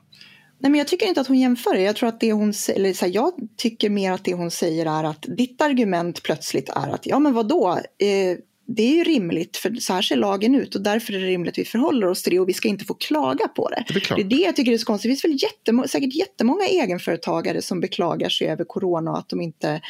Nej, 0.58 0.70
men 0.70 0.78
jag 0.78 0.88
tycker 0.88 1.06
inte 1.06 1.20
att 1.20 1.26
hon 1.26 1.38
jämför 1.38 1.74
Jag 1.74 1.96
tror 1.96 2.08
att 2.08 2.20
det 2.20 2.32
hon 2.32 2.52
eller 2.74 2.92
så 2.92 3.04
här, 3.04 3.12
jag 3.14 3.32
tycker 3.56 3.90
mer 3.90 4.12
att 4.12 4.24
det 4.24 4.34
hon 4.34 4.50
säger 4.50 4.86
är 4.86 5.04
att 5.04 5.26
ditt 5.36 5.60
argument 5.60 6.22
plötsligt 6.22 6.68
är 6.68 6.88
att 6.88 7.06
ja 7.06 7.18
men 7.18 7.32
vadå, 7.32 7.78
eh, 7.98 8.38
det 8.66 8.82
är 8.82 8.94
ju 8.94 9.04
rimligt, 9.04 9.56
för 9.56 9.74
så 9.74 9.92
här 9.92 10.02
ser 10.02 10.16
lagen 10.16 10.54
ut 10.54 10.74
och 10.74 10.80
därför 10.80 11.12
är 11.12 11.18
det 11.18 11.26
rimligt 11.26 11.52
att 11.52 11.58
vi 11.58 11.64
förhåller 11.64 12.06
oss 12.06 12.22
till 12.22 12.32
det 12.32 12.40
och 12.40 12.48
vi 12.48 12.52
ska 12.52 12.68
inte 12.68 12.84
få 12.84 12.94
klaga 12.94 13.48
på 13.48 13.68
det. 13.68 13.84
Det 13.88 13.94
är 13.94 14.16
det, 14.16 14.20
är 14.20 14.24
det 14.24 14.36
jag 14.36 14.56
tycker 14.56 14.72
är 14.72 14.78
så 14.78 14.84
konstigt. 14.84 15.08
Det 15.08 15.12
finns 15.12 15.24
väl 15.24 15.50
jättemo 15.50 15.88
säkert 15.88 16.14
jättemånga 16.14 16.64
egenföretagare 16.64 17.62
som 17.62 17.80
beklagar 17.80 18.28
sig 18.28 18.46
över 18.46 18.64
corona 18.64 19.10
och 19.10 19.18
att 19.18 19.28
de 19.28 19.40
inte 19.40 19.80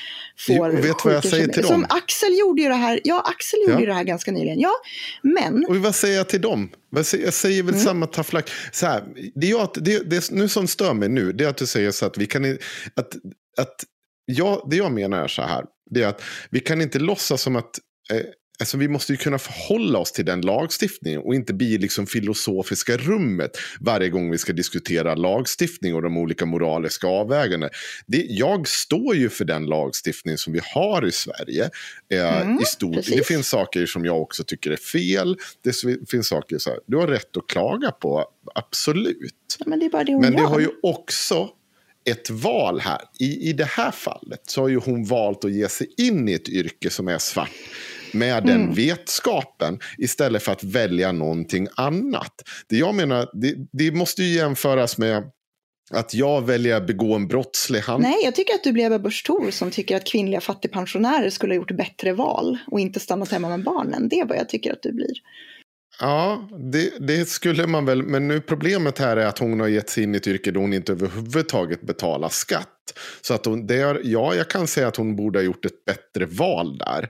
får 0.46 0.72
jo, 0.74 0.82
vet 0.82 1.04
vad 1.04 1.14
jag 1.14 1.24
säger 1.24 1.48
till 1.48 1.64
Som 1.64 1.80
dem? 1.80 1.86
Axel 1.90 2.38
gjorde 2.38 2.62
ju 2.62 2.68
det 2.68 2.74
här, 2.74 3.00
ja 3.04 3.20
Axel 3.26 3.60
gjorde 3.60 3.82
ja. 3.82 3.86
det 3.86 3.94
här 3.94 4.04
ganska 4.04 4.32
nyligen. 4.32 4.60
Ja, 4.60 4.72
men... 5.22 5.66
Och 5.66 5.76
vad 5.76 5.94
säger 5.94 6.16
jag 6.16 6.28
till 6.28 6.40
dem? 6.40 6.70
Jag 6.96 7.34
säger 7.34 7.62
väl 7.62 7.74
mm. 7.74 7.84
samma 7.84 8.06
tafflack. 8.06 8.50
Så 8.72 8.86
här, 8.86 9.04
det, 9.34 9.46
jag, 9.46 9.68
det, 9.74 10.10
det, 10.10 10.30
nu 10.30 10.48
som 10.48 10.66
stör 10.66 10.94
mig 10.94 11.08
nu, 11.08 11.32
det 11.32 11.44
är 11.44 11.48
att 11.48 11.56
du 11.56 11.66
säger 11.66 11.90
så 11.90 12.06
att 12.06 12.18
vi 12.18 12.26
kan... 12.26 12.44
Att, 12.94 13.16
att 13.58 13.84
jag, 14.24 14.66
det 14.70 14.76
jag 14.76 14.92
menar 14.92 15.24
är 15.24 15.28
så 15.28 15.42
här, 15.42 15.64
det 15.90 16.02
är 16.02 16.06
att 16.06 16.22
vi 16.50 16.60
kan 16.60 16.80
inte 16.80 16.98
låtsas 16.98 17.42
som 17.42 17.56
att 17.56 17.78
eh, 18.12 18.20
Alltså, 18.58 18.76
vi 18.76 18.88
måste 18.88 19.12
ju 19.12 19.16
kunna 19.16 19.38
förhålla 19.38 19.98
oss 19.98 20.12
till 20.12 20.24
den 20.24 20.40
lagstiftningen 20.40 21.20
och 21.20 21.34
inte 21.34 21.54
bli 21.54 21.78
liksom 21.78 22.06
filosofiska 22.06 22.96
rummet 22.96 23.58
varje 23.80 24.08
gång 24.08 24.30
vi 24.30 24.38
ska 24.38 24.52
diskutera 24.52 25.14
lagstiftning 25.14 25.94
och 25.94 26.02
de 26.02 26.16
olika 26.16 26.46
moraliska 26.46 27.06
avvägandena. 27.06 27.70
Det, 28.06 28.26
jag 28.28 28.68
står 28.68 29.16
ju 29.16 29.28
för 29.28 29.44
den 29.44 29.66
lagstiftning 29.66 30.38
som 30.38 30.52
vi 30.52 30.60
har 30.74 31.06
i 31.06 31.12
Sverige. 31.12 31.70
Eh, 32.12 32.42
mm, 32.42 32.58
i 32.62 32.64
stort. 32.64 33.06
Det 33.06 33.26
finns 33.26 33.48
saker 33.48 33.86
som 33.86 34.04
jag 34.04 34.22
också 34.22 34.44
tycker 34.44 34.70
är 34.70 34.76
fel. 34.76 35.36
Det 35.62 35.76
finns 36.10 36.28
saker 36.28 36.58
som 36.58 36.72
du 36.86 36.96
har 36.96 37.06
rätt 37.06 37.36
att 37.36 37.46
klaga 37.46 37.90
på, 37.90 38.26
absolut. 38.54 39.58
Men 39.66 39.78
det 39.78 39.86
är 39.86 39.90
bara 39.90 40.04
det 40.04 40.12
hon 40.12 40.20
Men 40.20 40.32
det 40.32 40.42
har 40.42 40.60
ju 40.60 40.68
också 40.82 41.48
ett 42.04 42.30
val 42.30 42.80
här. 42.80 43.00
I, 43.18 43.48
I 43.48 43.52
det 43.52 43.64
här 43.64 43.90
fallet 43.90 44.42
så 44.46 44.60
har 44.60 44.68
ju 44.68 44.76
hon 44.76 45.04
valt 45.04 45.44
att 45.44 45.52
ge 45.52 45.68
sig 45.68 45.86
in 45.96 46.28
i 46.28 46.32
ett 46.32 46.48
yrke 46.48 46.90
som 46.90 47.08
är 47.08 47.18
svart 47.18 47.50
med 48.14 48.46
den 48.46 48.62
mm. 48.62 48.74
vetskapen 48.74 49.78
istället 49.98 50.42
för 50.42 50.52
att 50.52 50.64
välja 50.64 51.12
någonting 51.12 51.68
annat. 51.76 52.32
Det 52.68 52.76
jag 52.76 52.94
menar, 52.94 53.28
det, 53.32 53.54
det 53.72 53.92
måste 53.92 54.22
ju 54.22 54.36
jämföras 54.36 54.98
med 54.98 55.30
att 55.90 56.14
jag 56.14 56.46
väljer 56.46 56.76
att 56.76 56.86
begå 56.86 57.14
en 57.14 57.28
brottslig 57.28 57.80
handling. 57.80 58.10
Nej, 58.10 58.24
jag 58.24 58.34
tycker 58.34 58.54
att 58.54 58.64
du 58.64 58.72
blir 58.72 58.86
Ebba 58.86 58.98
Busch 58.98 59.24
som 59.50 59.70
tycker 59.70 59.96
att 59.96 60.04
kvinnliga 60.04 60.40
fattigpensionärer 60.40 61.30
skulle 61.30 61.54
ha 61.54 61.56
gjort 61.56 61.70
bättre 61.70 62.12
val 62.12 62.58
och 62.66 62.80
inte 62.80 63.00
stannat 63.00 63.30
hemma 63.30 63.48
med 63.48 63.64
barnen. 63.64 64.08
Det 64.08 64.20
är 64.20 64.26
vad 64.26 64.36
jag 64.36 64.48
tycker 64.48 64.72
att 64.72 64.82
du 64.82 64.92
blir. 64.92 65.12
Ja, 66.00 66.48
det, 66.72 66.92
det, 66.98 67.28
skulle 67.28 67.66
man 67.66 67.84
väl. 67.84 68.02
Men 68.02 68.28
nu 68.28 68.40
problemet 68.40 68.98
här 68.98 69.16
är 69.16 69.26
att 69.26 69.38
hon 69.38 69.60
har 69.60 69.68
gett 69.68 69.90
sig 69.90 70.04
in 70.04 70.14
i 70.14 70.16
ett 70.16 70.26
yrke 70.26 70.50
då 70.50 70.60
hon 70.60 70.72
inte 70.72 70.92
överhuvudtaget 70.92 71.82
betalar 71.82 72.28
skatt. 72.28 72.68
Så 73.20 73.34
att 73.34 73.46
hon, 73.46 73.66
det 73.66 73.76
är, 73.76 74.00
ja, 74.04 74.34
jag 74.34 74.50
kan 74.50 74.66
säga 74.66 74.88
att 74.88 74.96
hon 74.96 75.16
borde 75.16 75.38
ha 75.38 75.44
gjort 75.44 75.64
ett 75.64 75.84
bättre 75.84 76.26
val 76.26 76.78
där. 76.78 77.08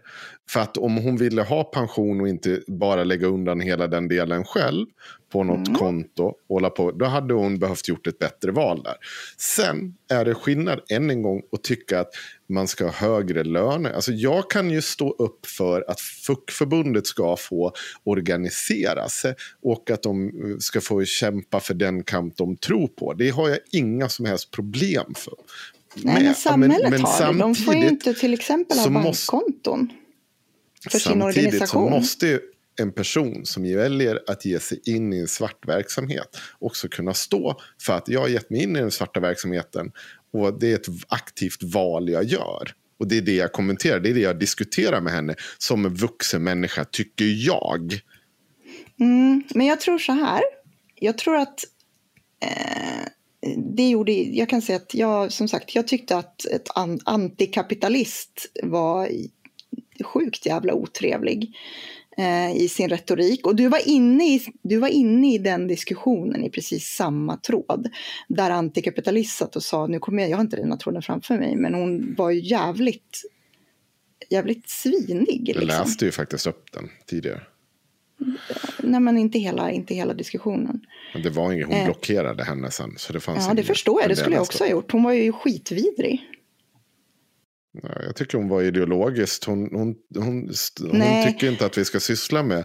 För 0.51 0.61
att 0.61 0.77
om 0.77 0.97
hon 0.97 1.17
ville 1.17 1.43
ha 1.43 1.65
pension 1.65 2.21
och 2.21 2.29
inte 2.29 2.63
bara 2.67 3.05
lägga 3.05 3.27
undan 3.27 3.61
hela 3.61 3.87
den 3.87 4.09
delen 4.09 4.45
själv 4.45 4.87
på 5.33 5.45
något 5.45 5.69
mm. 5.69 5.79
konto, 5.79 6.35
hålla 6.49 6.71
på, 6.71 6.93
då 6.93 7.05
hade 7.05 7.35
hon 7.35 7.59
behövt 7.59 7.89
gjort 7.89 8.07
ett 8.07 8.19
bättre 8.19 8.53
val 8.53 8.83
där. 8.83 8.95
Sen 9.39 9.95
är 10.11 10.25
det 10.25 10.35
skillnad, 10.35 10.81
än 10.89 11.11
en 11.11 11.23
gång, 11.23 11.43
att 11.53 11.65
tycka 11.65 12.01
att 12.01 12.09
man 12.49 12.69
ska 12.69 12.85
ha 12.85 12.93
högre 12.93 13.45
löner. 13.45 13.93
Alltså 13.93 14.13
jag 14.13 14.51
kan 14.51 14.71
ju 14.71 14.83
stå 14.83 15.11
upp 15.11 15.47
för 15.47 15.85
att 15.89 16.01
FUK-förbundet 16.01 17.07
ska 17.07 17.37
få 17.37 17.73
organisera 18.05 19.09
sig 19.09 19.35
och 19.63 19.91
att 19.91 20.03
de 20.03 20.33
ska 20.61 20.81
få 20.81 21.05
kämpa 21.05 21.61
för 21.61 21.75
den 21.75 22.05
kamp 22.05 22.37
de 22.37 22.57
tror 22.57 22.89
på. 22.89 23.13
Det 23.13 23.31
har 23.31 23.49
jag 23.49 23.59
inga 23.73 24.09
som 24.09 24.25
helst 24.25 24.51
problem 24.51 25.15
för. 25.17 25.35
Nej, 25.95 26.25
men 26.25 26.35
samhället 26.35 26.79
men, 26.83 26.91
men 26.91 27.01
har 27.01 27.33
det. 27.33 27.39
De 27.39 27.55
får 27.55 27.75
ju 27.75 27.89
inte 27.89 28.15
till 28.15 28.35
exempel 28.35 28.79
ha 28.79 28.91
bankkonton 28.91 29.89
för 30.91 30.99
sin 30.99 31.23
organisation. 31.23 31.69
Samtidigt 31.69 31.91
måste 31.91 32.27
ju 32.27 32.41
en 32.81 32.93
person 32.93 33.47
som 33.47 33.63
väljer 33.63 34.23
att 34.27 34.45
ge 34.45 34.61
sig 34.61 34.81
in 34.85 35.13
i 35.13 35.19
en 35.19 35.29
svart 35.29 35.69
verksamhet 35.69 36.37
också 36.59 36.89
kunna 36.89 37.15
stå 37.15 37.61
för 37.81 37.93
att 37.93 38.09
jag 38.09 38.21
har 38.21 38.29
gett 38.29 38.51
mig 38.51 38.63
in 38.63 38.77
i 38.77 38.81
den 38.81 38.91
svarta 38.91 39.21
verksamheten 39.21 39.93
och 40.33 40.59
det 40.59 40.73
är 40.73 40.75
ett 40.75 40.87
aktivt 41.09 41.63
val 41.63 42.09
jag 42.09 42.25
gör. 42.25 42.73
Och 42.99 43.09
det 43.09 43.17
är 43.17 43.23
det 43.23 43.35
jag 43.35 43.53
kommenterar, 43.53 44.01
det 44.01 44.11
är 44.11 44.15
det 44.15 44.21
jag 44.21 44.39
diskuterar 44.39 45.01
med 45.01 45.13
henne 45.13 45.35
som 45.59 45.87
en 45.87 45.95
vuxen 45.95 46.45
människa, 46.45 46.85
tycker 46.85 47.47
jag. 47.47 48.01
Mm, 49.01 49.43
men 49.55 49.67
jag 49.67 49.81
tror 49.81 49.99
så 49.99 50.13
här, 50.13 50.43
jag 50.95 51.19
tror 51.19 51.37
att 51.37 51.65
eh, 52.43 53.09
det 53.75 53.89
gjorde, 53.89 54.13
jag 54.13 54.49
kan 54.49 54.63
säga 54.63 54.77
att 54.77 54.95
jag, 54.95 55.33
som 55.33 55.49
sagt, 55.49 55.75
jag 55.75 55.89
tyckte 55.89 56.17
att 56.17 56.45
ett 56.45 56.69
antikapitalist 57.05 58.47
var 58.63 59.09
sjukt 60.05 60.47
jävla 60.47 60.75
otrevlig 60.75 61.57
eh, 62.17 62.57
i 62.57 62.69
sin 62.69 62.89
retorik. 62.89 63.47
Och 63.47 63.57
du 63.57 63.69
var, 63.69 63.89
inne 63.89 64.25
i, 64.25 64.43
du 64.63 64.77
var 64.77 64.89
inne 64.89 65.35
i 65.35 65.39
den 65.39 65.67
diskussionen 65.67 66.45
i 66.45 66.51
precis 66.51 66.85
samma 66.89 67.37
tråd. 67.37 67.89
Där 68.29 68.51
antikapitalist 68.51 69.37
satt 69.37 69.57
och 69.57 69.63
sa, 69.63 69.87
nu 69.87 69.99
kommer 69.99 70.23
jag, 70.23 70.31
jag 70.31 70.37
har 70.37 70.45
inte 70.45 70.57
den 70.57 70.71
här 70.71 70.79
tråden 70.79 71.03
framför 71.03 71.39
mig, 71.39 71.57
men 71.57 71.75
hon 71.75 72.15
var 72.19 72.31
ju 72.31 72.41
jävligt, 72.41 73.23
jävligt 74.31 74.69
svinig. 74.69 75.43
Liksom. 75.49 75.67
läste 75.67 76.05
ju 76.05 76.11
faktiskt 76.11 76.47
upp 76.47 76.73
den 76.73 76.89
tidigare. 77.07 77.41
Nej, 78.83 79.01
men 79.01 79.19
inte 79.19 79.39
hela, 79.39 79.71
inte 79.71 79.95
hela 79.95 80.15
diskussionen. 80.15 80.81
Men 81.15 81.23
det 81.23 81.31
var 81.31 81.53
inget, 81.53 81.67
hon 81.67 81.77
Eh. 81.77 81.85
blockerade 81.85 82.45
henne 82.45 82.71
sen. 82.71 82.95
Så 82.97 83.13
det 83.13 83.21
fanns 83.21 83.47
Ja, 83.49 83.55
det 83.55 83.63
förstår 83.63 84.01
jag. 84.01 84.11
Det 84.11 84.17
skulle 84.17 84.37
jag 84.37 84.43
också 84.43 84.65
ha 84.65 84.71
gjort. 84.71 84.93
Hon 84.93 85.03
var 85.03 85.13
ju 85.13 85.33
skitvidrig. 85.33 86.29
Ja, 87.83 87.89
Jag 88.07 88.17
tycker 88.17 88.39
hon 88.39 88.49
var 88.49 88.63
ideologiskt. 88.63 89.45
Hon, 89.45 89.69
hon, 89.73 89.95
hon, 90.15 90.51
hon 90.81 91.03
tycker 91.27 91.49
inte 91.51 91.67
att 91.67 91.79
vi 91.79 91.85
ska 91.85 92.01
syssla 92.01 92.43
med 92.43 92.65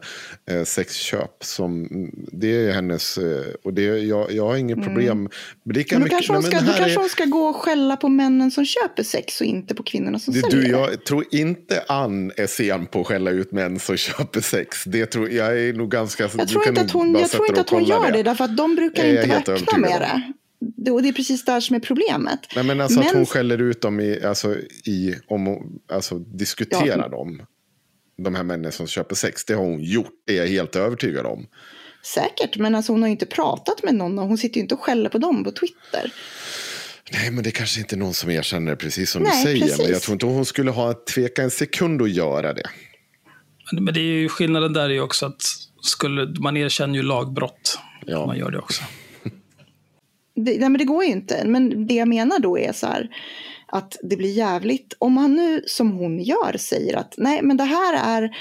eh, 0.51 0.63
sexköp. 0.63 1.43
Som, 1.43 1.87
det 2.31 2.47
är 2.67 2.71
hennes, 2.71 3.17
eh, 3.17 3.45
och 3.63 3.73
det, 3.73 3.83
jag, 3.83 4.31
jag 4.31 4.47
har 4.47 4.55
inget 4.57 4.83
problem. 4.83 5.29
Lika 5.73 5.95
Mm. 5.95 6.01
Men 6.01 6.09
då 6.09 6.15
kanske, 6.15 6.33
hon 6.33 6.43
ska, 6.43 6.59
då 6.59 6.65
kanske 6.65 6.93
är- 6.93 6.97
hon 6.97 7.09
ska 7.09 7.25
gå 7.25 7.39
och 7.47 7.55
skälla 7.55 7.97
på 7.97 8.09
männen 8.09 8.51
som 8.51 8.65
köper 8.65 9.03
sex 9.03 9.41
och 9.41 9.47
inte 9.47 9.75
på 9.75 9.83
kvinnorna 9.83 10.19
som 10.19 10.33
det, 10.33 10.39
säljer 10.41 10.57
du, 10.57 10.63
det. 10.63 10.69
jag 10.69 11.05
tror 11.05 11.25
inte 11.31 11.83
Ann 11.87 12.31
är 12.37 12.47
sen 12.47 12.85
på 12.85 13.01
att 13.01 13.07
skälla 13.07 13.31
ut 13.31 13.51
män 13.51 13.79
som 13.79 13.97
köper 13.97 14.41
sex. 14.41 14.83
Det 14.83 15.05
tror, 15.05 15.29
jag 15.31 15.59
är 15.59 15.73
nog 15.73 15.91
ganska... 15.91 16.29
Jag 16.37 16.47
tror 16.47 16.67
inte 16.67 16.81
att 16.81 16.91
hon, 16.91 17.15
jag 17.15 17.29
tror 17.29 17.47
inte 17.47 17.61
att 17.61 17.69
hon 17.69 17.83
gör 17.83 18.11
det, 18.11 18.23
därför 18.23 18.43
att 18.45 18.57
de 18.57 18.75
brukar 18.75 19.03
Det 19.03 19.09
jag 19.13 19.25
inte 19.25 19.51
räkna 19.53 19.77
med 19.77 20.01
det. 20.01 20.33
Det- 20.59 20.91
Och 20.91 21.01
det 21.03 21.09
är 21.09 21.13
precis 21.13 21.45
där 21.45 21.59
som 21.59 21.75
är 21.75 21.79
problemet. 21.79 22.39
Nej, 22.55 22.63
men 22.63 22.81
alltså 22.81 22.99
att 22.99 23.05
Men- 23.05 23.15
hon 23.15 23.25
skäller 23.25 23.61
ut 23.61 23.81
dem 23.81 23.99
i, 23.99 24.23
alltså, 24.23 24.55
i 24.85 25.15
om 25.27 25.45
hon, 25.45 25.79
alltså 25.91 26.19
diskuterar 26.19 26.97
Ja. 26.97 27.07
dem. 27.09 27.41
De 28.23 28.35
här 28.35 28.43
männen 28.43 28.71
som 28.71 28.87
köper 28.87 29.15
sex. 29.15 29.45
Det 29.45 29.53
har 29.53 29.63
hon 29.63 29.83
gjort, 29.83 30.11
det 30.25 30.33
är 30.37 30.41
jag 30.41 30.47
helt 30.47 30.75
övertygad 30.75 31.25
om. 31.25 31.47
Säkert, 32.03 32.57
men 32.57 32.75
alltså 32.75 32.91
hon 32.91 33.01
har 33.01 33.07
ju 33.07 33.11
inte 33.11 33.25
pratat 33.25 33.83
med 33.83 33.95
någon 33.95 34.19
och 34.19 34.27
hon 34.27 34.37
sitter 34.37 34.55
ju 34.55 34.61
inte 34.61 34.75
och 34.75 34.81
skäller 34.81 35.09
på 35.09 35.17
dem 35.17 35.43
på 35.43 35.51
Twitter. 35.51 36.11
Nej, 37.13 37.31
men 37.31 37.43
det 37.43 37.51
kanske 37.51 37.79
inte 37.79 37.95
är 37.95 37.97
någon 37.97 38.13
som 38.13 38.29
erkänner 38.29 38.71
det 38.71 38.75
precis 38.77 39.11
som 39.11 39.23
Nej, 39.23 39.31
du 39.35 39.43
säger. 39.43 39.61
precis. 39.61 39.77
Men 39.79 39.91
jag 39.91 40.01
tror 40.01 40.13
inte 40.13 40.25
hon 40.25 40.45
skulle 40.45 40.71
ha 40.71 40.93
tveka 40.93 41.43
en 41.43 41.51
sekund 41.51 42.01
att 42.01 42.11
göra 42.11 42.53
det. 42.53 42.69
Men 43.71 43.93
det 43.93 43.99
är 43.99 44.03
ju 44.03 44.29
skillnaden 44.29 44.73
där 44.73 44.83
är 44.85 44.89
ju 44.89 45.01
också 45.01 45.25
att 45.25 45.41
skulle, 45.81 46.25
man 46.39 46.57
erkänner 46.57 46.95
ju 46.95 47.01
lagbrott. 47.03 47.79
Ja. 48.05 48.25
Man 48.25 48.37
gör 48.37 48.51
det 48.51 48.59
också. 48.59 48.83
Det, 50.45 50.59
nej, 50.59 50.69
men 50.69 50.77
det 50.77 50.85
går 50.85 51.03
ju 51.03 51.11
inte. 51.11 51.43
Men 51.45 51.87
det 51.87 51.93
jag 51.93 52.07
menar 52.07 52.39
då 52.39 52.57
är 52.57 52.71
så 52.71 52.87
här 52.87 53.09
att 53.67 53.97
det 54.03 54.17
blir 54.17 54.31
jävligt. 54.31 54.93
Om 54.99 55.17
han 55.17 55.33
nu 55.33 55.63
som 55.67 55.91
hon 55.91 56.19
gör 56.19 56.57
säger 56.57 56.97
att 56.97 57.13
nej 57.17 57.41
men 57.41 57.57
det 57.57 57.63
här 57.63 58.19
är 58.19 58.35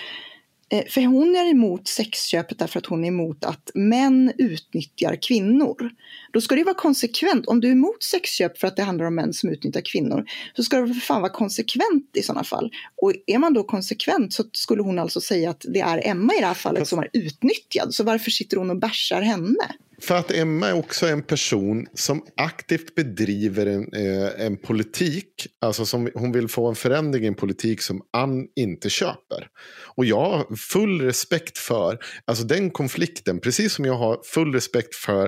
eh, 0.70 0.84
för 0.88 1.06
hon 1.06 1.36
är 1.36 1.50
emot 1.50 1.88
sexköpet 1.88 2.58
därför 2.58 2.78
att 2.78 2.86
hon 2.86 3.04
är 3.04 3.08
emot 3.08 3.44
att 3.44 3.70
män 3.74 4.32
utnyttjar 4.38 5.16
kvinnor. 5.22 5.90
Då 6.32 6.40
ska 6.40 6.54
det 6.54 6.64
vara 6.64 6.74
konsekvent. 6.74 7.46
Om 7.46 7.60
du 7.60 7.68
är 7.68 7.72
emot 7.72 8.02
sexköp 8.02 8.58
för 8.58 8.66
att 8.66 8.76
det 8.76 8.82
handlar 8.82 9.06
om 9.06 9.14
män 9.14 9.32
som 9.32 9.50
utnyttjar 9.50 9.82
kvinnor 9.92 10.24
så 10.56 10.62
ska 10.62 10.80
det 10.80 10.94
för 10.94 11.00
fan 11.00 11.22
vara 11.22 11.32
konsekvent 11.32 12.10
i 12.16 12.22
sådana 12.22 12.44
fall. 12.44 12.70
Och 13.02 13.12
är 13.26 13.38
man 13.38 13.54
då 13.54 13.64
konsekvent 13.64 14.32
så 14.32 14.44
skulle 14.52 14.82
hon 14.82 14.98
alltså 14.98 15.20
säga 15.20 15.50
att 15.50 15.64
det 15.68 15.80
är 15.80 16.06
Emma 16.06 16.34
i 16.34 16.40
det 16.40 16.46
här 16.46 16.54
fallet 16.54 16.88
som 16.88 16.98
är 16.98 17.08
utnyttjad. 17.12 17.94
Så 17.94 18.04
varför 18.04 18.30
sitter 18.30 18.56
hon 18.56 18.70
och 18.70 18.78
bärsar 18.78 19.20
henne? 19.20 19.66
För 20.00 20.14
att 20.14 20.30
Emma 20.30 20.68
är 20.68 20.72
också 20.72 21.06
en 21.06 21.22
person 21.22 21.86
som 21.94 22.26
aktivt 22.36 22.94
bedriver 22.94 23.66
en, 23.66 23.92
eh, 23.92 24.46
en 24.46 24.56
politik. 24.56 25.46
Alltså 25.60 25.86
som 25.86 26.10
hon 26.14 26.32
vill 26.32 26.48
få 26.48 26.68
en 26.68 26.74
förändring 26.74 27.24
i 27.24 27.26
en 27.26 27.34
politik 27.34 27.82
som 27.82 28.02
Ann 28.12 28.46
inte 28.56 28.90
köper. 28.90 29.48
Och 29.96 30.04
jag 30.04 30.30
har 30.30 30.56
full 30.56 31.00
respekt 31.00 31.58
för 31.58 31.98
alltså 32.24 32.44
den 32.44 32.70
konflikten. 32.70 33.40
Precis 33.40 33.72
som 33.72 33.84
jag 33.84 33.94
har 33.94 34.20
full 34.24 34.52
respekt 34.52 34.94
för 34.94 35.24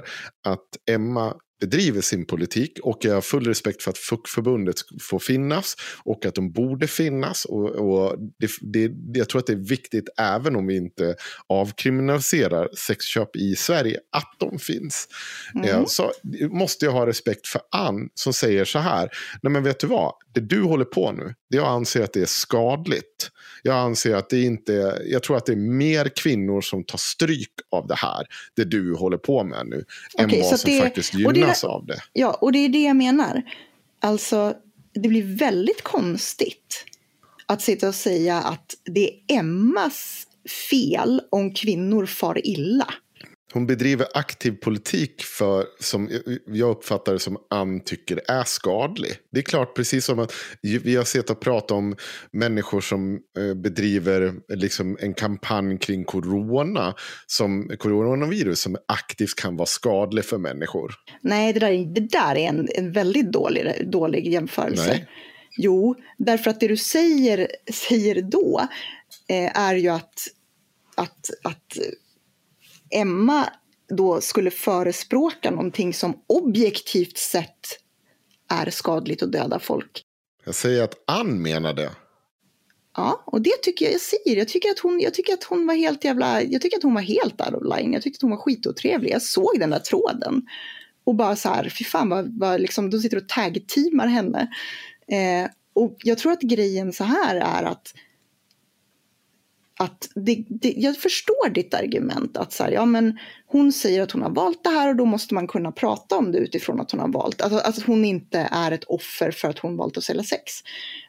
att 0.47 0.67
Emma 0.91 1.35
bedriver 1.61 2.01
sin 2.01 2.27
politik 2.27 2.79
och 2.83 2.99
jag 3.01 3.15
har 3.15 3.21
full 3.21 3.47
respekt 3.47 3.83
för 3.83 3.91
att 3.91 3.99
fuckförbundet 3.99 4.77
får 5.01 5.19
finnas 5.19 5.77
och 6.05 6.27
att 6.27 6.35
de 6.35 6.53
borde 6.53 6.87
finnas. 6.87 7.45
Och, 7.45 7.69
och 7.71 8.17
det, 8.39 8.51
det, 8.61 9.19
jag 9.19 9.29
tror 9.29 9.39
att 9.39 9.47
det 9.47 9.53
är 9.53 9.69
viktigt 9.69 10.09
även 10.19 10.57
om 10.57 10.67
vi 10.67 10.77
inte 10.77 11.17
avkriminaliserar 11.79 12.69
sexköp 12.77 13.37
i 13.37 13.57
Sverige 13.57 13.99
att 14.13 14.35
de 14.39 14.59
finns. 14.59 15.09
Eh, 15.65 15.85
Så 15.87 16.13
måste 16.51 16.85
jag 16.85 16.93
ha 16.93 17.07
respekt 17.07 17.47
för 17.47 17.61
Ann 17.71 18.09
som 18.15 18.33
säger 18.33 18.65
så 18.65 18.79
här. 18.79 19.09
Nej 19.43 19.53
men 19.53 19.63
vet 19.63 19.81
du 19.81 19.87
vad, 19.87 20.13
det 20.35 20.41
du 20.41 20.63
håller 20.63 20.85
på 20.85 21.13
nu, 21.13 21.35
det 21.51 21.57
jag 21.57 21.67
anser 21.69 22.03
att 22.05 22.13
det 22.13 22.21
är 22.21 22.27
skadligt. 22.27 23.31
Jag 23.63 23.77
anser 23.77 24.15
att 24.15 24.31
det 24.31 24.43
inte 24.43 24.75
är, 24.75 25.03
jag 25.07 25.23
tror 25.23 25.37
att 25.37 25.47
det 25.47 25.53
är 25.53 25.57
mer 25.57 26.09
kvinnor 26.17 26.61
som 26.61 26.85
tar 26.85 26.99
stryk 26.99 27.51
av 27.71 27.87
det 27.87 27.95
här, 27.95 28.27
det 28.57 28.65
du 28.65 28.95
håller 28.95 29.17
på 29.19 29.45
med 29.45 29.67
nu, 29.67 29.85
Okej, 30.19 30.39
än 30.39 30.43
vad 30.51 30.61
som 30.61 30.71
det- 30.71 30.81
faktiskt 30.83 31.15
och 31.49 31.65
det- 31.65 31.65
gynnas 31.65 31.65
av 31.65 31.87
det. 31.87 32.01
Ja, 32.13 32.39
och 32.41 32.53
det 32.53 32.59
är 32.59 32.69
det 32.69 32.83
jag 32.83 32.97
menar. 32.97 33.43
Alltså, 34.01 34.55
det 34.95 35.09
blir 35.09 35.37
väldigt 35.39 35.83
konstigt 35.83 36.85
att 37.47 37.63
sitta 37.63 37.89
och 37.89 37.95
säga 37.95 38.37
att 38.37 38.75
det 38.85 39.11
är 39.11 39.39
Emmas 39.39 40.27
fel 40.71 41.23
om 41.31 41.55
kvinnor 41.55 42.07
far 42.07 42.47
illa. 42.47 42.95
Hon 43.53 43.67
bedriver 43.67 44.07
aktiv 44.15 44.53
politik 44.53 45.23
för, 45.23 45.67
som 45.81 46.11
jag 46.47 46.71
uppfattar 46.71 47.13
det 47.13 47.19
som 47.19 47.39
Ann 47.51 47.81
tycker 47.81 48.21
är 48.29 48.45
skadlig. 48.45 49.13
Det 49.33 49.39
är 49.39 49.43
klart, 49.43 49.77
precis 49.77 50.05
som 50.05 50.19
att 50.19 50.33
vi 50.63 50.97
har 50.97 51.05
sett 51.05 51.31
och 51.31 51.41
pratat 51.41 51.71
om 51.71 51.97
människor 52.33 52.81
som 52.81 53.21
eh, 53.39 53.55
bedriver 53.55 54.35
liksom 54.49 54.99
en 55.01 55.15
kampanj 55.15 55.79
kring 55.79 56.05
corona, 56.05 56.95
som 57.27 57.71
coronavirus, 57.79 58.61
som 58.61 58.77
aktivt 58.89 59.35
kan 59.35 59.57
vara 59.57 59.67
skadlig 59.67 60.25
för 60.25 60.39
människor. 60.39 60.95
Nej, 61.21 61.53
det 61.53 61.61
där, 61.61 61.95
det 61.95 62.01
där 62.01 62.37
är 62.37 62.49
en, 62.49 62.69
en 62.75 62.93
väldigt 62.93 63.33
dålig, 63.33 63.91
dålig 63.91 64.33
jämförelse. 64.33 64.89
Nej. 64.89 65.09
Jo, 65.57 65.97
därför 66.19 66.51
att 66.51 66.61
det 66.61 66.69
du 66.69 66.77
säger, 66.77 67.49
säger 67.73 68.23
då 68.23 68.69
eh, 69.29 69.59
är 69.59 69.75
ju 69.75 69.89
att, 69.89 70.15
att, 70.97 71.31
att 71.45 71.79
Emma 72.91 73.49
då 73.89 74.21
skulle 74.21 74.51
förespråka 74.51 75.51
någonting 75.51 75.95
som 75.95 76.23
objektivt 76.27 77.19
sett 77.19 77.67
är 78.49 78.71
skadligt 78.71 79.23
och 79.23 79.31
döda 79.31 79.59
folk. 79.59 80.05
Jag 80.45 80.55
säger 80.55 80.83
att 80.83 80.95
Ann 81.07 81.43
menar 81.43 81.75
det. 81.75 81.91
Ja, 82.97 83.23
och 83.27 83.43
det 83.43 83.63
tycker 83.63 83.85
jag 83.85 83.95
jag 83.95 84.01
säger. 84.01 84.37
Jag 84.37 84.49
tycker 84.49 84.71
att 84.71 84.79
hon, 84.79 85.01
jag 85.01 85.15
tycker 85.15 85.33
att 85.33 85.45
hon 85.45 85.67
var 85.67 85.75
helt 85.75 86.05
jävla, 86.05 86.43
jag 86.43 86.63
tycker 86.63 86.77
att 86.77 86.83
hon 86.83 86.95
var 86.95 87.03
helt 87.03 87.41
out 87.41 87.55
of 87.55 87.77
line. 87.77 87.93
Jag 87.93 88.03
tyckte 88.03 88.17
att 88.19 88.23
hon 88.23 88.31
var 88.31 88.39
skitotrevlig. 88.39 89.11
Jag 89.11 89.23
såg 89.23 89.57
den 89.59 89.71
där 89.71 89.79
tråden. 89.79 90.43
Och 91.05 91.15
bara 91.15 91.37
så 91.37 91.49
här, 91.49 91.73
fy 91.79 91.85
fan 91.85 92.09
vad, 92.09 92.39
vad 92.39 92.61
liksom, 92.61 92.91
de 92.91 92.99
sitter 93.01 93.17
och 93.17 93.29
tag-teamar 93.29 94.07
henne. 94.07 94.49
Eh, 95.09 95.51
och 95.73 95.97
jag 95.99 96.19
tror 96.19 96.33
att 96.33 96.41
grejen 96.41 96.93
så 96.93 97.05
här 97.05 97.37
är 97.37 97.63
att 97.63 97.95
att 99.79 100.09
det, 100.15 100.45
det, 100.49 100.75
jag 100.77 100.97
förstår 100.97 101.49
ditt 101.49 101.75
argument 101.75 102.37
att 102.37 102.53
så 102.53 102.65
här, 102.65 102.71
ja, 102.71 102.85
men 102.85 103.19
hon 103.47 103.73
säger 103.73 104.03
att 104.03 104.13
hon 104.13 104.23
har 104.23 104.31
valt 104.31 104.65
det 104.65 104.71
här 104.71 104.89
och 104.89 104.97
då 104.97 105.05
måste 105.05 105.35
man 105.35 105.47
kunna 105.47 105.73
prata 105.73 106.17
om 106.17 106.33
det 106.33 106.39
utifrån 106.39 106.81
att 106.81 106.91
hon 106.91 107.01
har 107.01 107.09
valt, 107.09 107.43
alltså, 107.43 107.59
att 107.59 107.83
hon 107.83 108.05
inte 108.05 108.49
är 108.51 108.73
ett 108.73 108.85
offer 108.85 109.31
för 109.31 109.49
att 109.49 109.59
hon 109.59 109.77
valt 109.77 109.97
att 109.97 110.05
sälja 110.05 110.23
sex. 110.23 110.53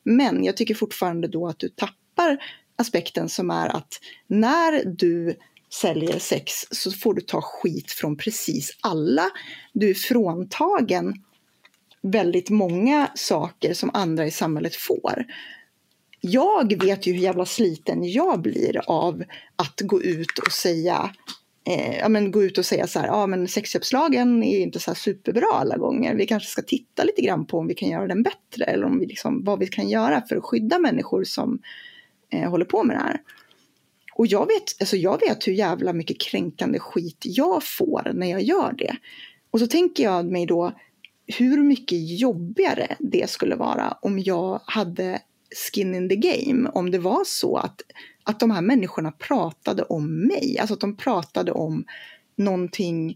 Men 0.03 0.43
jag 0.43 0.57
tycker 0.57 0.75
fortfarande 0.75 1.27
då 1.27 1.47
att 1.47 1.59
du 1.59 1.69
tappar 1.69 2.37
aspekten 2.75 3.29
som 3.29 3.49
är 3.49 3.67
att 3.67 3.99
när 4.27 4.85
du 4.85 5.35
säljer 5.73 6.19
sex 6.19 6.53
så 6.71 6.91
får 6.91 7.13
du 7.13 7.21
ta 7.21 7.41
skit 7.41 7.91
från 7.91 8.17
precis 8.17 8.77
alla. 8.81 9.29
Du 9.73 9.89
är 9.89 9.93
fråntagen 9.93 11.13
väldigt 12.01 12.49
många 12.49 13.11
saker 13.15 13.73
som 13.73 13.89
andra 13.93 14.25
i 14.25 14.31
samhället 14.31 14.75
får 14.75 15.25
jag 16.21 16.83
vet 16.83 17.07
ju 17.07 17.13
hur 17.13 17.19
jävla 17.19 17.45
sliten 17.45 18.11
jag 18.11 18.41
blir 18.41 18.81
av 18.87 19.23
att 19.55 19.81
gå 19.81 20.01
ut 20.01 20.39
och 20.45 20.51
säga 20.51 21.09
eh, 21.69 21.97
ja, 21.97 22.09
men 22.09 22.31
gå 22.31 22.43
ut 22.43 22.57
och 22.57 22.65
säga 22.65 22.87
så 22.87 22.99
här, 22.99 23.07
ja 23.07 23.27
men 23.27 23.47
sexköpslagen 23.47 24.43
är 24.43 24.59
inte 24.59 24.79
så 24.79 24.91
här 24.91 24.95
superbra 24.95 25.47
alla 25.53 25.77
gånger. 25.77 26.15
Vi 26.15 26.27
kanske 26.27 26.49
ska 26.49 26.61
titta 26.61 27.03
lite 27.03 27.21
grann 27.21 27.45
på 27.45 27.57
om 27.57 27.67
vi 27.67 27.75
kan 27.75 27.89
göra 27.89 28.07
den 28.07 28.23
bättre 28.23 28.65
eller 28.65 28.85
om 28.85 28.99
vi 28.99 29.05
liksom, 29.05 29.43
vad 29.43 29.59
vi 29.59 29.67
kan 29.67 29.89
göra 29.89 30.21
för 30.29 30.35
att 30.35 30.43
skydda 30.43 30.79
människor 30.79 31.23
som 31.23 31.59
eh, 32.29 32.49
håller 32.49 32.65
på 32.65 32.83
med 32.83 32.95
det 32.95 33.01
här. 33.01 33.21
Och 34.13 34.27
jag 34.27 34.45
vet, 34.45 34.63
alltså 34.79 34.97
jag 34.97 35.19
vet 35.19 35.47
hur 35.47 35.53
jävla 35.53 35.93
mycket 35.93 36.21
kränkande 36.21 36.79
skit 36.79 37.17
jag 37.21 37.63
får 37.63 38.11
när 38.13 38.27
jag 38.27 38.41
gör 38.41 38.73
det. 38.77 38.95
Och 39.51 39.59
så 39.59 39.67
tänker 39.67 40.03
jag 40.03 40.31
mig 40.31 40.45
då 40.45 40.73
hur 41.37 41.63
mycket 41.63 42.19
jobbigare 42.19 42.95
det 42.99 43.29
skulle 43.29 43.55
vara 43.55 43.97
om 44.01 44.19
jag 44.19 44.61
hade 44.65 45.19
skin 45.55 45.95
in 45.95 46.09
the 46.09 46.15
game. 46.15 46.69
Om 46.69 46.91
det 46.91 46.99
var 46.99 47.23
så 47.25 47.57
att, 47.57 47.81
att 48.23 48.39
de 48.39 48.51
här 48.51 48.61
människorna 48.61 49.11
pratade 49.11 49.83
om 49.83 50.27
mig. 50.27 50.57
Alltså 50.59 50.73
att 50.73 50.79
de 50.79 50.97
pratade 50.97 51.51
om 51.51 51.85
någonting 52.35 53.15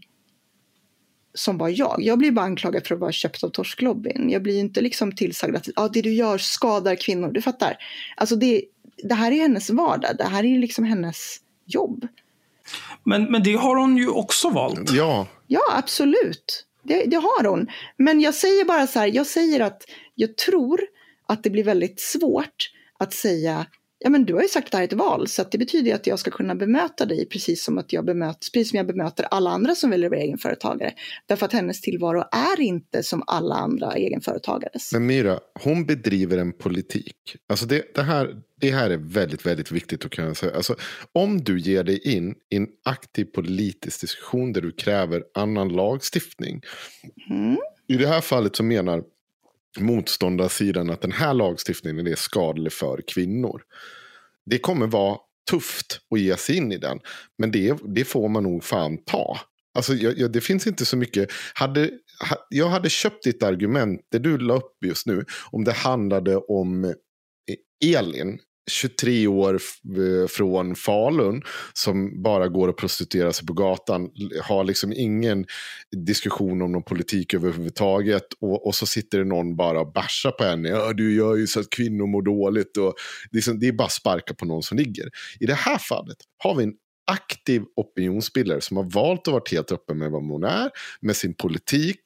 som 1.34 1.58
var 1.58 1.68
jag. 1.68 1.96
Jag 1.98 2.18
blir 2.18 2.30
bara 2.30 2.44
anklagad 2.44 2.86
för 2.86 2.94
att 2.94 3.00
vara 3.00 3.12
köpt 3.12 3.44
av 3.44 3.48
torsklobbyn. 3.48 4.30
Jag 4.30 4.42
blir 4.42 4.60
inte 4.60 4.80
liksom 4.80 5.12
tillsagd 5.12 5.56
att 5.56 5.68
ah, 5.76 5.88
det 5.88 6.02
du 6.02 6.12
gör 6.12 6.38
skadar 6.38 6.94
kvinnor. 6.94 7.30
Du 7.32 7.42
fattar? 7.42 7.76
Alltså 8.16 8.36
det, 8.36 8.64
det 9.02 9.14
här 9.14 9.32
är 9.32 9.40
hennes 9.40 9.70
vardag. 9.70 10.16
Det 10.18 10.24
här 10.24 10.44
är 10.44 10.58
liksom 10.58 10.84
hennes 10.84 11.36
jobb. 11.66 12.08
Men, 13.04 13.24
men 13.24 13.42
det 13.42 13.54
har 13.54 13.76
hon 13.76 13.96
ju 13.96 14.08
också 14.08 14.50
valt. 14.50 14.90
Ja, 14.92 15.26
Ja, 15.46 15.62
absolut. 15.70 16.66
Det, 16.82 17.04
det 17.04 17.16
har 17.16 17.44
hon. 17.44 17.66
Men 17.96 18.20
jag 18.20 18.34
säger 18.34 18.64
bara 18.64 18.86
så 18.86 18.98
här, 18.98 19.06
jag 19.06 19.26
säger 19.26 19.60
att 19.60 19.82
jag 20.14 20.36
tror 20.36 20.80
att 21.28 21.42
det 21.42 21.50
blir 21.50 21.64
väldigt 21.64 22.00
svårt 22.00 22.70
att 22.98 23.12
säga 23.12 23.66
ja 24.04 24.10
men 24.10 24.24
du 24.24 24.34
har 24.34 24.42
ju 24.42 24.48
sagt 24.48 24.66
att 24.66 24.72
det 24.72 24.76
här 24.76 24.82
är 24.82 24.88
ett 24.88 24.92
val, 24.92 25.28
så 25.28 25.44
det 25.50 25.58
betyder 25.58 25.86
ju 25.86 25.92
att 25.92 26.06
jag 26.06 26.18
ska 26.18 26.30
kunna 26.30 26.54
bemöta 26.54 27.06
dig 27.06 27.28
precis 27.28 27.64
som 27.64 27.78
att 27.78 27.92
jag 27.92 28.04
bemöter, 28.04 28.50
precis 28.52 28.70
som 28.70 28.76
jag 28.76 28.86
bemöter 28.86 29.26
alla 29.30 29.50
andra 29.50 29.74
som 29.74 29.90
väljer 29.90 30.06
att 30.06 30.10
vara 30.10 30.20
egenföretagare. 30.20 30.92
Därför 31.26 31.46
att 31.46 31.52
hennes 31.52 31.80
tillvaro 31.80 32.24
är 32.32 32.60
inte 32.60 33.02
som 33.02 33.22
alla 33.26 33.54
andra 33.54 33.92
egenföretagares. 33.92 34.92
Men 34.92 35.06
Myra, 35.06 35.38
hon 35.62 35.86
bedriver 35.86 36.38
en 36.38 36.52
politik. 36.52 37.16
Alltså 37.48 37.66
det, 37.66 37.94
det, 37.94 38.02
här, 38.02 38.36
det 38.60 38.70
här 38.70 38.90
är 38.90 38.96
väldigt, 38.96 39.46
väldigt 39.46 39.72
viktigt 39.72 40.04
att 40.04 40.10
kunna 40.10 40.34
säga. 40.34 40.56
Alltså, 40.56 40.76
om 41.12 41.44
du 41.44 41.58
ger 41.58 41.84
dig 41.84 42.14
in 42.14 42.34
i 42.50 42.56
en 42.56 42.68
aktiv 42.84 43.24
politisk 43.24 44.00
diskussion 44.00 44.52
där 44.52 44.60
du 44.60 44.72
kräver 44.72 45.22
annan 45.34 45.68
lagstiftning. 45.68 46.60
Mm. 47.30 47.56
I 47.88 47.96
det 47.96 48.06
här 48.06 48.20
fallet 48.20 48.56
så 48.56 48.62
menar 48.62 49.02
motståndarsidan 49.78 50.90
att 50.90 51.00
den 51.00 51.12
här 51.12 51.34
lagstiftningen 51.34 52.06
är 52.06 52.14
skadlig 52.14 52.72
för 52.72 53.02
kvinnor. 53.08 53.62
Det 54.46 54.58
kommer 54.58 54.86
vara 54.86 55.18
tufft 55.50 56.00
att 56.10 56.20
ge 56.20 56.36
sig 56.36 56.56
in 56.56 56.72
i 56.72 56.78
den. 56.78 57.00
Men 57.38 57.50
det, 57.50 57.78
det 57.84 58.04
får 58.04 58.28
man 58.28 58.42
nog 58.42 58.64
fan 58.64 58.98
ta. 59.04 59.40
Alltså, 59.74 59.94
jag, 59.94 60.18
jag, 60.18 60.32
det 60.32 60.40
finns 60.40 60.66
inte 60.66 60.84
så 60.84 60.96
mycket. 60.96 61.28
Hade, 61.54 61.90
ha, 62.30 62.36
jag 62.48 62.68
hade 62.68 62.90
köpt 62.90 63.24
ditt 63.24 63.42
argument, 63.42 64.00
det 64.10 64.18
du 64.18 64.38
la 64.38 64.56
upp 64.56 64.84
just 64.84 65.06
nu, 65.06 65.24
om 65.50 65.64
det 65.64 65.72
handlade 65.72 66.36
om 66.36 66.84
eh, 66.84 66.94
Elin 67.96 68.38
23 68.70 69.26
år 69.26 69.54
eh, 69.54 70.28
från 70.28 70.76
Falun 70.76 71.42
som 71.72 72.22
bara 72.22 72.48
går 72.48 72.68
och 72.68 72.76
prostituerar 72.76 73.32
sig 73.32 73.46
på 73.46 73.52
gatan. 73.52 74.10
Har 74.42 74.64
liksom 74.64 74.92
ingen 74.92 75.46
diskussion 76.06 76.62
om 76.62 76.72
någon 76.72 76.82
politik 76.82 77.34
överhuvudtaget. 77.34 78.26
Och, 78.40 78.66
och 78.66 78.74
så 78.74 78.86
sitter 78.86 79.18
det 79.18 79.24
någon 79.24 79.56
bara 79.56 79.80
och 79.80 79.92
bärsar 79.92 80.30
på 80.30 80.44
henne. 80.44 80.68
Ja, 80.68 80.92
du 80.92 81.14
gör 81.14 81.34
ju 81.34 81.46
så 81.46 81.60
att 81.60 81.70
kvinnor 81.70 82.06
mår 82.06 82.22
dåligt. 82.22 82.76
Och 82.76 82.94
liksom, 83.30 83.58
det 83.58 83.68
är 83.68 83.72
bara 83.72 83.88
sparka 83.88 84.34
på 84.34 84.44
någon 84.44 84.62
som 84.62 84.78
ligger. 84.78 85.08
I 85.40 85.46
det 85.46 85.54
här 85.54 85.78
fallet 85.78 86.16
har 86.38 86.54
vi 86.54 86.64
en 86.64 86.74
aktiv 87.06 87.62
opinionsbildare 87.76 88.60
som 88.60 88.76
har 88.76 88.84
valt 88.84 89.28
att 89.28 89.32
vara 89.32 89.42
helt 89.50 89.72
öppen 89.72 89.98
med 89.98 90.10
vad 90.10 90.22
hon 90.26 90.44
är, 90.44 90.70
med 91.00 91.16
sin 91.16 91.34
politik. 91.34 92.00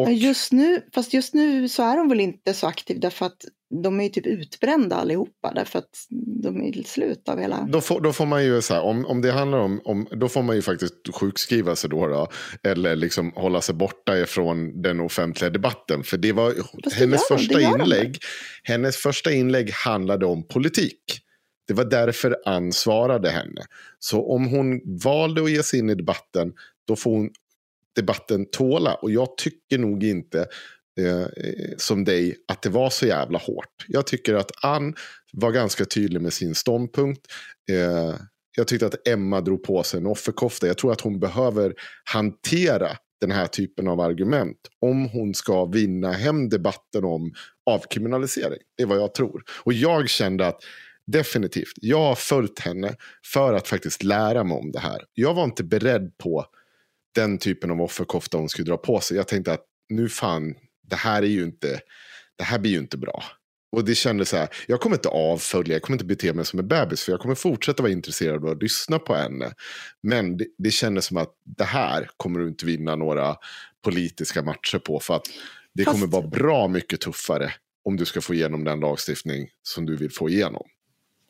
Och... 0.00 0.12
Just 0.12 0.52
nu, 0.52 0.82
fast 0.94 1.14
just 1.14 1.34
nu 1.34 1.68
så 1.68 1.82
är 1.82 1.96
de 1.96 2.08
väl 2.08 2.20
inte 2.20 2.54
så 2.54 2.66
aktiv 2.66 3.00
därför 3.00 3.26
att 3.26 3.44
de 3.82 4.00
är 4.00 4.04
ju 4.04 4.10
typ 4.10 4.26
utbrända 4.26 4.96
allihopa 4.96 5.52
därför 5.54 5.78
att 5.78 6.06
de 6.42 6.62
är 6.62 6.82
slut 6.82 7.28
av 7.28 7.38
hela... 7.38 7.68
Då 7.72 7.80
får, 7.80 8.00
då 8.00 8.12
får 8.12 8.26
man 8.26 8.44
ju 8.44 8.62
så 8.62 8.74
här, 8.74 8.82
om, 8.82 9.06
om 9.06 9.22
det 9.22 9.32
handlar 9.32 9.58
om, 9.58 9.80
om, 9.84 10.08
då 10.10 10.28
får 10.28 10.42
man 10.42 10.56
ju 10.56 10.62
faktiskt 10.62 10.94
sjukskriva 11.14 11.76
sig 11.76 11.90
då, 11.90 12.06
då 12.06 12.28
eller 12.62 12.96
liksom 12.96 13.32
hålla 13.36 13.60
sig 13.60 13.74
borta 13.74 14.18
ifrån 14.18 14.82
den 14.82 15.00
offentliga 15.00 15.50
debatten. 15.50 16.04
För 16.04 16.16
det 16.16 16.32
var 16.32 16.54
Fast 16.84 16.96
hennes 16.96 17.28
det 17.28 17.36
första 17.36 17.60
inlägg. 17.60 18.18
Hennes 18.62 18.96
första 18.96 19.32
inlägg 19.32 19.70
handlade 19.72 20.26
om 20.26 20.48
politik. 20.48 21.04
Det 21.68 21.74
var 21.74 21.84
därför 21.84 22.36
Ann 22.46 22.72
svarade 22.72 23.30
henne. 23.30 23.62
Så 23.98 24.34
om 24.34 24.46
hon 24.46 24.80
valde 25.04 25.42
att 25.42 25.50
ge 25.50 25.62
sig 25.62 25.78
in 25.78 25.90
i 25.90 25.94
debatten, 25.94 26.52
då 26.86 26.96
får 26.96 27.10
hon 27.10 27.30
debatten 27.96 28.46
tåla. 28.50 28.94
Och 28.94 29.10
jag 29.10 29.36
tycker 29.36 29.78
nog 29.78 30.04
inte 30.04 30.40
eh, 31.00 31.26
som 31.76 32.04
dig 32.04 32.36
att 32.48 32.62
det 32.62 32.68
var 32.68 32.90
så 32.90 33.06
jävla 33.06 33.38
hårt. 33.38 33.84
Jag 33.88 34.06
tycker 34.06 34.34
att 34.34 34.64
Ann 34.64 34.94
var 35.32 35.50
ganska 35.52 35.84
tydlig 35.84 36.20
med 36.20 36.32
sin 36.32 36.54
ståndpunkt. 36.54 37.26
Eh, 37.70 38.16
jag 38.56 38.68
tyckte 38.68 38.86
att 38.86 39.08
Emma 39.08 39.40
drog 39.40 39.62
på 39.62 39.82
sig 39.82 40.00
en 40.00 40.06
offerkofta. 40.06 40.66
Jag 40.66 40.78
tror 40.78 40.92
att 40.92 41.00
hon 41.00 41.20
behöver 41.20 41.74
hantera 42.04 42.96
den 43.20 43.30
här 43.30 43.46
typen 43.46 43.88
av 43.88 44.00
argument 44.00 44.56
om 44.80 45.08
hon 45.08 45.34
ska 45.34 45.64
vinna 45.64 46.12
hem 46.12 46.48
debatten 46.48 47.04
om 47.04 47.32
avkriminalisering. 47.66 48.58
Det 48.76 48.82
är 48.82 48.86
vad 48.86 48.98
jag 48.98 49.14
tror. 49.14 49.42
Och 49.62 49.72
jag 49.72 50.08
kände 50.08 50.46
att 50.46 50.62
definitivt, 51.06 51.72
jag 51.76 51.98
har 51.98 52.14
följt 52.14 52.58
henne 52.58 52.94
för 53.32 53.54
att 53.54 53.68
faktiskt 53.68 54.02
lära 54.02 54.44
mig 54.44 54.56
om 54.56 54.72
det 54.72 54.78
här. 54.78 55.04
Jag 55.14 55.34
var 55.34 55.44
inte 55.44 55.64
beredd 55.64 56.18
på 56.18 56.46
den 57.14 57.38
typen 57.38 57.70
av 57.70 57.82
offerkofta 57.82 58.38
hon 58.38 58.48
skulle 58.48 58.70
dra 58.70 58.76
på 58.76 59.00
sig. 59.00 59.16
Jag 59.16 59.28
tänkte 59.28 59.52
att 59.52 59.64
nu 59.88 60.08
fan, 60.08 60.54
det 60.82 60.96
här 60.96 61.22
är 61.22 61.26
ju 61.26 61.42
inte, 61.42 61.80
det 62.36 62.44
här 62.44 62.58
blir 62.58 62.70
ju 62.70 62.78
inte 62.78 62.98
bra. 62.98 63.24
Och 63.72 63.84
det 63.84 63.94
kändes 63.94 64.28
så 64.28 64.36
här, 64.36 64.48
jag 64.66 64.80
kommer 64.80 64.96
inte 64.96 65.08
avfölja, 65.08 65.74
jag 65.74 65.82
kommer 65.82 65.94
inte 65.94 66.04
bete 66.04 66.32
mig 66.32 66.44
som 66.44 66.58
en 66.58 66.68
bebis. 66.68 67.02
För 67.02 67.12
jag 67.12 67.20
kommer 67.20 67.34
fortsätta 67.34 67.82
vara 67.82 67.92
intresserad 67.92 68.44
av 68.44 68.50
att 68.50 68.62
lyssna 68.62 68.98
på 68.98 69.14
henne. 69.14 69.52
Men 70.02 70.36
det, 70.36 70.46
det 70.58 70.70
kändes 70.70 71.04
som 71.04 71.16
att 71.16 71.34
det 71.44 71.64
här 71.64 72.10
kommer 72.16 72.40
du 72.40 72.48
inte 72.48 72.66
vinna 72.66 72.96
några 72.96 73.36
politiska 73.84 74.42
matcher 74.42 74.78
på. 74.78 75.00
För 75.00 75.16
att 75.16 75.26
det 75.74 75.84
Fast... 75.84 75.94
kommer 75.94 76.12
vara 76.12 76.26
bra 76.26 76.68
mycket 76.68 77.00
tuffare 77.00 77.52
om 77.84 77.96
du 77.96 78.04
ska 78.04 78.20
få 78.20 78.34
igenom 78.34 78.64
den 78.64 78.80
lagstiftning 78.80 79.48
som 79.62 79.86
du 79.86 79.96
vill 79.96 80.10
få 80.10 80.28
igenom. 80.28 80.66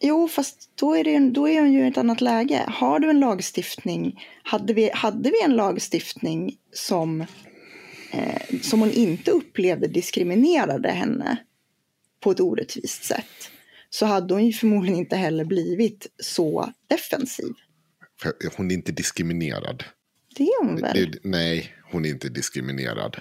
Jo, 0.00 0.28
fast 0.28 0.70
då 0.74 0.94
är, 0.94 1.04
det, 1.04 1.30
då 1.30 1.48
är 1.48 1.60
hon 1.60 1.72
ju 1.72 1.84
i 1.84 1.88
ett 1.88 1.98
annat 1.98 2.20
läge. 2.20 2.64
Har 2.68 2.98
du 2.98 3.10
en 3.10 3.20
lagstiftning, 3.20 4.26
hade 4.42 4.72
vi, 4.72 4.90
hade 4.94 5.30
vi 5.30 5.42
en 5.44 5.56
lagstiftning 5.56 6.56
som, 6.72 7.20
eh, 8.12 8.60
som 8.62 8.80
hon 8.80 8.90
inte 8.90 9.30
upplevde 9.30 9.86
diskriminerade 9.86 10.90
henne 10.90 11.36
på 12.20 12.30
ett 12.30 12.40
orättvist 12.40 13.04
sätt, 13.04 13.50
så 13.90 14.06
hade 14.06 14.34
hon 14.34 14.46
ju 14.46 14.52
förmodligen 14.52 14.98
inte 14.98 15.16
heller 15.16 15.44
blivit 15.44 16.06
så 16.22 16.72
defensiv. 16.88 17.52
Hon 18.56 18.70
är 18.70 18.74
inte 18.74 18.92
diskriminerad. 18.92 19.84
Det 20.36 20.44
är 20.44 20.64
hon 20.66 20.80
väl? 20.80 21.10
Det, 21.12 21.18
nej, 21.22 21.74
hon 21.92 22.04
är 22.04 22.10
inte 22.10 22.28
diskriminerad. 22.28 23.16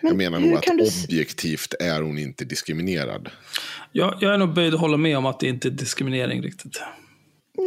Men 0.00 0.10
jag 0.10 0.16
menar 0.16 0.40
nog 0.40 0.54
att 0.54 0.62
du... 0.62 0.88
objektivt 1.08 1.74
är 1.80 2.00
hon 2.00 2.18
inte 2.18 2.44
diskriminerad. 2.44 3.28
Jag, 3.92 4.18
jag 4.20 4.34
är 4.34 4.38
nog 4.38 4.54
böjd 4.54 4.74
att 4.74 4.80
hålla 4.80 4.96
med 4.96 5.18
om 5.18 5.26
att 5.26 5.40
det 5.40 5.48
inte 5.48 5.68
är 5.68 5.70
diskriminering 5.70 6.42
riktigt. 6.42 6.80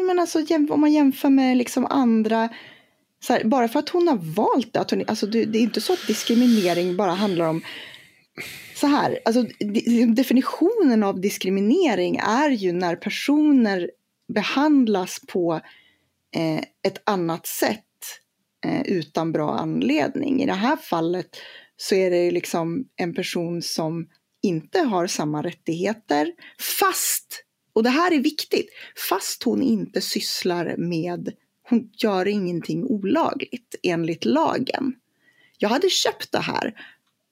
Men 0.07 0.19
alltså 0.19 0.45
om 0.69 0.81
man 0.81 0.93
jämför 0.93 1.29
med 1.29 1.57
liksom 1.57 1.85
andra 1.85 2.49
här, 3.29 3.43
bara 3.43 3.67
för 3.67 3.79
att 3.79 3.89
hon 3.89 4.07
har 4.07 4.15
valt 4.15 4.73
det. 4.73 4.79
Att 4.79 4.91
hon, 4.91 5.03
alltså, 5.07 5.25
det 5.27 5.39
är 5.39 5.61
inte 5.61 5.81
så 5.81 5.93
att 5.93 6.07
diskriminering 6.07 6.97
bara 6.97 7.11
handlar 7.11 7.45
om 7.45 7.61
så 8.75 8.87
här. 8.87 9.19
Alltså, 9.25 9.45
definitionen 10.15 11.03
av 11.03 11.21
diskriminering 11.21 12.17
är 12.17 12.49
ju 12.49 12.71
när 12.71 12.95
personer 12.95 13.91
behandlas 14.33 15.19
på 15.27 15.53
eh, 16.35 16.63
ett 16.87 17.01
annat 17.03 17.47
sätt 17.47 17.79
eh, 18.65 18.81
utan 18.81 19.31
bra 19.31 19.51
anledning. 19.51 20.41
I 20.41 20.45
det 20.45 20.53
här 20.53 20.75
fallet 20.75 21.37
så 21.83 21.95
är 21.95 22.11
det 22.11 22.31
liksom 22.31 22.85
en 22.95 23.13
person 23.13 23.61
som 23.61 24.07
inte 24.41 24.79
har 24.79 25.07
samma 25.07 25.43
rättigheter 25.43 26.31
fast, 26.79 27.43
och 27.73 27.83
det 27.83 27.89
här 27.89 28.11
är 28.11 28.19
viktigt, 28.19 28.69
fast 29.09 29.43
hon 29.43 29.61
inte 29.61 30.01
sysslar 30.01 30.75
med, 30.77 31.33
hon 31.69 31.89
gör 31.93 32.27
ingenting 32.27 32.83
olagligt 32.83 33.75
enligt 33.83 34.25
lagen. 34.25 34.95
Jag 35.57 35.69
hade 35.69 35.89
köpt 35.89 36.31
det 36.31 36.39
här. 36.39 36.73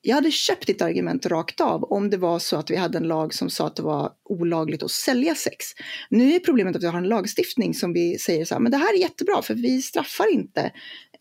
Jag 0.03 0.15
hade 0.15 0.31
köpt 0.31 0.67
ditt 0.67 0.81
argument 0.81 1.25
rakt 1.25 1.61
av 1.61 1.83
om 1.83 2.09
det 2.09 2.17
var 2.17 2.39
så 2.39 2.57
att 2.57 2.69
vi 2.69 2.75
hade 2.75 2.97
en 2.97 3.07
lag 3.07 3.33
som 3.33 3.49
sa 3.49 3.67
att 3.67 3.75
det 3.75 3.83
var 3.83 4.11
olagligt 4.29 4.83
att 4.83 4.91
sälja 4.91 5.35
sex. 5.35 5.65
Nu 6.09 6.33
är 6.33 6.39
problemet 6.39 6.75
att 6.75 6.83
vi 6.83 6.87
har 6.87 6.97
en 6.97 7.07
lagstiftning 7.07 7.73
som 7.73 7.93
vi 7.93 8.17
säger 8.17 8.45
så 8.45 8.55
här, 8.55 8.59
men 8.61 8.71
det 8.71 8.77
här 8.77 8.93
är 8.93 8.97
jättebra 8.97 9.41
för 9.41 9.53
vi 9.53 9.81
straffar 9.81 10.33
inte 10.33 10.61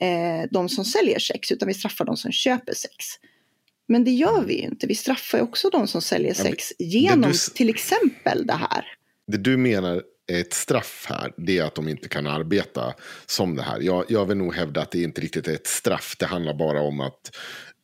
eh, 0.00 0.48
de 0.50 0.68
som 0.68 0.84
säljer 0.84 1.18
sex 1.18 1.52
utan 1.52 1.68
vi 1.68 1.74
straffar 1.74 2.04
de 2.04 2.16
som 2.16 2.32
köper 2.32 2.74
sex. 2.74 2.94
Men 3.88 4.04
det 4.04 4.10
gör 4.10 4.44
vi 4.44 4.54
ju 4.54 4.62
inte. 4.62 4.86
Vi 4.86 4.94
straffar 4.94 5.38
ju 5.38 5.44
också 5.44 5.70
de 5.70 5.86
som 5.86 6.02
säljer 6.02 6.34
sex 6.34 6.72
ja, 6.78 6.86
genom 6.86 7.30
du, 7.30 7.38
till 7.54 7.68
exempel 7.68 8.46
det 8.46 8.52
här. 8.52 8.84
Det 9.26 9.36
du 9.36 9.56
menar 9.56 10.02
är 10.32 10.40
ett 10.40 10.52
straff 10.52 11.06
här, 11.08 11.32
det 11.36 11.58
är 11.58 11.64
att 11.64 11.74
de 11.74 11.88
inte 11.88 12.08
kan 12.08 12.26
arbeta 12.26 12.94
som 13.26 13.56
det 13.56 13.62
här. 13.62 13.80
Jag, 13.80 14.04
jag 14.08 14.26
vill 14.26 14.36
nog 14.36 14.54
hävda 14.54 14.82
att 14.82 14.90
det 14.90 15.02
inte 15.02 15.20
riktigt 15.20 15.48
är 15.48 15.54
ett 15.54 15.66
straff. 15.66 16.16
Det 16.18 16.26
handlar 16.26 16.54
bara 16.54 16.82
om 16.82 17.00
att 17.00 17.36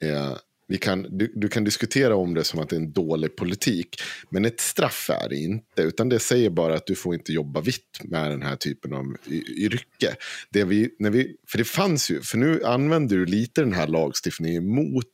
eh, 0.02 0.36
vi 0.68 0.78
kan, 0.78 1.06
du, 1.18 1.32
du, 1.34 1.48
kan 1.48 1.64
diskutera 1.64 2.16
om 2.16 2.34
det 2.34 2.44
som 2.44 2.60
att 2.60 2.68
det 2.68 2.76
är 2.76 2.80
en 2.80 2.92
dålig 2.92 3.36
politik. 3.36 4.02
Men 4.30 4.44
ett 4.44 4.60
straff 4.60 5.10
är 5.10 5.28
det 5.28 5.36
inte. 5.36 5.82
Utan 5.82 6.08
det 6.08 6.18
säger 6.18 6.50
bara 6.50 6.74
att 6.74 6.86
du 6.86 6.94
får 6.94 7.14
inte 7.14 7.32
jobba 7.32 7.60
vitt 7.60 8.00
med 8.04 8.30
den 8.30 8.42
här 8.42 8.56
typen 8.56 8.92
av 8.92 9.16
yrke. 9.56 10.16
Det 10.50 10.64
vi, 10.64 10.90
när 10.98 11.10
vi, 11.10 11.36
för 11.48 11.58
det 11.58 11.64
fanns 11.64 12.10
ju, 12.10 12.22
för 12.22 12.38
nu 12.38 12.64
använder 12.64 13.16
du 13.16 13.26
lite 13.26 13.60
den 13.60 13.72
här 13.72 13.86
lagstiftningen 13.86 14.68
mot 14.68 15.06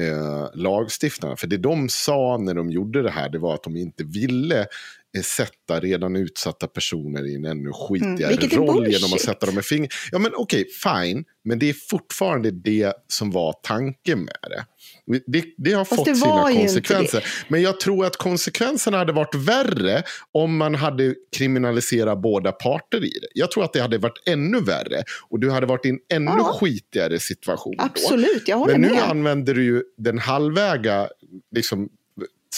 eh, 0.00 0.48
lagstiftarna. 0.54 1.36
För 1.36 1.46
det 1.46 1.56
de 1.56 1.88
sa 1.88 2.38
när 2.38 2.54
de 2.54 2.70
gjorde 2.70 3.02
det 3.02 3.10
här 3.10 3.28
det 3.28 3.38
var 3.38 3.54
att 3.54 3.62
de 3.62 3.76
inte 3.76 4.04
ville 4.04 4.66
sätta 5.24 5.80
redan 5.80 6.16
utsatta 6.16 6.66
personer 6.66 7.26
i 7.26 7.34
en 7.34 7.44
ännu 7.44 7.70
skitigare 7.72 8.34
mm, 8.34 8.66
roll 8.66 8.88
genom 8.88 9.12
att 9.12 9.20
sätta 9.20 9.46
dem 9.46 9.58
i 9.58 9.62
fingret. 9.62 9.92
Ja 10.10 10.18
men 10.18 10.32
okej, 10.34 10.60
okay, 10.60 11.04
fine. 11.04 11.24
Men 11.44 11.58
det 11.58 11.68
är 11.68 11.74
fortfarande 11.90 12.50
det 12.50 12.92
som 13.06 13.30
var 13.30 13.54
tanken 13.62 14.18
med 14.18 14.36
det. 14.42 14.64
Det, 15.26 15.44
det 15.56 15.72
har 15.72 15.84
Fast 15.84 15.96
fått 15.96 16.06
det 16.06 16.14
sina 16.14 16.52
konsekvenser. 16.52 17.24
Men 17.48 17.62
jag 17.62 17.80
tror 17.80 18.06
att 18.06 18.16
konsekvenserna 18.16 18.98
hade 18.98 19.12
varit 19.12 19.34
värre 19.34 20.02
om 20.32 20.56
man 20.56 20.74
hade 20.74 21.14
kriminaliserat 21.36 22.22
båda 22.22 22.52
parter 22.52 23.04
i 23.04 23.10
det. 23.10 23.28
Jag 23.34 23.50
tror 23.50 23.64
att 23.64 23.72
det 23.72 23.80
hade 23.80 23.98
varit 23.98 24.22
ännu 24.26 24.60
värre. 24.60 25.02
Och 25.28 25.40
du 25.40 25.50
hade 25.50 25.66
varit 25.66 25.86
i 25.86 25.88
en 25.88 25.98
ännu 26.12 26.32
ja. 26.38 26.58
skitigare 26.60 27.18
situation. 27.18 27.74
Absolut, 27.78 28.48
jag 28.48 28.56
håller 28.56 28.72
Men 28.72 28.80
med. 28.80 28.90
nu 28.90 28.98
använder 28.98 29.54
du 29.54 29.64
ju 29.64 29.82
den 29.98 30.18
halvväga 30.18 31.08
liksom, 31.54 31.88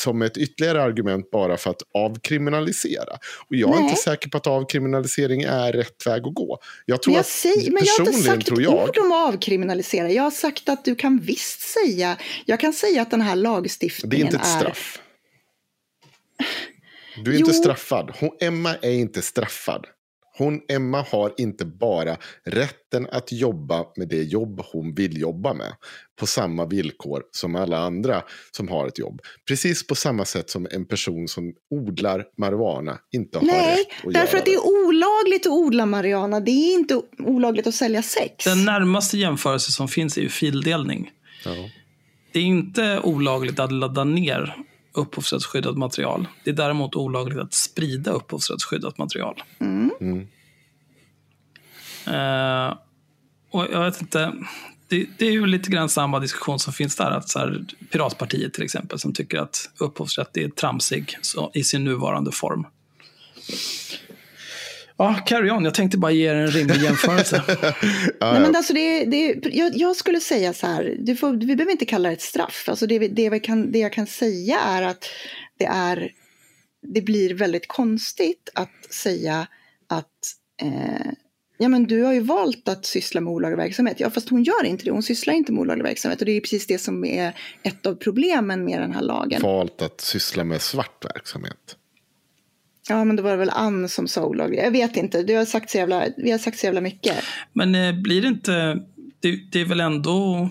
som 0.01 0.23
ett 0.23 0.37
ytterligare 0.37 0.83
argument 0.83 1.31
bara 1.31 1.57
för 1.57 1.71
att 1.71 1.83
avkriminalisera. 1.95 3.13
Och 3.49 3.57
jag 3.57 3.71
är 3.71 3.75
Nej. 3.75 3.85
inte 3.85 4.01
säker 4.01 4.29
på 4.29 4.37
att 4.37 4.47
avkriminalisering 4.47 5.43
är 5.43 5.73
rätt 5.73 6.07
väg 6.07 6.27
att 6.27 6.35
gå. 6.35 6.59
Jag 6.87 7.03
tror 7.03 7.13
Men 7.13 7.17
jag, 7.17 7.27
säger, 7.27 7.71
men 7.71 7.85
jag 7.85 8.05
har 8.05 8.13
inte 8.13 8.23
sagt 8.23 8.47
tror 8.47 8.61
ett 8.61 8.69
ord 8.69 8.99
om 8.99 9.13
att 9.13 9.29
avkriminalisera. 9.35 10.11
Jag 10.11 10.23
har 10.23 10.31
sagt 10.31 10.69
att 10.69 10.85
du 10.85 10.95
kan 10.95 11.19
visst 11.19 11.61
säga, 11.61 12.17
jag 12.45 12.61
kan 12.61 12.73
säga 12.73 13.03
att 13.03 13.11
den 13.11 13.21
här 13.21 13.37
Det 13.37 13.41
är 13.41 13.43
lagstiftningen 13.43 14.27
inte 14.27 14.37
ett 14.37 14.47
är... 14.47 14.61
straff. 14.61 14.99
Du 17.25 17.35
är 17.35 17.39
inte 17.39 17.51
Jo. 17.55 17.63
straffad. 17.63 18.11
Hon, 18.21 18.31
Emma 18.41 18.75
är 18.75 18.91
inte 18.91 19.23
straffad. 19.23 19.87
Hon, 20.41 20.61
Emma 20.69 21.07
har 21.11 21.35
inte 21.39 21.65
bara 21.65 22.17
rätten 22.45 23.07
att 23.13 23.33
jobba 23.33 23.85
med 23.97 24.09
det 24.09 24.23
jobb 24.23 24.63
hon 24.73 24.95
vill 24.95 25.21
jobba 25.21 25.55
med. 25.55 25.73
På 26.21 26.27
samma 26.27 26.67
villkor 26.67 27.23
som 27.31 27.57
alla 27.57 27.79
andra 27.79 28.23
som 28.51 28.69
har 28.69 28.87
ett 28.87 28.99
jobb. 28.99 29.21
Precis 29.49 29.87
på 29.87 29.95
samma 29.95 30.25
sätt 30.25 30.51
som 30.51 30.67
en 30.71 30.87
person 30.87 31.29
som 31.29 31.55
odlar 31.71 32.25
marijuana 32.39 32.99
inte 33.13 33.39
har 33.39 33.47
Nej, 33.47 33.77
rätt 33.77 34.07
att 34.07 34.13
därför 34.13 34.33
göra 34.33 34.39
att 34.39 34.45
det 34.45 34.55
är 34.55 34.87
olagligt 34.87 35.47
att 35.47 35.53
odla 35.53 35.87
marijuana. 35.87 36.41
Det 36.41 36.51
är 36.51 36.75
inte 36.75 37.03
olagligt 37.19 37.67
att 37.67 37.75
sälja 37.75 38.03
sex. 38.03 38.45
Den 38.45 38.65
närmaste 38.65 39.19
jämförelse 39.19 39.73
som 39.73 39.89
finns 39.89 40.19
är 40.19 40.23
ju 40.23 40.29
fildelning. 40.29 41.11
Ja. 41.45 41.51
Det 42.33 42.39
är 42.39 42.45
inte 42.45 43.01
olagligt 43.01 43.59
att 43.61 43.73
ladda 43.73 44.05
ner 44.05 44.57
upphovsrättsskyddat 44.93 45.77
material. 45.77 46.29
Det 46.45 46.51
är 46.51 46.55
däremot 46.55 46.97
olagligt 46.97 47.39
att 47.39 47.55
sprida 47.55 48.11
upphovsrättsskyddat 48.11 48.99
material. 48.99 49.43
Mm. 49.59 49.91
Uh, 52.09 52.77
och 53.51 53.67
jag 53.73 53.85
vet 53.85 54.01
inte, 54.01 54.33
det, 54.89 55.07
det 55.19 55.27
är 55.27 55.33
ju 55.33 55.47
lite 55.47 55.71
grann 55.71 55.89
samma 55.89 56.21
diskussion 56.21 56.59
som 56.59 56.73
finns 56.73 56.97
där. 56.97 57.11
Att 57.11 57.29
så 57.29 57.39
här, 57.39 57.65
Piratpartiet 57.91 58.55
till 58.55 58.63
exempel, 58.65 58.99
som 58.99 59.13
tycker 59.13 59.39
att 59.39 59.71
upphovsrätt 59.79 60.37
är 60.37 60.49
tramsig 60.49 61.19
så, 61.23 61.51
i 61.55 61.65
sin 61.65 61.85
nuvarande 61.85 62.33
form. 62.33 62.67
Ja, 65.01 65.15
carry 65.27 65.51
on. 65.51 65.65
Jag 65.65 65.75
tänkte 65.75 65.99
bara 65.99 66.13
ge 66.13 66.31
er 66.31 66.35
en 66.35 66.47
rimlig 66.47 66.77
jämförelse. 66.83 67.43
Nej, 68.21 68.41
men 68.41 68.57
alltså 68.57 68.73
det, 68.73 69.05
det, 69.05 69.39
jag, 69.43 69.77
jag 69.77 69.97
skulle 69.97 70.21
säga 70.21 70.53
så 70.53 70.67
här, 70.67 70.97
du 70.99 71.17
får, 71.17 71.33
vi 71.33 71.57
behöver 71.57 71.73
inte 71.73 71.85
kalla 71.85 72.09
det 72.09 72.15
ett 72.15 72.23
straff. 72.23 72.65
Alltså 72.69 72.87
det, 72.87 72.99
det, 72.99 73.31
vi 73.31 73.41
kan, 73.41 73.73
det 73.73 73.79
jag 73.79 73.93
kan 73.93 74.07
säga 74.07 74.61
är 74.61 74.83
att 74.83 75.05
det, 75.59 75.65
är, 75.65 76.13
det 76.95 77.01
blir 77.01 77.35
väldigt 77.35 77.69
konstigt 77.69 78.51
att 78.55 78.95
säga 78.95 79.47
att 79.89 80.07
eh, 80.63 81.13
ja, 81.59 81.69
men 81.69 81.87
du 81.87 82.03
har 82.03 82.13
ju 82.13 82.21
valt 82.21 82.69
att 82.69 82.87
syssla 82.87 83.21
med 83.21 83.33
olaglig 83.33 83.57
verksamhet. 83.57 84.01
Ja, 84.01 84.11
fast 84.11 84.29
hon 84.29 84.43
gör 84.43 84.65
inte 84.65 84.85
det. 84.85 84.91
Hon 84.91 85.03
sysslar 85.03 85.35
inte 85.35 85.53
med 85.53 85.61
olaglig 85.61 85.85
verksamhet. 85.85 86.21
Och 86.21 86.27
det 86.27 86.33
är 86.33 86.41
precis 86.41 86.67
det 86.67 86.79
som 86.79 87.05
är 87.05 87.37
ett 87.63 87.87
av 87.87 87.95
problemen 87.95 88.65
med 88.65 88.81
den 88.81 88.93
här 88.93 89.03
lagen. 89.03 89.43
Valt 89.43 89.83
att 89.83 90.01
syssla 90.01 90.45
med 90.45 90.63
svart 90.63 91.05
verksamhet. 91.05 91.77
Ja, 92.89 93.05
men 93.05 93.17
då 93.17 93.23
var 93.23 93.31
det 93.31 93.37
väl 93.37 93.51
Ann 93.51 93.89
som 93.89 94.09
sa 94.09 94.25
olaglig. 94.25 94.59
Jag 94.59 94.71
vet 94.71 94.97
inte. 94.97 95.23
Du 95.23 95.37
har 95.37 95.45
sagt 95.45 95.71
så 95.71 95.77
jävla, 95.79 96.07
vi 96.17 96.31
har 96.31 96.39
sagt 96.39 96.59
så 96.59 96.67
jävla 96.67 96.81
mycket. 96.81 97.17
Men 97.53 97.75
eh, 97.75 97.93
blir 97.93 98.23
det 98.23 98.29
inte... 98.29 98.79
Det, 99.21 99.37
det 99.53 99.61
är 99.61 99.65
väl 99.65 99.81
ändå... 99.81 100.49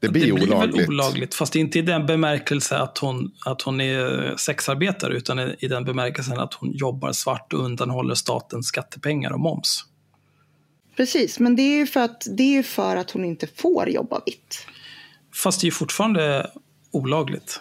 Det 0.00 0.08
blir, 0.08 0.26
det 0.26 0.32
blir 0.32 0.48
olagligt. 0.48 0.80
väl 0.80 0.88
olagligt. 0.88 1.34
Fast 1.34 1.56
inte 1.56 1.78
i 1.78 1.82
den 1.82 2.06
bemärkelse 2.06 2.78
att 2.78 2.98
hon, 2.98 3.32
att 3.46 3.62
hon 3.62 3.80
är 3.80 4.36
sexarbetare. 4.36 5.16
Utan 5.16 5.38
i, 5.38 5.68
den 5.68 5.84
bemärkelsen 5.84 6.38
att 6.38 6.54
hon 6.54 6.72
jobbar 6.72 7.12
svart 7.12 7.52
och 7.52 7.64
undanhåller 7.64 8.14
staten 8.14 8.62
skattepengar 8.62 9.32
och 9.32 9.40
moms. 9.40 9.84
Precis, 10.96 11.38
men 11.38 11.56
det 11.56 11.62
är 11.62 11.78
ju 11.78 11.86
för 11.86 12.00
att, 12.00 12.26
det 12.36 12.56
är 12.56 12.62
för 12.62 12.96
att 12.96 13.10
hon 13.10 13.24
inte 13.24 13.46
får 13.46 13.88
jobba 13.88 14.20
vitt. 14.26 14.66
Fast 15.34 15.60
det 15.60 15.64
är 15.64 15.66
ju 15.66 15.72
fortfarande 15.72 16.50
olagligt 16.90 17.60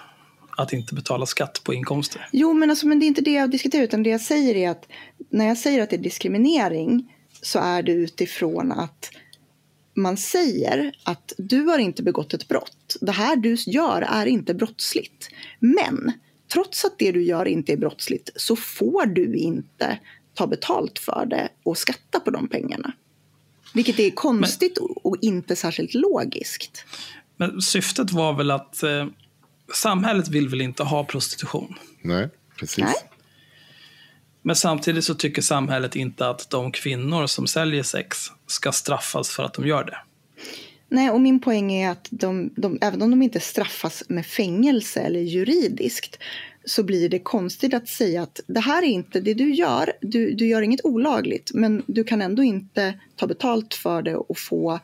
att 0.57 0.73
inte 0.73 0.95
betala 0.95 1.25
skatt 1.25 1.61
på 1.63 1.73
inkomster. 1.73 2.27
Jo, 2.31 2.53
men, 2.53 2.69
alltså, 2.69 2.87
men 2.87 2.99
det 2.99 3.05
är 3.05 3.07
inte 3.07 3.21
det 3.21 3.31
jag 3.31 3.51
diskuterar, 3.51 3.83
utan 3.83 4.03
det 4.03 4.09
jag 4.09 4.21
säger 4.21 4.55
är 4.55 4.69
att 4.69 4.87
när 5.29 5.45
jag 5.47 5.57
säger 5.57 5.83
att 5.83 5.89
det 5.89 5.95
är 5.95 6.01
diskriminering 6.01 7.13
så 7.41 7.59
är 7.59 7.83
det 7.83 7.91
utifrån 7.91 8.71
att 8.71 9.09
man 9.93 10.17
säger 10.17 10.95
att 11.03 11.33
du 11.37 11.61
har 11.65 11.77
inte 11.79 12.03
begått 12.03 12.33
ett 12.33 12.47
brott. 12.47 12.97
Det 13.01 13.11
här 13.11 13.35
du 13.35 13.55
gör 13.67 14.01
är 14.01 14.25
inte 14.25 14.53
brottsligt. 14.53 15.29
Men 15.59 16.11
trots 16.53 16.85
att 16.85 16.99
det 16.99 17.11
du 17.11 17.23
gör 17.23 17.45
inte 17.47 17.73
är 17.73 17.77
brottsligt 17.77 18.29
så 18.35 18.55
får 18.55 19.05
du 19.05 19.35
inte 19.35 19.99
ta 20.33 20.47
betalt 20.47 20.99
för 20.99 21.25
det 21.25 21.49
och 21.63 21.77
skatta 21.77 22.19
på 22.19 22.31
de 22.31 22.47
pengarna. 22.47 22.91
Vilket 23.73 23.99
är 23.99 24.09
konstigt 24.09 24.77
och- 24.77 25.05
och 25.05 25.17
inte 25.21 25.55
särskilt 25.55 25.93
logiskt. 25.93 26.85
Men 27.37 27.61
syftet 27.61 28.11
var 28.11 28.33
väl 28.33 28.51
att 28.51 28.83
eh, 28.83 29.07
samhället 29.73 30.27
vill 30.27 30.49
väl 30.49 30.61
inte 30.61 30.83
ha 30.83 31.03
prostitution. 31.03 31.75
Nej, 32.01 32.29
precis. 32.59 32.77
Nej. 32.77 32.95
Men 34.41 34.55
samtidigt 34.55 35.03
så 35.03 35.15
tycker 35.15 35.41
samhället 35.41 35.95
inte 35.95 36.29
att 36.29 36.49
de 36.49 36.71
kvinnor 36.71 37.27
som 37.27 37.47
säljer 37.47 37.83
sex 37.83 38.17
ska 38.47 38.71
straffas 38.71 39.29
för 39.29 39.43
att 39.43 39.53
de 39.53 39.67
gör 39.67 39.83
det. 39.83 39.97
Nej, 40.89 41.09
och 41.09 41.21
min 41.21 41.39
poäng 41.39 41.71
är 41.71 41.89
att 41.89 42.07
de, 42.11 42.53
de, 42.55 42.77
även 42.81 43.01
om 43.01 43.11
de 43.11 43.21
inte 43.21 43.39
straffas 43.39 44.03
med 44.07 44.25
fängelse 44.25 44.99
eller 44.99 45.19
juridiskt 45.19 46.19
så 46.65 46.83
blir 46.83 47.09
det 47.09 47.19
konstigt 47.19 47.73
att 47.73 47.87
säga 47.87 48.23
att 48.23 48.39
det 48.47 48.59
här 48.59 48.83
är 48.83 48.87
inte 48.87 49.19
det 49.19 49.33
du 49.33 49.53
gör. 49.53 49.93
Du, 50.01 50.33
du 50.33 50.47
gör 50.47 50.61
inget 50.61 50.85
olagligt, 50.85 51.51
men 51.53 51.83
du 51.87 52.03
kan 52.03 52.21
ändå 52.21 52.43
inte 52.43 52.99
ta 53.15 53.27
betalt 53.27 53.73
för 53.73 54.01
det 54.01 54.15
och 54.15 54.37
få 54.37 54.79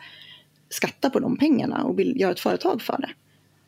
skatta 0.69 1.09
på 1.09 1.19
de 1.19 1.37
pengarna 1.37 1.83
och 1.83 1.99
vill 1.99 2.19
göra 2.19 2.31
ett 2.31 2.39
företag 2.39 2.81
för 2.81 2.97
det. 2.97 3.09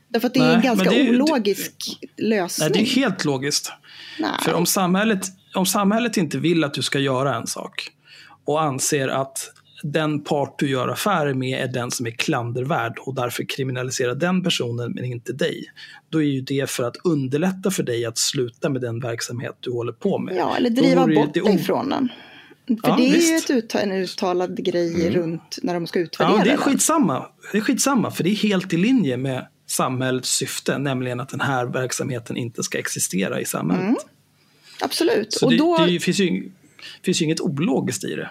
Därför 0.09 0.27
att 0.27 0.33
det 0.33 0.39
är 0.39 0.43
Nej, 0.47 0.55
en 0.55 0.61
ganska 0.61 0.89
det 0.89 0.99
är 0.99 1.03
ju- 1.03 1.21
ologisk 1.21 1.99
lösning. 2.17 2.69
Nej, 2.69 2.83
det 2.83 2.89
är 2.91 2.95
helt 2.95 3.25
logiskt. 3.25 3.71
Nej. 4.19 4.29
För 4.43 4.53
om 4.53 4.65
samhället, 4.65 5.21
om 5.55 5.65
samhället 5.65 6.17
inte 6.17 6.37
vill 6.37 6.63
att 6.63 6.73
du 6.73 6.81
ska 6.81 6.99
göra 6.99 7.35
en 7.35 7.47
sak 7.47 7.89
och 8.45 8.61
anser 8.61 9.07
att 9.07 9.51
den 9.83 10.23
part 10.23 10.59
du 10.59 10.69
gör 10.69 10.87
affärer 10.87 11.33
med 11.33 11.63
är 11.63 11.67
den 11.73 11.91
som 11.91 12.07
är 12.07 12.11
klandervärd 12.11 12.97
och 12.99 13.15
därför 13.15 13.43
kriminaliserar 13.49 14.15
den 14.15 14.43
personen 14.43 14.91
men 14.91 15.05
inte 15.05 15.33
dig. 15.33 15.65
Då 16.09 16.21
är 16.21 16.27
ju 16.27 16.41
det 16.41 16.69
för 16.69 16.83
att 16.83 16.95
underlätta 17.03 17.71
för 17.71 17.83
dig 17.83 18.05
att 18.05 18.17
sluta 18.17 18.69
med 18.69 18.81
den 18.81 18.99
verksamhet 18.99 19.57
du 19.59 19.71
håller 19.71 19.91
på 19.93 20.17
med. 20.19 20.35
Ja, 20.35 20.55
eller 20.57 20.69
driva 20.69 21.09
ju 21.09 21.15
bort 21.15 21.33
det 21.33 21.41
dig 21.41 21.57
från 21.57 21.89
den. 21.89 22.09
För 22.67 22.89
Ja, 22.89 22.95
det 22.97 23.03
är 23.03 23.07
ju 23.07 23.13
visst. 23.13 23.49
ett 23.49 23.55
utta- 23.55 23.79
en 23.79 23.91
uttalad 23.91 24.63
grej 24.65 25.09
runt 25.11 25.57
när 25.63 25.73
de 25.73 25.87
ska 25.87 25.99
utvärdera 25.99 26.37
Ja, 26.37 26.43
det 26.43 26.51
är 26.51 26.57
skitsamma. 26.57 27.25
Det 27.51 27.57
är 27.57 27.61
skitsamma, 27.61 28.11
för 28.11 28.23
det 28.23 28.29
är 28.29 28.35
helt 28.35 28.73
i 28.73 28.77
linje 28.77 29.17
med 29.17 29.47
samhällets 29.69 30.29
syfte, 30.29 30.77
nämligen 30.77 31.19
att 31.19 31.29
den 31.29 31.41
här 31.41 31.65
verksamheten 31.65 32.37
inte 32.37 32.63
ska 32.63 32.77
existera 32.77 33.41
i 33.41 33.45
samhället. 33.45 33.83
Mm. 33.83 33.97
Absolut. 34.81 35.33
Så 35.33 35.45
och 35.45 35.51
det, 35.51 35.57
då... 35.57 35.85
det 35.85 35.99
finns, 35.99 36.19
ju, 36.19 36.51
finns 37.03 37.21
ju 37.21 37.25
inget 37.25 37.41
ologiskt 37.41 38.03
i 38.03 38.15
det. 38.15 38.29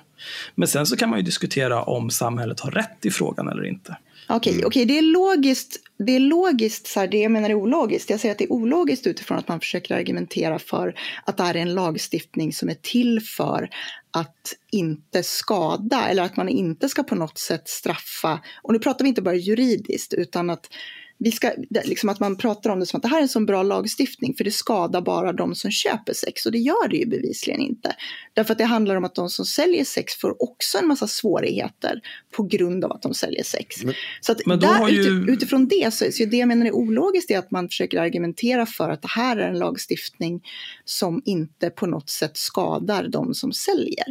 Men 0.55 0.69
sen 0.69 0.87
så 0.87 0.97
kan 0.97 1.11
man 1.11 1.19
ju 1.19 1.25
diskutera 1.25 1.83
om 1.83 2.11
samhället 2.11 2.61
har 2.61 2.71
rätt 2.71 3.07
i 3.07 3.11
frågan 3.11 3.49
eller 3.49 3.67
inte. 3.67 3.97
Okej, 4.31 4.65
okej, 4.65 4.85
det 4.85 4.99
är 4.99 5.03
logiskt. 5.03 5.77
Det 5.99 6.17
är 6.17 6.21
logiskt, 6.21 6.87
så 6.87 7.01
här, 7.01 7.09
det 7.09 7.19
jag 7.19 7.33
menar 7.33 7.51
är 7.51 7.55
ologiskt. 7.55 8.11
Jag 8.11 8.21
säger 8.21 8.33
att 8.33 8.39
det 8.39 8.45
är 8.45 8.53
ologiskt 8.53 9.07
utifrån 9.07 9.39
att 9.39 9.49
man 9.49 9.61
försöker 9.61 9.95
argumentera 9.95 10.59
för 10.59 10.95
att 11.25 11.37
det 11.37 11.43
här 11.43 11.55
är 11.55 11.61
en 11.61 11.75
lagstiftning 11.75 12.53
som 12.53 12.69
är 12.69 12.75
till 12.75 13.21
för 13.21 13.71
att 14.11 14.55
inte 14.71 15.23
skada 15.23 16.09
eller 16.09 16.23
att 16.23 16.37
man 16.37 16.49
inte 16.49 16.89
ska 16.89 17.03
på 17.03 17.15
något 17.15 17.39
sätt 17.39 17.69
straffa. 17.69 18.41
Och 18.63 18.73
nu 18.73 18.79
pratar 18.79 19.05
vi 19.05 19.09
inte 19.09 19.23
bara 19.23 19.35
juridiskt 19.35 20.15
utan 20.15 20.51
att 20.51 20.69
vi 21.19 21.33
ska, 21.33 21.51
liksom 21.85 22.09
att 22.09 22.21
man 22.21 22.37
pratar 22.37 22.71
om 22.71 22.81
det 22.81 22.87
som 22.87 22.97
att 22.97 23.03
det 23.03 23.09
här 23.09 23.19
är 23.19 23.23
en 23.23 23.29
så 23.29 23.41
bra 23.41 23.63
lagstiftning 23.63 24.35
för 24.35 24.45
det 24.45 24.51
skadar 24.51 25.01
bara 25.01 25.33
de 25.33 25.55
som 25.55 25.71
köper 25.71 26.13
sex 26.13 26.47
och 26.47 26.53
det 26.53 26.59
gör 26.59 26.89
det 26.89 26.97
ju 26.97 27.07
bevisligen 27.07 27.61
inte. 27.61 27.97
Därför 28.35 28.53
att 28.53 28.59
det 28.59 28.65
handlar 28.65 28.97
om 28.97 29.05
att 29.05 29.15
de 29.15 29.31
som 29.31 29.45
säljer 29.45 29.85
sex 29.85 30.15
får 30.15 30.43
också 30.43 30.79
en 30.79 30.87
massa 30.89 31.07
svårigheter 31.07 32.01
på 32.37 32.43
grund 32.43 32.85
av 32.85 32.93
att 32.93 33.03
de 33.03 33.15
säljer 33.15 33.45
sex. 33.45 33.85
Men- 33.85 33.95
så 34.21 34.33
att 34.33 34.39
där, 34.61 34.89
ju- 34.89 35.03
uti- 35.03 35.31
utifrån 35.31 35.69
det 35.69 35.95
så, 35.95 36.13
så 36.13 36.25
det 36.25 36.37
jag 36.37 36.49
menar 36.49 36.67
är 36.67 36.73
ologiskt 36.73 37.31
är 37.31 37.39
att 37.39 37.51
man 37.51 37.69
försöker 37.69 37.99
argumentera 38.01 38.67
för 38.67 38.89
att 38.91 39.03
det 39.03 39.09
här 39.11 39.37
är 39.37 39.49
en 39.49 39.59
lagstiftning 39.59 40.41
som 40.85 41.23
inte 41.25 41.71
på 41.71 41.87
något 41.87 42.11
sätt 42.11 42.37
skadar 42.37 43.09
de 43.09 43.35
som 43.35 43.53
säljer. 43.53 44.07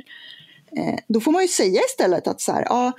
Eh, 0.78 1.00
då 1.08 1.22
får 1.22 1.32
man 1.32 1.42
ju 1.42 1.48
säga 1.48 1.82
istället 1.90 2.28
att 2.28 2.42
så 2.42 2.52
här, 2.52 2.64
ja, 2.64 2.92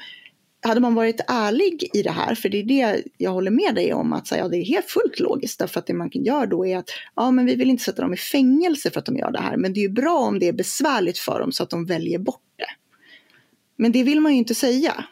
hade 0.63 0.81
man 0.81 0.95
varit 0.95 1.21
ärlig 1.29 1.91
i 1.95 2.03
det 2.03 2.11
här, 2.11 2.35
för 2.35 2.49
det 2.49 2.59
är 2.59 2.65
det 2.65 3.03
jag 3.17 3.31
håller 3.31 3.51
med 3.51 3.75
dig 3.75 3.95
om, 3.95 4.13
att 4.13 4.31
här, 4.31 4.39
ja, 4.39 4.49
det 4.49 4.57
är 4.57 4.65
helt 4.65 4.87
fullt 4.87 5.21
logiskt, 5.21 5.59
därför 5.59 5.81
att 5.81 5.87
det 5.87 5.95
man 5.95 6.11
kan 6.11 6.25
göra 6.25 6.47
då 6.47 6.67
är 6.67 6.79
att 6.79 6.91
ja, 7.17 7.31
men 7.31 7.47
vi 7.47 7.55
vill 7.55 7.71
inte 7.71 7.85
sätta 7.85 8.03
dem 8.03 8.15
i 8.15 8.17
fängelse 8.17 8.91
för 8.91 8.99
att 9.01 9.07
de 9.07 9.17
gör 9.17 9.31
det 9.31 9.41
här, 9.41 9.57
men 9.57 9.73
det 9.73 9.81
är 9.81 9.83
ju 9.83 9.89
bra 9.89 10.19
om 10.19 10.39
det 10.39 10.49
är 10.49 10.53
besvärligt 10.53 11.19
för 11.19 11.41
dem 11.41 11.53
så 11.53 11.63
att 11.63 11.71
de 11.71 11.87
väljer 11.87 12.19
bort 12.19 12.43
det. 12.57 12.67
Men 13.77 13.93
det 13.93 14.03
vill 14.03 14.21
man 14.21 14.33
ju 14.33 14.39
inte 14.39 14.55
säga. 14.55 15.05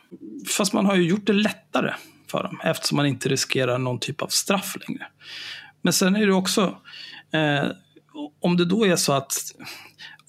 Fast 0.57 0.73
man 0.73 0.87
har 0.87 0.97
ju 0.97 1.09
gjort 1.09 1.27
det 1.27 1.33
lättare 1.33 1.95
för 2.31 2.43
dem 2.43 2.61
eftersom 2.65 2.97
man 2.97 3.07
inte 3.07 3.29
riskerar 3.29 3.79
någon 3.79 4.01
typ 4.01 4.23
av 4.23 4.29
straff 4.29 4.77
längre. 4.89 5.07
Men 5.83 5.93
sen 5.93 6.17
är 6.17 6.27
det 6.27 6.33
också, 6.33 6.77
eh, 7.33 7.65
om 8.41 8.57
det 8.57 8.65
då 8.65 8.87
är 8.87 8.97
så 8.97 9.13
att 9.13 9.35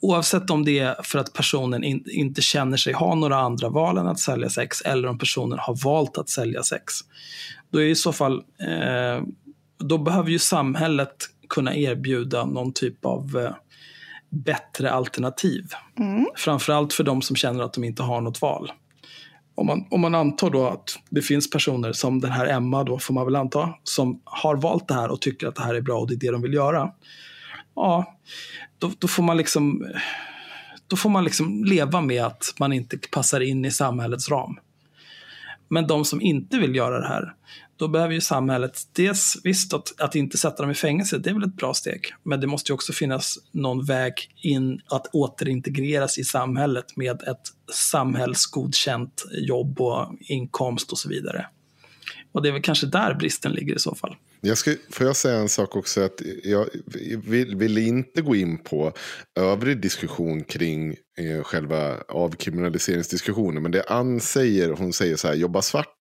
oavsett 0.01 0.49
om 0.49 0.65
det 0.65 0.79
är 0.79 0.95
för 1.03 1.19
att 1.19 1.33
personen 1.33 1.83
in, 1.83 2.03
inte 2.07 2.41
känner 2.41 2.77
sig 2.77 2.93
ha 2.93 3.15
några 3.15 3.37
andra 3.37 3.69
val 3.69 3.97
än 3.97 4.07
att 4.07 4.19
sälja 4.19 4.49
sex 4.49 4.81
eller 4.81 5.07
om 5.07 5.17
personen 5.17 5.59
har 5.59 5.83
valt 5.83 6.17
att 6.17 6.29
sälja 6.29 6.63
sex. 6.63 6.93
Då 7.71 7.81
är 7.81 7.85
i 7.85 7.95
så 7.95 8.13
fall, 8.13 8.33
eh, 8.59 9.23
då 9.79 9.97
behöver 9.97 10.29
ju 10.29 10.39
samhället 10.39 11.15
kunna 11.49 11.75
erbjuda 11.75 12.45
någon 12.45 12.73
typ 12.73 13.05
av 13.05 13.37
eh, 13.37 13.51
bättre 14.29 14.91
alternativ. 14.91 15.65
Mm. 15.99 16.25
Framförallt 16.35 16.93
för 16.93 17.03
de 17.03 17.21
som 17.21 17.35
känner 17.35 17.63
att 17.63 17.73
de 17.73 17.83
inte 17.83 18.03
har 18.03 18.21
något 18.21 18.41
val. 18.41 18.71
Om 19.55 19.67
man, 19.67 19.85
om 19.89 20.01
man 20.01 20.15
antar 20.15 20.49
då 20.49 20.67
att 20.67 20.99
det 21.09 21.21
finns 21.21 21.49
personer 21.49 21.93
som 21.93 22.19
den 22.19 22.31
här 22.31 22.47
Emma, 22.47 22.83
då 22.83 22.99
får 22.99 23.13
man 23.13 23.25
väl 23.25 23.35
anta, 23.35 23.73
som 23.83 24.21
har 24.23 24.55
valt 24.55 24.87
det 24.87 24.93
här 24.93 25.11
och 25.11 25.21
tycker 25.21 25.47
att 25.47 25.55
det 25.55 25.63
här 25.63 25.75
är 25.75 25.81
bra 25.81 25.99
och 25.99 26.07
det 26.07 26.13
är 26.13 26.17
det 26.17 26.31
de 26.31 26.41
vill 26.41 26.53
göra. 26.53 26.91
Ja, 27.77 28.17
då, 28.77 28.91
då 28.99 29.07
får 29.07 29.23
man 29.23 29.37
liksom 29.37 29.85
då 30.87 30.95
får 30.95 31.09
man 31.09 31.23
liksom 31.23 31.65
leva 31.65 32.01
med 32.01 32.23
att 32.25 32.53
man 32.59 32.73
inte 32.73 32.97
passar 32.97 33.39
in 33.39 33.65
i 33.65 33.71
samhällets 33.71 34.29
ram. 34.29 34.57
Men 35.69 35.87
de 35.87 36.05
som 36.05 36.21
inte 36.21 36.57
vill 36.57 36.75
göra 36.75 36.99
det 36.99 37.07
här, 37.07 37.33
då 37.75 37.87
behöver 37.87 38.13
ju 38.13 38.21
samhället, 38.21 38.81
dels 38.91 39.37
visst 39.43 39.73
att, 39.73 40.01
att 40.01 40.15
inte 40.15 40.37
sätta 40.37 40.63
dem 40.63 40.71
i 40.71 40.75
fängelse, 40.75 41.17
det 41.17 41.29
är 41.29 41.33
väl 41.33 41.43
ett 41.43 41.55
bra 41.55 41.73
steg. 41.73 42.01
Men 42.23 42.41
det 42.41 42.47
måste 42.47 42.71
ju 42.71 42.73
också 42.73 42.93
finnas 42.93 43.37
någon 43.51 43.85
väg 43.85 44.13
in 44.35 44.81
att 44.85 45.07
återintegreras 45.13 46.17
i 46.17 46.23
samhället 46.23 46.97
med 46.97 47.21
ett 47.21 47.47
samhällsgodkänt 47.73 49.25
jobb 49.31 49.81
och 49.81 50.15
inkomst 50.19 50.91
och 50.91 50.97
så 50.97 51.09
vidare. 51.09 51.47
Och 52.31 52.41
det 52.41 52.49
är 52.49 52.53
väl 52.53 52.61
kanske 52.61 52.87
där 52.87 53.13
bristen 53.13 53.51
ligger 53.51 53.75
i 53.75 53.79
så 53.79 53.95
fall. 53.95 54.15
Jag 54.41 54.57
ska, 54.57 54.71
får 54.89 55.07
jag 55.07 55.15
säga 55.15 55.37
en 55.37 55.49
sak 55.49 55.75
också? 55.75 56.01
att 56.01 56.21
Jag 56.43 56.69
vill, 57.23 57.55
vill 57.55 57.77
inte 57.77 58.21
gå 58.21 58.35
in 58.35 58.57
på 58.57 58.93
övrig 59.39 59.81
diskussion 59.81 60.43
kring 60.43 60.95
eh, 61.17 61.43
själva 61.43 61.97
avkriminaliseringsdiskussionen. 62.07 63.63
Men 63.63 63.71
det 63.71 63.83
Ann 63.83 64.19
säger, 64.19 64.69
hon 64.69 64.93
säger 64.93 65.15
så 65.15 65.27
här, 65.27 65.35
jobba 65.35 65.61
svart 65.61 65.97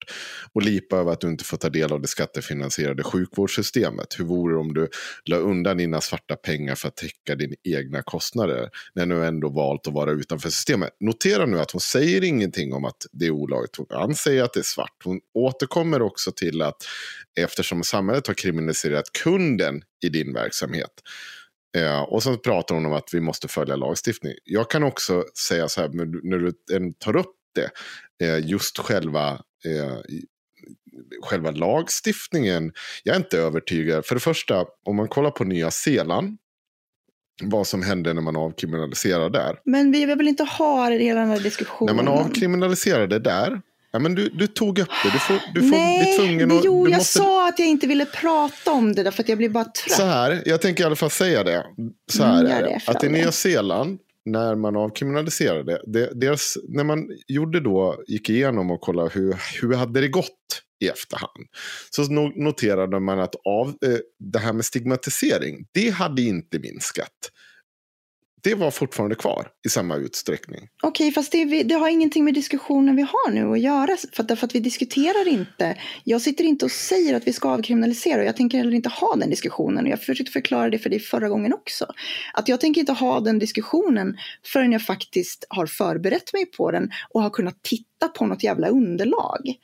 och 0.52 0.62
lipa 0.62 0.96
över 0.96 1.12
att 1.12 1.20
du 1.20 1.28
inte 1.28 1.44
får 1.44 1.56
ta 1.56 1.68
del 1.68 1.92
av 1.92 2.00
det 2.00 2.08
skattefinansierade 2.08 3.02
sjukvårdssystemet. 3.02 4.06
Hur 4.18 4.24
vore 4.24 4.54
det 4.54 4.60
om 4.60 4.74
du 4.74 4.88
la 5.24 5.36
undan 5.36 5.76
dina 5.76 6.00
svarta 6.00 6.36
pengar 6.36 6.74
för 6.74 6.88
att 6.88 6.96
täcka 6.96 7.34
dina 7.34 7.54
egna 7.64 8.02
kostnader? 8.02 8.70
När 8.94 9.06
du 9.06 9.26
ändå 9.26 9.48
valt 9.48 9.86
att 9.86 9.94
vara 9.94 10.10
utanför 10.10 10.50
systemet. 10.50 10.90
Notera 11.00 11.46
nu 11.46 11.60
att 11.60 11.70
hon 11.70 11.80
säger 11.80 12.24
ingenting 12.24 12.72
om 12.72 12.84
att 12.84 13.06
det 13.12 13.26
är 13.26 13.30
olagligt. 13.30 13.76
Ann 13.90 14.14
säger 14.14 14.42
att 14.42 14.52
det 14.52 14.60
är 14.60 14.64
svart. 14.64 14.96
Hon 15.04 15.20
återkommer 15.34 16.02
också 16.02 16.32
till 16.32 16.62
att 16.62 16.76
eftersom 17.40 17.82
samhället 17.82 18.26
har 18.26 18.34
kriminaliserat 18.34 19.12
kunden 19.12 19.82
i 20.04 20.08
din 20.08 20.32
verksamhet 20.32 20.90
Eh, 21.76 22.02
och 22.02 22.22
så 22.22 22.36
pratar 22.36 22.74
hon 22.74 22.86
om 22.86 22.92
att 22.92 23.14
vi 23.14 23.20
måste 23.20 23.48
följa 23.48 23.76
lagstiftning. 23.76 24.32
Jag 24.44 24.70
kan 24.70 24.82
också 24.82 25.24
säga 25.48 25.68
så 25.68 25.80
här, 25.80 25.88
när 26.28 26.38
du 26.38 26.52
tar 26.98 27.16
upp 27.16 27.34
det, 27.54 27.70
eh, 28.26 28.48
just 28.50 28.78
själva, 28.78 29.30
eh, 29.64 29.96
själva 31.22 31.50
lagstiftningen. 31.50 32.72
Jag 33.02 33.12
är 33.12 33.16
inte 33.20 33.38
övertygad. 33.38 34.06
För 34.06 34.14
det 34.14 34.20
första, 34.20 34.64
om 34.84 34.96
man 34.96 35.08
kollar 35.08 35.30
på 35.30 35.44
Nya 35.44 35.70
Zeeland, 35.70 36.36
vad 37.42 37.66
som 37.66 37.82
händer 37.82 38.14
när 38.14 38.22
man 38.22 38.36
avkriminaliserar 38.36 39.30
där. 39.30 39.60
Men 39.64 39.92
vi 39.92 40.06
vill 40.06 40.16
väl 40.18 40.28
inte 40.28 40.44
ha 40.44 40.90
hela 40.90 41.20
den 41.20 41.28
här 41.28 41.40
diskussionen? 41.40 41.96
När 41.96 42.02
man 42.02 42.14
avkriminaliserade 42.14 43.18
där, 43.18 43.60
Ja, 43.96 44.00
men 44.00 44.14
du, 44.14 44.28
du 44.28 44.46
tog 44.46 44.78
upp 44.78 44.88
det. 45.04 45.10
Du 45.12 45.18
får, 45.18 45.40
du 45.54 45.60
får 45.60 45.70
Nej, 45.76 46.16
bli 46.16 46.26
tvungen 46.26 46.58
att... 46.58 46.64
jo, 46.64 46.88
jag 46.88 46.96
måste... 46.98 47.18
sa 47.18 47.48
att 47.48 47.58
jag 47.58 47.68
inte 47.68 47.86
ville 47.86 48.04
prata 48.04 48.72
om 48.72 48.94
det 48.94 49.02
därför 49.02 49.22
att 49.22 49.28
jag 49.28 49.38
blir 49.38 49.48
bara 49.48 49.64
trött. 49.64 49.96
Så 49.96 50.04
här, 50.04 50.42
jag 50.46 50.60
tänker 50.60 50.84
i 50.84 50.86
alla 50.86 50.96
fall 50.96 51.10
säga 51.10 51.44
det. 51.44 51.66
Så 52.12 52.22
här 52.24 52.40
Mm, 52.40 52.52
är 52.52 52.62
det, 52.62 52.80
för 52.80 52.92
Att 52.92 53.04
i. 53.04 53.08
Nya 53.08 53.32
Zeeland, 53.32 53.98
när 54.24 54.54
man 54.54 54.76
avkriminaliserade 54.76 55.80
det, 55.86 56.10
dels 56.14 56.58
när 56.68 56.84
man 56.84 57.08
gjorde 57.26 57.60
då, 57.60 58.02
gick 58.06 58.30
igenom 58.30 58.70
och 58.70 58.80
kollade 58.80 59.10
hur, 59.12 59.36
hur 59.62 59.74
hade 59.74 60.00
det 60.00 60.08
gått 60.08 60.62
i 60.84 60.88
efterhand. 60.88 61.46
Så 61.90 62.02
no- 62.02 62.32
noterade 62.44 63.00
man 63.00 63.20
att 63.20 63.34
av, 63.44 63.68
eh, 63.68 63.98
det 64.18 64.38
här 64.38 64.52
med 64.52 64.64
stigmatisering, 64.64 65.66
det 65.72 65.90
hade 65.90 66.22
inte 66.22 66.58
minskat. 66.58 67.08
Det 68.46 68.54
var 68.54 68.70
fortfarande 68.70 69.14
kvar 69.14 69.48
i 69.66 69.68
samma 69.68 69.96
utsträckning. 69.96 70.68
Okej, 70.82 71.12
fast 71.12 71.32
det, 71.32 71.62
det 71.62 71.74
har 71.74 71.88
ingenting 71.88 72.24
med 72.24 72.34
diskussionen 72.34 72.96
vi 72.96 73.02
har 73.02 73.30
nu 73.30 73.52
att 73.52 73.60
göra. 73.60 73.96
För, 74.12 74.22
att- 74.22 74.28
därför 74.28 74.46
att 74.46 74.54
vi 74.54 74.60
diskuterar 74.60 75.28
inte. 75.28 75.78
Jag 76.04 76.20
sitter 76.20 76.44
inte 76.44 76.64
och 76.64 76.70
säger 76.70 77.14
att 77.14 77.26
vi 77.26 77.32
ska 77.32 77.48
avkriminalisera 77.50 78.20
och 78.20 78.26
jag 78.26 78.36
tänker 78.36 78.58
heller 78.58 78.74
inte 78.74 78.88
ha 78.88 79.16
den 79.16 79.30
diskussionen. 79.30 79.86
Jag 79.86 80.00
försökte 80.02 80.32
förklara 80.32 80.70
det 80.70 80.78
för 80.78 80.90
dig 80.90 81.00
förra 81.00 81.28
gången 81.28 81.52
också. 81.52 81.86
Att 82.34 82.48
jag 82.48 82.60
tänker 82.60 82.80
inte 82.80 82.92
ha 82.92 83.20
den 83.20 83.38
diskussionen 83.38 84.16
förrän 84.44 84.72
jag 84.72 84.82
faktiskt 84.82 85.46
har 85.48 85.66
förberett 85.66 86.32
mig 86.32 86.46
på 86.46 86.70
den 86.70 86.90
och 87.10 87.22
har 87.22 87.30
kunnat 87.30 87.62
titta 87.62 88.08
på 88.08 88.26
något 88.26 88.42
jävla 88.42 88.68
underlag. 88.68 89.54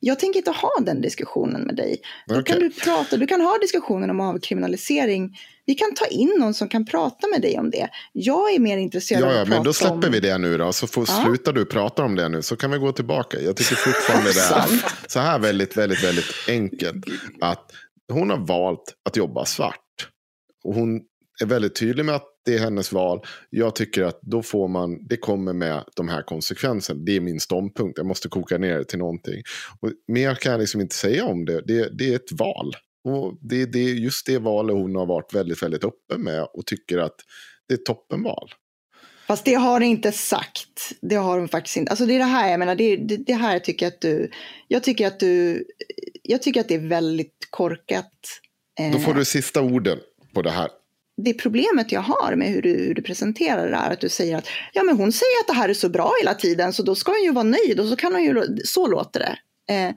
Jag 0.00 0.18
tänker 0.18 0.38
inte 0.38 0.50
ha 0.50 0.70
den 0.86 1.00
diskussionen 1.00 1.62
med 1.62 1.76
dig. 1.76 2.00
Då 2.28 2.42
kan 2.42 2.58
du 2.60 2.70
prata, 2.70 3.16
du 3.16 3.26
kan 3.26 3.40
ha 3.40 3.58
diskussionen 3.58 4.10
om 4.10 4.20
avkriminalisering. 4.20 5.36
Vi 5.66 5.74
kan 5.74 5.94
ta 5.94 6.06
in 6.06 6.34
någon 6.38 6.54
som 6.54 6.68
kan 6.68 6.84
prata 6.84 7.26
med 7.28 7.42
dig 7.42 7.58
om 7.58 7.70
det. 7.70 7.88
Jag 8.12 8.54
är 8.54 8.58
mer 8.58 8.76
intresserad 8.78 9.22
av 9.22 9.30
Ja, 9.30 9.34
ja, 9.36 9.42
att 9.42 9.48
men 9.48 9.56
prata 9.56 9.64
då 9.68 9.72
släpper 9.72 10.06
om... 10.06 10.12
vi 10.12 10.20
det 10.20 10.38
nu 10.38 10.58
då. 10.58 10.72
Så 10.72 10.86
får, 10.86 11.04
Ja. 11.08 11.24
slutar 11.26 11.52
du 11.52 11.64
prata 11.64 12.02
om 12.04 12.14
det 12.14 12.28
nu 12.28 12.42
så 12.42 12.56
kan 12.56 12.70
vi 12.70 12.78
gå 12.78 12.92
tillbaka. 12.92 13.40
Jag 13.40 13.56
tycker 13.56 13.74
fortfarande 13.74 14.32
det 14.32 14.40
är 14.40 15.08
så 15.08 15.20
här 15.20 15.38
väldigt, 15.38 15.76
väldigt, 15.76 16.04
väldigt 16.04 16.34
enkelt. 16.48 17.04
Att 17.40 17.72
hon 18.12 18.30
har 18.30 18.38
valt 18.38 18.94
att 19.08 19.16
jobba 19.16 19.44
svart. 19.44 20.08
Och 20.64 20.74
hon 20.74 21.00
är 21.42 21.46
väldigt 21.46 21.76
tydlig 21.76 22.04
med 22.04 22.14
att 22.14 22.26
det 22.44 22.54
är 22.54 22.58
hennes 22.58 22.92
val. 22.92 23.20
Jag 23.50 23.74
tycker 23.74 24.02
att 24.02 24.18
då 24.22 24.42
får 24.42 24.68
man, 24.68 25.06
det 25.08 25.16
kommer 25.16 25.52
med 25.52 25.84
de 25.96 26.08
här 26.08 26.22
konsekvenserna. 26.22 27.00
Det 27.06 27.16
är 27.16 27.20
min 27.20 27.40
ståndpunkt. 27.40 27.98
Jag 27.98 28.06
måste 28.06 28.28
koka 28.28 28.58
ner 28.58 28.78
det 28.78 28.84
till 28.84 28.98
någonting. 28.98 29.42
Och 29.80 29.90
mer 30.08 30.34
kan 30.34 30.52
jag 30.52 30.60
liksom 30.60 30.80
inte 30.80 30.94
säga 30.94 31.24
om 31.24 31.44
det. 31.44 31.60
Det, 31.66 31.98
det 31.98 32.12
är 32.12 32.16
ett 32.16 32.32
val. 32.32 32.72
Och 33.06 33.38
det, 33.40 33.66
det 33.66 33.78
är 33.78 33.94
just 33.94 34.26
det 34.26 34.38
valet 34.38 34.76
hon 34.76 34.96
har 34.96 35.06
varit 35.06 35.34
väldigt, 35.34 35.62
väldigt 35.62 35.84
öppen 35.84 36.20
med. 36.20 36.46
Och 36.54 36.66
tycker 36.66 36.98
att 36.98 37.14
det 37.68 37.74
är 37.74 37.78
ett 37.78 37.84
toppenval. 37.84 38.50
Fast 39.26 39.44
det 39.44 39.54
har 39.54 39.80
det 39.80 39.86
inte 39.86 40.12
sagt. 40.12 40.92
Det 41.00 41.14
har 41.14 41.38
hon 41.38 41.48
faktiskt 41.48 41.76
inte. 41.76 41.90
Alltså 41.90 42.06
det 42.06 42.14
är 42.14 42.18
det 42.18 42.24
här 42.24 42.50
jag 42.50 42.58
menar. 42.58 42.74
Det, 42.74 42.96
det, 42.96 43.16
det 43.16 43.34
här 43.34 43.58
tycker 43.58 43.86
jag 43.86 43.92
att 43.92 44.00
du. 44.00 44.30
Jag 44.68 44.82
tycker 44.82 45.06
att 45.06 45.20
du. 45.20 45.64
Jag 46.22 46.42
tycker 46.42 46.60
att 46.60 46.68
det 46.68 46.74
är 46.74 46.88
väldigt 46.88 47.48
korkat. 47.50 48.12
Eh, 48.80 48.92
Då 48.92 48.98
får 48.98 49.14
du 49.14 49.24
sista 49.24 49.62
orden 49.62 49.98
på 50.34 50.42
det 50.42 50.50
här. 50.50 50.68
Det 51.16 51.34
problemet 51.34 51.92
jag 51.92 52.00
har 52.00 52.34
med 52.36 52.48
hur 52.48 52.62
du, 52.62 52.70
hur 52.70 52.94
du 52.94 53.02
presenterar 53.02 53.70
det 53.70 53.76
är 53.76 53.92
att 53.92 54.00
du 54.00 54.08
säger 54.08 54.36
att 54.36 54.48
ja, 54.72 54.82
men 54.82 54.96
hon 54.96 55.12
säger 55.12 55.40
att 55.40 55.46
det 55.46 55.52
här 55.52 55.68
är 55.68 55.74
så 55.74 55.88
bra 55.88 56.12
hela 56.20 56.34
tiden 56.34 56.72
så 56.72 56.82
då 56.82 56.94
ska 56.94 57.12
hon 57.12 57.22
ju 57.22 57.32
vara 57.32 57.44
nöjd 57.44 57.80
och 57.80 57.86
så 57.86 57.96
kan 57.96 58.12
hon 58.12 58.24
ju. 58.24 58.56
Så 58.64 58.86
låter 58.86 59.20
det. 59.20 59.38
Eh, 59.74 59.94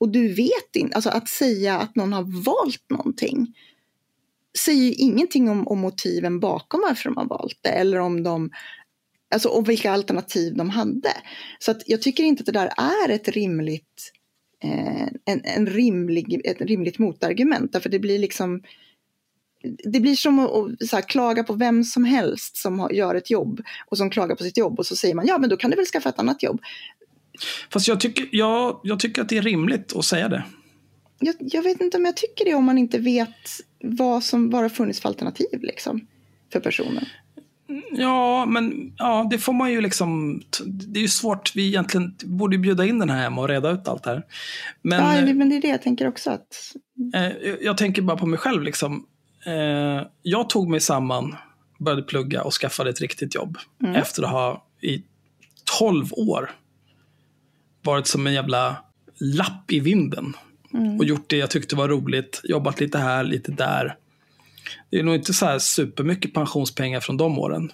och 0.00 0.08
du 0.08 0.34
vet 0.34 0.76
inte. 0.76 0.94
Alltså 0.94 1.10
att 1.10 1.28
säga 1.28 1.78
att 1.78 1.96
någon 1.96 2.12
har 2.12 2.44
valt 2.44 2.90
någonting 2.90 3.54
säger 4.58 4.82
ju 4.82 4.92
ingenting 4.92 5.48
om, 5.48 5.68
om 5.68 5.78
motiven 5.78 6.40
bakom 6.40 6.80
varför 6.80 7.04
de 7.04 7.16
har 7.16 7.28
valt 7.28 7.58
det 7.62 7.68
eller 7.68 7.98
om 7.98 8.22
de 8.22 8.50
Alltså 9.34 9.48
och 9.48 9.68
vilka 9.68 9.92
alternativ 9.92 10.56
de 10.56 10.70
hade. 10.70 11.12
Så 11.58 11.70
att 11.70 11.82
jag 11.86 12.02
tycker 12.02 12.24
inte 12.24 12.40
att 12.40 12.46
det 12.46 12.52
där 12.52 12.70
är 12.76 13.08
ett 13.08 13.28
rimligt, 13.28 14.12
eh, 14.64 15.06
en, 15.24 15.40
en 15.44 15.66
rimlig, 15.66 16.40
ett 16.44 16.60
rimligt 16.60 16.98
motargument. 16.98 17.72
Därför 17.72 17.90
det 17.90 17.98
blir 17.98 18.18
liksom, 18.18 18.62
det 19.84 20.00
blir 20.00 20.16
som 20.16 20.38
att, 20.38 20.50
att 20.50 20.88
så 20.88 20.96
här, 20.96 21.02
klaga 21.02 21.44
på 21.44 21.52
vem 21.52 21.84
som 21.84 22.04
helst 22.04 22.56
som 22.56 22.78
har, 22.78 22.90
gör 22.90 23.14
ett 23.14 23.30
jobb 23.30 23.60
och 23.86 23.98
som 23.98 24.10
klagar 24.10 24.36
på 24.36 24.44
sitt 24.44 24.56
jobb 24.56 24.78
och 24.78 24.86
så 24.86 24.96
säger 24.96 25.14
man 25.14 25.26
ja 25.26 25.38
men 25.38 25.50
då 25.50 25.56
kan 25.56 25.70
du 25.70 25.76
väl 25.76 25.86
skaffa 25.86 26.08
ett 26.08 26.18
annat 26.18 26.42
jobb. 26.42 26.60
Fast 27.72 27.88
jag 27.88 28.00
tycker, 28.00 28.28
jag, 28.32 28.80
jag 28.82 29.00
tycker 29.00 29.22
att 29.22 29.28
det 29.28 29.38
är 29.38 29.42
rimligt 29.42 29.96
att 29.96 30.04
säga 30.04 30.28
det. 30.28 30.44
Jag, 31.18 31.34
jag 31.38 31.62
vet 31.62 31.80
inte 31.80 31.96
om 31.96 32.04
jag 32.04 32.16
tycker 32.16 32.44
det 32.44 32.54
om 32.54 32.64
man 32.64 32.78
inte 32.78 32.98
vet 32.98 33.28
vad 33.82 34.24
som 34.24 34.50
bara 34.50 34.68
funnits 34.68 35.00
för 35.00 35.08
alternativ 35.08 35.62
liksom 35.62 36.06
för 36.52 36.60
personen. 36.60 37.04
Ja, 37.92 38.46
men 38.46 38.92
ja, 38.96 39.28
det 39.30 39.38
får 39.38 39.52
man 39.52 39.72
ju 39.72 39.80
liksom... 39.80 40.42
Det 40.64 41.00
är 41.00 41.02
ju 41.02 41.08
svårt. 41.08 41.52
Vi 41.56 41.66
egentligen 41.66 42.16
borde 42.24 42.56
ju 42.56 42.62
bjuda 42.62 42.86
in 42.86 42.98
den 42.98 43.10
här 43.10 43.26
Emma 43.26 43.40
och 43.40 43.48
reda 43.48 43.70
ut 43.70 43.88
allt 43.88 44.02
det 44.02 44.10
här. 44.10 44.22
Men 44.82 45.00
ja, 45.00 45.28
eh, 45.28 45.34
men 45.34 45.48
det 45.48 45.56
är 45.56 45.60
det 45.60 45.68
jag 45.68 45.82
tänker 45.82 46.08
också 46.08 46.30
att 46.30 46.74
eh, 47.14 47.54
jag 47.60 47.76
tänker 47.76 48.02
bara 48.02 48.16
på 48.16 48.26
mig 48.26 48.38
själv. 48.38 48.62
Liksom. 48.62 49.06
Eh, 49.46 50.06
jag 50.22 50.50
tog 50.50 50.68
mig 50.68 50.80
samman, 50.80 51.36
började 51.78 52.02
plugga 52.02 52.42
och 52.42 52.54
skaffade 52.54 52.90
ett 52.90 53.00
riktigt 53.00 53.34
jobb. 53.34 53.58
Efter 53.94 54.22
att 54.22 54.30
ha 54.30 54.66
i 54.82 55.02
12 55.78 56.06
år 56.12 56.50
varit 57.82 58.06
som 58.06 58.26
en 58.26 58.32
jävla 58.32 58.76
lapp 59.18 59.72
i 59.72 59.80
vinden. 59.80 60.36
Och 60.98 61.04
gjort 61.04 61.30
det 61.30 61.36
jag 61.36 61.50
tyckte 61.50 61.76
var 61.76 61.88
roligt. 61.88 62.40
Jobbat 62.44 62.80
lite 62.80 62.98
här, 62.98 63.24
lite 63.24 63.52
där. 63.52 63.96
Det 64.90 64.98
är 64.98 65.02
nog 65.02 65.14
inte 65.14 65.32
så 65.32 65.46
här 65.46 65.58
supermycket 65.58 66.34
pensionspengar 66.34 67.00
från 67.00 67.16
de 67.16 67.38
åren. 67.38 67.72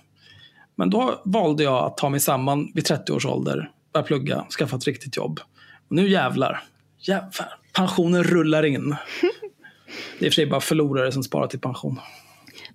Men 0.74 0.90
då 0.90 1.22
valde 1.24 1.62
jag 1.62 1.84
att 1.84 1.96
ta 1.96 2.08
mig 2.08 2.20
samman 2.20 2.72
vid 2.74 2.84
30 2.84 3.12
års 3.12 3.26
ålder, 3.26 3.70
börja 3.92 4.04
plugga, 4.04 4.46
skaffa 4.58 4.76
ett 4.76 4.84
riktigt 4.84 5.16
jobb. 5.16 5.40
Och 5.88 5.96
nu 5.96 6.08
jävlar, 6.08 6.62
jävlar, 6.98 7.58
pensionen 7.72 8.24
rullar 8.24 8.62
in. 8.62 8.90
Det 10.18 10.24
är 10.24 10.26
i 10.26 10.28
och 10.28 10.32
för 10.32 10.34
sig 10.34 10.46
bara 10.46 10.60
förlorare 10.60 11.12
som 11.12 11.22
sparar 11.22 11.46
till 11.46 11.60
pension. 11.60 12.00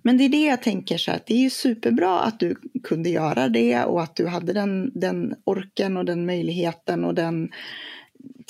Men 0.02 0.18
det 0.18 0.24
är 0.24 0.28
det 0.28 0.44
jag 0.44 0.62
tänker 0.62 0.98
så 0.98 1.10
att 1.10 1.26
det 1.26 1.34
är 1.34 1.38
ju 1.38 1.50
superbra 1.50 2.20
att 2.20 2.40
du 2.40 2.56
kunde 2.82 3.10
göra 3.10 3.48
det 3.48 3.84
och 3.84 4.02
att 4.02 4.16
du 4.16 4.26
hade 4.26 4.52
den, 4.52 4.90
den 4.94 5.34
orken 5.44 5.96
och 5.96 6.04
den 6.04 6.26
möjligheten 6.26 7.04
och 7.04 7.14
den, 7.14 7.50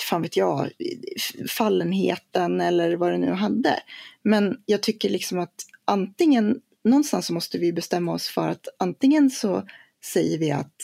fan 0.08 0.22
vet 0.22 0.36
jag, 0.36 0.70
fallenheten 1.48 2.60
eller 2.60 2.96
vad 2.96 3.12
det 3.12 3.18
nu 3.18 3.32
hade. 3.32 3.82
Men 4.22 4.56
jag 4.66 4.82
tycker 4.82 5.08
liksom 5.08 5.38
att 5.38 5.54
antingen, 5.84 6.60
någonstans 6.84 7.26
så 7.26 7.34
måste 7.34 7.58
vi 7.58 7.72
bestämma 7.72 8.12
oss 8.12 8.28
för 8.28 8.48
att 8.48 8.68
antingen 8.78 9.30
så 9.30 9.66
säger 10.04 10.38
vi 10.38 10.50
att 10.50 10.76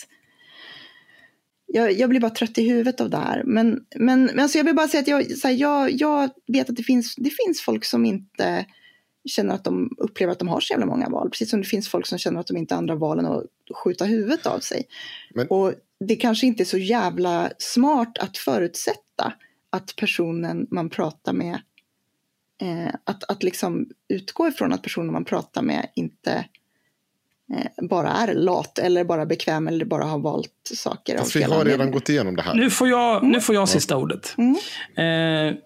jag, 1.66 1.92
jag 1.92 2.10
blir 2.10 2.20
bara 2.20 2.30
trött 2.30 2.58
i 2.58 2.68
huvudet 2.68 3.00
av 3.00 3.10
det 3.10 3.16
här. 3.16 3.42
Men, 3.44 3.80
men, 3.96 4.24
men 4.24 4.40
alltså 4.40 4.58
jag 4.58 4.64
vill 4.64 4.74
bara 4.74 4.88
säga 4.88 5.00
att 5.00 5.08
jag, 5.08 5.38
så 5.38 5.48
här, 5.48 5.54
jag, 5.54 5.90
jag 5.90 6.30
vet 6.46 6.70
att 6.70 6.76
det 6.76 6.82
finns, 6.82 7.14
det 7.16 7.30
finns 7.30 7.60
folk 7.60 7.84
som 7.84 8.04
inte 8.04 8.66
känner 9.24 9.54
att 9.54 9.64
de 9.64 9.90
upplever 9.98 10.32
att 10.32 10.38
de 10.38 10.48
har 10.48 10.60
så 10.60 10.72
jävla 10.72 10.86
många 10.86 11.08
val. 11.08 11.30
Precis 11.30 11.50
som 11.50 11.60
det 11.60 11.66
finns 11.66 11.88
folk 11.88 12.06
som 12.06 12.18
känner 12.18 12.40
att 12.40 12.46
de 12.46 12.56
inte 12.56 12.74
har 12.74 12.78
andra 12.78 12.94
val 12.94 13.18
än 13.18 13.26
att 13.26 13.44
skjuta 13.84 14.04
huvudet 14.04 14.46
av 14.46 14.58
sig. 14.60 14.86
Men- 15.34 15.46
Och 15.48 15.74
det 16.00 16.16
kanske 16.16 16.46
inte 16.46 16.62
är 16.62 16.64
så 16.64 16.78
jävla 16.78 17.50
smart 17.58 18.18
att 18.18 18.36
förutsätta 18.36 19.32
att 19.70 19.96
personen 19.96 20.66
man 20.70 20.90
pratar 20.90 21.32
med, 21.32 21.60
eh, 22.62 22.94
att, 23.04 23.24
att 23.30 23.42
liksom 23.42 23.88
utgå 24.08 24.48
ifrån 24.48 24.72
att 24.72 24.82
personen 24.82 25.12
man 25.12 25.24
pratar 25.24 25.62
med 25.62 25.88
inte 25.94 26.44
eh, 27.54 27.86
bara 27.88 28.08
är 28.12 28.34
lat 28.34 28.78
eller 28.78 29.04
bara 29.04 29.26
bekväm 29.26 29.68
eller 29.68 29.84
bara 29.84 30.04
har 30.04 30.18
valt 30.18 30.70
saker 30.74 31.14
av 31.14 31.18
Fast 31.18 31.36
vi 31.36 31.42
har 31.42 31.64
redan 31.64 31.90
gått 31.90 32.08
igenom 32.08 32.36
det 32.36 32.42
här. 32.42 32.54
Nu 32.54 32.70
får 32.70 32.88
jag, 32.88 33.24
nu 33.24 33.40
får 33.40 33.54
jag 33.54 33.68
sista 33.68 33.96
ordet. 33.96 34.34
Mm. 34.38 34.54
Eh, 34.96 35.56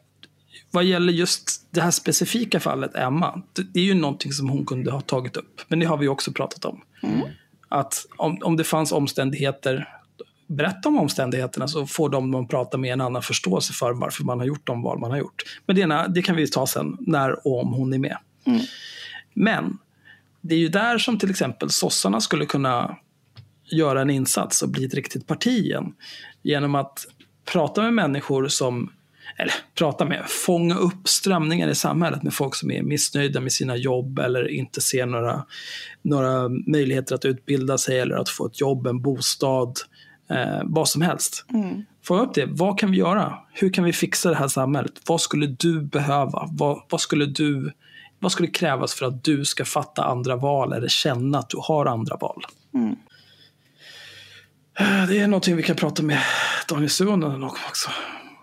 vad 0.73 0.85
gäller 0.85 1.13
just 1.13 1.67
det 1.71 1.81
här 1.81 1.91
specifika 1.91 2.61
fallet 2.61 2.97
Emma, 2.97 3.43
det, 3.73 3.81
är 3.81 3.85
ju 3.85 3.95
någonting 3.95 4.33
som 4.33 4.49
hon 4.49 4.67
kunde 4.67 4.91
ha 4.91 5.01
tagit 5.01 5.37
upp. 5.37 5.61
Men 5.69 5.79
det 5.79 5.87
har 5.87 5.97
vi 5.97 6.09
också 6.09 6.33
pratat 6.33 6.65
om. 6.65 6.83
Att 7.69 8.07
om, 8.17 8.39
om 8.43 8.57
det 8.57 8.65
fanns 8.65 8.93
omständigheter, 8.93 9.89
berätta 10.47 10.89
om 10.89 10.99
omständigheterna 10.99 11.69
så 11.69 11.87
får 11.87 12.09
de 12.09 12.31
man 12.31 12.49
pratar 12.49 12.79
med 12.79 12.93
en 12.93 13.01
annan 13.01 13.23
förståelse 13.23 13.73
för 13.73 13.93
varför 13.93 14.25
man 14.25 14.39
har 14.39 14.47
gjort 14.47 14.67
de 14.67 14.83
val 14.83 14.99
man 14.99 15.11
har 15.11 15.19
gjort. 15.19 15.43
Men 15.67 15.77
det, 15.77 16.07
det 16.09 16.23
kan 16.23 16.37
vi 16.37 16.49
ta 16.49 16.67
sen, 16.67 16.97
när 17.01 17.47
och 17.47 17.61
om 17.61 17.73
hon 17.73 17.93
är 17.93 17.99
med. 17.99 18.19
Men 19.35 19.79
det 20.41 20.55
är 20.55 20.59
ju 20.59 20.69
där 20.69 20.99
som 20.99 21.19
till 21.19 21.31
exempel 21.31 21.71
sossarna 21.71 22.21
skulle 22.21 22.47
kunna 22.47 22.97
göra 23.65 24.01
en 24.01 24.11
insats 24.11 24.63
och 24.63 24.69
bli 24.69 24.85
ett 24.85 24.95
riktigt 24.95 25.27
parti 25.27 25.47
igen. 25.47 25.95
Genom 26.43 26.75
att 26.75 27.07
prata 27.45 27.83
med 27.83 27.95
människor 27.95 28.49
som, 28.49 28.93
eller 29.37 29.55
prata 29.75 30.05
med, 30.05 30.25
fånga 30.27 30.75
upp 30.75 31.09
strömningar 31.09 31.69
i 31.69 31.75
samhället 31.75 32.23
med 32.23 32.35
folk 32.35 32.55
som 32.55 32.71
är 32.71 32.83
missnöjda 32.83 33.41
med 33.41 33.53
sina 33.53 33.77
jobb 33.77 34.19
eller 34.19 34.51
inte 34.51 34.81
ser 34.81 35.07
några, 35.07 35.45
några 36.03 36.49
möjligheter 36.49 37.15
att 37.15 37.25
utbilda 37.25 37.79
sig 37.79 37.99
eller 38.01 38.15
att 38.17 38.29
få 38.29 38.47
ett 38.47 38.61
jobb, 38.61 38.87
en 38.87 39.03
bostad, 39.03 39.79
eh, 40.31 40.61
vad 40.65 40.89
som 40.89 41.03
helst. 41.03 41.45
Få 42.05 42.19
upp 42.19 42.35
det. 42.35 42.47
Vad 42.47 42.79
kan 42.79 42.91
vi 42.91 42.97
göra? 42.97 43.39
Hur 43.53 43.73
kan 43.73 43.85
vi 43.85 43.93
fixa 43.93 44.29
det 44.31 44.37
här 44.37 44.49
samhället? 44.49 44.93
Vad 45.07 45.21
skulle 45.21 45.47
du 45.47 45.81
behöva? 45.83 46.49
Vad, 46.53 46.83
vad, 46.91 47.01
skulle 47.01 47.27
du, 47.27 47.73
vad 48.19 48.33
skulle 48.33 48.49
krävas 48.49 48.95
för 48.95 49.07
att 49.07 49.25
du 49.25 49.45
ska 49.45 49.65
fatta 49.65 50.05
andra 50.05 50.37
val 50.37 50.73
eller 50.73 50.89
känna 50.89 51.39
att 51.39 51.51
du 51.51 51.57
har 51.63 51.87
andra 51.87 52.17
val? 52.17 52.43
Eh, 54.79 55.07
Det 55.09 55.19
är 55.19 55.27
någonting 55.27 55.57
vi 55.57 55.63
kan 55.63 55.77
prata 55.77 56.03
med 56.03 56.19
Daniel 56.69 56.91
Suonen 56.91 57.33
om 57.33 57.45
också. 57.45 57.91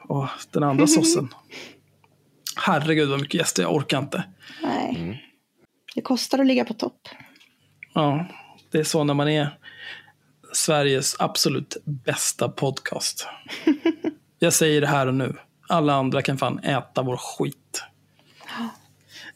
Och 0.09 0.27
den 0.51 0.63
andra 0.63 0.87
sossen. 0.97 1.33
Herregud 2.55 3.09
vad 3.09 3.19
mycket 3.19 3.39
gäster, 3.39 3.63
jag 3.63 3.75
orkar 3.75 3.99
inte. 3.99 4.23
Nej. 4.63 5.25
Det 5.95 6.01
kostar 6.01 6.39
att 6.39 6.45
ligga 6.45 6.65
på 6.65 6.73
topp. 6.73 7.09
Ja, 7.93 8.25
det 8.71 8.79
är 8.79 8.83
så 8.83 9.03
när 9.03 9.13
man 9.13 9.29
är 9.29 9.57
Sveriges 10.53 11.15
absolut 11.19 11.77
bästa 11.85 12.49
podcast. 12.49 13.27
Jag 14.39 14.53
säger 14.53 14.81
det 14.81 14.87
här 14.87 15.07
och 15.07 15.13
nu. 15.13 15.35
Alla 15.67 15.93
andra 15.93 16.21
kan 16.21 16.37
fan 16.37 16.59
äta 16.59 17.01
vår 17.01 17.17
skit. 17.17 17.83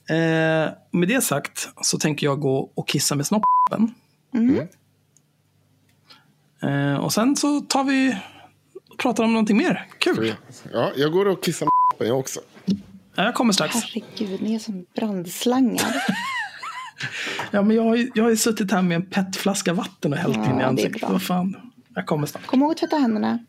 Eh, 0.10 0.74
med 0.91 1.08
det 1.08 1.24
sagt 1.24 1.70
så 1.82 2.00
tänker 2.00 2.28
jag 2.28 2.40
gå 2.40 2.72
och 2.76 2.88
kissa 2.88 3.16
med 3.16 3.28
snoppen. 3.28 3.95
Eh, 6.62 6.95
och 6.95 7.14
sen 7.14 7.36
så 7.36 7.62
tar 7.62 7.84
vi 7.84 8.18
pratar 8.98 9.24
om 9.24 9.34
någonting 9.34 9.57
mer. 9.57 9.88
Kul. 9.98 10.36
Ja, 10.74 10.91
jag 10.95 11.11
går 11.11 11.28
och 11.28 11.44
kissar 11.44 11.68
med 11.99 12.07
jag 12.07 12.20
också. 12.20 12.40
Ja, 13.15 13.24
jag 13.24 13.36
kommer 13.36 13.53
strax. 13.53 13.76
Herregud, 13.76 14.41
ni 14.41 14.56
är 14.56 14.60
som 14.60 14.86
brandslangar. 14.95 15.95
Ja, 17.52 17.61
men 17.61 17.76
jag, 17.76 17.84
har 17.84 17.95
ju, 17.95 18.11
jag 18.15 18.24
har 18.24 18.30
ju 18.30 18.38
suttit 18.38 18.72
här 18.72 18.82
med 18.82 18.95
en 18.95 19.06
petflaska 19.06 19.74
vatten 19.74 20.14
och 20.14 20.20
hällt 20.20 20.38
Ja, 20.38 20.52
in 20.52 20.60
i 20.60 20.64
ansiktet. 20.64 21.10
Vad 21.10 21.24
fan. 21.24 21.56
Jag 21.95 22.06
kommer 22.06 22.28
snart. 22.28 22.45
Kom 22.45 22.61
ihåg 22.61 22.72
att 22.72 22.78
tvätta 22.78 22.95
händerna. 22.98 23.40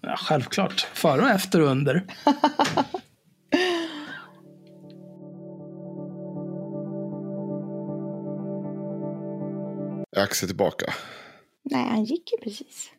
Ja, 0.00 0.16
självklart. 0.16 0.80
Före 0.92 1.22
och 1.22 1.28
efter 1.28 1.60
och 1.60 1.68
under. 1.68 2.04
Axel 10.16 10.48
tillbaka? 10.48 10.94
Nej, 11.62 11.88
han 11.88 12.04
gick 12.04 12.32
ju 12.32 12.38
precis. 12.38 12.90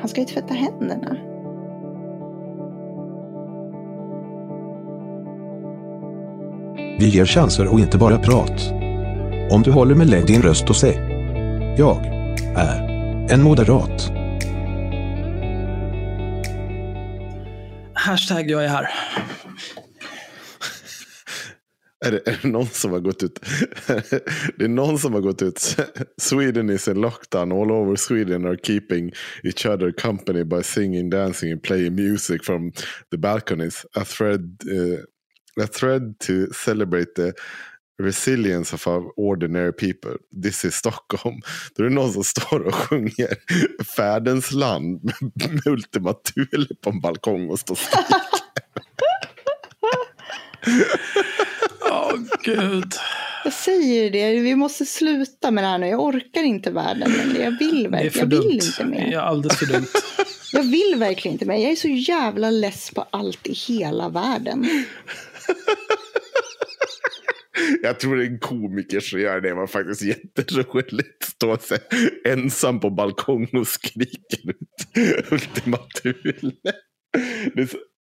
Han 0.00 0.08
ska 0.08 0.20
ju 0.20 0.26
tvätta 0.26 0.54
händerna. 0.54 1.16
Vi 6.98 7.08
ger 7.08 7.26
chanser 7.26 7.72
och 7.72 7.80
inte 7.80 7.98
bara 7.98 8.18
prat. 8.18 8.72
Om 9.50 9.62
du 9.62 9.72
håller 9.72 9.94
med 9.94 10.10
lägg 10.10 10.26
din 10.26 10.42
röst 10.42 10.70
och 10.70 10.76
säg. 10.76 10.94
Jag 11.78 12.06
är 12.56 12.92
en 13.30 13.42
moderat. 13.42 14.12
Hashtag 17.94 18.50
jag 18.50 18.64
är 18.64 18.68
här. 18.68 18.88
Är 22.04 22.10
det, 22.10 22.28
är 22.28 22.38
det 22.42 22.48
någon 22.48 22.66
som 22.66 22.92
har 22.92 23.00
gått 23.00 23.22
ut? 23.22 23.40
det 24.56 24.64
är 24.64 24.68
någon 24.68 24.98
som 24.98 25.12
har 25.12 25.20
gått 25.20 25.42
ut. 25.42 25.76
Sweden 26.20 26.70
is 26.70 26.88
in 26.88 27.00
lockdown. 27.00 27.52
All 27.52 27.70
over 27.70 27.96
Sweden 27.96 28.44
are 28.44 28.56
keeping 28.56 29.12
each 29.44 29.66
other 29.66 29.92
company 29.92 30.44
by 30.44 30.62
singing, 30.62 31.10
dancing 31.10 31.52
and 31.52 31.62
playing 31.62 31.94
music 31.94 32.44
from 32.44 32.72
the 33.10 33.18
balconies. 33.18 33.86
A 33.94 34.04
thread, 34.04 34.60
uh, 34.70 34.92
eh, 34.92 35.64
a 35.64 35.66
thread 35.66 36.18
to 36.18 36.52
celebrate 36.52 37.14
the 37.14 37.32
resilience 37.98 38.72
of 38.74 38.86
our 38.88 39.10
ordinary 39.16 39.72
people. 39.72 40.16
This 40.42 40.64
is 40.64 40.74
Stockholm. 40.74 41.40
Då 41.74 41.84
är 41.84 41.88
det 41.88 41.94
någon 41.94 42.12
som 42.12 42.24
står 42.24 42.60
och 42.60 42.74
sjunger 42.74 43.36
Färdens 43.96 44.52
land 44.52 45.04
med 45.04 45.66
Ultima 45.66 46.12
Thule 46.12 46.66
på 46.84 46.90
en 46.90 47.00
balkong 47.00 47.50
och 47.50 47.58
står 47.58 47.72
och 47.72 47.78
skriker. 47.78 48.32
gud. 52.44 52.92
Jag 53.44 53.52
säger 53.52 54.10
det, 54.10 54.40
vi 54.40 54.54
måste 54.56 54.86
sluta 54.86 55.50
med 55.50 55.64
det 55.64 55.68
här 55.68 55.78
nu. 55.78 55.86
Jag 55.86 56.00
orkar 56.00 56.42
inte 56.42 56.70
världen 56.70 57.12
längre. 57.12 57.42
Jag 57.42 57.58
vill 57.58 57.88
verkligen, 57.88 58.30
jag 58.30 58.38
vill 58.38 58.52
inte 58.54 58.66
Det 58.78 58.82
är 58.82 58.86
mer. 59.10 59.18
alldeles 59.18 59.58
för 59.58 59.66
dumt. 59.66 59.86
Jag 60.54 60.62
vill 60.62 60.94
verkligen 60.96 61.32
inte 61.32 61.44
mer. 61.46 61.56
Jag 61.56 61.72
är 61.72 61.76
så 61.76 61.88
jävla 61.88 62.50
less 62.50 62.90
på 62.90 63.06
allt 63.10 63.46
i 63.46 63.52
hela 63.52 64.08
världen. 64.08 64.68
Jag 67.82 68.00
tror 68.00 68.16
det 68.16 68.24
är 68.24 68.28
en 68.30 68.38
komiker 68.38 69.00
som 69.00 69.20
gör 69.20 69.40
det. 69.40 69.48
Det 69.48 69.54
var 69.54 69.66
faktiskt 69.66 70.02
jätteroligt. 70.02 71.24
Stå 71.24 71.56
sig 71.58 71.78
ensam 72.24 72.80
på 72.80 72.90
balkong 72.90 73.48
och 73.52 73.66
skriker 73.68 74.50
ut 74.50 74.86
Ultima 75.32 75.76
Thule. 76.02 76.52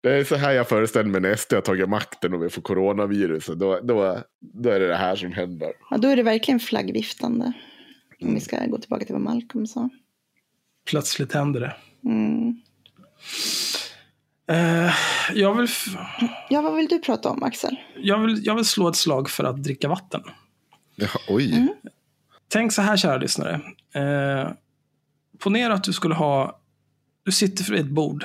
Det 0.04 0.14
är, 0.14 0.24
så, 0.24 0.36
här 0.36 0.52
jag 0.52 0.68
föreställer 0.68 1.10
mig 1.10 1.20
när 1.20 1.36
SD 1.36 1.52
har 1.52 1.60
tagit 1.60 1.88
makten 1.88 2.34
och 2.34 2.42
vi 2.42 2.50
får 2.50 2.62
coronavirus. 2.62 3.46
Då, 3.46 3.80
då, 3.80 4.22
då 4.40 4.70
är 4.70 4.80
det 4.80 4.88
det 4.88 4.96
här 4.96 5.16
som 5.16 5.32
händer. 5.32 5.72
Ja, 5.90 5.96
då 5.96 6.08
är 6.08 6.16
det 6.16 6.22
verkligen 6.22 6.60
flaggviftande. 6.60 7.52
Om 8.22 8.34
vi 8.34 8.40
ska 8.40 8.66
gå 8.66 8.78
tillbaka 8.78 9.04
till 9.04 9.14
vad 9.14 9.22
Malcolm 9.22 9.66
sa. 9.66 9.88
Plötsligt 10.86 11.32
händer 11.32 11.60
det. 11.60 11.76
Mm. 12.04 12.60
Eh, 14.48 14.94
jag, 15.32 15.54
vill, 15.54 15.68
Ja, 16.50 16.62
vad 16.62 16.76
vill 16.76 16.86
du 16.86 16.98
prata 16.98 17.30
om, 17.30 17.42
Axel? 17.42 17.76
jag, 17.96 18.18
vill, 18.18 18.46
jag 18.46 18.54
vill 18.54 18.64
slå 18.64 18.88
ett 18.88 18.96
slag 18.96 19.30
för 19.30 19.44
att 19.44 19.62
dricka 19.62 19.88
vatten. 19.88 20.22
Ja, 20.96 21.08
oj. 21.28 21.52
Mm. 21.52 21.68
Tänk 22.48 22.72
så 22.72 22.82
här, 22.82 22.96
kära 22.96 23.16
lyssnare. 23.16 23.60
Eh, 23.94 24.52
ponera 25.38 25.74
att 25.74 25.84
du 25.84 25.92
skulle 25.92 26.14
ha... 26.14 26.60
Du 27.22 27.32
sitter 27.32 27.72
vid 27.72 27.80
ett 27.80 27.90
bord. 27.90 28.24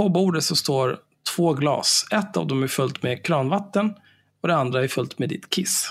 På 0.00 0.08
bordet 0.08 0.44
så 0.44 0.56
står 0.56 0.98
två 1.36 1.52
glas. 1.54 2.06
Ett 2.12 2.36
av 2.36 2.46
dem 2.46 2.62
är 2.62 2.66
fullt 2.66 3.02
med 3.02 3.24
kranvatten 3.24 3.94
och 4.40 4.48
det 4.48 4.56
andra 4.56 4.84
är 4.84 4.88
fullt 4.88 5.18
med 5.18 5.28
ditt 5.28 5.50
kiss. 5.50 5.90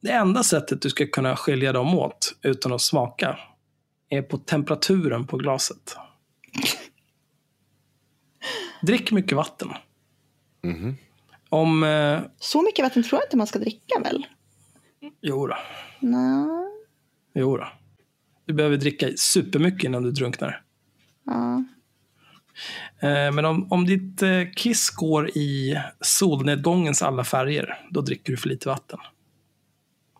Det 0.00 0.10
enda 0.10 0.42
sättet 0.42 0.82
du 0.82 0.90
ska 0.90 1.06
kunna 1.06 1.36
skilja 1.36 1.72
dem 1.72 1.94
åt 1.98 2.34
utan 2.42 2.72
att 2.72 2.80
smaka 2.80 3.38
är 4.08 4.22
på 4.22 4.38
temperaturen 4.38 5.26
på 5.26 5.36
glaset. 5.36 5.96
Drick 8.82 9.12
mycket 9.12 9.36
vatten. 9.36 9.68
Mhm. 10.62 10.96
Om... 11.48 11.82
Eh, 11.84 12.20
Så 12.38 12.62
mycket 12.62 12.82
vatten 12.84 13.02
tror 13.02 13.20
jag 13.20 13.26
inte 13.26 13.36
man 13.36 13.46
ska 13.46 13.58
dricka 13.58 14.00
väl? 14.02 14.26
jo 15.22 15.46
då. 15.46 15.56
Nej. 16.00 16.46
Jo 17.34 17.56
då. 17.56 17.68
Du 18.46 18.54
behöver 18.54 18.76
dricka 18.76 19.08
supermycket 19.16 19.84
innan 19.84 20.02
du 20.02 20.10
drunknar. 20.10 20.62
Ja. 21.24 21.64
Eh, 23.02 23.32
Men 23.32 23.44
om, 23.44 23.72
om 23.72 23.86
ditt 23.86 24.22
eh, 24.22 24.42
kiss 24.56 24.90
går 24.90 25.28
i 25.28 25.76
solnedgångens 26.00 27.02
alla 27.02 27.24
färger, 27.24 27.86
då 27.90 28.00
dricker 28.00 28.32
du 28.32 28.36
för 28.36 28.48
lite 28.48 28.68
vatten. 28.68 28.98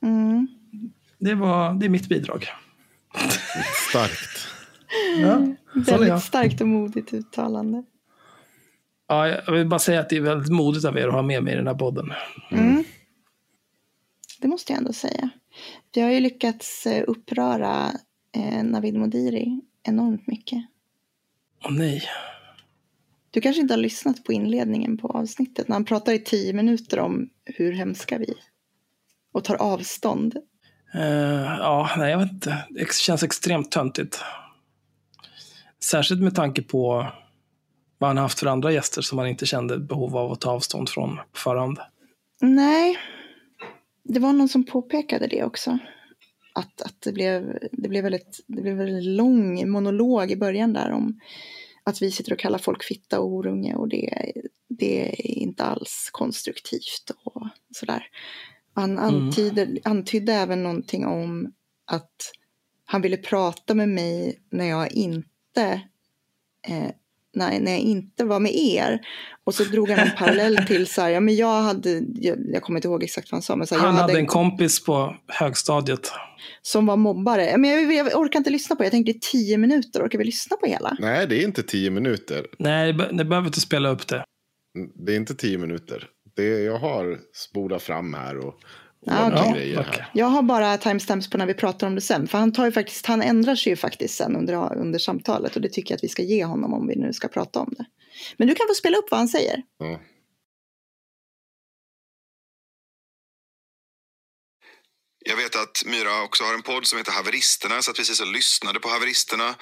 Mm. 0.02 0.48
Det, 1.18 1.34
var, 1.34 1.74
det 1.74 1.86
är 1.86 1.90
mitt 1.90 2.08
bidrag. 2.08 2.46
Starkt. 3.90 4.28
Ja, 5.20 5.36
Väldigt 5.74 6.08
jag. 6.08 6.22
starkt 6.22 6.60
och 6.60 6.68
modigt 6.68 7.12
uttalande. 7.14 7.84
Ja, 9.08 9.28
jag 9.28 9.52
vill 9.52 9.66
bara 9.68 9.78
säga 9.78 10.00
att 10.00 10.08
det 10.08 10.16
är 10.16 10.20
väldigt 10.20 10.52
modigt 10.52 10.84
av 10.84 10.98
er 10.98 11.08
att 11.08 11.14
ha 11.14 11.22
med 11.22 11.42
mig 11.42 11.52
i 11.52 11.56
den 11.56 11.66
här 11.66 11.74
podden. 11.74 12.12
Mm. 12.50 12.84
Det 14.40 14.48
måste 14.48 14.72
jag 14.72 14.78
ändå 14.78 14.92
säga. 14.92 15.30
Vi 15.94 16.00
har 16.00 16.10
ju 16.10 16.20
lyckats 16.20 16.86
eh, 16.86 17.04
uppröra 17.06 17.90
eh, 18.36 18.64
Navid 18.64 18.94
Modiri 18.94 19.60
enormt 19.82 20.26
mycket. 20.26 20.58
Åh 21.64 21.72
nej. 21.72 22.02
Du 23.32 23.40
kanske 23.40 23.62
inte 23.62 23.74
har 23.74 23.78
lyssnat 23.78 24.24
på 24.24 24.32
inledningen 24.32 24.98
på 24.98 25.08
avsnittet 25.08 25.68
när 25.68 25.74
han 25.74 25.84
pratar 25.84 26.12
i 26.12 26.18
tio 26.18 26.52
minuter 26.52 26.98
om 26.98 27.28
hur 27.44 27.72
hemska 27.72 28.18
vi 28.18 28.24
är. 28.24 28.36
Och 29.32 29.44
tar 29.44 29.54
avstånd. 29.54 30.36
Eh, 30.94 31.56
ja, 31.58 31.90
nej, 31.98 32.10
jag 32.10 32.18
vet 32.18 32.32
inte. 32.32 32.64
Det 32.70 32.92
känns 32.92 33.22
extremt 33.22 33.72
töntigt. 33.72 34.20
Särskilt 35.84 36.20
med 36.20 36.34
tanke 36.34 36.62
på 36.62 37.12
vad 37.98 38.10
han 38.10 38.18
haft 38.18 38.40
för 38.40 38.46
andra 38.46 38.72
gäster 38.72 39.02
som 39.02 39.18
han 39.18 39.28
inte 39.28 39.46
kände 39.46 39.78
behov 39.78 40.16
av 40.16 40.32
att 40.32 40.40
ta 40.40 40.50
avstånd 40.50 40.88
från 40.88 41.16
på 41.16 41.38
förhand. 41.38 41.78
Nej, 42.40 42.98
det 44.04 44.20
var 44.20 44.32
någon 44.32 44.48
som 44.48 44.64
påpekade 44.64 45.26
det 45.26 45.44
också. 45.44 45.78
Att, 46.54 46.82
att 46.82 47.00
det, 47.00 47.12
blev, 47.12 47.58
det, 47.72 47.88
blev 47.88 48.02
väldigt, 48.02 48.44
det 48.46 48.62
blev 48.62 48.76
väldigt 48.76 49.04
lång 49.04 49.70
monolog 49.70 50.30
i 50.30 50.36
början 50.36 50.72
där 50.72 50.92
om 50.92 51.20
att 51.84 52.02
vi 52.02 52.10
sitter 52.10 52.32
och 52.32 52.38
kallar 52.38 52.58
folk 52.58 52.82
fitta 52.82 53.20
och 53.20 53.26
orunge 53.26 53.74
och 53.74 53.88
det, 53.88 54.32
det 54.68 55.08
är 55.08 55.26
inte 55.26 55.64
alls 55.64 56.08
konstruktivt 56.12 57.10
och 57.24 57.48
sådär. 57.74 58.06
Han 58.74 58.98
antyder, 58.98 59.78
antydde 59.84 60.32
även 60.32 60.62
någonting 60.62 61.06
om 61.06 61.52
att 61.84 62.32
han 62.84 63.02
ville 63.02 63.16
prata 63.16 63.74
med 63.74 63.88
mig 63.88 64.42
när 64.50 64.64
jag 64.64 64.92
inte 64.92 65.82
eh, 66.68 66.90
när, 67.34 67.60
när 67.60 67.72
jag 67.72 67.80
inte 67.80 68.24
var 68.24 68.40
med 68.40 68.54
er. 68.54 69.00
Och 69.46 69.54
så 69.54 69.64
drog 69.64 69.90
han 69.90 69.98
en 69.98 70.16
parallell 70.18 70.56
till 70.66 70.86
så 70.86 71.00
här, 71.00 71.08
ja 71.10 71.20
men 71.20 71.36
jag 71.36 71.62
hade, 71.62 72.02
jag, 72.14 72.38
jag 72.52 72.62
kommer 72.62 72.78
inte 72.78 72.88
ihåg 72.88 73.02
exakt 73.02 73.32
vad 73.32 73.36
han 73.36 73.42
sa, 73.42 73.56
men 73.56 73.66
så 73.66 73.74
här, 73.74 73.82
Han 73.82 73.94
jag 73.94 74.02
hade 74.02 74.18
en 74.18 74.26
kompis 74.26 74.84
på 74.84 75.16
högstadiet. 75.28 76.12
som 76.62 76.86
var 76.86 76.96
mobbare. 76.96 77.58
Men 77.58 77.70
jag, 77.70 77.94
jag 77.94 78.20
orkar 78.20 78.38
inte 78.38 78.50
lyssna 78.50 78.76
på 78.76 78.82
det, 78.82 78.86
jag 78.86 78.92
tänkte 78.92 79.28
tio 79.32 79.58
minuter, 79.58 80.06
orkar 80.06 80.18
vi 80.18 80.24
lyssna 80.24 80.56
på 80.56 80.66
hela? 80.66 80.96
Nej, 81.00 81.26
det 81.26 81.42
är 81.42 81.44
inte 81.44 81.62
tio 81.62 81.90
minuter. 81.90 82.46
Nej, 82.58 82.92
det 82.92 83.24
behöver 83.24 83.46
inte 83.46 83.60
spela 83.60 83.88
upp 83.88 84.08
det. 84.08 84.24
Det 85.06 85.12
är 85.12 85.16
inte 85.16 85.34
tio 85.34 85.58
minuter. 85.58 86.08
Det 86.36 86.48
jag 86.62 86.78
har 86.78 87.18
spolat 87.34 87.82
fram 87.82 88.14
här 88.14 88.36
och 88.38 88.54
Ah, 89.06 89.52
grejer 89.52 89.80
okej. 89.80 89.92
här. 89.92 90.10
Jag 90.12 90.26
har 90.26 90.42
bara 90.42 90.78
timestamps 90.78 91.30
på 91.30 91.38
när 91.38 91.46
vi 91.46 91.54
pratar 91.54 91.86
om 91.86 91.94
det 91.94 92.00
sen, 92.00 92.28
för 92.28 92.38
han, 92.38 92.52
tar 92.52 92.64
ju 92.64 92.72
faktiskt, 92.72 93.06
han 93.06 93.22
ändrar 93.22 93.54
sig 93.54 93.72
ju 93.72 93.76
faktiskt 93.76 94.14
sen 94.14 94.36
under, 94.36 94.76
under 94.76 94.98
samtalet 94.98 95.56
och 95.56 95.62
det 95.62 95.68
tycker 95.68 95.92
jag 95.92 95.96
att 95.96 96.04
vi 96.04 96.08
ska 96.08 96.22
ge 96.22 96.44
honom 96.44 96.74
om 96.74 96.86
vi 96.86 96.96
nu 96.96 97.12
ska 97.12 97.28
prata 97.28 97.60
om 97.60 97.74
det. 97.78 97.84
Men 98.36 98.48
du 98.48 98.54
kan 98.54 98.66
få 98.68 98.74
spela 98.74 98.96
upp 98.96 99.10
vad 99.10 99.18
han 99.18 99.28
säger. 99.28 99.62
Ja. 99.78 100.00
Jag 105.24 105.36
vet 105.36 105.56
att 105.56 105.82
Myra 105.86 106.22
också 106.22 106.44
har 106.44 106.54
en 106.54 106.62
podd 106.62 106.86
som 106.86 106.98
heter 106.98 107.12
Haveristerna, 107.12 107.82
så 107.82 107.90
att 107.90 107.98
vi 107.98 108.00
precis 108.00 108.20
och 108.20 108.32
lyssnade 108.32 108.80
på 108.80 108.88
Haveristerna. 108.88 109.54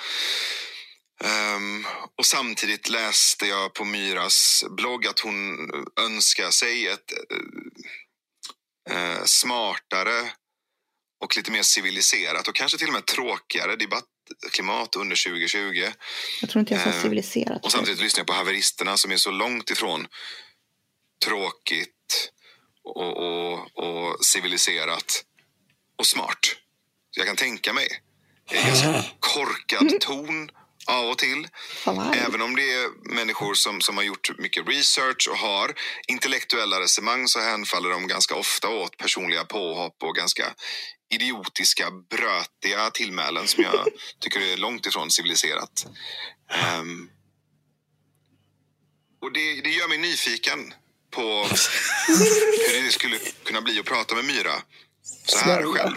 Ehm, 1.24 1.84
och 2.18 2.26
samtidigt 2.26 2.88
läste 2.88 3.46
jag 3.46 3.74
på 3.74 3.84
Myras 3.84 4.64
blogg 4.70 5.06
att 5.06 5.20
hon 5.20 5.70
önskar 6.06 6.50
sig 6.50 6.86
ett 6.86 7.12
eh, 8.90 9.24
smartare 9.24 10.32
och 11.20 11.36
lite 11.36 11.50
mer 11.50 11.62
civiliserat 11.62 12.48
och 12.48 12.54
kanske 12.54 12.78
till 12.78 12.86
och 12.86 12.92
med 12.92 13.06
tråkigare 13.06 13.76
debattklimat 13.76 14.96
under 14.96 15.24
2020. 15.30 15.88
Jag 16.40 16.50
tror 16.50 16.60
inte 16.60 16.74
jag 16.74 16.82
sa 16.82 16.90
Eh, 16.90 17.02
civiliserat. 17.02 17.64
Och 17.64 17.72
samtidigt 17.72 18.00
lyssnar 18.00 18.20
jag 18.20 18.26
på 18.26 18.32
haveristerna 18.32 18.96
som 18.96 19.10
är 19.10 19.16
så 19.16 19.30
långt 19.30 19.70
ifrån 19.70 20.06
tråkigt 21.24 22.30
och, 22.84 23.16
och, 23.16 23.78
och 23.78 24.24
civiliserat 24.24 25.24
och 25.98 26.06
smart. 26.06 26.56
Så 27.10 27.20
jag 27.20 27.26
kan 27.26 27.36
tänka 27.36 27.72
mig. 27.72 27.88
Det 28.48 28.56
är 28.56 28.66
ganska 28.66 29.04
korkad 29.20 30.00
ton 30.00 30.50
av 30.90 31.08
och 31.10 31.18
till. 31.18 31.48
Även 32.14 32.42
om 32.42 32.56
det 32.56 32.72
är 32.72 33.14
människor 33.14 33.54
som, 33.54 33.80
som 33.80 33.96
har 33.96 34.04
gjort 34.04 34.38
mycket 34.38 34.68
research 34.68 35.28
och 35.30 35.38
har 35.38 35.74
intellektuella 36.08 36.80
resonemang 36.80 37.28
så 37.28 37.40
hänfaller 37.40 37.90
de 37.90 38.06
ganska 38.06 38.34
ofta 38.34 38.68
åt 38.68 38.96
personliga 38.96 39.44
påhopp 39.44 40.02
och 40.02 40.14
ganska 40.14 40.54
idiotiska, 41.14 41.90
brötiga 41.90 42.90
tillmälen 42.90 43.48
som 43.48 43.64
jag 43.64 43.88
tycker 44.20 44.40
är 44.40 44.56
långt 44.56 44.86
ifrån 44.86 45.10
civiliserat. 45.10 45.86
Ehm, 46.50 47.10
och 49.22 49.32
det, 49.32 49.60
det 49.60 49.70
gör 49.70 49.88
mig 49.88 49.98
nyfiken 49.98 50.74
på 51.10 51.22
hur 52.72 52.82
det 52.84 52.92
skulle 52.92 53.18
kunna 53.44 53.60
bli 53.60 53.78
att 53.78 53.86
prata 53.86 54.14
med 54.14 54.24
Myra 54.24 54.62
så 55.26 55.38
här 55.38 55.62
själv. 55.62 55.96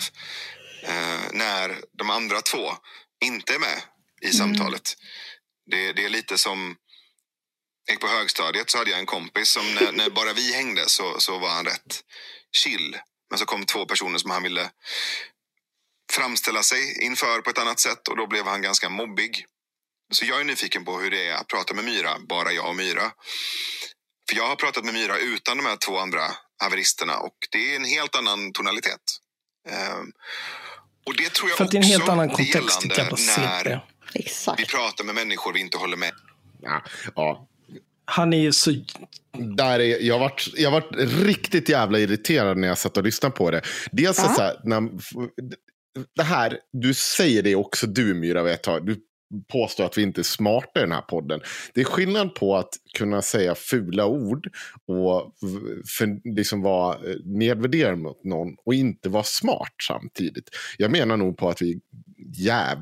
Eh, 0.83 1.21
när 1.31 1.81
de 1.97 2.09
andra 2.09 2.41
två 2.41 2.71
inte 3.25 3.53
är 3.53 3.59
med 3.59 3.81
i 4.23 4.33
samtalet. 4.33 4.97
Det, 5.71 5.93
det 5.93 6.05
är 6.05 6.09
lite 6.09 6.37
som... 6.37 6.75
Jag 7.85 7.93
gick 7.93 8.01
på 8.01 8.07
högstadiet 8.07 8.69
så 8.69 8.77
hade 8.77 8.89
jag 8.89 8.99
en 8.99 9.05
kompis 9.05 9.49
som 9.49 9.73
när, 9.73 9.91
när 9.91 10.09
bara 10.09 10.33
vi 10.33 10.53
hängde 10.53 10.89
så, 10.89 11.19
så 11.19 11.39
var 11.39 11.49
han 11.49 11.65
rätt 11.65 12.03
chill. 12.51 12.97
Men 13.29 13.39
så 13.39 13.45
kom 13.45 13.65
två 13.65 13.85
personer 13.85 14.17
som 14.17 14.31
han 14.31 14.43
ville 14.43 14.69
framställa 16.11 16.63
sig 16.63 17.03
inför 17.05 17.41
på 17.41 17.49
ett 17.49 17.57
annat 17.57 17.79
sätt 17.79 18.07
och 18.07 18.17
då 18.17 18.27
blev 18.27 18.45
han 18.45 18.61
ganska 18.61 18.89
mobbig. 18.89 19.45
Så 20.11 20.25
jag 20.25 20.39
är 20.39 20.43
nyfiken 20.43 20.85
på 20.85 20.99
hur 20.99 21.11
det 21.11 21.27
är 21.27 21.33
att 21.33 21.47
prata 21.47 21.73
med 21.73 21.85
Myra, 21.85 22.19
bara 22.19 22.51
jag 22.51 22.69
och 22.69 22.75
Myra. 22.75 23.11
För 24.29 24.37
jag 24.37 24.47
har 24.47 24.55
pratat 24.55 24.85
med 24.85 24.93
Myra 24.93 25.17
utan 25.17 25.57
de 25.57 25.65
här 25.65 25.75
två 25.75 25.97
andra 25.97 26.23
haveristerna 26.57 27.17
och 27.17 27.37
det 27.51 27.71
är 27.71 27.75
en 27.75 27.85
helt 27.85 28.15
annan 28.15 28.53
tonalitet. 28.53 29.19
Ehm, 29.69 30.11
och 31.05 31.15
det 31.17 31.33
tror 31.33 31.49
jag 31.49 31.57
För 31.57 31.65
att 31.65 31.71
det 31.71 31.77
är 31.77 31.81
en 31.81 31.87
helt 31.87 32.01
också 32.01 32.11
annan 32.11 32.29
kontext, 32.29 32.81
ditt 32.81 32.97
gällande 32.97 33.21
jävla 33.21 33.63
när 33.63 33.92
CP. 34.13 34.19
vi 34.19 34.23
Exakt. 34.23 34.71
pratar 34.71 35.03
med 35.03 35.15
människor 35.15 35.53
vi 35.53 35.59
inte 35.59 35.77
håller 35.77 35.97
med. 35.97 36.11
Ja, 36.61 36.83
ja. 37.15 37.47
Han 38.05 38.33
är 38.33 38.37
ju 38.37 38.51
så... 38.51 38.71
Där 39.37 39.79
är, 39.79 40.01
jag, 40.01 40.19
varit, 40.19 40.47
jag 40.55 40.71
varit 40.71 40.95
riktigt 41.23 41.69
jävla 41.69 41.99
irriterad 41.99 42.57
när 42.57 42.67
jag 42.67 42.77
satt 42.77 42.97
och 42.97 43.03
lyssnade 43.03 43.35
på 43.35 43.51
det. 43.51 43.61
Dels 43.91 44.17
så 44.17 44.41
här, 44.41 44.59
när, 44.63 44.89
det 46.15 46.23
här, 46.23 46.59
du 46.71 46.93
säger 46.93 47.43
det 47.43 47.55
också 47.55 47.87
du 47.87 48.13
Myra, 48.13 48.43
vet 48.43 48.67
jag. 48.67 48.85
du 48.85 48.97
påstår 49.51 49.85
att 49.85 49.97
vi 49.97 50.01
inte 50.01 50.21
är 50.21 50.23
smarta 50.23 50.79
i 50.79 50.83
den 50.83 50.91
här 50.91 51.01
podden. 51.01 51.39
Det 51.73 51.81
är 51.81 51.85
skillnad 51.85 52.35
på 52.35 52.55
att 52.55 52.69
kunna 52.97 53.21
säga 53.21 53.55
fula 53.55 54.05
ord 54.05 54.49
och 54.87 55.33
för, 55.97 56.35
liksom 56.35 56.61
vara 56.61 56.95
eh, 56.95 57.15
nedvärderande 57.25 58.03
mot 58.03 58.23
någon 58.23 58.55
och 58.65 58.73
inte 58.73 59.09
vara 59.09 59.23
smart 59.23 59.75
samtidigt. 59.87 60.49
Jag 60.77 60.91
menar 60.91 61.17
nog 61.17 61.37
på 61.37 61.49
att 61.49 61.61
vi 61.61 61.79
jäv, 62.35 62.77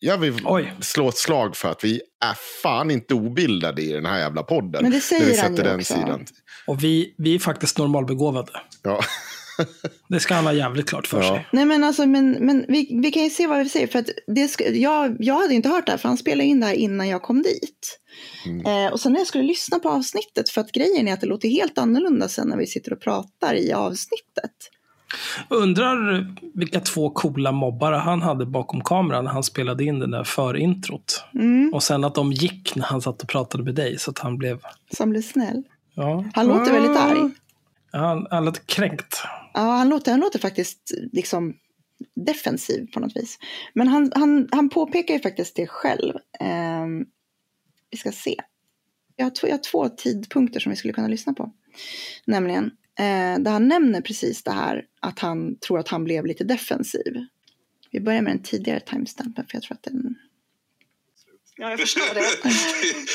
jag 0.00 0.18
vill 0.18 0.40
Oj. 0.44 0.72
slå 0.80 1.08
ett 1.08 1.18
slag 1.18 1.56
för 1.56 1.70
att 1.70 1.84
vi 1.84 2.00
är 2.24 2.34
fan 2.62 2.90
inte 2.90 3.14
obildade 3.14 3.82
i 3.82 3.92
den 3.92 4.06
här 4.06 4.18
jävla 4.18 4.42
podden. 4.42 4.82
Men 4.82 4.92
det 4.92 5.00
säger 5.00 5.26
vi 5.26 5.36
han 5.38 5.50
sätter 5.50 5.64
ju 5.64 5.70
den 5.70 5.80
också. 5.80 5.94
sidan. 5.94 6.26
Och 6.66 6.84
vi, 6.84 7.14
vi 7.18 7.34
är 7.34 7.38
faktiskt 7.38 7.78
normalbegåvade. 7.78 8.52
Ja. 8.82 9.00
Det 10.08 10.20
ska 10.20 10.34
ha 10.34 10.52
jävligt 10.52 10.88
klart 10.88 11.06
för 11.06 11.22
Ja. 11.22 11.28
sig. 11.28 11.48
Nej 11.52 11.64
men 11.64 11.84
alltså, 11.84 12.06
men, 12.06 12.30
men 12.30 12.64
vi, 12.68 12.98
vi 13.02 13.10
kan 13.10 13.22
ju 13.24 13.30
se 13.30 13.46
vad 13.46 13.58
vi 13.58 13.68
säger. 13.68 13.86
För 13.86 13.98
att 13.98 14.08
det 14.26 14.48
ska, 14.48 14.68
jag, 14.74 15.16
jag 15.18 15.34
hade 15.34 15.54
inte 15.54 15.68
hört 15.68 15.86
det 15.86 15.92
här, 15.92 15.98
för 15.98 16.08
han 16.08 16.18
spelade 16.18 16.44
in 16.48 16.60
det 16.60 16.66
här 16.66 16.74
innan 16.74 17.08
jag 17.08 17.22
kom 17.22 17.42
dit. 17.42 17.98
Mm. 18.46 18.66
Eh, 18.66 18.92
och 18.92 19.00
sen 19.00 19.12
när 19.12 19.20
jag 19.20 19.26
skulle 19.26 19.44
lyssna 19.44 19.78
på 19.78 19.88
avsnittet, 19.90 20.50
för 20.50 20.60
att 20.60 20.72
grejen 20.72 21.08
är 21.08 21.12
att 21.12 21.20
det 21.20 21.26
låter 21.26 21.48
helt 21.48 21.78
annorlunda 21.78 22.28
sen 22.28 22.48
när 22.48 22.56
vi 22.56 22.66
sitter 22.66 22.92
och 22.92 23.00
pratar 23.00 23.54
i 23.54 23.72
avsnittet. 23.72 24.52
Undrar 25.48 26.26
vilka 26.54 26.80
två 26.80 27.10
coola 27.10 27.52
mobbare 27.52 27.96
han 27.96 28.22
hade 28.22 28.46
bakom 28.46 28.80
kameran 28.80 29.24
när 29.24 29.30
han 29.30 29.42
spelade 29.42 29.84
in 29.84 29.98
den 29.98 30.10
där 30.10 30.24
förintrot. 30.24 31.24
Mm, 31.34 31.74
Och 31.74 31.82
sen 31.82 32.04
att 32.04 32.14
de 32.14 32.32
gick 32.32 32.74
när 32.76 32.84
han 32.84 33.02
satt 33.02 33.22
och 33.22 33.28
pratade 33.28 33.64
med 33.64 33.74
dig 33.74 33.98
så 33.98 34.10
att 34.10 34.18
han 34.18 34.38
blev... 34.38 34.60
som 34.96 35.10
blev 35.10 35.22
snäll. 35.22 35.62
Ja. 35.94 36.24
Han 36.34 36.46
låter 36.46 36.72
väldigt 36.72 36.96
arg. 36.96 37.30
Ja, 37.92 37.98
han, 37.98 38.26
han 38.30 38.44
lät 38.44 38.66
kränkt. 38.66 39.22
Ja, 39.54 39.60
han 39.60 39.88
låter, 39.88 40.10
han 40.10 40.20
låter 40.20 40.38
faktiskt 40.38 40.94
liksom 41.12 41.54
defensiv 42.14 42.86
på 42.92 43.00
något 43.00 43.16
vis. 43.16 43.38
Men 43.74 43.88
han, 43.88 44.12
han, 44.14 44.48
han 44.52 44.68
påpekar 44.68 45.14
ju 45.14 45.20
faktiskt 45.20 45.56
det 45.56 45.66
själv. 45.66 46.14
Ehm, 46.40 47.06
vi 47.90 47.96
ska 47.98 48.12
se. 48.12 48.34
Jag 49.16 49.24
har, 49.24 49.32
jag 49.42 49.50
har 49.50 49.62
två 49.70 49.88
tidpunkter 49.88 50.60
som 50.60 50.70
vi 50.70 50.76
skulle 50.76 50.92
kunna 50.92 51.08
lyssna 51.08 51.32
på. 51.32 51.52
Nämligen, 52.26 52.70
eh, 52.98 53.38
där 53.38 53.50
han 53.50 53.68
nämner 53.68 54.00
precis 54.00 54.42
det 54.42 54.52
här 54.52 54.84
att 55.00 55.18
han 55.18 55.58
tror 55.58 55.78
att 55.78 55.88
han 55.88 56.04
blev 56.04 56.26
lite 56.26 56.44
defensiv. 56.44 57.26
Vi 57.90 58.00
börjar 58.00 58.22
med 58.22 58.32
den 58.32 58.42
tidigare 58.42 58.80
timestampen 58.80 59.46
för 59.46 59.56
jag 59.56 59.62
tror 59.62 59.74
att 59.74 59.82
den... 59.82 60.14
Ja, 61.56 61.70
jag 61.70 61.80
förstår 61.80 62.14
det. 62.14 62.20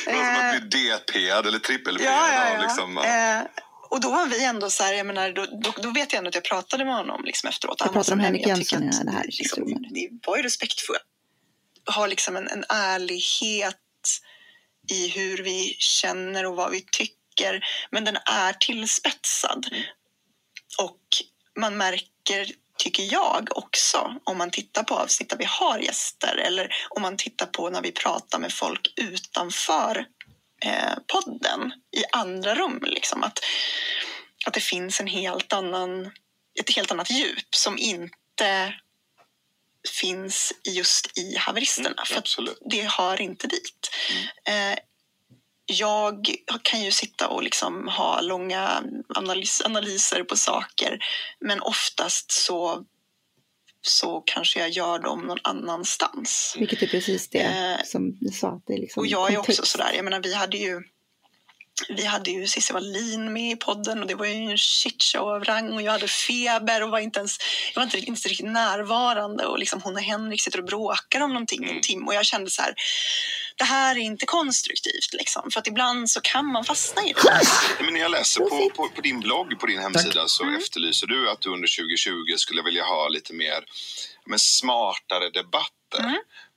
det 0.06 0.14
var 0.14 0.36
som 0.36 0.64
att 0.64 0.70
bli 0.70 0.80
DP 0.80 1.30
eller 1.30 1.60
trippel 1.60 1.98
Ja, 2.00 2.30
ja, 2.34 2.54
ja. 2.54 2.62
Liksom, 2.62 2.98
ja. 3.04 3.40
Eh, 3.40 3.48
och 3.94 4.02
då 4.02 4.10
var 4.10 4.28
vi 4.28 4.46
ändå 4.46 4.70
så 4.70 4.84
här, 4.84 4.94
jag 4.94 5.06
menar, 5.06 5.32
då, 5.32 5.46
då, 5.46 5.74
då 5.84 5.92
vet 5.92 6.14
jag 6.14 6.18
ändå 6.18 6.28
att 6.28 6.36
jag 6.36 6.44
pratade 6.44 6.86
med 6.86 6.96
honom 6.96 7.26
liksom 7.26 7.50
efteråt. 7.50 7.76
Jag 7.80 8.06
så 8.06 8.16
här, 8.16 8.22
Henrik 8.22 8.48
Jönsson 8.48 8.84
i 8.84 8.88
att, 8.88 9.06
det 9.06 9.12
här 9.12 9.24
liksom, 9.24 9.44
historien. 9.44 9.86
Ni 9.92 10.20
var 10.28 10.38
ju 10.38 10.44
respektfulla. 10.44 11.00
Har 11.86 12.08
liksom 12.08 12.36
en, 12.36 12.48
en 12.48 12.64
ärlighet 12.70 13.76
i 14.92 15.08
hur 15.08 15.44
vi 15.44 15.76
känner 15.80 16.46
och 16.46 16.56
vad 16.56 16.72
vi 16.72 16.86
tycker. 16.92 17.23
Men 17.92 18.04
den 18.06 18.18
är 18.26 18.54
tillspetsad. 18.54 19.66
Och 20.78 21.00
man 21.60 21.78
märker, 21.78 22.52
tycker 22.78 23.14
jag 23.14 23.58
också, 23.58 24.16
om 24.24 24.38
man 24.38 24.52
tittar 24.52 24.84
på 24.84 24.96
avsnitt 24.96 25.30
där 25.30 25.38
vi 25.38 25.46
har 25.46 25.80
gäster 25.80 26.38
eller 26.38 26.76
om 26.90 27.02
man 27.02 27.18
tittar 27.18 27.46
på 27.46 27.70
när 27.70 27.82
vi 27.82 27.92
pratar 27.92 28.40
med 28.40 28.54
folk 28.54 28.94
utanför 28.96 30.06
eh, 30.66 30.94
podden 31.08 31.74
i 31.98 32.04
andra 32.12 32.56
rum. 32.56 32.80
Liksom, 32.86 33.24
att, 33.24 33.40
att 34.46 34.54
det 34.54 34.64
finns 34.64 35.00
en 35.00 35.08
helt 35.08 35.54
annan, 35.54 36.12
ett 36.60 36.76
helt 36.76 36.92
annat 36.92 37.10
djup 37.10 37.56
som 37.56 37.78
inte 37.78 38.74
finns 40.02 40.54
just 40.64 41.18
i 41.18 41.36
haveristerna. 41.38 41.90
Mm, 41.90 42.24
för 42.26 42.70
det 42.70 42.82
hör 42.82 43.22
inte 43.22 43.48
dit. 43.48 43.90
Eh, 44.46 44.80
jag 45.74 46.28
kan 46.62 46.82
ju 46.82 46.92
sitta 46.92 47.28
och 47.28 47.44
liksom 47.44 47.88
ha 47.88 48.22
långa 48.22 48.84
analys, 49.16 49.62
analyser 49.66 50.24
på 50.24 50.36
saker 50.36 51.00
men 51.40 51.62
oftast 51.62 52.32
så, 52.32 52.84
så 53.82 54.22
kanske 54.26 54.60
jag 54.60 54.70
gör 54.70 55.00
dem 55.00 55.20
någon 55.20 55.40
annanstans. 55.44 56.56
Vilket 56.60 56.82
är 56.84 56.88
precis 56.88 57.30
det 57.30 57.40
Eh, 57.40 57.84
som 57.86 58.18
du 58.20 58.32
sa. 58.32 58.62
Det 58.68 58.78
liksom 58.78 59.02
Och 59.02 59.08
jag 59.08 59.32
är 59.32 59.36
kontext. 59.36 59.60
också 59.60 59.72
sådär, 59.72 59.92
jag 59.96 60.06
menar 60.06 60.20
vi 60.24 60.34
hade 60.34 60.58
ju 60.58 60.82
vi 61.90 62.06
hade 62.06 62.32
ju 62.32 62.48
Cissi 62.48 62.74
Wallin 62.74 63.34
med 63.34 63.52
i 63.52 63.56
podden 63.56 64.02
och 64.02 64.08
det 64.08 64.16
var 64.16 64.26
ju 64.26 64.34
en 64.34 64.58
shitshow 64.58 65.30
av 65.30 65.44
rang 65.44 65.74
och 65.74 65.82
jag 65.82 65.92
hade 65.92 66.08
feber 66.08 66.84
och 66.84 66.90
var 66.90 67.00
inte 67.00 67.20
ens, 67.20 67.38
jag 67.74 67.82
var 67.82 67.84
inte, 67.84 68.00
inte 68.00 68.30
riktigt 68.30 68.52
närvarande 68.52 69.46
och 69.46 69.60
liksom 69.60 69.82
hon 69.82 69.96
och 69.96 70.02
Henrik 70.02 70.42
sitter 70.42 70.60
och 70.60 70.66
bråkar 70.66 71.22
om 71.22 71.30
någonting 71.30 71.70
en 71.70 71.82
timme 71.82 72.06
och 72.06 72.14
jag 72.14 72.26
kände 72.26 72.50
så 72.52 72.62
här, 72.62 72.74
det 73.58 73.64
här 73.64 73.96
är 73.96 74.00
inte 74.00 74.26
konstruktivt 74.26 75.14
liksom. 75.14 75.52
För 75.52 75.60
att 75.60 75.68
ibland 75.68 76.10
så 76.10 76.22
kan 76.22 76.46
man 76.46 76.66
fastna 76.66 77.04
i 77.04 77.14
det. 77.14 77.84
Men 77.84 77.94
när 77.94 78.02
jag 78.02 78.12
läser 78.12 78.42
på, 78.42 78.70
på, 78.76 78.90
på 78.90 79.02
din 79.02 79.20
blogg, 79.20 79.60
på 79.60 79.66
din 79.66 79.80
hemsida, 79.80 80.28
så 80.28 80.58
efterlyser 80.58 81.08
du 81.08 81.30
att 81.30 81.42
du 81.42 81.50
under 81.50 81.68
2020 81.78 82.38
skulle 82.38 82.62
vilja 82.62 82.84
ha 82.84 83.08
lite 83.08 83.34
mer 83.34 83.64
men 84.26 84.40
smartare 84.40 85.30
debatter. 85.30 86.00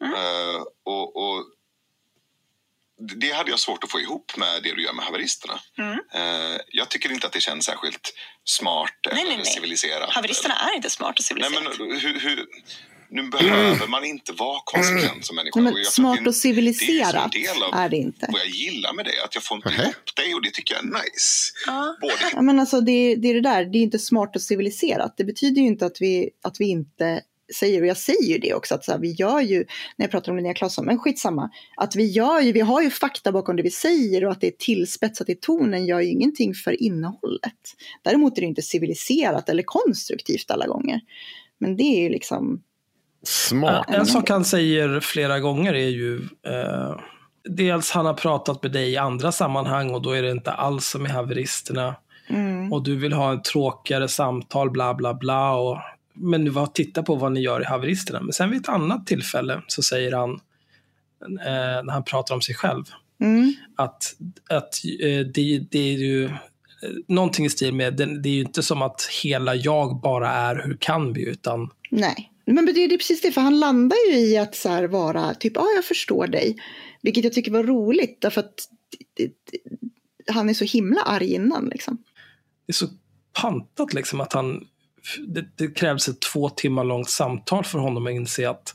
Eh, 0.05 0.63
och, 0.85 1.17
och 1.17 1.45
det 2.99 3.31
hade 3.33 3.51
jag 3.51 3.59
svårt 3.61 3.85
att 3.85 3.91
få 3.91 4.01
ihop 4.01 4.37
med 4.37 4.63
det 4.63 4.75
du 4.75 4.83
gör 4.83 4.93
med 4.93 5.05
haveristerna. 5.05 5.61
Eh, 6.15 6.61
jag 6.69 6.89
tycker 6.89 7.13
inte 7.13 7.27
att 7.27 7.33
det 7.33 7.41
känns 7.41 7.65
särskilt 7.65 8.15
smart 8.45 8.91
eller 9.07 9.15
nej, 9.25 9.37
nej. 9.37 9.45
civiliserat. 9.47 10.11
Haveristerna 10.11 10.55
är 10.55 10.77
inte 10.77 10.91
smarta 10.91 11.09
och 11.33 11.37
Nej, 11.41 11.51
civiliserade. 11.51 11.79
men 11.89 12.01
hur, 12.01 12.21
hur, 12.21 12.47
nu 13.11 13.23
behöver 13.23 13.87
man 13.87 14.05
inte 14.05 14.33
vara 14.33 14.61
konsekvent 14.65 15.27
som 15.27 15.37
människa. 15.37 15.61
Nej, 15.61 15.85
smart 15.85 16.19
det- 16.23 16.29
och 16.29 16.35
civiliserat 16.35 17.33
det 17.33 17.45
är 17.47 17.75
är 17.85 17.89
det 17.89 17.97
inte. 17.97 18.29
vad 18.33 18.41
jag 18.41 18.49
gillar 18.49 18.93
med 18.93 19.05
det. 19.05 19.25
Att 19.25 19.35
jag 19.35 19.45
får 19.45 19.57
inte 19.57 19.69
ihop 19.83 20.17
dig 20.17 20.35
och 20.35 20.43
det 20.43 20.51
tycker 20.51 20.75
jag 20.75 20.85
är 20.85 20.89
nice. 20.89 21.53
Ja. 21.67 21.97
Både 22.01 22.15
Ja, 22.33 22.43
men 22.43 22.61
alltså 22.61 22.81
det, 22.81 23.15
det 23.15 23.29
är 23.29 23.35
det 23.35 23.41
där, 23.41 23.65
det 23.65 23.79
är 23.79 23.83
inte 23.83 23.99
smart 23.99 24.37
och 24.37 24.43
civiliserat. 24.43 25.15
Det 25.17 25.25
betyder 25.25 25.61
ju 25.63 25.67
inte 25.69 25.87
att 25.87 25.97
vi, 26.01 26.31
att 26.43 26.57
vi 26.59 26.65
inte 26.71 27.23
säger, 27.55 27.81
och 27.81 27.87
jag 27.87 27.97
säger 27.97 28.33
ju 28.33 28.39
det 28.39 28.55
också, 28.55 28.75
att 28.75 28.85
så 28.85 28.93
här, 28.93 28.99
vi 28.99 29.13
gör 29.13 29.41
ju, 29.41 29.57
när 29.97 30.05
jag 30.05 30.11
pratar 30.11 30.33
om 30.33 30.37
Linnea 30.37 30.55
Claesson, 30.55 30.87
men 30.87 30.99
skitsamma, 30.99 31.51
att 31.77 31.97
vi 31.97 32.07
gör 32.07 32.41
ju, 32.41 32.53
vi 32.53 32.61
har 32.61 32.83
ju 32.83 32.91
fakta 32.91 33.33
bakom 33.33 33.57
det 33.57 33.63
vi 33.63 33.71
säger 33.71 34.25
och 34.25 34.33
att 34.33 34.41
det 34.41 34.47
är 34.47 34.57
tillspetsat 34.59 35.29
i 35.29 35.35
tonen 35.35 35.87
gör 35.87 36.01
ju 36.01 36.09
ingenting 36.09 36.55
för 36.55 36.83
innehållet. 36.83 37.53
Däremot 38.03 38.39
är 38.39 38.41
det 38.41 38.47
inte 38.47 38.63
civiliserat 38.63 39.49
eller 39.49 39.63
konstruktivt 39.63 40.51
alla 40.51 40.67
gånger. 40.67 41.01
Men 41.59 41.77
det 41.77 41.83
är 41.83 42.03
ju 42.03 42.09
liksom, 42.09 42.63
Smart. 43.23 43.85
En 43.89 44.07
sak 44.07 44.31
han 44.31 44.45
säger 44.45 45.01
flera 45.01 45.41
gånger 45.41 45.75
är 45.75 45.89
ju 45.89 46.17
eh, 46.47 46.97
dels 47.49 47.91
han 47.91 48.07
har 48.07 48.15
pratat 48.15 48.63
med 48.63 48.73
dig 48.73 48.93
i 48.93 48.97
andra 48.97 49.33
sammanhang 49.33 49.91
och 49.91 50.03
då 50.03 50.11
är 50.11 50.23
det 50.23 50.31
inte 50.31 50.53
alls 50.53 50.87
som 50.87 51.07
i 51.07 51.09
haveristerna. 51.09 51.97
mm, 52.29 52.73
Och 52.73 52.83
du 52.83 52.97
vill 52.97 53.13
ha 53.13 53.35
ett 53.35 53.45
tråkigare 53.45 54.09
samtal, 54.09 54.71
bla 54.71 54.95
bla 54.95 55.15
bla. 55.15 55.55
Och, 55.55 55.79
men 56.17 56.45
nu 56.45 56.51
var 56.51 56.67
titta 56.67 57.03
på 57.03 57.15
vad 57.15 57.33
ni 57.33 57.41
gör 57.41 57.61
i 57.61 57.65
haveristerna. 57.65 58.21
Men 58.21 58.33
sen 58.33 58.51
vid 58.51 58.61
ett 58.61 58.69
annat 58.69 59.07
tillfälle 59.07 59.63
så 59.67 59.83
säger 59.83 60.13
han, 60.13 60.31
eh, 61.21 61.85
när 61.85 61.93
han 61.93 62.05
pratar 62.05 62.35
om 62.35 62.43
sig 62.43 62.55
själv, 62.55 62.85
mm, 63.21 63.55
att, 63.77 64.17
att 64.49 64.75
eh, 65.01 65.27
det, 65.35 65.59
det 65.71 65.79
är 65.79 65.99
ju 65.99 66.25
eh, 66.25 66.31
någonting 67.09 67.47
i 67.47 67.51
stil 67.51 67.75
med, 67.75 67.97
det, 67.97 68.21
det 68.21 68.29
är 68.29 68.35
ju 68.35 68.41
inte 68.41 68.63
som 68.63 68.83
att 68.83 69.09
hela 69.23 69.55
jag 69.55 70.01
bara 70.01 70.31
är 70.31 70.63
hur 70.65 70.77
kan 70.81 71.13
vi, 71.13 71.29
utan 71.29 71.71
nej. 71.91 72.33
Men 72.47 72.67
det 72.67 72.85
är 72.85 72.89
precis 72.89 73.23
det, 73.23 73.33
för 73.33 73.41
han 73.41 73.61
landar 73.61 73.97
ju 74.11 74.19
i 74.19 74.39
att 74.39 74.55
så 74.55 74.89
vara 74.89 75.35
typ, 75.35 75.53
ja 75.55 75.67
jag 75.75 75.85
förstår 75.85 76.27
dig. 76.27 76.57
Vilket 77.03 77.25
jag 77.25 77.33
tycker 77.33 77.51
var 77.51 77.63
roligt, 77.63 78.21
därför 78.21 78.41
att 78.41 78.69
han 80.27 80.49
är 80.49 80.55
så 80.55 80.65
himla 80.65 81.01
arg 81.01 81.35
innan 81.35 81.69
liksom. 81.69 81.97
det 82.67 82.71
är 82.71 82.75
så 82.75 82.87
pantat 83.43 83.95
liksom 83.95 84.21
att 84.21 84.33
han, 84.33 84.67
det, 85.27 85.45
det 85.57 85.69
krävs 85.69 86.09
ett 86.09 86.21
två 86.21 86.49
timmar 86.49 86.85
långt 86.85 87.11
samtal 87.11 87.65
för 87.65 87.79
honom 87.79 88.07
att 88.07 88.13
inse 88.13 88.51
att 88.51 88.75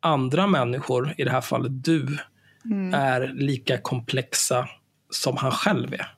andra 0.00 0.46
människor, 0.46 1.14
i 1.18 1.24
det 1.24 1.30
här 1.30 1.40
fallet 1.40 1.84
du, 1.84 2.18
är 2.94 3.32
lika 3.34 3.78
komplexa 3.78 4.68
som 5.10 5.36
han 5.36 5.50
själv 5.50 5.94
är. 5.94 6.06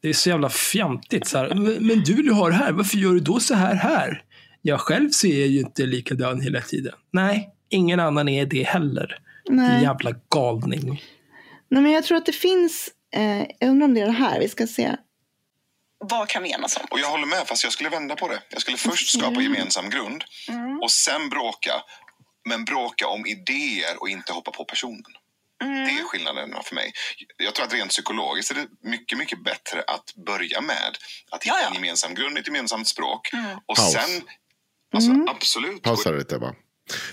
Det 0.00 0.08
är 0.08 0.12
så 0.12 0.28
jävla 0.28 0.48
fjantigt. 0.48 1.26
Så 1.26 1.38
här, 1.38 1.54
men, 1.54 1.86
men 1.86 2.00
du, 2.00 2.22
du 2.22 2.32
har 2.32 2.50
det 2.50 2.56
här, 2.56 2.72
varför 2.72 2.96
gör 2.96 3.12
du 3.12 3.20
då 3.20 3.40
så 3.40 3.54
här 3.54 3.74
här? 3.74 4.22
Jag 4.62 4.80
själv 4.80 5.10
ser 5.10 5.46
ju 5.46 5.60
inte 5.60 5.86
likadan 5.86 6.40
hela 6.40 6.60
tiden. 6.60 6.92
Nej, 7.10 7.50
ingen 7.68 8.00
annan 8.00 8.28
är 8.28 8.46
det 8.46 8.62
heller. 8.62 9.18
Nej. 9.48 9.82
Jävla 9.82 10.14
galning. 10.30 11.02
Nej, 11.68 11.82
men 11.82 11.92
jag 11.92 12.04
tror 12.04 12.18
att 12.18 12.26
det 12.26 12.32
finns, 12.32 12.88
eh, 13.14 13.38
jag 13.58 13.70
undrar 13.70 13.84
om 13.84 13.94
det 13.94 14.00
är 14.00 14.06
det 14.06 14.12
här, 14.12 14.40
vi 14.40 14.48
ska 14.48 14.66
se. 14.66 14.96
Vad 16.00 16.28
kan 16.28 16.42
vi 16.42 16.52
enas 16.52 16.76
om? 16.76 16.86
Och 16.90 16.98
jag 17.00 17.08
håller 17.10 17.26
med, 17.26 17.46
fast 17.46 17.64
jag 17.64 17.72
skulle 17.72 17.88
vända 17.88 18.16
på 18.16 18.28
det. 18.28 18.42
Jag 18.50 18.60
skulle 18.60 18.76
först 18.76 19.18
skapa 19.18 19.40
gemensam 19.40 19.90
grund 19.90 20.24
och 20.82 20.90
sen 20.90 21.28
bråka. 21.28 21.72
Men 22.48 22.64
bråka 22.64 23.06
om 23.06 23.26
idéer 23.26 24.00
och 24.00 24.08
inte 24.08 24.32
hoppa 24.32 24.50
på 24.50 24.64
personen. 24.64 25.02
Det 25.60 25.66
är 26.00 26.04
skillnaden 26.04 26.54
för 26.64 26.74
mig. 26.74 26.92
Jag 27.36 27.54
tror 27.54 27.66
att 27.66 27.72
rent 27.74 27.90
psykologiskt 27.90 28.50
är 28.50 28.54
det 28.54 28.66
mycket, 28.82 29.18
mycket 29.18 29.44
bättre 29.44 29.82
att 29.86 30.14
börja 30.26 30.60
med 30.60 30.96
att 31.30 31.42
hitta 31.42 31.54
Ja, 31.56 31.60
ja. 31.62 31.68
en 31.68 31.74
gemensam 31.74 32.14
grund, 32.14 32.38
ett 32.38 32.46
gemensamt 32.46 32.88
språk. 32.88 33.30
Och 33.66 33.76
Paus. 33.76 33.92
sen, 33.92 34.22
alltså 34.94 35.10
absolut. 35.28 35.82
Pausa 35.82 36.10
lite 36.10 36.38
bara. 36.38 36.54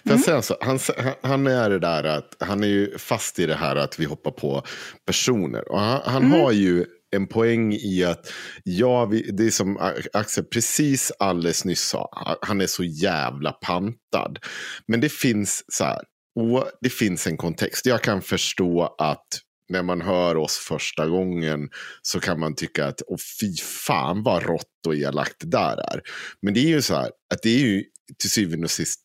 För 0.03 0.09
jag 0.09 0.19
säga 0.19 0.41
så, 0.41 0.57
han, 0.61 0.79
han- 1.23 1.47
är 1.47 1.69
det 1.69 1.79
där 1.79 2.03
att 2.03 2.35
han 2.39 2.63
är 2.63 2.67
ju 2.67 2.97
fast 2.97 3.39
i 3.39 3.45
det 3.45 3.55
här 3.55 3.75
att 3.75 3.99
vi 3.99 4.05
hoppar 4.05 4.31
på 4.31 4.63
personer. 5.05 5.71
Och 5.71 5.79
han 5.79 6.01
han 6.05 6.31
har 6.31 6.51
ju 6.51 6.85
en 7.15 7.27
poäng 7.27 7.73
i 7.73 8.03
att, 8.03 8.31
ja, 8.63 9.05
vi, 9.05 9.31
det 9.31 9.45
är 9.45 9.51
som 9.51 9.77
Axel 10.13 10.43
precis 10.43 11.11
alldeles 11.19 11.65
nyss 11.65 11.81
sa, 11.81 12.37
han 12.41 12.61
är 12.61 12.67
så 12.67 12.83
jävla 12.83 13.51
pantad. 13.51 14.39
Men 14.87 15.01
det 15.01 15.11
finns 15.11 15.63
så 15.67 15.83
här, 15.83 16.01
och 16.39 16.69
det 16.81 16.89
finns 16.89 17.27
en 17.27 17.37
kontext. 17.37 17.85
Jag 17.85 18.01
kan 18.01 18.21
förstå 18.21 18.95
att 18.97 19.27
när 19.69 19.83
man 19.83 20.01
hör 20.01 20.37
oss 20.37 20.57
första 20.57 21.07
gången 21.07 21.69
så 22.01 22.19
kan 22.19 22.39
man 22.39 22.55
tycka 22.55 22.85
att 22.85 23.01
åh, 23.07 23.17
fy 23.39 23.55
fan 23.57 24.23
vad 24.23 24.43
rått 24.43 24.87
och 24.87 24.95
elakt 24.95 25.35
det 25.39 25.47
där 25.47 25.77
är. 25.93 26.01
Men 26.41 26.53
det 26.53 26.59
är 26.59 26.67
ju 26.67 26.81
så 26.81 26.95
här 26.95 27.11
att 27.33 27.41
det 27.41 27.49
är 27.49 27.59
ju 27.59 27.83
till 28.19 28.31
syvende 28.31 28.65
och 28.65 28.71
sist 28.71 29.01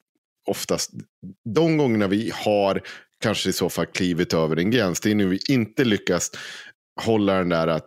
oftast 0.46 0.90
de 1.54 1.76
gångerna 1.76 2.06
vi 2.06 2.32
har 2.34 2.82
kanske 3.22 3.50
i 3.50 3.52
så 3.52 3.68
fall 3.68 3.86
klivit 3.86 4.34
över 4.34 4.56
en 4.56 4.70
gräns. 4.70 5.00
Det 5.00 5.10
är 5.10 5.14
nu 5.14 5.26
vi 5.26 5.40
inte 5.48 5.84
lyckas 5.84 6.30
hålla 7.00 7.34
den 7.34 7.48
där 7.48 7.66
att 7.66 7.86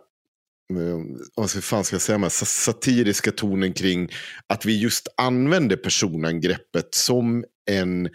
eh, 0.70 0.98
vad 1.34 1.50
fan 1.50 1.84
ska 1.84 1.94
jag 1.94 2.02
säga, 2.02 2.18
med 2.18 2.32
satiriska 2.32 3.30
tonen 3.30 3.72
kring 3.72 4.08
att 4.46 4.64
vi 4.64 4.80
just 4.80 5.08
använder 5.16 5.76
personangreppet 5.76 6.94
som 6.94 7.44
en, 7.70 8.06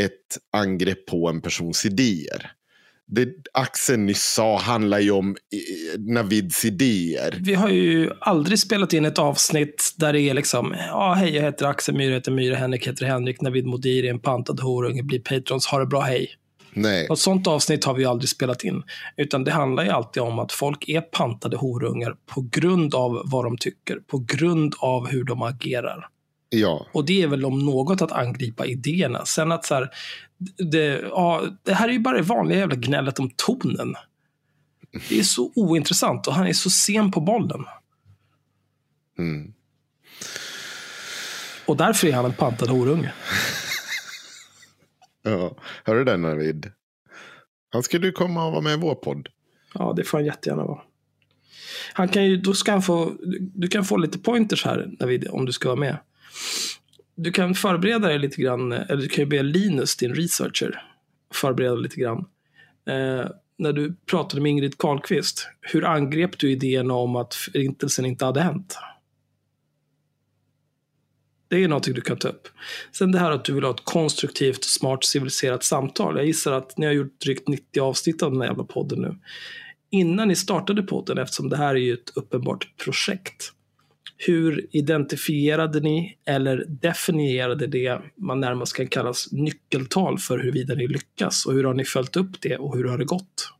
ett 0.00 0.38
angrepp 0.52 1.06
på 1.06 1.28
en 1.28 1.40
persons 1.40 1.86
idéer. 1.86 2.52
Det 3.10 3.28
Axel 3.52 3.98
nyss 3.98 4.32
sa 4.34 4.58
handlar 4.58 4.98
ju 4.98 5.10
om 5.10 5.30
eh, 5.30 6.00
Navids 6.00 6.64
idéer. 6.64 7.38
Vi 7.40 7.54
har 7.54 7.68
ju 7.68 8.10
aldrig 8.20 8.58
spelat 8.58 8.92
in 8.92 9.04
ett 9.04 9.18
avsnitt 9.18 9.94
där 9.96 10.12
det 10.12 10.20
är 10.20 10.34
liksom, 10.34 10.74
ja 10.88 11.14
hej 11.14 11.34
jag 11.34 11.42
heter 11.42 11.66
Axel 11.66 11.96
Myhre, 11.96 12.14
heter 12.14 12.32
Myhre, 12.32 12.54
Henrik 12.54 12.88
heter 12.88 13.06
Henrik, 13.06 13.40
Navid 13.40 13.66
Modiri 13.66 14.06
är 14.06 14.10
en 14.10 14.20
pantad 14.20 14.60
horunge, 14.60 15.02
blir 15.02 15.20
patrons, 15.20 15.66
ha 15.66 15.78
det 15.78 15.86
bra, 15.86 16.00
hej. 16.00 16.28
Nej, 16.72 17.08
Och 17.08 17.12
ett 17.12 17.20
sånt 17.20 17.46
avsnitt 17.46 17.84
har 17.84 17.94
vi 17.94 18.04
aldrig 18.04 18.28
spelat 18.28 18.64
in. 18.64 18.82
Utan 19.16 19.44
det 19.44 19.50
handlar 19.50 19.84
ju 19.84 19.90
alltid 19.90 20.22
om 20.22 20.38
att 20.38 20.52
folk 20.52 20.88
är 20.88 21.00
pantade 21.00 21.56
horungar 21.56 22.16
på 22.26 22.48
grund 22.50 22.94
av 22.94 23.22
vad 23.24 23.44
de 23.44 23.56
tycker, 23.56 24.00
på 24.06 24.18
grund 24.18 24.74
av 24.78 25.08
hur 25.08 25.24
de 25.24 25.42
agerar. 25.42 26.08
Ja, 26.50 26.86
Och 26.92 27.04
det 27.04 27.22
är 27.22 27.26
väl 27.26 27.44
om 27.44 27.58
något 27.58 28.02
att 28.02 28.12
angripa 28.12 28.66
idéerna. 28.66 29.24
Sen 29.24 29.52
att 29.52 29.64
så 29.64 29.74
här, 29.74 29.90
det, 30.72 31.00
ja, 31.10 31.42
det 31.62 31.74
här 31.74 31.88
är 31.88 31.92
ju 31.92 31.98
bara 31.98 32.16
det 32.16 32.22
vanliga 32.22 32.58
jävla 32.58 32.76
gnället 32.76 33.18
om 33.18 33.30
tonen. 33.36 33.94
Det 35.08 35.18
är 35.18 35.22
så 35.22 35.52
ointressant 35.54 36.26
och 36.26 36.34
han 36.34 36.46
är 36.46 36.52
så 36.52 36.70
sen 36.70 37.10
på 37.10 37.20
bollen. 37.20 37.64
mm. 39.18 39.52
Och 41.66 41.76
därför 41.76 42.08
är 42.08 42.12
han 42.12 42.24
en 42.24 42.32
pantad 42.32 42.68
horunge. 42.68 43.12
ja. 45.30 45.56
Hör 45.84 45.94
du 45.94 46.04
den 46.04 46.22
Navid? 46.22 46.72
Han 47.70 47.82
skulle 47.82 48.06
ju 48.06 48.12
komma 48.12 48.46
och 48.46 48.52
vara 48.52 48.62
med 48.62 48.72
i 48.72 48.80
vår 48.80 48.94
podd. 48.94 49.28
Ja, 49.74 49.92
det 49.96 50.04
får 50.04 50.18
han 50.18 50.24
jättegärna 50.24 50.64
vara. 50.64 50.80
Han 51.92 52.08
kan 52.08 52.24
ju, 52.26 52.36
då 52.36 52.54
ska 52.54 52.72
han 52.72 52.82
få, 52.82 53.12
du- 53.54 53.68
kan 53.68 53.84
få 53.84 53.96
lite 53.96 54.18
pointers 54.18 54.64
här 54.64 54.90
Navid, 55.00 55.28
om 55.30 55.44
du 55.46 55.52
ska 55.52 55.68
vara 55.68 55.80
med. 55.80 55.96
Du 57.14 57.32
kan 57.32 57.54
förbereda 57.54 58.08
dig 58.08 58.18
lite 58.18 58.42
grann, 58.42 58.72
eller 58.72 58.96
du 59.02 59.08
kan 59.08 59.22
ju 59.24 59.26
be 59.26 59.42
Linus, 59.42 59.96
din 59.96 60.14
researcher, 60.14 60.82
förbereda 61.34 61.74
dig 61.74 61.82
lite 61.82 62.00
grann. 62.00 62.18
Eh, 62.88 63.26
när 63.56 63.72
du 63.72 63.94
pratade 64.10 64.42
med 64.42 64.50
Ingrid 64.50 64.78
Carlqvist, 64.78 65.48
hur 65.60 65.84
angrep 65.84 66.38
du 66.38 66.50
idén 66.52 66.90
om 66.90 67.16
att 67.16 67.34
förintelsen 67.34 68.06
inte 68.06 68.24
hade 68.24 68.40
hänt? 68.40 68.78
Det 71.48 71.64
är 71.64 71.68
någonting 71.68 71.94
du 71.94 72.00
kan 72.00 72.16
ta 72.16 72.28
upp. 72.28 72.48
Sen 72.92 73.12
det 73.12 73.18
här 73.18 73.30
att 73.30 73.44
du 73.44 73.54
vill 73.54 73.64
ha 73.64 73.70
ett 73.70 73.84
konstruktivt, 73.84 74.64
smart, 74.64 75.04
civiliserat 75.04 75.64
samtal. 75.64 76.16
Jag 76.16 76.26
gissar 76.26 76.52
att 76.52 76.78
ni 76.78 76.86
har 76.86 76.92
gjort 76.92 77.20
drygt 77.20 77.48
90 77.48 77.80
avsnitt 77.80 78.22
av 78.22 78.32
den 78.32 78.40
här 78.40 78.48
jävla 78.48 78.64
podden 78.64 78.98
nu. 79.02 79.16
Innan 79.90 80.28
ni 80.28 80.36
startade 80.36 80.82
podden, 80.82 81.18
eftersom 81.18 81.48
det 81.48 81.56
här 81.56 81.74
är 81.74 81.78
ju 81.78 81.92
ett 81.92 82.12
uppenbart 82.16 82.68
projekt. 82.84 83.52
Hur 84.16 84.66
identifierade 84.70 85.80
ni 85.80 86.18
eller 86.24 86.64
definierade 86.68 87.66
det 87.66 88.00
man 88.16 88.40
närmast 88.40 88.76
kan 88.76 88.86
kallas 88.86 89.32
nyckeltal 89.32 90.18
för 90.18 90.38
huruvida 90.38 90.74
ni 90.74 90.88
lyckas? 90.88 91.46
Och 91.46 91.52
hur 91.52 91.64
har 91.64 91.74
ni 91.74 91.84
följt 91.84 92.16
upp 92.16 92.40
det 92.40 92.56
och 92.56 92.76
hur 92.76 92.84
har 92.84 92.98
det 92.98 93.04
gått? 93.04 93.52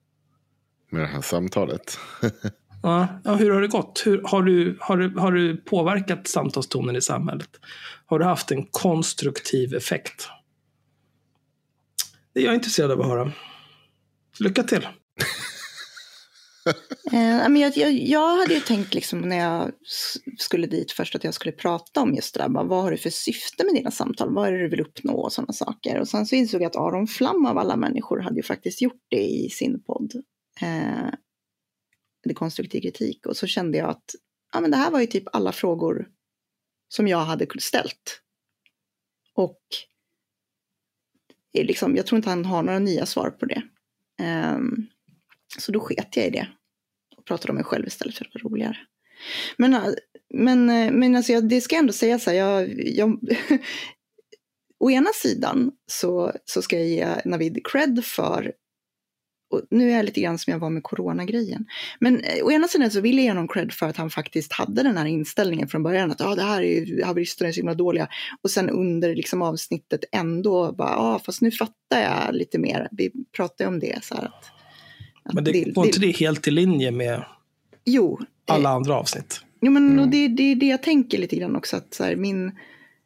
Med 0.91 1.03
det 1.03 1.07
här 1.07 1.21
samtalet. 1.21 1.99
Ja, 2.83 3.09
ja, 3.25 3.35
hur 3.35 3.51
har 3.51 3.61
det 3.61 3.69
gått? 3.69 4.03
Hur, 4.07 4.23
har, 4.25 4.43
du, 4.43 4.79
har, 4.81 4.97
du, 4.97 5.19
har 5.19 5.33
du 5.33 5.57
påverkat 5.57 6.29
samtalstonen 6.29 6.97
i 6.97 7.01
samhället? 7.01 7.49
Har 8.07 8.19
du 8.19 8.25
haft 8.25 8.51
en 8.51 8.67
konstruktiv 8.67 9.75
effekt? 9.75 10.29
Det 12.35 12.41
är 12.41 12.45
jag 12.45 12.55
intresserad 12.55 12.91
av 12.91 13.01
att 13.01 13.07
höra. 13.07 13.33
Lycka 14.41 14.63
till! 14.63 14.89
Eh, 17.13 17.49
men 17.49 17.57
jag, 17.57 17.77
jag, 17.77 17.93
jag 17.93 18.37
hade 18.37 18.55
ju 18.55 18.61
tänkt 18.61 18.95
liksom 18.95 19.21
när 19.21 19.37
jag 19.37 19.71
skulle 20.39 20.67
dit 20.67 20.93
först 20.93 21.15
att 21.15 21.25
jag 21.25 21.35
skulle 21.35 21.53
prata 21.53 22.01
om 22.01 22.15
just 22.15 22.35
det 22.35 22.41
där. 22.41 22.49
Bara, 22.49 22.65
vad 22.65 22.83
har 22.83 22.91
du 22.91 22.97
för 22.97 23.11
syfte 23.11 23.65
med 23.65 23.75
dina 23.75 23.91
samtal? 23.91 24.35
Vad 24.35 24.49
är 24.49 24.53
det 24.53 24.59
du 24.59 24.69
vill 24.69 24.81
uppnå 24.81 25.15
och 25.15 25.33
sådana 25.33 25.53
saker. 25.53 26.01
Och 26.01 26.09
sen 26.09 26.27
så 26.27 26.35
insåg 26.35 26.63
jag 26.63 26.67
att 26.67 26.77
Aron 26.77 27.07
Flam 27.07 27.47
av 27.47 27.59
alla 27.59 27.77
människor 27.77 28.21
hade 28.21 28.37
ju 28.37 28.43
faktiskt 28.43 28.83
gjort 28.83 29.03
det 29.09 29.23
i 29.23 29.51
sin 29.51 29.83
podd. 29.83 30.13
Eh, 30.61 31.15
konstruktiv 32.35 32.81
kritik. 32.81 33.27
Och 33.27 33.37
så 33.37 33.47
kände 33.47 33.79
jag 33.79 33.91
att 33.91 34.15
ja, 34.53 34.61
men 34.61 34.71
det 34.71 34.77
här 34.77 34.91
var 34.91 35.01
ju 35.01 35.07
typ 35.07 35.25
alla 35.33 35.53
frågor 35.53 36.09
som 36.89 37.09
jag 37.09 37.19
hade 37.19 37.47
ställt. 37.61 38.23
Och 39.35 39.61
liksom, 41.53 41.97
jag 41.97 42.07
tror 42.07 42.17
inte 42.17 42.31
han 42.31 42.45
har 42.45 42.63
några 42.63 42.79
nya 42.79 43.07
svar 43.07 43.31
på 43.31 43.47
det. 43.47 43.63
Um, 44.57 44.87
så 45.59 45.73
då 45.73 45.81
sket 45.81 46.17
jag 46.17 46.27
i 46.27 46.31
det 46.31 46.49
och 47.17 47.25
pratade 47.25 47.51
om 47.51 47.55
mig 47.55 47.65
själv 47.65 47.87
istället 47.87 48.15
för 48.15 48.25
att 48.25 48.35
vara 48.35 48.53
roligare. 48.53 48.77
Men, 49.57 49.75
eh, 49.75 49.95
men, 50.35 50.71
eh, 50.71 50.93
men 50.93 51.17
alltså 51.17 51.33
jag, 51.33 51.49
det 51.49 51.61
ska 51.61 51.75
jag 51.75 51.81
ändå 51.81 51.93
säga 51.93 52.19
så 52.19 52.31
här, 52.31 52.37
jag, 52.37 52.87
jag, 52.87 53.19
å 54.81 54.91
ena 54.91 55.11
sidan 55.15 55.73
så, 55.87 56.33
så 56.45 56.63
ska 56.63 56.79
jag 56.79 56.89
ge 56.89 57.07
Navid 57.25 57.67
cred 57.67 58.05
för, 58.05 58.53
och 59.51 59.63
nu 59.71 59.91
är 59.91 59.97
jag 59.97 60.05
lite 60.05 60.21
grann 60.21 60.39
som 60.39 60.51
jag 60.53 60.61
var 60.61 60.71
med 60.71 60.83
coronagrejen, 60.83 61.67
men 62.01 62.21
eh, 62.21 62.45
å 62.45 62.51
ena 62.53 62.69
sidan 62.69 62.91
så 62.91 63.01
vill 63.01 63.17
jag 63.17 63.25
ge 63.25 63.31
honom 63.31 63.49
cred 63.49 63.73
för 63.73 63.87
att 63.87 63.97
han 63.97 64.11
faktiskt 64.11 64.53
hade 64.53 64.83
den 64.83 64.97
här 64.97 65.07
inställningen 65.07 65.69
från 65.69 65.83
början 65.83 66.11
att 66.11 66.21
ah, 66.21 66.35
det 66.35 66.43
här 66.43 66.63
är 66.63 66.85
ju, 66.85 67.03
haveristerna 67.05 67.49
är 67.49 67.53
så 67.53 67.61
himla 67.61 67.75
dåliga 67.75 68.09
och 68.43 68.51
sen 68.51 68.71
under 68.71 69.15
liksom 69.15 69.43
avsnittet 69.43 70.05
ändå 70.13 70.73
bara, 70.73 70.97
ah, 70.97 71.19
fast 71.19 71.41
nu 71.41 71.51
fattar 71.51 72.01
jag 72.01 72.35
lite 72.35 72.59
mer, 72.59 72.89
vi 72.93 73.11
pratade 73.37 73.69
om 73.69 73.79
det 73.79 74.05
så 74.05 74.15
här 74.15 74.25
att, 74.25 74.45
att 75.25 75.35
Men 75.35 75.45
det, 75.45 75.73
var 75.75 75.87
inte 75.87 76.01
det 76.01 76.17
helt 76.17 76.49
i 76.49 76.51
linje 76.51 76.91
med 76.91 77.25
Jo, 77.85 78.21
alla 78.47 78.69
andra 78.69 78.95
avsnitt? 78.95 79.41
Jo, 79.61 79.71
men 79.73 79.91
Mm. 79.91 80.05
och 80.05 80.09
det, 80.09 80.29
det 80.29 80.43
är 80.43 80.57
det 80.57 80.67
jag 80.67 80.83
tänker 80.83 81.19
lite 81.19 81.37
grann 81.37 81.57
också. 81.57 81.77
Att 81.77 81.95
så 81.95 82.05
här, 82.05 82.17
min, 82.17 82.53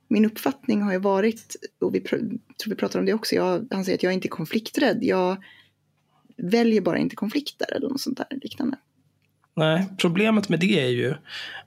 min 0.08 0.24
uppfattning 0.24 0.82
har 0.82 0.92
ju 0.92 0.98
varit, 0.98 1.56
och 1.80 1.94
vi 1.94 2.00
pr- 2.00 2.38
tror 2.62 2.70
vi 2.70 2.74
pratar 2.74 2.98
om 2.98 3.06
det 3.06 3.14
också, 3.14 3.34
jag, 3.34 3.68
han 3.70 3.84
säger 3.84 3.98
att 3.98 4.02
jag 4.02 4.10
är 4.10 4.14
inte 4.14 4.28
är 4.28 4.30
konflikträdd. 4.30 4.98
Jag 5.00 5.36
väljer 6.42 6.80
bara 6.80 6.98
inte 6.98 7.16
konflikter 7.16 7.72
eller 7.76 7.88
något 7.88 8.00
sånt 8.00 8.18
där 8.18 8.26
liknande. 8.42 8.76
Nej, 9.56 9.86
problemet 9.98 10.48
med 10.48 10.60
det 10.60 10.80
är 10.80 10.88
ju 10.88 11.14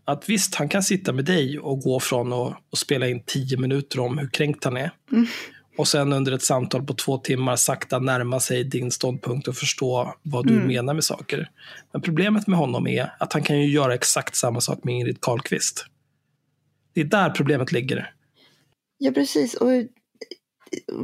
att 0.06 0.30
visst, 0.30 0.56
han 0.56 0.70
kan 0.70 0.84
sitta 0.84 1.14
med 1.14 1.26
dig 1.26 1.60
och 1.60 1.80
gå 1.80 2.00
från 2.00 2.34
att 2.34 2.58
och 2.70 2.78
spela 2.78 3.08
in 3.08 3.24
tio 3.26 3.58
minuter 3.58 4.00
om 4.00 4.18
hur 4.18 4.30
kränkt 4.30 4.64
han 4.64 4.78
är. 4.78 4.92
Mm. 5.12 5.26
Och 5.78 5.88
sen 5.88 6.14
under 6.14 6.32
ett 6.32 6.44
samtal 6.44 6.84
på 6.84 6.94
två 6.94 7.18
timmar 7.18 7.56
sakta 7.56 8.00
närma 8.00 8.40
sig 8.40 8.64
din 8.64 8.92
ståndpunkt 8.92 9.48
och 9.48 9.56
förstå 9.56 10.16
vad 10.22 10.48
du 10.48 10.54
Mm. 10.54 10.68
menar 10.68 10.94
med 10.94 11.04
saker. 11.04 11.50
Men 11.92 12.02
problemet 12.02 12.48
med 12.48 12.60
honom 12.60 12.88
är 12.88 13.14
att 13.20 13.34
han 13.34 13.44
kan 13.44 13.62
ju 13.62 13.68
göra 13.68 13.94
exakt 13.94 14.36
samma 14.36 14.62
sak 14.62 14.84
med 14.84 14.96
Ingrid 14.96 15.22
Carlqvist. 15.22 15.86
Det 16.94 17.02
är 17.02 17.06
där 17.06 17.30
problemet 17.30 17.72
ligger. 17.72 18.14
Ja, 18.98 19.12
precis. 19.12 19.54
Och, 19.54 19.70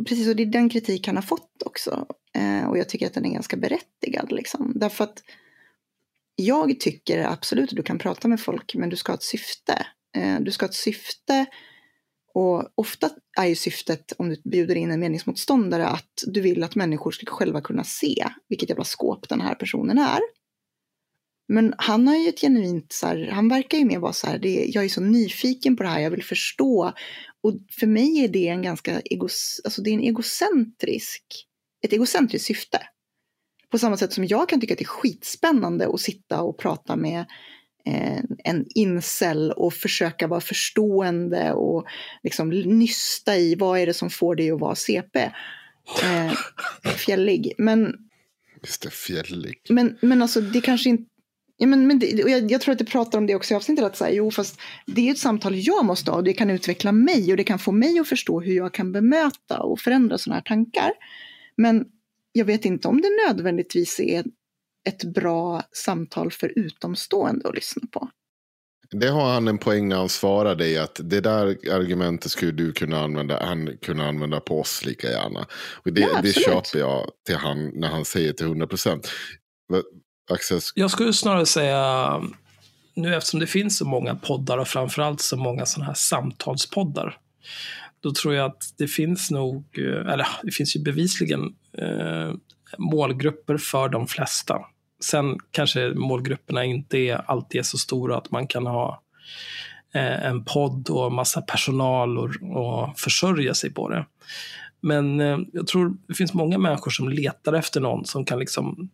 precis, 0.08 0.28
och 0.28 0.36
det 0.36 0.44
är 0.44 0.48
den 0.48 0.70
kritik 0.70 1.08
han 1.08 1.16
har 1.16 1.24
fått 1.24 1.64
också. 1.66 2.06
Eh, 2.36 2.70
och 2.70 2.78
jag 2.78 2.90
tycker 2.90 3.08
att 3.08 3.14
den 3.14 3.26
är 3.26 3.34
ganska 3.34 3.58
berättigad. 3.58 4.32
Liksom. 4.32 4.74
Därför 4.76 5.04
att 5.04 5.24
jag 6.36 6.80
tycker 6.80 7.26
absolut 7.26 7.70
att 7.70 7.76
du 7.76 7.84
kan 7.84 7.98
prata 7.98 8.28
med 8.28 8.42
folk, 8.42 8.76
men 8.76 8.90
du 8.90 8.96
ska 8.96 9.12
ha 9.12 9.18
ett 9.18 9.24
syfte. 9.24 9.86
Eh, 10.18 10.40
du 10.40 10.52
ska 10.52 10.66
ha 10.66 10.70
ett 10.70 10.76
syfte. 10.76 11.46
Och 12.34 12.70
ofta 12.76 13.10
är 13.38 13.46
ju 13.46 13.56
syftet, 13.56 14.14
om 14.18 14.30
du 14.30 14.42
bjuder 14.44 14.76
in 14.76 14.92
en 14.92 15.00
meningsmotståndare, 15.00 15.88
att 15.88 16.24
du 16.28 16.42
vill 16.42 16.64
att 16.64 16.76
människor 16.76 17.12
ska 17.12 17.26
själva 17.26 17.62
kunna 17.62 17.84
se 17.84 18.28
vilket 18.50 18.70
jävla 18.70 18.84
skåp 18.84 19.30
den 19.30 19.42
här 19.42 19.56
personen 19.56 19.98
är. 19.98 20.20
Men 21.48 21.74
han 21.78 22.08
har 22.08 22.16
ju 22.16 22.30
ett 22.30 22.42
genuint, 22.42 22.94
så 22.94 23.08
här, 23.08 23.30
han 23.32 23.50
verkar 23.50 23.78
ju 23.78 23.86
mer 23.86 24.00
vara 24.00 24.14
så 24.14 24.28
här, 24.28 24.40
det, 24.40 24.66
jag 24.68 24.86
är 24.86 24.90
så 24.90 25.02
nyfiken 25.02 25.76
på 25.78 25.84
det 25.84 25.90
här, 25.90 26.00
jag 26.00 26.12
vill 26.12 26.24
förstå. 26.24 26.94
Och 27.44 27.54
för 27.80 27.88
mig 27.88 28.24
är 28.24 28.28
det 28.28 28.48
en 28.48 28.62
ganska 28.62 29.02
egos, 29.02 29.62
alltså 29.64 29.82
det 29.82 29.90
är 29.90 29.94
en 29.94 30.04
egocentrisk, 30.04 31.24
ett 31.82 31.94
egocentriskt 31.94 32.48
syfte. 32.48 32.80
På 33.70 33.78
samma 33.78 33.98
sätt 33.98 34.14
som 34.14 34.26
jag 34.26 34.50
kan 34.50 34.62
tycka 34.62 34.74
att 34.74 34.78
det 34.78 34.84
är 34.84 34.88
skitspännande 34.88 35.88
att 35.94 36.00
sitta 36.00 36.42
och 36.42 36.58
prata 36.58 36.96
med 36.96 37.26
eh, 37.86 38.20
en 38.44 38.66
incel 38.76 39.52
och 39.52 39.74
försöka 39.74 40.28
vara 40.28 40.42
förstående 40.42 41.54
och 41.54 41.86
liksom 42.24 42.50
nysta 42.50 43.38
i 43.38 43.56
vad 43.56 43.80
är 43.80 43.86
det 43.86 43.94
som 43.94 44.10
får 44.10 44.36
dig 44.36 44.52
att 44.52 44.60
vara 44.60 44.76
CP. 44.76 45.32
Eh, 46.04 46.34
fjällig. 46.98 47.54
Men 47.58 47.96
Just 48.64 48.82
det, 48.82 48.90
fjällig. 48.90 49.58
men, 49.70 49.98
men 50.02 50.22
alltså 50.22 50.42
det 50.42 50.62
kanske 50.62 50.90
inte 50.90 51.12
Ja, 51.62 51.68
men, 51.68 51.88
men 51.88 52.00
det, 52.00 52.24
och 52.24 52.30
jag, 52.30 52.52
jag 52.52 52.62
tror 52.62 52.72
att 52.72 52.80
det 52.80 52.86
pratar 52.86 53.18
om 53.18 53.28
det 53.28 53.36
också 53.36 53.54
i 53.54 53.58
avsnittet. 53.58 53.86
Att 53.86 53.98
säga, 53.98 54.16
jo, 54.16 54.32
fast 54.32 54.60
det 54.86 55.08
är 55.08 55.12
ett 55.12 55.18
samtal 55.18 55.56
jag 55.56 55.86
måste 55.86 56.12
ha 56.12 56.18
och 56.18 56.24
det 56.24 56.34
kan 56.34 56.50
utveckla 56.50 56.92
mig 56.92 57.32
och 57.32 57.38
det 57.38 57.44
kan 57.44 57.60
få 57.60 57.72
mig 57.72 58.00
att 58.00 58.08
förstå 58.08 58.42
hur 58.42 58.56
jag 58.56 58.74
kan 58.74 58.92
bemöta 58.92 59.60
och 59.60 59.80
förändra 59.80 60.18
sådana 60.18 60.36
här 60.36 60.42
tankar. 60.44 60.92
Men 61.62 61.86
jag 62.32 62.46
vet 62.46 62.66
inte 62.66 62.88
om 62.88 63.02
det 63.02 63.10
nödvändigtvis 63.28 64.00
är 64.00 64.24
ett 64.88 65.04
bra 65.04 65.64
samtal 65.72 66.32
för 66.32 66.60
utomstående 66.60 67.50
att 67.50 67.56
lyssna 67.56 67.82
på. 67.92 68.10
Det 68.92 69.08
har 69.08 69.34
han 69.34 69.48
en 69.48 69.58
poäng 69.58 69.88
när 69.88 69.96
han 69.96 70.10
svarar 70.10 70.56
dig 70.56 70.78
att 70.78 71.00
det 71.04 71.22
där 71.22 71.46
argumentet 71.72 72.32
skulle 72.32 72.52
du 72.52 72.74
kunna 72.74 73.00
använda, 73.00 73.46
han 73.46 73.78
kunna 73.82 74.08
använda 74.08 74.40
på 74.40 74.60
oss 74.60 74.86
lika 74.86 75.08
gärna. 75.08 75.46
Och 75.86 75.94
det, 75.94 76.02
Ja, 76.02 76.22
det 76.24 76.34
köper 76.34 76.80
jag 76.80 77.12
till 77.26 77.36
han 77.36 77.72
när 77.74 77.88
han 77.88 78.06
säger 78.06 78.34
till 78.34 78.46
100 78.46 78.68
procent. 78.68 79.12
Jag 80.76 80.92
skulle 80.92 81.14
snarare 81.14 81.46
säga, 81.46 82.22
nu 82.96 83.16
eftersom 83.16 83.40
det 83.40 83.48
finns 83.48 83.78
så 83.78 83.86
många 83.86 84.16
poddar 84.16 84.58
och 84.58 84.68
framförallt 84.68 85.22
så 85.22 85.38
många 85.38 85.66
sådana 85.66 85.88
här 85.88 85.94
samtalspoddar, 85.94 87.18
då 88.02 88.12
tror 88.12 88.34
jag 88.34 88.46
att 88.46 88.64
det 88.78 88.88
finns 88.88 89.32
nog, 89.32 89.66
eh, 89.78 90.14
eller 90.14 90.28
det 90.44 90.52
finns 90.52 90.76
ju 90.76 90.80
bevisligen 90.80 91.56
eh, 91.78 92.34
målgrupper 92.78 93.58
för 93.58 93.90
de 93.90 94.08
flesta. 94.08 94.60
Sen 95.04 95.38
kanske 95.52 95.94
målgrupperna 95.96 96.66
inte 96.66 96.98
är, 96.98 97.32
alltid 97.32 97.60
är 97.60 97.64
så 97.64 97.78
stora 97.78 98.18
att 98.18 98.32
man 98.32 98.48
kan 98.48 98.68
ha 98.68 99.02
eh, 99.94 100.26
en 100.26 100.44
podd 100.46 100.90
och 100.90 101.12
massa 101.12 101.42
personal 101.42 102.18
och, 102.18 102.30
och 102.58 103.00
försörja 103.00 103.54
sig 103.54 103.74
på 103.74 103.90
det. 103.90 104.06
Men 104.82 105.20
eh, 105.20 105.40
jag 105.54 105.68
tror 105.68 105.98
det 106.08 106.14
finns 106.14 106.34
många 106.34 106.58
människor 106.58 106.92
som 106.92 107.10
letar 107.10 107.54
efter 107.54 107.82
någon 107.82 108.06
som 108.06 108.26
kan 108.26 108.40
liksom 108.40 108.90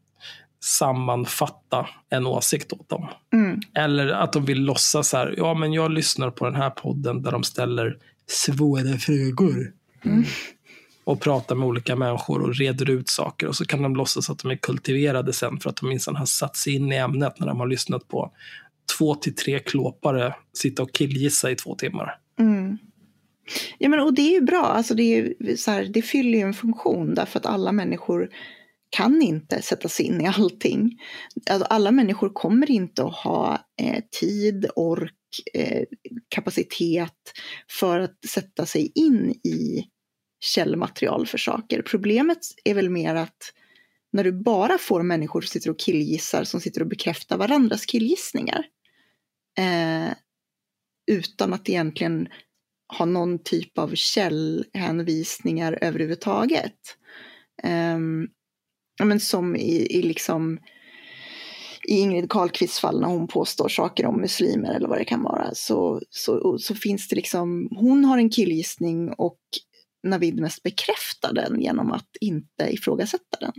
sammanfatta 0.63 1.88
en 2.09 2.27
åsikt 2.27 2.73
åt 2.73 2.89
dem. 2.89 3.07
Mm. 3.34 3.59
Eller 3.73 4.07
att 4.07 4.34
de 4.34 4.45
vill 4.45 4.61
låtsas 4.61 5.09
så 5.09 5.17
här, 5.17 5.34
ja 5.38 5.53
men 5.53 5.73
jag 5.73 5.91
lyssnar 5.91 6.29
på 6.29 6.45
den 6.45 6.55
här 6.55 6.69
podden 6.69 7.21
där 7.21 7.31
de 7.31 7.43
ställer 7.43 7.97
svåra 8.28 8.98
frågor. 8.98 9.74
Mm. 10.06 10.24
Och 11.04 11.22
pratar 11.22 11.56
med 11.56 11.68
olika 11.68 11.95
människor 11.95 12.41
och 12.41 12.56
reder 12.56 12.90
ut 12.90 13.10
saker. 13.10 13.48
Och 13.48 13.56
så 13.56 13.66
kan 13.66 13.82
de 13.82 13.95
låtsas 13.95 14.30
att 14.30 14.40
de 14.40 14.52
är 14.52 14.56
kultiverade 14.56 15.34
sen 15.34 15.60
för 15.60 15.70
att 15.70 15.76
de 15.76 15.90
minsann 15.90 16.16
har 16.16 16.26
satt 16.26 16.58
sig 16.58 16.76
in 16.76 16.91
i 16.91 16.95
ämnet 16.95 17.40
när 17.40 17.48
de 17.48 17.60
har 17.60 17.68
lyssnat 17.68 18.08
på 18.08 18.32
två 18.98 19.16
till 19.16 19.36
tre 19.36 19.60
klåpare 19.60 20.36
sitta 20.54 20.84
och 20.84 20.91
killgissa 20.91 21.52
i 21.52 21.56
två 21.56 21.76
timmar. 21.76 22.20
Mm. 22.40 22.78
Ja, 23.78 23.90
men, 23.90 23.99
och 23.99 24.14
det 24.14 24.22
är 24.22 24.32
ju 24.32 24.41
bra, 24.41 24.66
alltså 24.66 24.94
det, 24.94 25.04
är, 25.04 25.56
så 25.56 25.72
här, 25.72 25.84
det 25.84 26.02
fyller 26.02 26.38
ju 26.38 26.44
en 26.44 26.54
funktion 26.54 27.16
därför 27.16 27.40
att 27.40 27.45
alla 27.45 27.72
människor 27.72 28.30
kan 28.90 29.22
inte 29.22 29.62
sätta 29.62 29.90
sig 29.90 30.06
in 30.06 30.22
i 30.22 30.28
allting. 30.28 30.99
Alltså, 31.49 31.68
alla 31.70 31.91
människor 31.91 32.30
kommer 32.30 32.72
inte 32.72 33.04
att 33.04 33.16
ha 33.16 33.58
eh, 33.82 34.04
tid, 34.20 34.66
ork, 34.76 35.14
Eh, 35.54 35.84
kapacitet 36.30 37.34
för 37.72 37.99
att 37.99 38.26
sätta 38.26 38.66
sig 38.66 38.91
in 38.95 39.32
i 39.32 39.88
källmaterial 40.40 41.28
för 41.28 41.38
saker. 41.38 41.82
Problemet 41.82 42.40
är 42.64 42.74
väl 42.74 42.90
mer 42.90 43.16
att 43.16 43.54
när 44.12 44.24
du 44.24 44.32
bara 44.32 44.78
får 44.78 45.04
människor 45.04 45.41
som 45.41 45.48
sitter 45.48 45.70
och 45.70 45.80
killgissar, 45.80 46.44
som 46.44 46.62
sitter 46.62 46.82
och 46.82 46.88
bekräftar 46.88 47.38
varandras 47.38 47.86
killgissningar, 47.86 48.66
eh, 49.60 50.14
utan 51.12 51.54
att 51.54 51.70
egentligen 51.70 52.28
ha 52.98 53.06
någon 53.06 53.44
typ 53.44 53.78
av 53.78 53.95
källhänvisningar 53.95 55.80
överhuvudtaget. 55.82 56.98
Eh, 57.64 57.99
men 59.04 59.20
som 59.20 59.56
i, 59.56 59.98
i, 59.98 60.02
liksom, 60.02 60.60
i 61.88 61.99
Ingrid 61.99 62.30
Carlqvists 62.30 62.80
fall 62.80 63.01
när 63.01 63.07
hon 63.07 63.27
påstår 63.27 63.69
saker 63.69 64.05
om 64.05 64.22
muslimer 64.22 64.73
eller 64.73 64.88
vad 64.88 64.97
det 64.97 65.05
kan 65.05 65.23
vara. 65.23 65.49
Så, 65.53 66.01
så, 66.09 66.57
så 66.59 66.76
finns 66.76 67.07
det 67.07 67.15
liksom, 67.15 67.69
hon 67.72 68.05
har 68.05 68.18
en 68.18 68.30
killgissning 68.30 69.14
och 69.14 69.39
Navid 70.03 70.39
mest 70.39 70.64
bekräftar 70.64 71.34
den 71.34 71.61
genom 71.61 71.91
att 71.91 72.09
inte 72.22 72.69
ifrågasätta 72.69 73.38
den. 73.39 73.53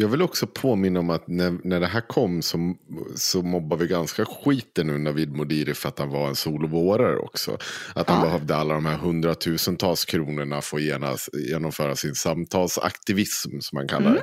Jag 0.00 0.08
vill 0.08 0.22
också 0.22 0.46
påminna 0.46 1.00
om 1.00 1.10
att 1.10 1.28
när, 1.28 1.58
när 1.64 1.80
det 1.80 1.86
här 1.86 2.00
kom 2.00 2.42
så, 2.42 2.74
så 3.14 3.42
mobbade 3.42 3.82
vi 3.82 3.88
ganska 3.88 4.24
skiten 4.24 4.86
nu 4.86 4.98
Navid 4.98 5.32
Modiri 5.32 5.74
för 5.74 5.88
att 5.88 5.98
han 5.98 6.08
var 6.08 6.28
en 6.28 6.34
solovårare 6.34 7.16
också. 7.16 7.58
Att 7.94 8.08
han 8.10 8.18
Ja. 8.18 8.24
behövde 8.24 8.56
alla 8.56 8.74
de 8.74 8.86
här 8.86 8.96
hundratusentals 8.96 10.04
kronorna 10.04 10.60
för 10.60 10.76
att 10.76 10.82
genas, 10.82 11.30
genomföra 11.32 11.96
sin 11.96 12.14
samtalsaktivism 12.14 13.60
som 13.60 13.76
man 13.76 13.88
kallar 13.88 14.22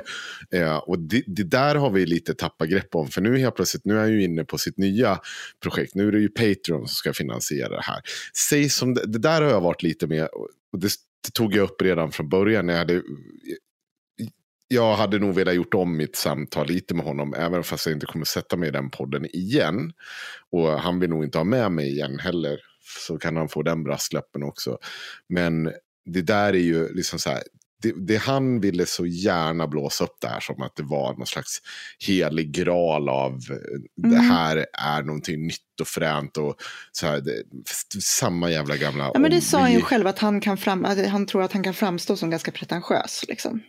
det. 0.50 0.58
Eh, 0.58 0.76
och 0.76 0.98
det, 0.98 1.22
det 1.26 1.44
där 1.44 1.74
har 1.74 1.90
vi 1.90 2.06
lite 2.06 2.34
tappat 2.34 2.68
grepp 2.68 2.94
om. 2.94 3.08
För 3.08 3.20
nu 3.20 3.38
helt 3.38 3.54
plötsligt, 3.56 3.84
nu 3.84 3.94
är 3.94 4.00
han 4.00 4.12
ju 4.12 4.22
inne 4.24 4.44
på 4.44 4.58
sitt 4.58 4.78
nya 4.78 5.18
projekt. 5.62 5.94
Nu 5.94 6.08
är 6.08 6.12
det 6.12 6.18
ju 6.20 6.28
Patreon 6.28 6.78
som 6.80 6.88
ska 6.88 7.12
finansiera 7.12 7.68
det 7.68 7.82
här. 7.82 8.00
Säg 8.48 8.68
som 8.68 8.94
det, 8.94 9.06
det 9.06 9.18
där 9.18 9.42
har 9.42 9.50
jag 9.50 9.60
varit 9.60 9.82
lite 9.82 10.06
med. 10.06 10.28
Och 10.72 10.78
det, 10.80 10.88
det 11.24 11.30
tog 11.32 11.54
jag 11.54 11.64
upp 11.64 11.82
redan 11.82 12.12
från 12.12 12.28
början 12.28 12.66
när 12.66 12.72
jag 12.72 12.78
hade 12.78 13.02
jag 14.68 14.96
hade 14.96 15.18
nog 15.18 15.34
velat 15.34 15.54
gjort 15.54 15.74
om 15.74 15.96
mitt 15.96 16.16
samtal 16.16 16.66
lite 16.66 16.94
med 16.94 17.04
honom, 17.06 17.34
även 17.34 17.64
fast 17.64 17.86
jag 17.86 17.92
inte 17.96 18.06
kommer 18.06 18.24
sätta 18.24 18.56
mig 18.56 18.68
i 18.68 18.72
den 18.72 18.90
podden 18.90 19.26
igen. 19.32 19.92
Och 20.52 20.68
han 20.80 21.00
vill 21.00 21.10
nog 21.10 21.24
inte 21.24 21.38
ha 21.38 21.44
med 21.44 21.72
mig 21.72 21.88
igen 21.88 22.18
heller, 22.18 22.58
så 23.06 23.18
kan 23.18 23.36
han 23.36 23.48
få 23.48 23.62
den 23.62 23.84
brasklappen 23.84 24.42
också. 24.42 24.78
Men 25.28 25.72
det 26.06 26.22
där 26.22 26.48
är 26.52 26.58
ju 26.58 26.94
liksom 26.94 27.18
så 27.18 27.30
här, 27.30 27.42
det, 27.82 27.92
det 28.06 28.16
han 28.16 28.60
ville 28.60 28.86
så 28.86 29.06
gärna 29.06 29.66
blåsa 29.66 30.04
upp 30.04 30.16
det 30.20 30.28
här 30.28 30.40
som 30.40 30.62
att 30.62 30.76
det 30.76 30.82
var 30.82 31.14
någon 31.14 31.26
slags 31.26 31.58
helig 32.06 32.52
graal 32.52 33.08
av 33.08 33.32
eh, 33.32 33.80
det 33.96 34.16
Mm. 34.16 34.30
här 34.30 34.66
är 34.72 35.02
någonting 35.02 35.46
nytt 35.46 35.80
och 35.80 35.86
fränt 35.86 36.36
och 36.36 36.56
så 36.92 37.06
här, 37.06 37.20
det, 37.20 37.42
samma 38.02 38.50
jävla 38.50 38.76
gamla. 38.76 39.10
Ja, 39.14 39.20
men 39.20 39.30
det 39.30 39.40
sa 39.40 39.58
han 39.58 39.72
ju 39.72 39.80
själv 39.80 40.06
att 40.06 40.18
han, 40.18 40.40
kan 40.40 40.56
fram, 40.56 40.84
att 40.84 41.06
han 41.06 41.26
tror 41.26 41.42
att 41.42 41.52
han 41.52 41.62
kan 41.62 41.74
framstå 41.74 42.16
som 42.16 42.30
ganska 42.30 42.50
pretentiös. 42.50 43.24
Liksom. 43.28 43.60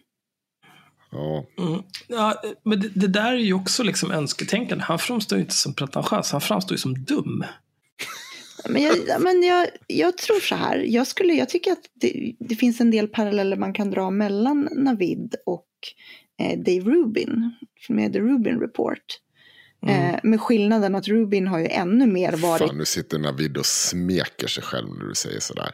Ja. 1.12 1.46
Mm. 1.58 1.84
Ja, 2.08 2.42
men 2.64 2.80
det, 2.80 2.90
det 2.90 3.08
där 3.08 3.34
är 3.34 3.38
ju 3.38 3.54
också 3.54 3.84
liksom 3.84 4.12
önsketänkande. 4.12 4.84
Han 4.84 5.00
framstår 5.00 5.38
ju 5.38 5.42
inte 5.42 5.56
som 5.56 5.74
pretentiös, 5.74 6.32
han 6.32 6.42
framstår 6.42 6.76
ju 6.76 6.80
som 6.80 7.04
dum. 7.04 7.44
Men, 8.70 8.84
jag, 8.84 8.98
ja, 9.08 9.20
men 9.20 9.44
jag, 9.44 9.68
jag 9.88 10.18
tror 10.18 10.40
så 10.40 10.56
här, 10.56 10.78
jag, 10.78 11.08
skulle, 11.08 11.34
jag 11.34 11.50
tycker 11.50 11.72
att 11.72 11.90
det, 11.94 12.36
det 12.40 12.56
finns 12.56 12.82
en 12.82 12.92
del 12.92 13.08
paralleller 13.08 13.58
man 13.58 13.74
kan 13.74 13.92
dra 13.92 14.10
mellan 14.10 14.70
Navid 14.72 15.36
och 15.46 15.68
eh, 16.40 16.60
Dave 16.60 16.92
Rubin 16.92 17.52
med 17.90 18.14
The 18.14 18.20
Rubin 18.20 18.60
Report. 18.60 19.20
Mm. 19.84 20.16
Eh, 20.16 20.20
med 20.24 20.42
skillnaden 20.42 20.96
att 20.96 21.08
Rubin 21.08 21.48
har 21.48 21.60
ju 21.60 21.68
ännu 21.68 22.08
mer 22.08 22.34
varit 22.34 22.68
Fan, 22.68 22.78
nu 22.78 22.86
sitter 22.86 23.20
Navid 23.20 23.58
och 23.58 23.66
smeker 23.66 24.48
sig 24.48 24.64
själv 24.64 24.88
när 24.88 25.06
du 25.06 25.16
säger 25.16 25.40
sådär. 25.40 25.72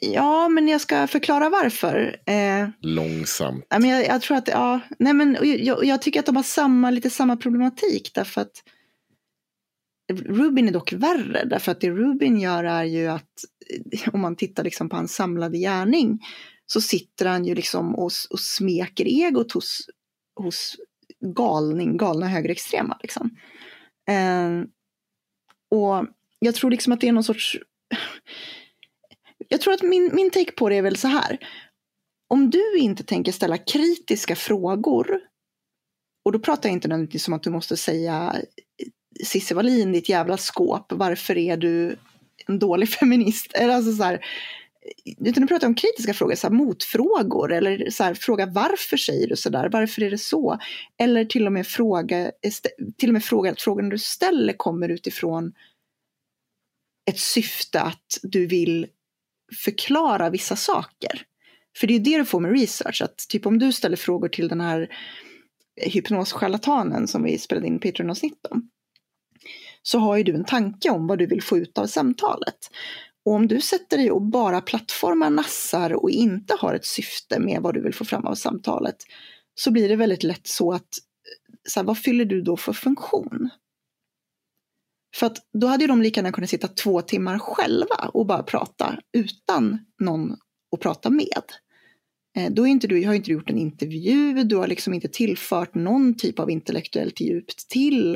Ja, 0.00 0.48
men 0.48 0.68
jag 0.68 0.80
ska 0.80 1.06
förklara 1.06 1.48
varför. 1.50 2.16
Eh, 2.26 2.68
Långsamt. 2.80 3.66
ja, 3.70 3.78
men 3.78 3.90
jag, 3.90 4.06
jag 4.06 4.22
tror 4.22 4.36
att, 4.36 4.48
ja, 4.48 4.80
nej 4.98 5.12
men 5.12 5.38
jag, 5.42 5.84
jag 5.84 6.02
tycker 6.02 6.20
att 6.20 6.26
de 6.26 6.36
har 6.36 6.42
samma, 6.42 6.90
lite 6.90 7.10
samma 7.10 7.36
problematik 7.36 8.10
därför 8.14 8.40
att 8.40 8.62
Rubin 10.12 10.68
är 10.68 10.72
dock 10.72 10.92
värre 10.92 11.44
därför 11.44 11.72
att 11.72 11.80
det 11.80 11.90
Rubin 11.90 12.40
gör 12.40 12.64
är 12.64 12.84
ju 12.84 13.06
att 13.06 13.44
eh, 13.92 14.14
om 14.14 14.20
man 14.20 14.36
tittar 14.36 14.64
liksom 14.64 14.88
på 14.88 14.96
hans 14.96 15.14
samlade 15.14 15.58
gärning 15.58 16.18
så 16.66 16.80
sitter 16.80 17.26
han 17.26 17.44
ju 17.44 17.54
liksom 17.54 17.94
och, 17.94 18.10
och 18.30 18.40
smeker 18.40 19.04
egot 19.04 19.52
hos, 19.52 19.86
hos 20.40 20.76
galning, 21.36 21.96
galna 21.96 22.28
högerextrema. 22.28 22.98
Liksom. 23.02 23.30
Eh, 24.08 24.62
och 25.78 26.06
jag 26.38 26.54
tror 26.54 26.70
liksom 26.70 26.92
att 26.92 27.00
det 27.00 27.08
är 27.08 27.12
någon 27.12 27.24
sorts 27.24 27.58
jag 29.54 29.60
tror 29.60 29.74
att 29.74 29.82
min, 29.82 30.10
min 30.14 30.30
take 30.30 30.52
på 30.52 30.68
det 30.68 30.76
är 30.76 30.82
väl 30.82 30.96
så 30.96 31.08
här. 31.08 31.38
Om 32.28 32.50
du 32.50 32.76
inte 32.76 33.04
tänker 33.04 33.32
ställa 33.32 33.58
kritiska 33.58 34.36
frågor, 34.36 35.20
och 36.24 36.32
då 36.32 36.38
pratar 36.38 36.68
jag 36.68 36.76
inte 36.76 36.88
nödvändigtvis 36.88 37.28
om 37.28 37.34
att 37.34 37.42
du 37.42 37.50
måste 37.50 37.76
säga 37.76 38.36
Cissi 39.24 39.54
Wallin, 39.54 39.92
ditt 39.92 40.08
jävla 40.08 40.36
skåp, 40.36 40.92
varför 40.92 41.38
är 41.38 41.56
du 41.56 41.96
en 42.46 42.58
dålig 42.58 42.88
feminist? 42.98 43.52
Eller 43.54 43.74
alltså 43.74 43.92
så 43.92 44.02
här, 44.02 44.24
utan 45.20 45.40
du 45.40 45.46
pratar 45.46 45.66
om 45.66 45.74
kritiska 45.74 46.14
frågor, 46.14 46.34
så 46.34 46.46
här, 46.46 46.54
motfrågor, 46.54 47.52
eller 47.52 47.90
så 47.90 48.04
här, 48.04 48.14
fråga 48.14 48.46
varför 48.46 48.96
säger 48.96 49.28
du 49.28 49.36
så 49.36 49.50
där, 49.50 49.68
varför 49.72 50.02
är 50.02 50.10
det 50.10 50.18
så? 50.18 50.58
Eller 50.98 51.24
till 51.24 51.46
och 51.46 51.52
med 51.52 51.66
fråga, 51.66 52.32
till 52.98 53.08
och 53.08 53.14
med 53.14 53.24
fråga 53.24 53.50
att 53.50 53.60
frågan 53.60 53.88
du 53.88 53.98
ställer 53.98 54.52
kommer 54.52 54.88
utifrån 54.88 55.52
ett 57.10 57.18
syfte 57.18 57.80
att 57.80 58.18
du 58.22 58.46
vill 58.46 58.86
förklara 59.64 60.30
vissa 60.30 60.56
saker. 60.56 61.22
För 61.78 61.86
det 61.86 61.94
är 61.94 62.00
det 62.00 62.18
du 62.18 62.24
får 62.24 62.40
med 62.40 62.52
research, 62.52 63.02
att 63.02 63.18
typ 63.28 63.46
om 63.46 63.58
du 63.58 63.72
ställer 63.72 63.96
frågor 63.96 64.28
till 64.28 64.48
den 64.48 64.60
här 64.60 64.88
hypnoscharlatanen 65.76 67.08
som 67.08 67.22
vi 67.22 67.38
spelade 67.38 67.66
in 67.66 67.78
Patreon-avsnitt 67.78 68.46
om, 68.50 68.70
så 69.82 69.98
har 69.98 70.16
ju 70.16 70.22
du 70.22 70.34
en 70.34 70.44
tanke 70.44 70.90
om 70.90 71.06
vad 71.06 71.18
du 71.18 71.26
vill 71.26 71.42
få 71.42 71.58
ut 71.58 71.78
av 71.78 71.86
samtalet. 71.86 72.58
Och 73.24 73.32
om 73.32 73.48
du 73.48 73.60
sätter 73.60 73.96
dig 73.96 74.10
och 74.10 74.22
bara 74.22 74.60
plattformar 74.60 75.30
nassar 75.30 75.92
och 75.92 76.10
inte 76.10 76.56
har 76.58 76.74
ett 76.74 76.86
syfte 76.86 77.40
med 77.40 77.62
vad 77.62 77.74
du 77.74 77.82
vill 77.82 77.94
få 77.94 78.04
fram 78.04 78.26
av 78.26 78.34
samtalet, 78.34 78.96
så 79.54 79.70
blir 79.70 79.88
det 79.88 79.96
väldigt 79.96 80.22
lätt 80.22 80.46
så 80.46 80.72
att, 80.72 80.88
så 81.68 81.80
här, 81.80 81.84
vad 81.84 81.98
fyller 81.98 82.24
du 82.24 82.42
då 82.42 82.56
för 82.56 82.72
funktion? 82.72 83.50
För 85.14 85.26
att 85.26 85.36
då 85.52 85.66
hade 85.66 85.84
ju 85.84 85.88
de 85.88 86.02
lika 86.02 86.20
gärna 86.20 86.32
kunnat 86.32 86.50
sitta 86.50 86.68
två 86.68 87.02
timmar 87.02 87.38
själva 87.38 88.10
och 88.14 88.26
bara 88.26 88.42
prata 88.42 88.98
utan 89.12 89.78
någon 90.00 90.32
att 90.74 90.80
prata 90.80 91.10
med. 91.10 91.42
Eh, 92.36 92.52
då 92.52 92.66
är 92.66 92.70
inte 92.70 92.86
du, 92.86 93.06
har 93.06 93.14
inte 93.14 93.30
du 93.30 93.32
gjort 93.32 93.50
en 93.50 93.58
intervju, 93.58 94.44
du 94.44 94.56
har 94.56 94.66
liksom 94.66 94.94
inte 94.94 95.08
tillfört 95.08 95.74
någon 95.74 96.14
typ 96.16 96.38
av 96.38 96.50
intellektuellt 96.50 97.20
djup 97.20 97.46
till 97.68 98.14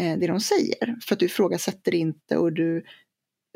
eh, 0.00 0.18
det 0.18 0.26
de 0.26 0.40
säger. 0.40 0.96
För 1.06 1.14
att 1.14 1.18
du 1.18 1.26
ifrågasätter 1.26 1.94
inte 1.94 2.36
och 2.36 2.52
du 2.52 2.76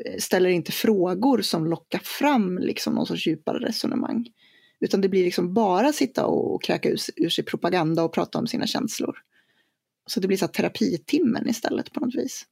eh, 0.05 0.17
ställer 0.19 0.49
inte 0.49 0.71
frågor 0.71 1.41
som 1.41 1.65
lockar 1.65 1.99
fram 1.99 2.57
liksom 2.57 2.93
någon 2.93 3.05
sorts 3.05 3.27
djupare 3.27 3.67
resonemang. 3.67 4.27
Utan 4.79 5.01
det 5.01 5.09
blir 5.09 5.23
liksom 5.23 5.53
bara 5.53 5.93
sitta 5.93 6.25
och 6.25 6.63
kräka 6.63 6.89
ur, 6.89 6.99
ur 7.15 7.29
sig 7.29 7.45
propaganda 7.45 8.03
och 8.03 8.13
prata 8.13 8.39
om 8.39 8.47
sina 8.47 8.67
känslor. 8.67 9.17
Så 10.07 10.19
det 10.19 10.27
blir 10.27 10.37
så 10.37 10.45
här 10.45 10.53
terapitimmen 10.53 11.49
istället 11.49 11.93
på 11.93 11.99
något 11.99 12.15
vis. 12.15 12.45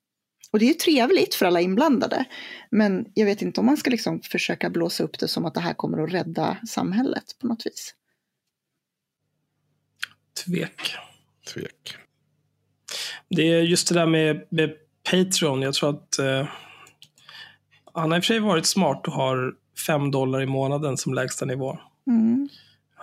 Och 0.52 0.60
det 0.60 0.66
är 0.66 0.68
ju 0.68 0.74
trevligt 0.74 1.36
för 1.36 1.46
alla 1.46 1.62
inblandade. 1.62 2.26
Men 2.72 3.06
jag 3.14 3.26
vet 3.26 3.42
inte 3.42 3.60
om 3.60 3.66
man 3.66 3.78
ska 3.78 3.90
liksom 3.90 4.22
försöka 4.22 4.70
blåsa 4.70 5.04
upp 5.04 5.20
det 5.20 5.28
som 5.28 5.46
att 5.46 5.54
det 5.54 5.60
här 5.60 5.74
kommer 5.74 6.04
att 6.04 6.14
rädda 6.14 6.58
samhället 6.68 7.24
på 7.42 7.48
något 7.48 7.66
vis. 7.66 7.94
Tvek. 10.46 10.96
Tvek. 11.54 11.96
Det 13.30 13.42
är 13.42 13.62
just 13.62 13.88
det 13.88 13.96
där 13.96 14.06
med, 14.06 14.48
med 14.50 14.74
Patreon. 15.12 15.62
Jag 15.62 15.74
tror 15.74 15.90
att 15.90 16.20
eh, 16.20 16.48
han 17.94 18.12
har 18.12 18.18
i 18.18 18.20
och 18.20 18.24
för 18.24 18.28
sig 18.28 18.40
varit 18.40 18.66
smart 18.66 19.08
och 19.08 19.14
har 19.14 19.54
fem 19.88 20.12
dollar 20.12 20.42
i 20.42 20.46
månaden 20.46 20.98
som 20.98 21.14
lägsta 21.14 21.46
nivå. 21.46 21.80
Mm. 22.08 22.50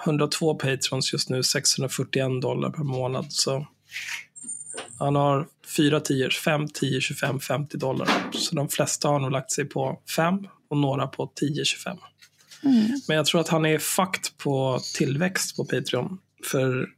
102 0.05 0.55
patrons 0.55 1.13
just 1.13 1.31
nu, 1.31 1.43
641 1.43 2.43
dollar 2.43 2.71
per 2.71 2.83
månad. 2.83 3.33
Så 3.33 3.67
han 4.99 5.17
har 5.17 5.49
fyra 5.77 6.01
tiers, 6.01 6.39
5, 6.39 6.69
10, 6.69 7.01
25, 7.01 7.41
50 7.41 7.77
dollar. 7.77 8.09
Så 8.33 8.55
de 8.55 8.69
flesta 8.69 9.09
har 9.09 9.21
nog 9.21 9.31
lagt 9.31 9.51
sig 9.53 9.65
på 9.65 10.01
5 10.17 10.47
och 10.71 10.77
några 10.77 11.07
på 11.07 11.33
10, 11.35 11.65
25. 11.65 11.97
Mm. 12.65 13.01
Men 13.09 13.17
jag 13.17 13.27
tror 13.27 13.41
att 13.41 13.49
han 13.49 13.67
är 13.67 13.79
fakt 13.79 14.39
på 14.39 14.81
tillväxt 14.95 15.57
på 15.57 15.65
Patreon. 15.65 16.19
För, 16.51 16.89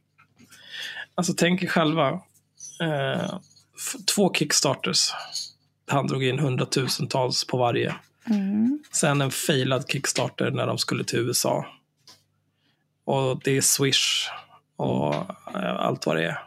alltså 1.15 1.33
tänk 1.37 1.63
er 1.63 1.67
själva, 1.67 2.09
eh, 2.81 3.39
två 4.15 4.33
Kickstarters. 4.33 5.11
Han 5.87 6.07
drog 6.07 6.23
in 6.23 6.39
hundratusentals 6.39 7.47
på 7.47 7.57
varje. 7.57 7.95
Mm. 8.29 8.79
Sen 8.91 9.21
en 9.21 9.31
failad 9.31 9.85
Kickstarter 9.91 10.51
när 10.51 10.67
de 10.67 10.77
skulle 10.77 11.03
till 11.03 11.19
USA. 11.19 11.65
Och 13.05 13.41
det 13.43 13.57
är 13.57 13.61
Swish 13.61 14.29
och 14.75 15.15
eh, 15.55 15.75
allt 15.79 16.05
vad 16.05 16.15
det 16.15 16.25
är. 16.25 16.46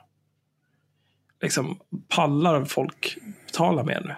Liksom, 1.43 1.79
pallar 2.09 2.65
folk 2.65 3.19
betala 3.47 3.85
mer 3.85 4.01
nu? 4.05 4.15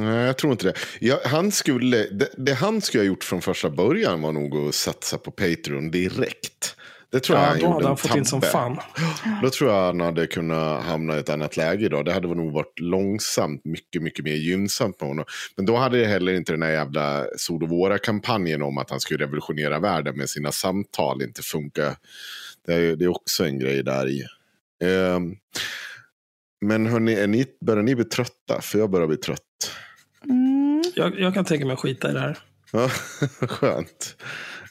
Nej, 0.00 0.26
jag 0.26 0.38
tror 0.38 0.52
inte 0.52 0.66
det. 0.66 0.74
Ja, 1.00 1.20
han 1.24 1.52
skulle, 1.52 1.96
det. 1.96 2.28
Det 2.36 2.52
han 2.52 2.80
skulle 2.80 3.02
ha 3.02 3.06
gjort 3.06 3.24
från 3.24 3.42
första 3.42 3.70
början 3.70 4.22
var 4.22 4.32
nog 4.32 4.56
att 4.56 4.74
satsa 4.74 5.18
på 5.18 5.30
Patreon 5.30 5.90
direkt. 5.90 6.76
Det 7.12 7.20
tror 7.20 7.38
jag 7.38 7.46
Ja, 7.46 7.50
han 7.50 7.60
då 7.60 7.72
hade 7.72 7.86
han 7.86 7.96
fått 7.96 8.16
in 8.16 8.24
som 8.24 8.42
fan. 8.42 8.78
Då 9.42 9.50
tror 9.50 9.70
jag 9.70 9.86
han 9.86 10.00
hade 10.00 10.26
kunnat 10.26 10.84
hamna 10.84 11.16
i 11.16 11.18
ett 11.18 11.28
annat 11.28 11.56
läge 11.56 11.84
idag. 11.84 12.04
Det 12.04 12.12
hade 12.12 12.34
nog 12.34 12.52
varit 12.52 12.80
långsamt 12.80 13.64
mycket, 13.64 14.02
mycket 14.02 14.24
mer 14.24 14.34
gynnsamt 14.34 15.00
med 15.00 15.08
honom. 15.08 15.24
Men 15.56 15.66
då 15.66 15.76
hade 15.76 15.98
det 15.98 16.06
heller 16.06 16.32
inte 16.32 16.52
den 16.52 16.62
här 16.62 16.70
jävla 16.70 17.24
Sodovora-kampanjen 17.36 18.62
om 18.62 18.78
att 18.78 18.90
han 18.90 19.00
skulle 19.00 19.24
revolutionera 19.24 19.78
världen 19.78 20.16
med 20.16 20.28
sina 20.28 20.52
samtal 20.52 21.22
inte 21.22 21.42
funka. 21.42 21.96
Det 22.66 22.74
är, 22.74 22.96
det 22.96 23.04
är 23.04 23.08
också 23.10 23.44
en 23.44 23.58
grej 23.58 23.82
där 23.82 24.08
i. 24.08 24.22
Ehm, 24.84 25.36
men 26.62 26.86
hörni, 26.86 27.14
är 27.14 27.26
ni, 27.26 27.46
börjar 27.60 27.82
ni 27.82 27.94
bli 27.94 28.04
trötta? 28.04 28.60
För 28.60 28.78
jag 28.78 28.90
börjar 28.90 29.06
bli 29.06 29.16
trött. 29.16 29.40
Mm. 30.24 30.82
Jag, 30.94 31.20
jag 31.20 31.34
kan 31.34 31.44
tänka 31.44 31.66
mig 31.66 31.74
att 31.74 31.80
skita 31.80 32.10
i 32.10 32.12
det 32.12 32.20
här. 32.20 32.38
Ja, 32.72 32.88
skönt. 33.46 34.16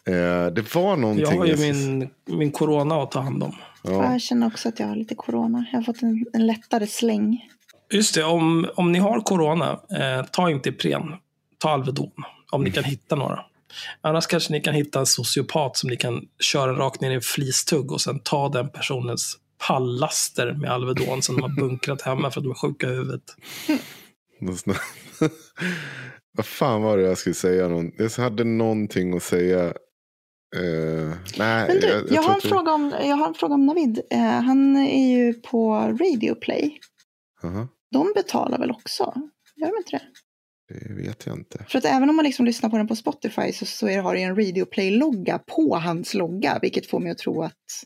Eh, 0.05 0.53
det 0.53 0.75
var 0.75 0.97
någonting... 0.97 1.25
Jag 1.25 1.37
har 1.37 1.45
ju 1.45 1.57
min, 1.57 2.09
min 2.25 2.51
corona 2.51 3.03
att 3.03 3.11
ta 3.11 3.19
hand 3.19 3.43
om. 3.43 3.55
Ja. 3.83 4.11
Jag 4.11 4.21
känner 4.21 4.47
också 4.47 4.69
att 4.69 4.79
jag 4.79 4.87
har 4.87 4.95
lite 4.95 5.15
corona. 5.15 5.65
Jag 5.71 5.79
har 5.79 5.83
fått 5.83 6.01
en, 6.01 6.25
en 6.33 6.47
lättare 6.47 6.87
släng. 6.87 7.47
Just 7.91 8.15
det, 8.15 8.23
om, 8.23 8.67
om 8.75 8.91
ni 8.91 8.99
har 8.99 9.19
corona, 9.19 9.71
eh, 9.71 10.25
ta 10.31 10.49
inte 10.49 10.69
Ipren. 10.69 11.13
Ta 11.57 11.69
Alvedon, 11.69 12.11
om 12.51 12.63
ni 12.63 12.71
kan 12.71 12.83
hitta 12.83 13.15
några. 13.15 13.39
Annars 14.01 14.27
kanske 14.27 14.53
ni 14.53 14.61
kan 14.61 14.73
hitta 14.73 14.99
en 14.99 15.05
sociopat 15.05 15.77
som 15.77 15.89
ni 15.89 15.97
kan 15.97 16.25
köra 16.39 16.73
rakt 16.73 17.01
ner 17.01 17.11
i 17.11 17.15
en 17.15 17.21
flistugg 17.21 17.91
och 17.91 18.01
sen 18.01 18.19
ta 18.19 18.49
den 18.49 18.69
personens 18.69 19.37
pallaster 19.67 20.53
med 20.53 20.71
Alvedon 20.71 21.21
som 21.21 21.35
de 21.35 21.41
har 21.41 21.55
bunkrat 21.55 22.01
hemma 22.01 22.31
för 22.31 22.39
att 22.39 22.43
de 22.43 22.51
är 22.51 22.55
sjuka 22.55 22.87
i 22.87 22.89
huvudet. 22.89 23.23
Vad 26.37 26.45
fan 26.45 26.81
var 26.81 26.97
det 26.97 27.03
jag 27.03 27.17
skulle 27.17 27.35
säga? 27.35 27.91
Jag 27.97 28.09
hade 28.09 28.43
någonting 28.43 29.15
att 29.15 29.23
säga. 29.23 29.65
Eh, 30.55 31.13
nej, 31.37 31.67
Men 31.67 31.79
du, 31.79 31.87
jag, 31.87 32.07
tror 32.07 32.23
har, 32.23 32.35
en 32.35 32.41
fråga 32.41 32.71
om, 32.71 32.93
jag 33.01 33.15
har 33.15 33.27
en 33.27 33.33
fråga 33.33 33.53
om 33.53 33.65
Navid. 33.65 34.01
Eh, 34.11 34.19
han 34.19 34.75
är 34.77 35.17
ju 35.17 35.33
på 35.33 35.73
Radio 35.73 36.35
Play. 36.35 36.79
Jaha, 37.41 37.67
De 37.91 38.13
betalar 38.15 38.57
väl 38.57 38.71
också? 38.71 39.13
Gör 39.55 39.67
de 39.67 39.77
inte 39.77 39.91
det? 39.91 40.01
det 40.73 40.93
vet 40.93 41.25
jag 41.25 41.37
inte. 41.37 41.65
För 41.69 41.77
att 41.77 41.85
även 41.85 42.09
om 42.09 42.15
man 42.15 42.25
liksom 42.25 42.45
lyssnar 42.45 42.69
på 42.69 42.77
den 42.77 42.87
på 42.87 42.95
Spotify 42.95 43.51
så, 43.51 43.65
så 43.65 43.87
är, 43.87 44.01
har 44.01 44.15
det 44.15 44.21
en 44.21 44.35
Radio 44.35 44.65
Play-logga 44.65 45.39
på 45.39 45.75
hans 45.75 46.13
logga. 46.13 46.59
Vilket 46.61 46.87
får 46.87 46.99
mig 46.99 47.11
att 47.11 47.17
tro 47.17 47.43
att 47.43 47.83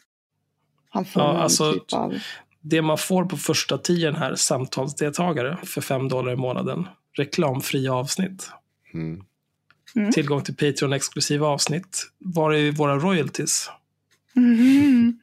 han 0.95 1.05
får 1.05 1.21
Ja, 1.21 1.37
alltså- 1.37 1.73
typ 1.73 1.93
av... 1.93 2.13
Det 2.61 2.81
man 2.81 2.97
får 2.97 3.25
på 3.25 3.37
första 3.37 3.77
tiden 3.77 4.15
här, 4.15 4.35
samtalsdeltagare 4.35 5.57
för 5.63 5.81
5 5.81 6.09
dollar 6.09 6.31
i 6.31 6.35
månaden. 6.35 6.87
Reklamfria 7.17 7.93
avsnitt. 7.93 8.49
Mm. 8.93 9.21
Tillgång 10.13 10.41
till 10.41 10.55
Patreon-exklusiva 10.55 11.45
avsnitt. 11.45 12.11
Var 12.17 12.53
är 12.53 12.71
våra 12.71 12.99
royalties? 12.99 13.69
Mhm. 14.33 15.19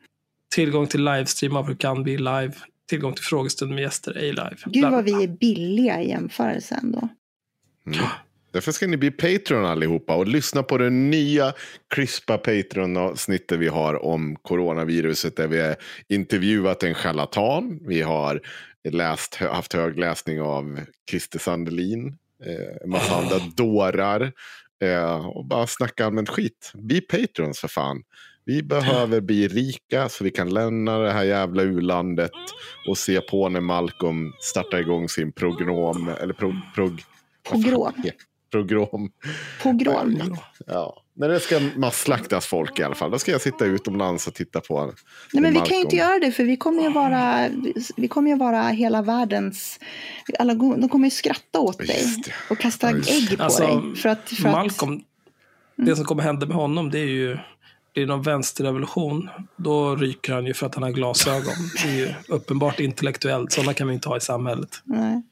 Tillgång 0.55 0.87
till 0.87 1.05
livestream 1.05 1.57
av 1.57 1.67
Hur 1.67 1.75
kan 1.75 2.05
vi 2.05 2.19
live. 2.19 2.53
Tillgång 2.89 3.13
till 3.15 3.25
frågestund 3.25 3.75
med 3.75 3.83
gäster, 3.83 4.17
ej 4.17 4.31
live. 4.31 4.57
Gud 4.67 4.91
vad 4.91 5.05
vi 5.05 5.25
är 5.25 5.29
billiga 5.29 6.03
i 6.03 6.09
jämförelse 6.09 6.79
ändå. 6.83 7.09
Mm. 7.87 7.99
Därför 8.53 8.73
ska 8.73 8.87
ni 8.87 8.97
bli 8.97 9.11
Patreon 9.11 9.65
allihopa 9.65 10.17
och 10.17 10.27
lyssna 10.27 10.63
på 10.63 10.79
det 10.79 10.91
nya 10.91 11.53
crispa 11.95 12.39
Patreon-avsnittet 12.39 13.59
vi 13.59 13.69
har 13.69 14.05
om 14.05 14.37
coronaviruset. 14.43 15.37
Där 15.37 15.49
vi 15.49 15.61
har 15.61 15.77
intervjuat 16.09 16.83
en 16.83 16.95
charlatan. 16.95 17.79
Vi 17.83 18.03
har 18.03 18.41
läst, 18.89 19.35
haft 19.35 19.73
högläsning 19.73 20.41
av 20.41 20.81
Christer 21.11 21.39
Sandelin. 21.39 22.07
Eh, 22.45 22.85
en 22.85 22.91
massa 22.91 23.17
andra 23.17 23.39
dårar. 23.57 24.33
Eh, 24.83 25.27
och 25.27 25.47
bara 25.47 25.67
snacka 25.67 26.07
allmänt 26.07 26.29
skit. 26.29 26.73
Bli 26.75 27.01
Patreons 27.01 27.61
för 27.61 27.69
fan. 27.69 28.03
Vi 28.45 28.63
behöver 28.63 29.21
bli 29.21 29.49
rika 29.49 30.09
så 30.09 30.25
vi 30.25 30.31
kan 30.31 30.55
lämna 30.55 30.99
det 30.99 31.11
här 31.11 31.25
jävla 31.25 31.63
ulandet 31.63 32.31
och 32.89 32.99
se 32.99 33.21
på 33.21 33.49
när 33.49 33.61
Malcolm 33.61 34.33
startar 34.41 34.79
igång 34.79 35.09
sin 35.09 35.33
program. 35.33 36.11
Eller 36.21 36.35
prog, 36.35 36.55
prog, 36.75 37.03
fan 37.49 37.63
Pogrom. 38.53 39.11
Pogrom. 39.63 40.37
Ja. 40.67 41.03
När 41.15 41.29
det 41.29 41.41
ska 41.41 41.61
masslaktas 41.77 42.47
folk 42.47 42.79
i 42.79 42.83
alla 42.83 42.95
fall. 42.95 43.11
Då 43.11 43.19
ska 43.19 43.33
jag 43.33 43.41
sitta 43.41 43.65
utomlands 43.65 44.27
och 44.27 44.35
titta 44.35 44.61
på. 44.61 44.93
Nej, 45.33 45.43
men 45.43 45.53
vi 45.53 45.59
kan 45.61 45.77
ju 45.77 45.83
inte 45.83 45.97
göra 45.97 46.19
det 46.19 46.33
för 46.33 46.45
vi 46.45 46.57
kommer 46.57 46.83
ju 46.83 46.93
vara, 46.93 47.49
vi 47.97 48.09
kommer 48.09 48.31
ju 48.31 48.37
vara 48.37 48.63
hela 48.63 49.03
världens, 49.03 49.81
alla, 50.39 50.55
de 50.55 50.89
kommer 50.89 51.07
ju 51.07 51.11
skratta 51.11 51.61
åt 51.61 51.79
dig 51.79 52.07
och 52.51 52.59
kasta 52.59 52.91
Ja, 52.91 52.97
just 52.97 53.11
ägg 53.11 53.39
på 53.39 53.45
Alltså, 53.45 53.67
dig. 53.67 53.97
För 53.97 54.09
att, 54.09 54.29
för 54.29 54.51
Malcolm, 54.51 55.03
det 55.77 55.97
som 55.97 56.05
kommer 56.05 56.23
hända 56.23 56.47
med 56.47 56.57
honom 56.57 56.91
det 56.91 56.99
är 56.99 57.07
ju 57.07 57.39
det 57.95 58.03
är 58.03 58.07
någon 58.07 58.23
vänsterrevolution. 58.23 59.29
Då 59.57 59.97
ryker 59.97 60.33
han 60.33 60.47
ju 60.47 60.55
för 60.55 60.67
att 60.67 60.75
han 60.75 60.83
har 60.83 60.91
glasögon. 60.91 61.55
Det 61.83 61.89
är 61.89 61.97
ju 61.97 62.15
uppenbart 62.29 62.81
intellektuellt. 62.81 63.53
Sådana 63.53 63.75
kan 63.75 63.89
vi 63.89 63.95
inte 63.95 64.09
ha 64.09 64.17
i 64.17 64.21
samhället. 64.21 64.69
Att, 64.69 64.83
nej. 64.85 65.23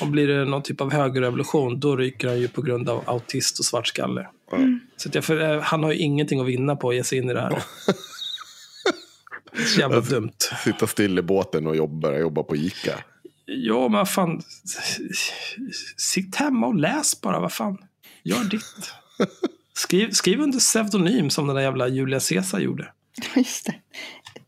Och 0.00 0.06
blir 0.06 0.28
det 0.28 0.44
någon 0.44 0.62
typ 0.62 0.80
av 0.80 0.92
högerrevolution, 0.92 1.80
då 1.80 1.96
ryker 1.96 2.28
han 2.28 2.40
ju 2.40 2.48
på 2.48 2.62
grund 2.62 2.88
av 2.88 3.02
autist 3.06 3.58
och 3.58 3.64
svartskalle. 3.64 4.26
Så 4.96 5.08
att 5.08 5.14
jag, 5.14 5.24
för, 5.24 5.54
eh, 5.54 5.60
han 5.62 5.82
har 5.82 5.92
ju 5.92 5.98
ingenting 5.98 6.40
att 6.40 6.46
vinna 6.46 6.76
på 6.76 6.88
att 6.88 6.94
ge 6.94 7.04
sig 7.04 7.18
in 7.18 7.30
i 7.30 7.32
det 7.34 7.40
här. 7.40 7.62
Det 9.52 9.62
är 9.62 9.66
så 9.66 9.80
jävla 9.80 10.00
dumt. 10.00 10.32
Sitta 10.64 10.86
still 10.86 11.18
i 11.18 11.22
båten 11.22 11.66
och 11.66 11.76
jobba, 11.76 12.00
börja 12.00 12.18
jobba 12.18 12.42
på 12.42 12.56
Ica. 12.56 12.98
Ja, 13.44 13.88
men 13.88 14.06
fan. 14.06 14.42
Sitt 15.96 16.36
hemma 16.36 16.66
och 16.66 16.74
läs 16.74 17.20
bara, 17.20 17.40
vad 17.40 17.52
fan. 17.52 17.78
Gör 18.22 18.44
ditt. 18.44 18.92
Skriv, 19.72 20.10
skriv 20.10 20.40
under 20.40 20.58
pseudonym 20.58 21.30
som 21.30 21.46
den 21.46 21.56
där 21.56 21.62
jävla 21.62 21.88
Julia 21.88 22.20
Caesar 22.20 22.58
gjorde. 22.60 22.92
Just 23.36 23.66
det. 23.66 23.74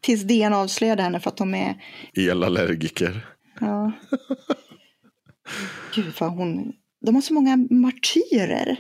Tills 0.01 0.23
DN 0.23 0.53
avslöjade 0.55 1.03
henne 1.03 1.21
för 1.21 1.31
att 1.31 1.37
de 1.37 1.55
är, 1.55 1.75
Elallergiker. 2.17 3.27
ja. 3.61 3.93
Gud 5.95 6.13
vad 6.19 6.31
hon, 6.31 6.73
de 7.07 7.15
har 7.15 7.23
så 7.23 7.35
många 7.35 7.57
martyrer. 7.71 8.77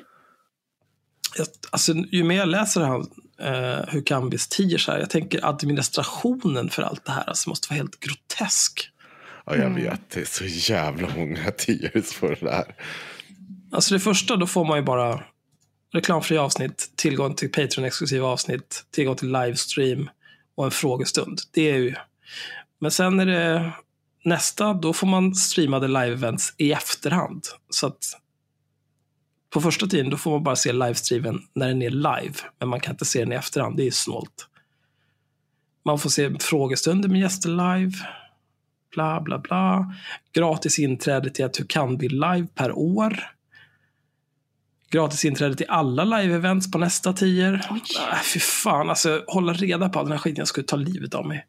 Jag, 1.37 1.47
alltså, 1.71 1.93
ju 1.93 2.25
mer 2.25 2.37
jag 2.37 2.49
läser 2.49 2.81
han, 2.81 3.01
eh, 3.41 3.89
hur 3.89 4.03
Kambis 4.07 4.49
tiger 4.49 4.79
så 4.79 4.93
här, 4.93 4.99
jag 4.99 5.11
tänker 5.11 5.47
administrationen 5.47 6.71
för 6.71 6.83
allt 6.83 7.05
det 7.05 7.13
här 7.13 7.25
alltså, 7.29 7.49
måste 7.49 7.69
vara 7.71 7.77
helt 7.77 8.01
grotesk. 8.01 8.89
Ja, 9.47 9.57
jag 9.57 9.71
vet. 9.71 10.11
Det 10.11 10.21
är 10.21 10.25
så 10.25 10.73
jävla 10.73 11.09
många 11.17 11.51
tiers 11.51 12.13
för 12.13 12.29
det 12.41 12.47
där. 12.47 12.75
Alltså 13.73 13.95
det 13.95 14.01
första, 14.01 14.37
då 14.37 14.47
får 14.47 14.65
man 14.65 14.79
ju 14.79 14.85
bara 14.85 15.25
reklamfria 15.93 16.43
avsnitt, 16.43 16.93
tillgång 16.97 17.35
till 17.35 17.51
Patreon-exklusiva 17.51 18.27
avsnitt, 18.27 18.85
tillgång 18.91 19.17
till 19.17 19.33
livestream 19.33 20.11
och 20.55 20.65
en 20.65 20.71
frågestund. 20.71 21.41
Det 21.51 21.71
är 21.71 21.79
ju... 21.79 21.95
Men 22.79 22.91
sen 22.91 23.21
är 23.21 23.27
det 23.27 23.73
nästa, 24.23 24.75
då 24.75 24.93
får 24.93 25.07
man 25.07 25.35
streamade 25.35 25.89
live-events 25.89 26.55
i 26.57 26.73
efterhand. 26.73 27.47
Så 27.71 27.87
att 27.87 28.19
på 29.51 29.61
första 29.61 29.87
tiden, 29.87 30.11
då 30.11 30.17
får 30.17 30.31
man 30.31 30.43
bara 30.43 30.57
se 30.57 30.73
livestreamen 30.73 31.43
när 31.55 31.69
den 31.69 31.83
är 31.83 31.91
live. 31.91 32.35
Men 32.59 32.69
man 32.69 32.81
kan 32.81 32.95
inte 32.95 33.05
se 33.05 33.19
den 33.19 33.33
i 33.33 33.37
efterhand, 33.37 33.77
det 33.77 33.87
är 33.87 33.91
snålt. 33.91 34.49
Man 35.85 35.99
får 35.99 36.11
se 36.11 36.39
frågestunder 36.41 37.09
med 37.09 37.21
gäster 37.21 37.49
live. 37.49 37.93
Bla, 38.95 39.21
bla, 39.21 39.39
bla. 39.39 39.95
Gratis 40.33 40.79
inträde 40.79 41.31
till 41.31 41.45
att 41.45 41.55
du 41.55 41.65
kan 41.67 41.97
bli 41.97 42.09
live 42.09 42.47
per 42.55 42.73
år. 42.73 43.33
Gratis 44.91 45.25
inträde 45.25 45.55
till 45.55 45.67
alla 45.69 46.05
live-events 46.05 46.73
på 46.73 46.79
nästa 46.79 47.13
tier. 47.13 47.67
Äh, 48.13 48.23
fy 48.23 48.41
fan, 48.41 48.91
alltså 48.91 49.25
hålla 49.27 49.53
reda 49.53 49.89
på 49.89 49.99
all 49.99 50.05
den 50.05 50.13
här 50.13 50.19
skiten. 50.19 50.41
Jag 50.41 50.49
skulle 50.49 50.67
ta 50.67 50.77
livet 50.77 51.15
av 51.15 51.27
mig. 51.27 51.47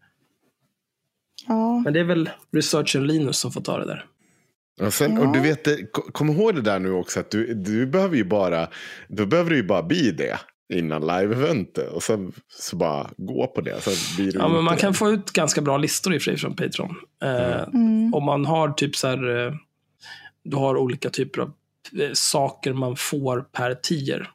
Ja, 1.48 1.80
Men 1.84 1.94
det 1.94 2.00
är 2.00 2.04
väl 2.04 2.30
researchen 2.52 3.08
Linus 3.08 3.38
som 3.38 3.52
får 3.52 3.62
ta 3.62 3.78
det 3.78 3.86
där. 3.86 4.06
Och, 4.82 4.94
sen, 4.94 5.18
och 5.18 5.34
du 5.34 5.40
vet, 5.40 5.68
kom 5.92 6.30
ihåg 6.30 6.56
det 6.56 6.62
där 6.62 6.80
nu 6.80 6.92
också 6.92 7.20
att 7.20 7.32
du, 7.32 7.54
du 7.54 7.86
behöver 7.86 8.16
ju 8.16 8.24
bara, 8.24 8.68
då 9.08 9.26
behöver 9.26 9.50
du 9.50 9.56
ju 9.56 9.64
bara 9.64 9.84
bli 9.84 10.12
det. 10.12 10.40
innan 10.74 11.02
live-eventet. 11.02 11.90
Och 11.92 12.04
sen 12.04 12.32
så 12.50 12.76
bara 12.76 13.10
gå 13.18 13.48
på 13.48 13.62
det. 13.62 13.82
Sen 13.82 13.94
blir 14.18 14.32
det 14.34 14.40
Ja, 14.40 14.48
men 14.48 14.64
man 14.64 14.76
det. 14.76 14.82
kan 14.82 14.94
få 14.94 15.10
ut 15.10 15.32
ganska 15.32 15.62
bra 15.62 15.78
listor 15.78 16.14
i 16.14 16.18
och 16.18 16.22
för 16.22 16.32
sig 16.32 16.38
från 16.40 16.56
Patreon. 16.56 16.96
Eh, 17.24 17.64
Mm. 17.74 18.14
Om 18.14 18.24
man 18.24 18.46
har 18.46 18.70
typ 18.70 18.96
så 18.96 19.08
här, 19.08 19.46
eh, 19.48 19.54
du 20.44 20.58
har 20.58 20.78
olika 20.78 21.10
typer 21.10 21.42
av 21.42 21.52
eh, 22.02 22.10
saker 22.14 22.74
man 22.74 22.96
får 22.96 23.42
per 23.52 23.74
tier. 23.74 24.30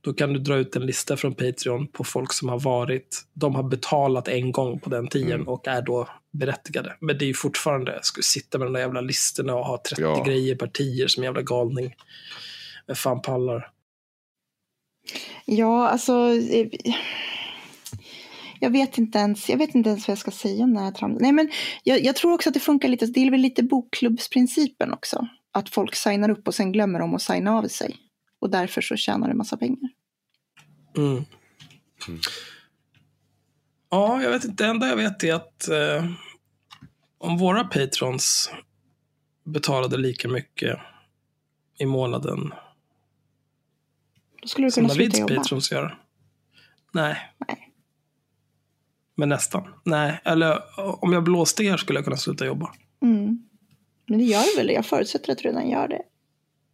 Då 0.00 0.12
kan 0.12 0.32
du 0.32 0.38
dra 0.38 0.56
ut 0.56 0.76
en 0.76 0.86
lista 0.86 1.16
från 1.16 1.34
Patreon 1.34 1.86
på 1.86 2.04
folk 2.04 2.32
som 2.32 2.48
har 2.48 2.58
varit, 2.60 3.22
de 3.32 3.54
har 3.54 3.62
betalat 3.62 4.28
en 4.28 4.52
gång 4.52 4.80
på 4.80 4.90
den 4.90 5.08
tiern 5.08 5.32
Mm. 5.32 5.48
och 5.48 5.68
är 5.68 5.82
då 5.82 6.08
berättigade. 6.32 6.96
Men 7.00 7.18
det 7.18 7.24
är 7.24 7.26
ju 7.26 7.34
fortfarande, 7.34 7.92
jag 7.92 8.04
skulle 8.04 8.24
sitta 8.24 8.58
med 8.58 8.66
de 8.66 8.72
där 8.72 8.80
jävla 8.80 9.00
listorna 9.00 9.54
och 9.54 9.64
ha 9.66 9.82
30 9.88 10.02
Ja. 10.02 10.24
grejer 10.26 10.54
per 10.54 10.66
tier 10.66 11.08
som 11.08 11.24
jävla 11.24 11.42
galning. 11.42 11.94
Vem 12.86 12.96
fan 12.96 13.22
pallar? 13.22 13.70
Ja, 15.44 15.88
alltså. 15.88 16.12
eh, 16.52 16.66
Jag 18.60 18.70
vet 18.70 18.98
inte 18.98 19.18
ens, 19.18 19.48
jag 19.48 19.56
vet 19.58 19.74
inte 19.74 19.90
ens 19.90 20.08
vad 20.08 20.12
jag 20.12 20.18
ska 20.18 20.30
säga 20.30 20.64
om 20.64 20.74
den 20.74 20.84
här 20.84 20.92
tramsen. 20.92 21.22
Nej, 21.22 21.32
men 21.32 21.50
jag, 21.84 22.04
jag 22.04 22.16
tror 22.16 22.32
också 22.34 22.50
att 22.50 22.54
det 22.54 22.60
funkar 22.60 22.88
lite, 22.88 23.06
det 23.06 23.20
är 23.20 23.30
väl 23.30 23.40
lite 23.40 23.62
bokklubbsprincipen 23.62 24.92
också. 24.92 25.28
Att 25.52 25.68
folk 25.68 25.94
signar 25.94 26.30
upp 26.30 26.48
och 26.48 26.54
sen 26.54 26.72
glömmer 26.72 26.98
de 26.98 27.14
att 27.14 27.22
signa 27.22 27.58
av 27.58 27.68
sig. 27.68 27.96
Och 28.40 28.50
därför 28.50 28.80
så 28.80 28.96
tjänar 28.96 29.28
du 29.28 29.34
massa 29.34 29.56
pengar. 29.56 29.90
Mm. 30.96 31.24
Ja, 33.90 34.22
jag 34.22 34.30
vet 34.30 34.44
inte. 34.44 34.64
Det 34.64 34.70
enda 34.70 34.88
jag 34.88 34.96
vet 34.96 35.24
är 35.24 35.34
att 35.34 35.68
eh, 35.68 36.04
om 37.18 37.38
våra 37.38 37.64
patrons 37.64 38.50
betalade 39.44 39.96
lika 39.96 40.28
mycket 40.28 40.78
i 41.78 41.86
månaden 41.86 42.52
Då 44.42 44.48
skulle 44.48 44.66
du 44.66 44.70
som 44.70 44.82
kunna 44.82 44.94
sluta 44.94 45.04
Davids 45.10 45.18
jobba. 45.20 45.34
patrons 45.42 45.72
gör. 45.72 45.98
Nej. 46.92 47.18
Nej. 47.48 47.72
Men 49.16 49.28
nästan. 49.28 49.74
Nej, 49.84 50.20
eller 50.24 50.62
om 51.04 51.12
jag 51.12 51.24
blåste 51.24 51.64
er 51.64 51.76
skulle 51.76 51.98
jag 51.98 52.04
kunna 52.04 52.16
sluta 52.16 52.46
jobba. 52.46 52.74
Mm. 53.02 53.48
Men 54.06 54.18
det 54.18 54.24
gör 54.24 54.42
du 54.56 54.56
väl? 54.62 54.70
Jag 54.74 54.86
förutsätter 54.86 55.32
att 55.32 55.38
du 55.38 55.44
redan 55.44 55.68
gör 55.68 55.88
det. 55.88 56.02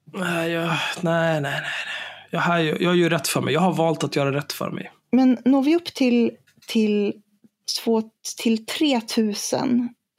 Nej, 0.04 0.50
jag, 0.50 0.68
nej, 1.00 1.40
nej, 1.40 1.60
nej. 1.60 1.62
Jag, 2.30 2.40
har 2.40 2.58
ju- 2.58 2.70
jag 2.70 2.80
gör 2.82 2.92
ju 2.94 3.08
rätt 3.08 3.28
för 3.28 3.40
mig. 3.40 3.54
Jag 3.54 3.60
har 3.60 3.72
valt 3.74 4.04
att 4.04 4.16
göra 4.16 4.32
rätt 4.32 4.52
för 4.52 4.70
mig. 4.70 4.92
Men 5.12 5.38
når 5.44 5.62
vi 5.62 5.76
upp 5.76 5.84
till, 5.84 6.30
till, 6.66 7.14
två, 7.84 8.02
till 8.42 8.66
3 8.66 9.00
000 9.16 9.28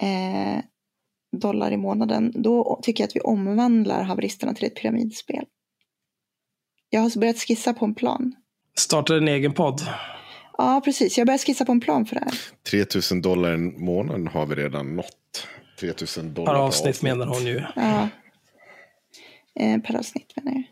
eh, 0.01 0.63
dollar 1.31 1.71
i 1.71 1.77
månaden, 1.77 2.33
då 2.35 2.79
tycker 2.83 3.03
jag 3.03 3.07
att 3.07 3.15
vi 3.15 3.19
omvandlar 3.19 4.03
haveristerna 4.03 4.53
till 4.53 4.65
ett 4.65 4.75
pyramidspel. 4.75 5.45
Jag 6.89 7.01
har 7.01 7.19
börjat 7.19 7.37
skissa 7.39 7.73
på 7.73 7.85
en 7.85 7.95
plan. 7.95 8.35
Startar 8.77 9.15
en 9.15 9.27
egen 9.27 9.53
podd. 9.53 9.81
Ja, 10.57 10.81
precis. 10.85 11.17
Jag 11.17 11.27
börjar 11.27 11.37
skissa 11.37 11.65
på 11.65 11.71
en 11.71 11.79
plan 11.79 12.05
för 12.05 12.15
det 12.15 12.21
här. 12.25 12.33
3000 12.69 13.21
dollar 13.21 13.53
i 13.53 13.57
månaden 13.57 14.27
har 14.27 14.45
vi 14.45 14.55
redan 14.55 14.95
nått. 14.95 15.47
3000 15.79 16.33
dollar 16.33 16.53
Per 16.53 16.59
avsnitt 16.59 17.01
menar 17.01 17.25
hon 17.25 17.45
ju. 17.45 17.63
Ja. 17.75 18.09
Eh, 19.59 19.81
per 19.81 19.95
avsnitt 19.95 20.33
menar 20.35 20.51
jag. 20.51 20.63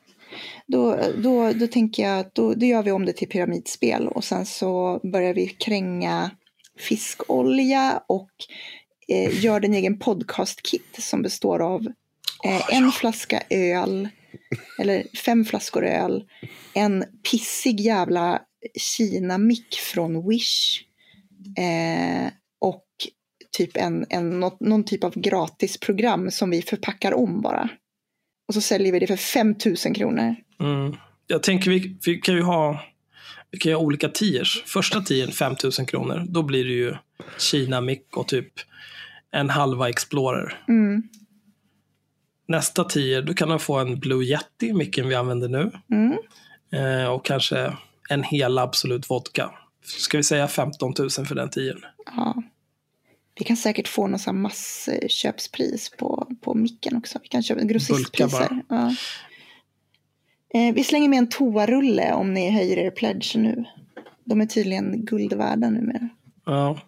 Då, 0.67 0.99
då, 1.17 1.51
då 1.53 1.67
tänker 1.67 2.03
jag 2.03 2.19
att 2.19 2.35
då, 2.35 2.53
då 2.53 2.65
gör 2.65 2.83
vi 2.83 2.91
om 2.91 3.05
det 3.05 3.13
till 3.13 3.29
pyramidspel 3.29 4.07
och 4.07 4.23
sen 4.23 4.45
så 4.45 4.99
börjar 5.03 5.33
vi 5.33 5.47
kränga 5.47 6.31
fiskolja 6.79 8.03
och 8.07 8.31
eh, 9.07 9.43
gör 9.43 9.65
en 9.65 9.73
egen 9.73 9.99
podcast-kit 9.99 10.95
som 10.99 11.21
består 11.21 11.61
av 11.61 11.87
eh, 12.45 12.75
en 12.75 12.91
flaska 12.91 13.41
öl, 13.49 14.09
eller 14.79 15.17
fem 15.25 15.45
flaskor 15.45 15.85
öl, 15.85 16.23
en 16.73 17.05
pissig 17.31 17.79
jävla 17.79 18.41
Kina-mick 18.79 19.75
från 19.75 20.29
Wish 20.29 20.81
eh, 21.57 22.31
och 22.59 22.85
typ 23.57 23.77
en, 23.77 24.05
en, 24.09 24.39
något, 24.39 24.59
någon 24.59 24.83
typ 24.83 25.03
av 25.03 25.19
gratisprogram 25.19 26.31
som 26.31 26.49
vi 26.49 26.61
förpackar 26.61 27.13
om 27.13 27.41
bara. 27.41 27.69
Och 28.47 28.53
så 28.53 28.61
säljer 28.61 28.91
vi 28.91 28.99
det 28.99 29.07
för 29.07 29.15
5 29.15 29.55
000 29.85 29.95
kronor. 29.95 30.35
Mm. 30.59 30.95
Jag 31.27 31.43
tänker 31.43 31.71
vi, 31.71 31.97
vi 32.05 32.17
kan 32.17 32.35
ju 32.35 32.41
ha 32.41 32.79
vi 33.51 33.59
kan 33.59 33.69
ju 33.69 33.75
ha 33.75 33.83
olika 33.83 34.09
tiers. 34.09 34.63
Första 34.65 35.01
tiern 35.01 35.31
5 35.31 35.55
000 35.63 35.87
kronor. 35.87 36.23
Då 36.27 36.43
blir 36.43 36.63
det 36.63 36.71
ju 36.71 36.95
Kina 37.37 37.81
mick 37.81 38.17
och 38.17 38.27
typ 38.27 38.53
en 39.31 39.49
halva 39.49 39.89
Explorer. 39.89 40.63
Mm. 40.67 41.03
Nästa 42.47 42.83
tier, 42.83 43.21
då 43.21 43.33
kan 43.33 43.49
de 43.49 43.59
få 43.59 43.75
en 43.75 43.99
Blue 43.99 44.25
Yeti, 44.25 44.73
micken 44.73 45.07
vi 45.07 45.15
använder 45.15 45.49
nu. 45.49 45.71
Mm. 45.91 46.17
Eh, 46.71 47.07
och 47.07 47.25
kanske 47.25 47.73
en 48.09 48.23
hel 48.23 48.57
Absolut 48.57 49.09
Vodka. 49.09 49.51
Ska 49.83 50.17
vi 50.17 50.23
säga 50.23 50.47
15 50.47 50.93
000 50.99 51.09
för 51.09 51.35
den 51.35 51.49
tiern? 51.49 51.85
Ja. 52.15 52.43
Vi 53.39 53.45
kan 53.45 53.57
säkert 53.57 53.87
få 53.87 54.07
någon 54.07 54.19
sån 54.19 54.41
massköpspris 54.41 55.89
på, 55.97 56.27
på 56.41 56.53
micken 56.53 56.97
också. 56.97 57.19
Vi 57.21 57.27
kan 57.27 57.43
köpa 57.43 57.61
grossistpriser. 57.63 58.63
Ja. 58.69 58.95
Eh, 60.53 60.73
vi 60.73 60.83
slänger 60.83 61.09
med 61.09 61.17
en 61.19 61.29
toarulle 61.29 62.13
om 62.13 62.33
ni 62.33 62.51
höjer 62.51 62.77
er 62.77 62.91
pledge 62.91 63.35
nu. 63.37 63.65
De 64.25 64.41
är 64.41 64.45
tydligen 64.45 65.05
guld 65.05 65.33
värda 65.33 65.69
numera. 65.69 66.09
Ja. 66.45 66.79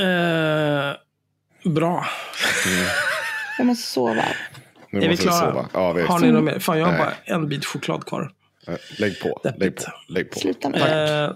Eh, 0.00 0.96
bra. 1.70 2.06
Jag 3.58 3.66
måste 3.66 3.86
sova. 3.90 4.24
Nu 4.90 4.98
Är 4.98 5.02
vi 5.02 5.08
måste 5.08 5.24
vi 5.24 5.28
klara? 5.28 5.52
sova. 5.52 5.68
Ja, 5.72 5.92
vi 5.92 6.02
Har 6.02 6.18
ni 6.20 6.32
något 6.32 6.44
mer? 6.44 6.58
Fan, 6.58 6.78
jag 6.78 6.86
har 6.86 6.92
Nej. 6.92 7.00
bara 7.00 7.14
en 7.36 7.48
bit 7.48 7.64
choklad 7.64 8.04
kvar. 8.06 8.32
Eh, 8.66 8.74
Lägg 8.98 9.20
på. 9.20 9.40
Lägg 9.58 9.76
på. 9.76 9.82
Lägg 10.08 10.30
på. 10.30 10.38
Sluta 10.38 10.68
med. 10.68 11.24
Eh, 11.24 11.30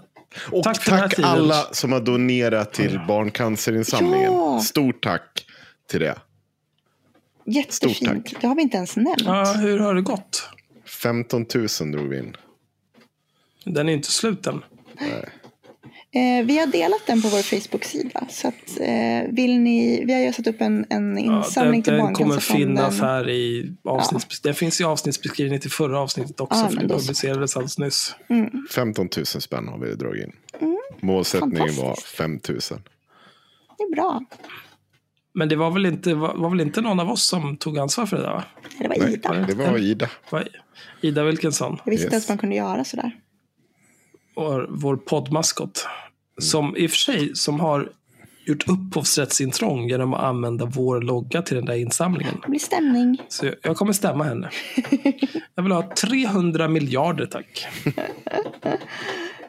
Och 0.51 0.63
Tack 0.63 0.85
tack, 0.85 1.19
alla 1.19 1.63
som 1.71 1.91
har 1.91 1.99
donerat 1.99 2.73
till 2.73 2.99
Barncancerinsamlingen. 3.07 4.33
Ja. 4.33 4.59
Stort 4.59 5.03
tack 5.03 5.45
till 5.89 5.99
det. 5.99 6.15
stort 6.15 7.55
Jättefint. 7.55 8.25
tack. 8.25 8.41
Det 8.41 8.47
har 8.47 8.55
vi 8.55 8.61
inte 8.61 8.77
ens 8.77 8.95
nämnt. 8.95 9.21
ja, 9.25 9.53
hur 9.53 9.79
har 9.79 9.95
det 9.95 10.01
gått? 10.01 10.49
15 10.85 11.45
000 11.81 11.91
drog 11.91 12.07
vi 12.09 12.17
in. 12.19 12.35
Den 13.65 13.89
är 13.89 13.93
inte 13.93 14.11
slut 14.11 14.47
än. 14.47 14.63
Eh, 16.15 16.45
vi 16.45 16.59
har 16.59 16.67
delat 16.67 17.01
den 17.07 17.21
på 17.21 17.27
vår 17.27 17.41
Facebook-sida. 17.41 18.25
Så 18.29 18.47
att, 18.47 18.79
eh, 18.79 19.31
vill 19.31 19.59
ni, 19.59 20.03
vi 20.05 20.13
har 20.13 20.19
ju 20.19 20.33
satt 20.33 20.47
upp 20.47 20.61
en, 20.61 20.85
en 20.89 21.17
Ja, 21.17 21.37
insamling 21.37 21.73
den, 21.73 21.83
till 21.83 21.93
den 21.93 22.13
kommer 22.13 22.39
finnas 22.39 22.99
här 23.01 23.29
i 23.29 23.71
avsnitts... 23.83 24.41
Den 24.41 24.53
finns 24.55 24.81
i 24.81 24.83
avsnittsbeskrivningen 24.83 25.61
till 25.61 25.71
förra 25.71 25.99
avsnittet 25.99 26.39
också, 26.41 26.59
Ja, 26.59 26.69
för 26.69 26.75
det 26.75 26.87
publicerades 26.87 27.55
alldeles 27.57 27.77
nyss. 27.77 28.15
15 28.71 29.09
000 29.17 29.25
spänn 29.25 29.67
har 29.67 29.77
vi 29.77 29.95
dragit 29.95 30.23
in. 30.23 30.33
Målsättningen 31.01 31.75
var 31.75 31.95
fantastiskt. 31.95 32.07
5 32.17 32.31
000. 32.31 32.59
Det 33.77 33.83
är 33.83 33.95
bra. 33.95 34.23
Men 35.33 35.49
det 35.49 35.55
var 35.55 35.71
väl, 35.71 35.85
inte, 35.85 36.13
var, 36.13 36.33
var 36.35 36.49
väl 36.49 36.61
inte 36.61 36.81
någon 36.81 36.99
av 36.99 37.09
oss 37.11 37.23
som 37.27 37.57
tog 37.57 37.77
ansvar 37.79 38.05
för 38.05 38.17
det 38.17 38.23
där? 38.23 38.33
Va? 38.33 38.43
Det 38.79 38.87
var 38.87 38.95
Nej, 38.97 39.13
Ida. 39.13 39.33
det 39.33 39.53
var 39.53 39.77
Ida. 39.77 40.09
Ida 41.01 41.23
Wilkinsson, 41.23 41.77
Jag 41.85 41.91
visste 41.91 42.05
inte 42.05 42.15
Yes. 42.15 42.23
ens 42.23 42.29
man 42.29 42.37
kunde 42.37 42.55
göra 42.55 42.83
sådär. 42.83 43.11
Vår, 44.35 44.67
vår 44.69 44.95
poddmaskot. 44.97 45.87
Som 46.41 46.77
i 46.77 46.87
och 46.87 46.91
för 46.91 46.97
sig 46.97 47.35
som 47.35 47.59
har 47.59 47.89
gjort 48.45 48.67
upphovsrättsintrång 48.69 49.89
genom 49.89 50.13
att 50.13 50.23
använda 50.23 50.65
vår 50.65 51.01
logga 51.01 51.41
till 51.41 51.55
den 51.55 51.65
där 51.65 51.73
insamlingen. 51.75 52.39
Det 52.43 52.49
blir 52.49 52.59
stämning. 52.59 53.21
Så 53.27 53.45
jag, 53.45 53.55
jag 53.63 53.77
kommer 53.77 53.93
stämma 53.93 54.23
henne. 54.23 54.49
Jag 55.55 55.63
vill 55.63 55.71
ha 55.71 55.91
300 55.95 56.67
miljarder 56.67 57.25
tack. 57.25 57.65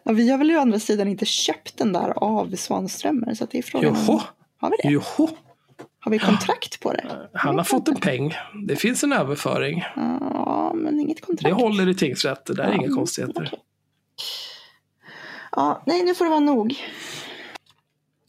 Ja, 0.07 0.13
vi 0.13 0.31
har 0.31 0.39
väl 0.39 0.51
å 0.51 0.61
andra 0.61 0.79
sidan 0.79 1.09
inte 1.09 1.25
köpt 1.27 1.77
den 1.79 1.93
där 1.93 2.13
av 2.17 2.55
Svanströmer. 2.57 3.35
Så 3.35 3.47
det 3.51 3.59
är 3.59 3.63
frågan 3.63 3.95
Joho, 3.95 4.13
om, 4.13 4.21
har 4.61 4.71
vi 4.71 4.77
det? 4.83 4.89
joho. 4.89 5.29
Har 6.01 6.11
vi 6.11 6.19
kontrakt 6.19 6.81
på 6.81 6.93
det? 6.93 7.29
Han 7.33 7.57
har 7.57 7.65
fått 7.65 7.89
en 7.89 7.97
peng. 7.97 8.35
Det 8.67 8.77
finns 8.77 9.05
en 9.05 9.13
överföring. 9.13 9.85
Ja, 9.97 10.73
men 10.75 11.01
inget 11.01 11.17
Det 11.17 11.23
kontrakt. 11.23 11.55
håller 11.57 11.89
i 11.89 11.95
tingsrätt. 11.95 12.47
Det 12.47 12.55
där 12.55 12.65
är 12.65 12.69
Ja, 12.69 12.75
inga 12.75 12.95
konstigheter. 12.97 13.43
okej. 13.53 13.59
Ja, 15.57 15.83
nej, 15.87 16.03
nu 16.05 16.15
får 16.15 16.25
det 16.25 16.31
vara 16.31 16.41
nog. 16.41 16.75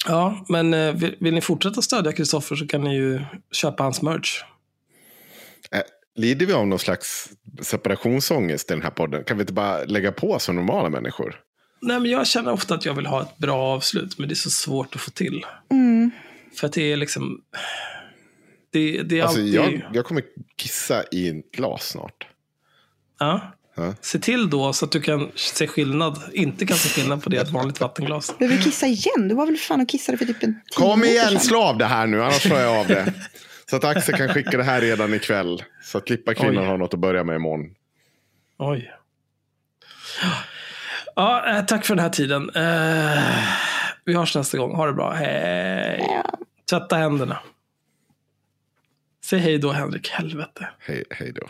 Ja, 0.07 0.45
men 0.49 0.73
eh, 0.73 0.93
vill, 0.93 1.15
vill 1.19 1.33
ni 1.33 1.41
fortsätta 1.41 1.81
stödja 1.81 2.11
Kristoffer 2.11 2.55
så 2.55 2.67
kan 2.67 2.81
ni 2.81 2.95
ju 2.95 3.21
köpa 3.51 3.83
hans 3.83 4.01
merch. 4.01 4.43
Eh, 5.71 5.81
Lider 6.15 6.45
vi 6.45 6.53
av 6.53 6.67
någon 6.67 6.79
slags 6.79 7.29
separationsångest 7.61 8.71
i 8.71 8.73
den 8.73 8.83
här 8.83 8.89
podden? 8.89 9.23
Kan 9.23 9.37
vi 9.37 9.41
inte 9.41 9.53
bara 9.53 9.83
lägga 9.83 10.11
på 10.11 10.39
som 10.39 10.55
normala 10.55 10.89
människor? 10.89 11.41
Nej, 11.81 11.99
men 11.99 12.11
jag 12.11 12.27
känner 12.27 12.51
ofta 12.51 12.75
att 12.75 12.85
jag 12.85 12.93
vill 12.93 13.05
ha 13.05 13.21
ett 13.21 13.37
bra 13.37 13.57
avslut, 13.57 14.17
men 14.17 14.27
det 14.29 14.33
är 14.33 14.35
så 14.35 14.49
svårt 14.49 14.95
att 14.95 15.01
få 15.01 15.11
till. 15.11 15.45
Mm. 15.71 16.11
För 16.55 16.67
att 16.67 16.73
det 16.73 16.91
är 16.91 16.97
liksom... 16.97 17.41
Det, 18.71 19.03
det 19.03 19.19
är 19.19 19.23
Alltså, 19.23 19.39
alltid... 19.39 19.53
jag, 19.53 19.81
jag 19.93 20.05
kommer 20.05 20.23
kissa 20.55 21.03
i 21.11 21.29
ett 21.29 21.51
glas 21.51 21.89
snart. 21.89 22.27
Ja. 23.19 23.41
Ja. 23.75 23.93
Se 24.01 24.19
till 24.19 24.49
då 24.49 24.73
så 24.73 24.85
att 24.85 24.91
du 24.91 25.01
kan 25.01 25.31
se 25.35 25.67
skillnad, 25.67 26.19
inte 26.33 26.65
kan 26.65 26.77
se 26.77 26.89
skillnad 26.89 27.23
på 27.23 27.29
det 27.29 27.37
ett 27.37 27.51
vanligt 27.51 27.81
vattenglas. 27.81 28.37
Behöver 28.37 28.57
vi 28.57 28.63
kissa 28.63 28.85
igen? 28.85 29.27
Du 29.27 29.35
var 29.35 29.45
väl 29.45 29.57
fan 29.57 29.81
och 29.81 29.89
kissade 29.89 30.17
för 30.17 30.25
typ 30.25 30.43
en 30.43 30.59
Kom 30.75 31.03
igen, 31.03 31.39
slå 31.39 31.61
av 31.61 31.77
det 31.77 31.85
här 31.85 32.07
nu, 32.07 32.23
annars 32.23 32.41
slår 32.41 32.59
jag 32.59 32.79
av 32.79 32.87
det. 32.87 33.13
Så 33.69 33.75
att 33.75 33.83
Axel 33.83 34.15
kan 34.15 34.29
skicka 34.33 34.57
det 34.57 34.63
här 34.63 34.81
redan 34.81 35.13
ikväll. 35.13 35.63
Så 35.83 35.97
att 35.97 36.05
klippa 36.05 36.33
kvinnan 36.33 36.63
Oj. 36.63 36.65
har 36.65 36.77
något 36.77 36.93
att 36.93 36.99
börja 36.99 37.23
med 37.23 37.35
imorgon. 37.35 37.65
Oj. 38.57 38.91
Ja, 41.15 41.55
eh, 41.57 41.65
tack 41.65 41.85
för 41.85 41.95
den 41.95 42.03
här 42.03 42.09
tiden. 42.09 42.49
Eh, 42.49 43.23
vi 44.05 44.13
hörs 44.13 44.35
nästa 44.35 44.57
gång. 44.57 44.75
Ha 44.75 44.85
det 44.85 44.93
bra. 44.93 45.11
Hej. 45.13 46.21
Tvätta 46.69 46.95
händerna. 46.95 47.39
Säg 49.25 49.39
hej 49.39 49.57
då, 49.57 49.71
Henrik. 49.71 50.09
Helvete. 50.09 50.69
Hej, 50.79 51.03
hej 51.09 51.31
då. 51.31 51.47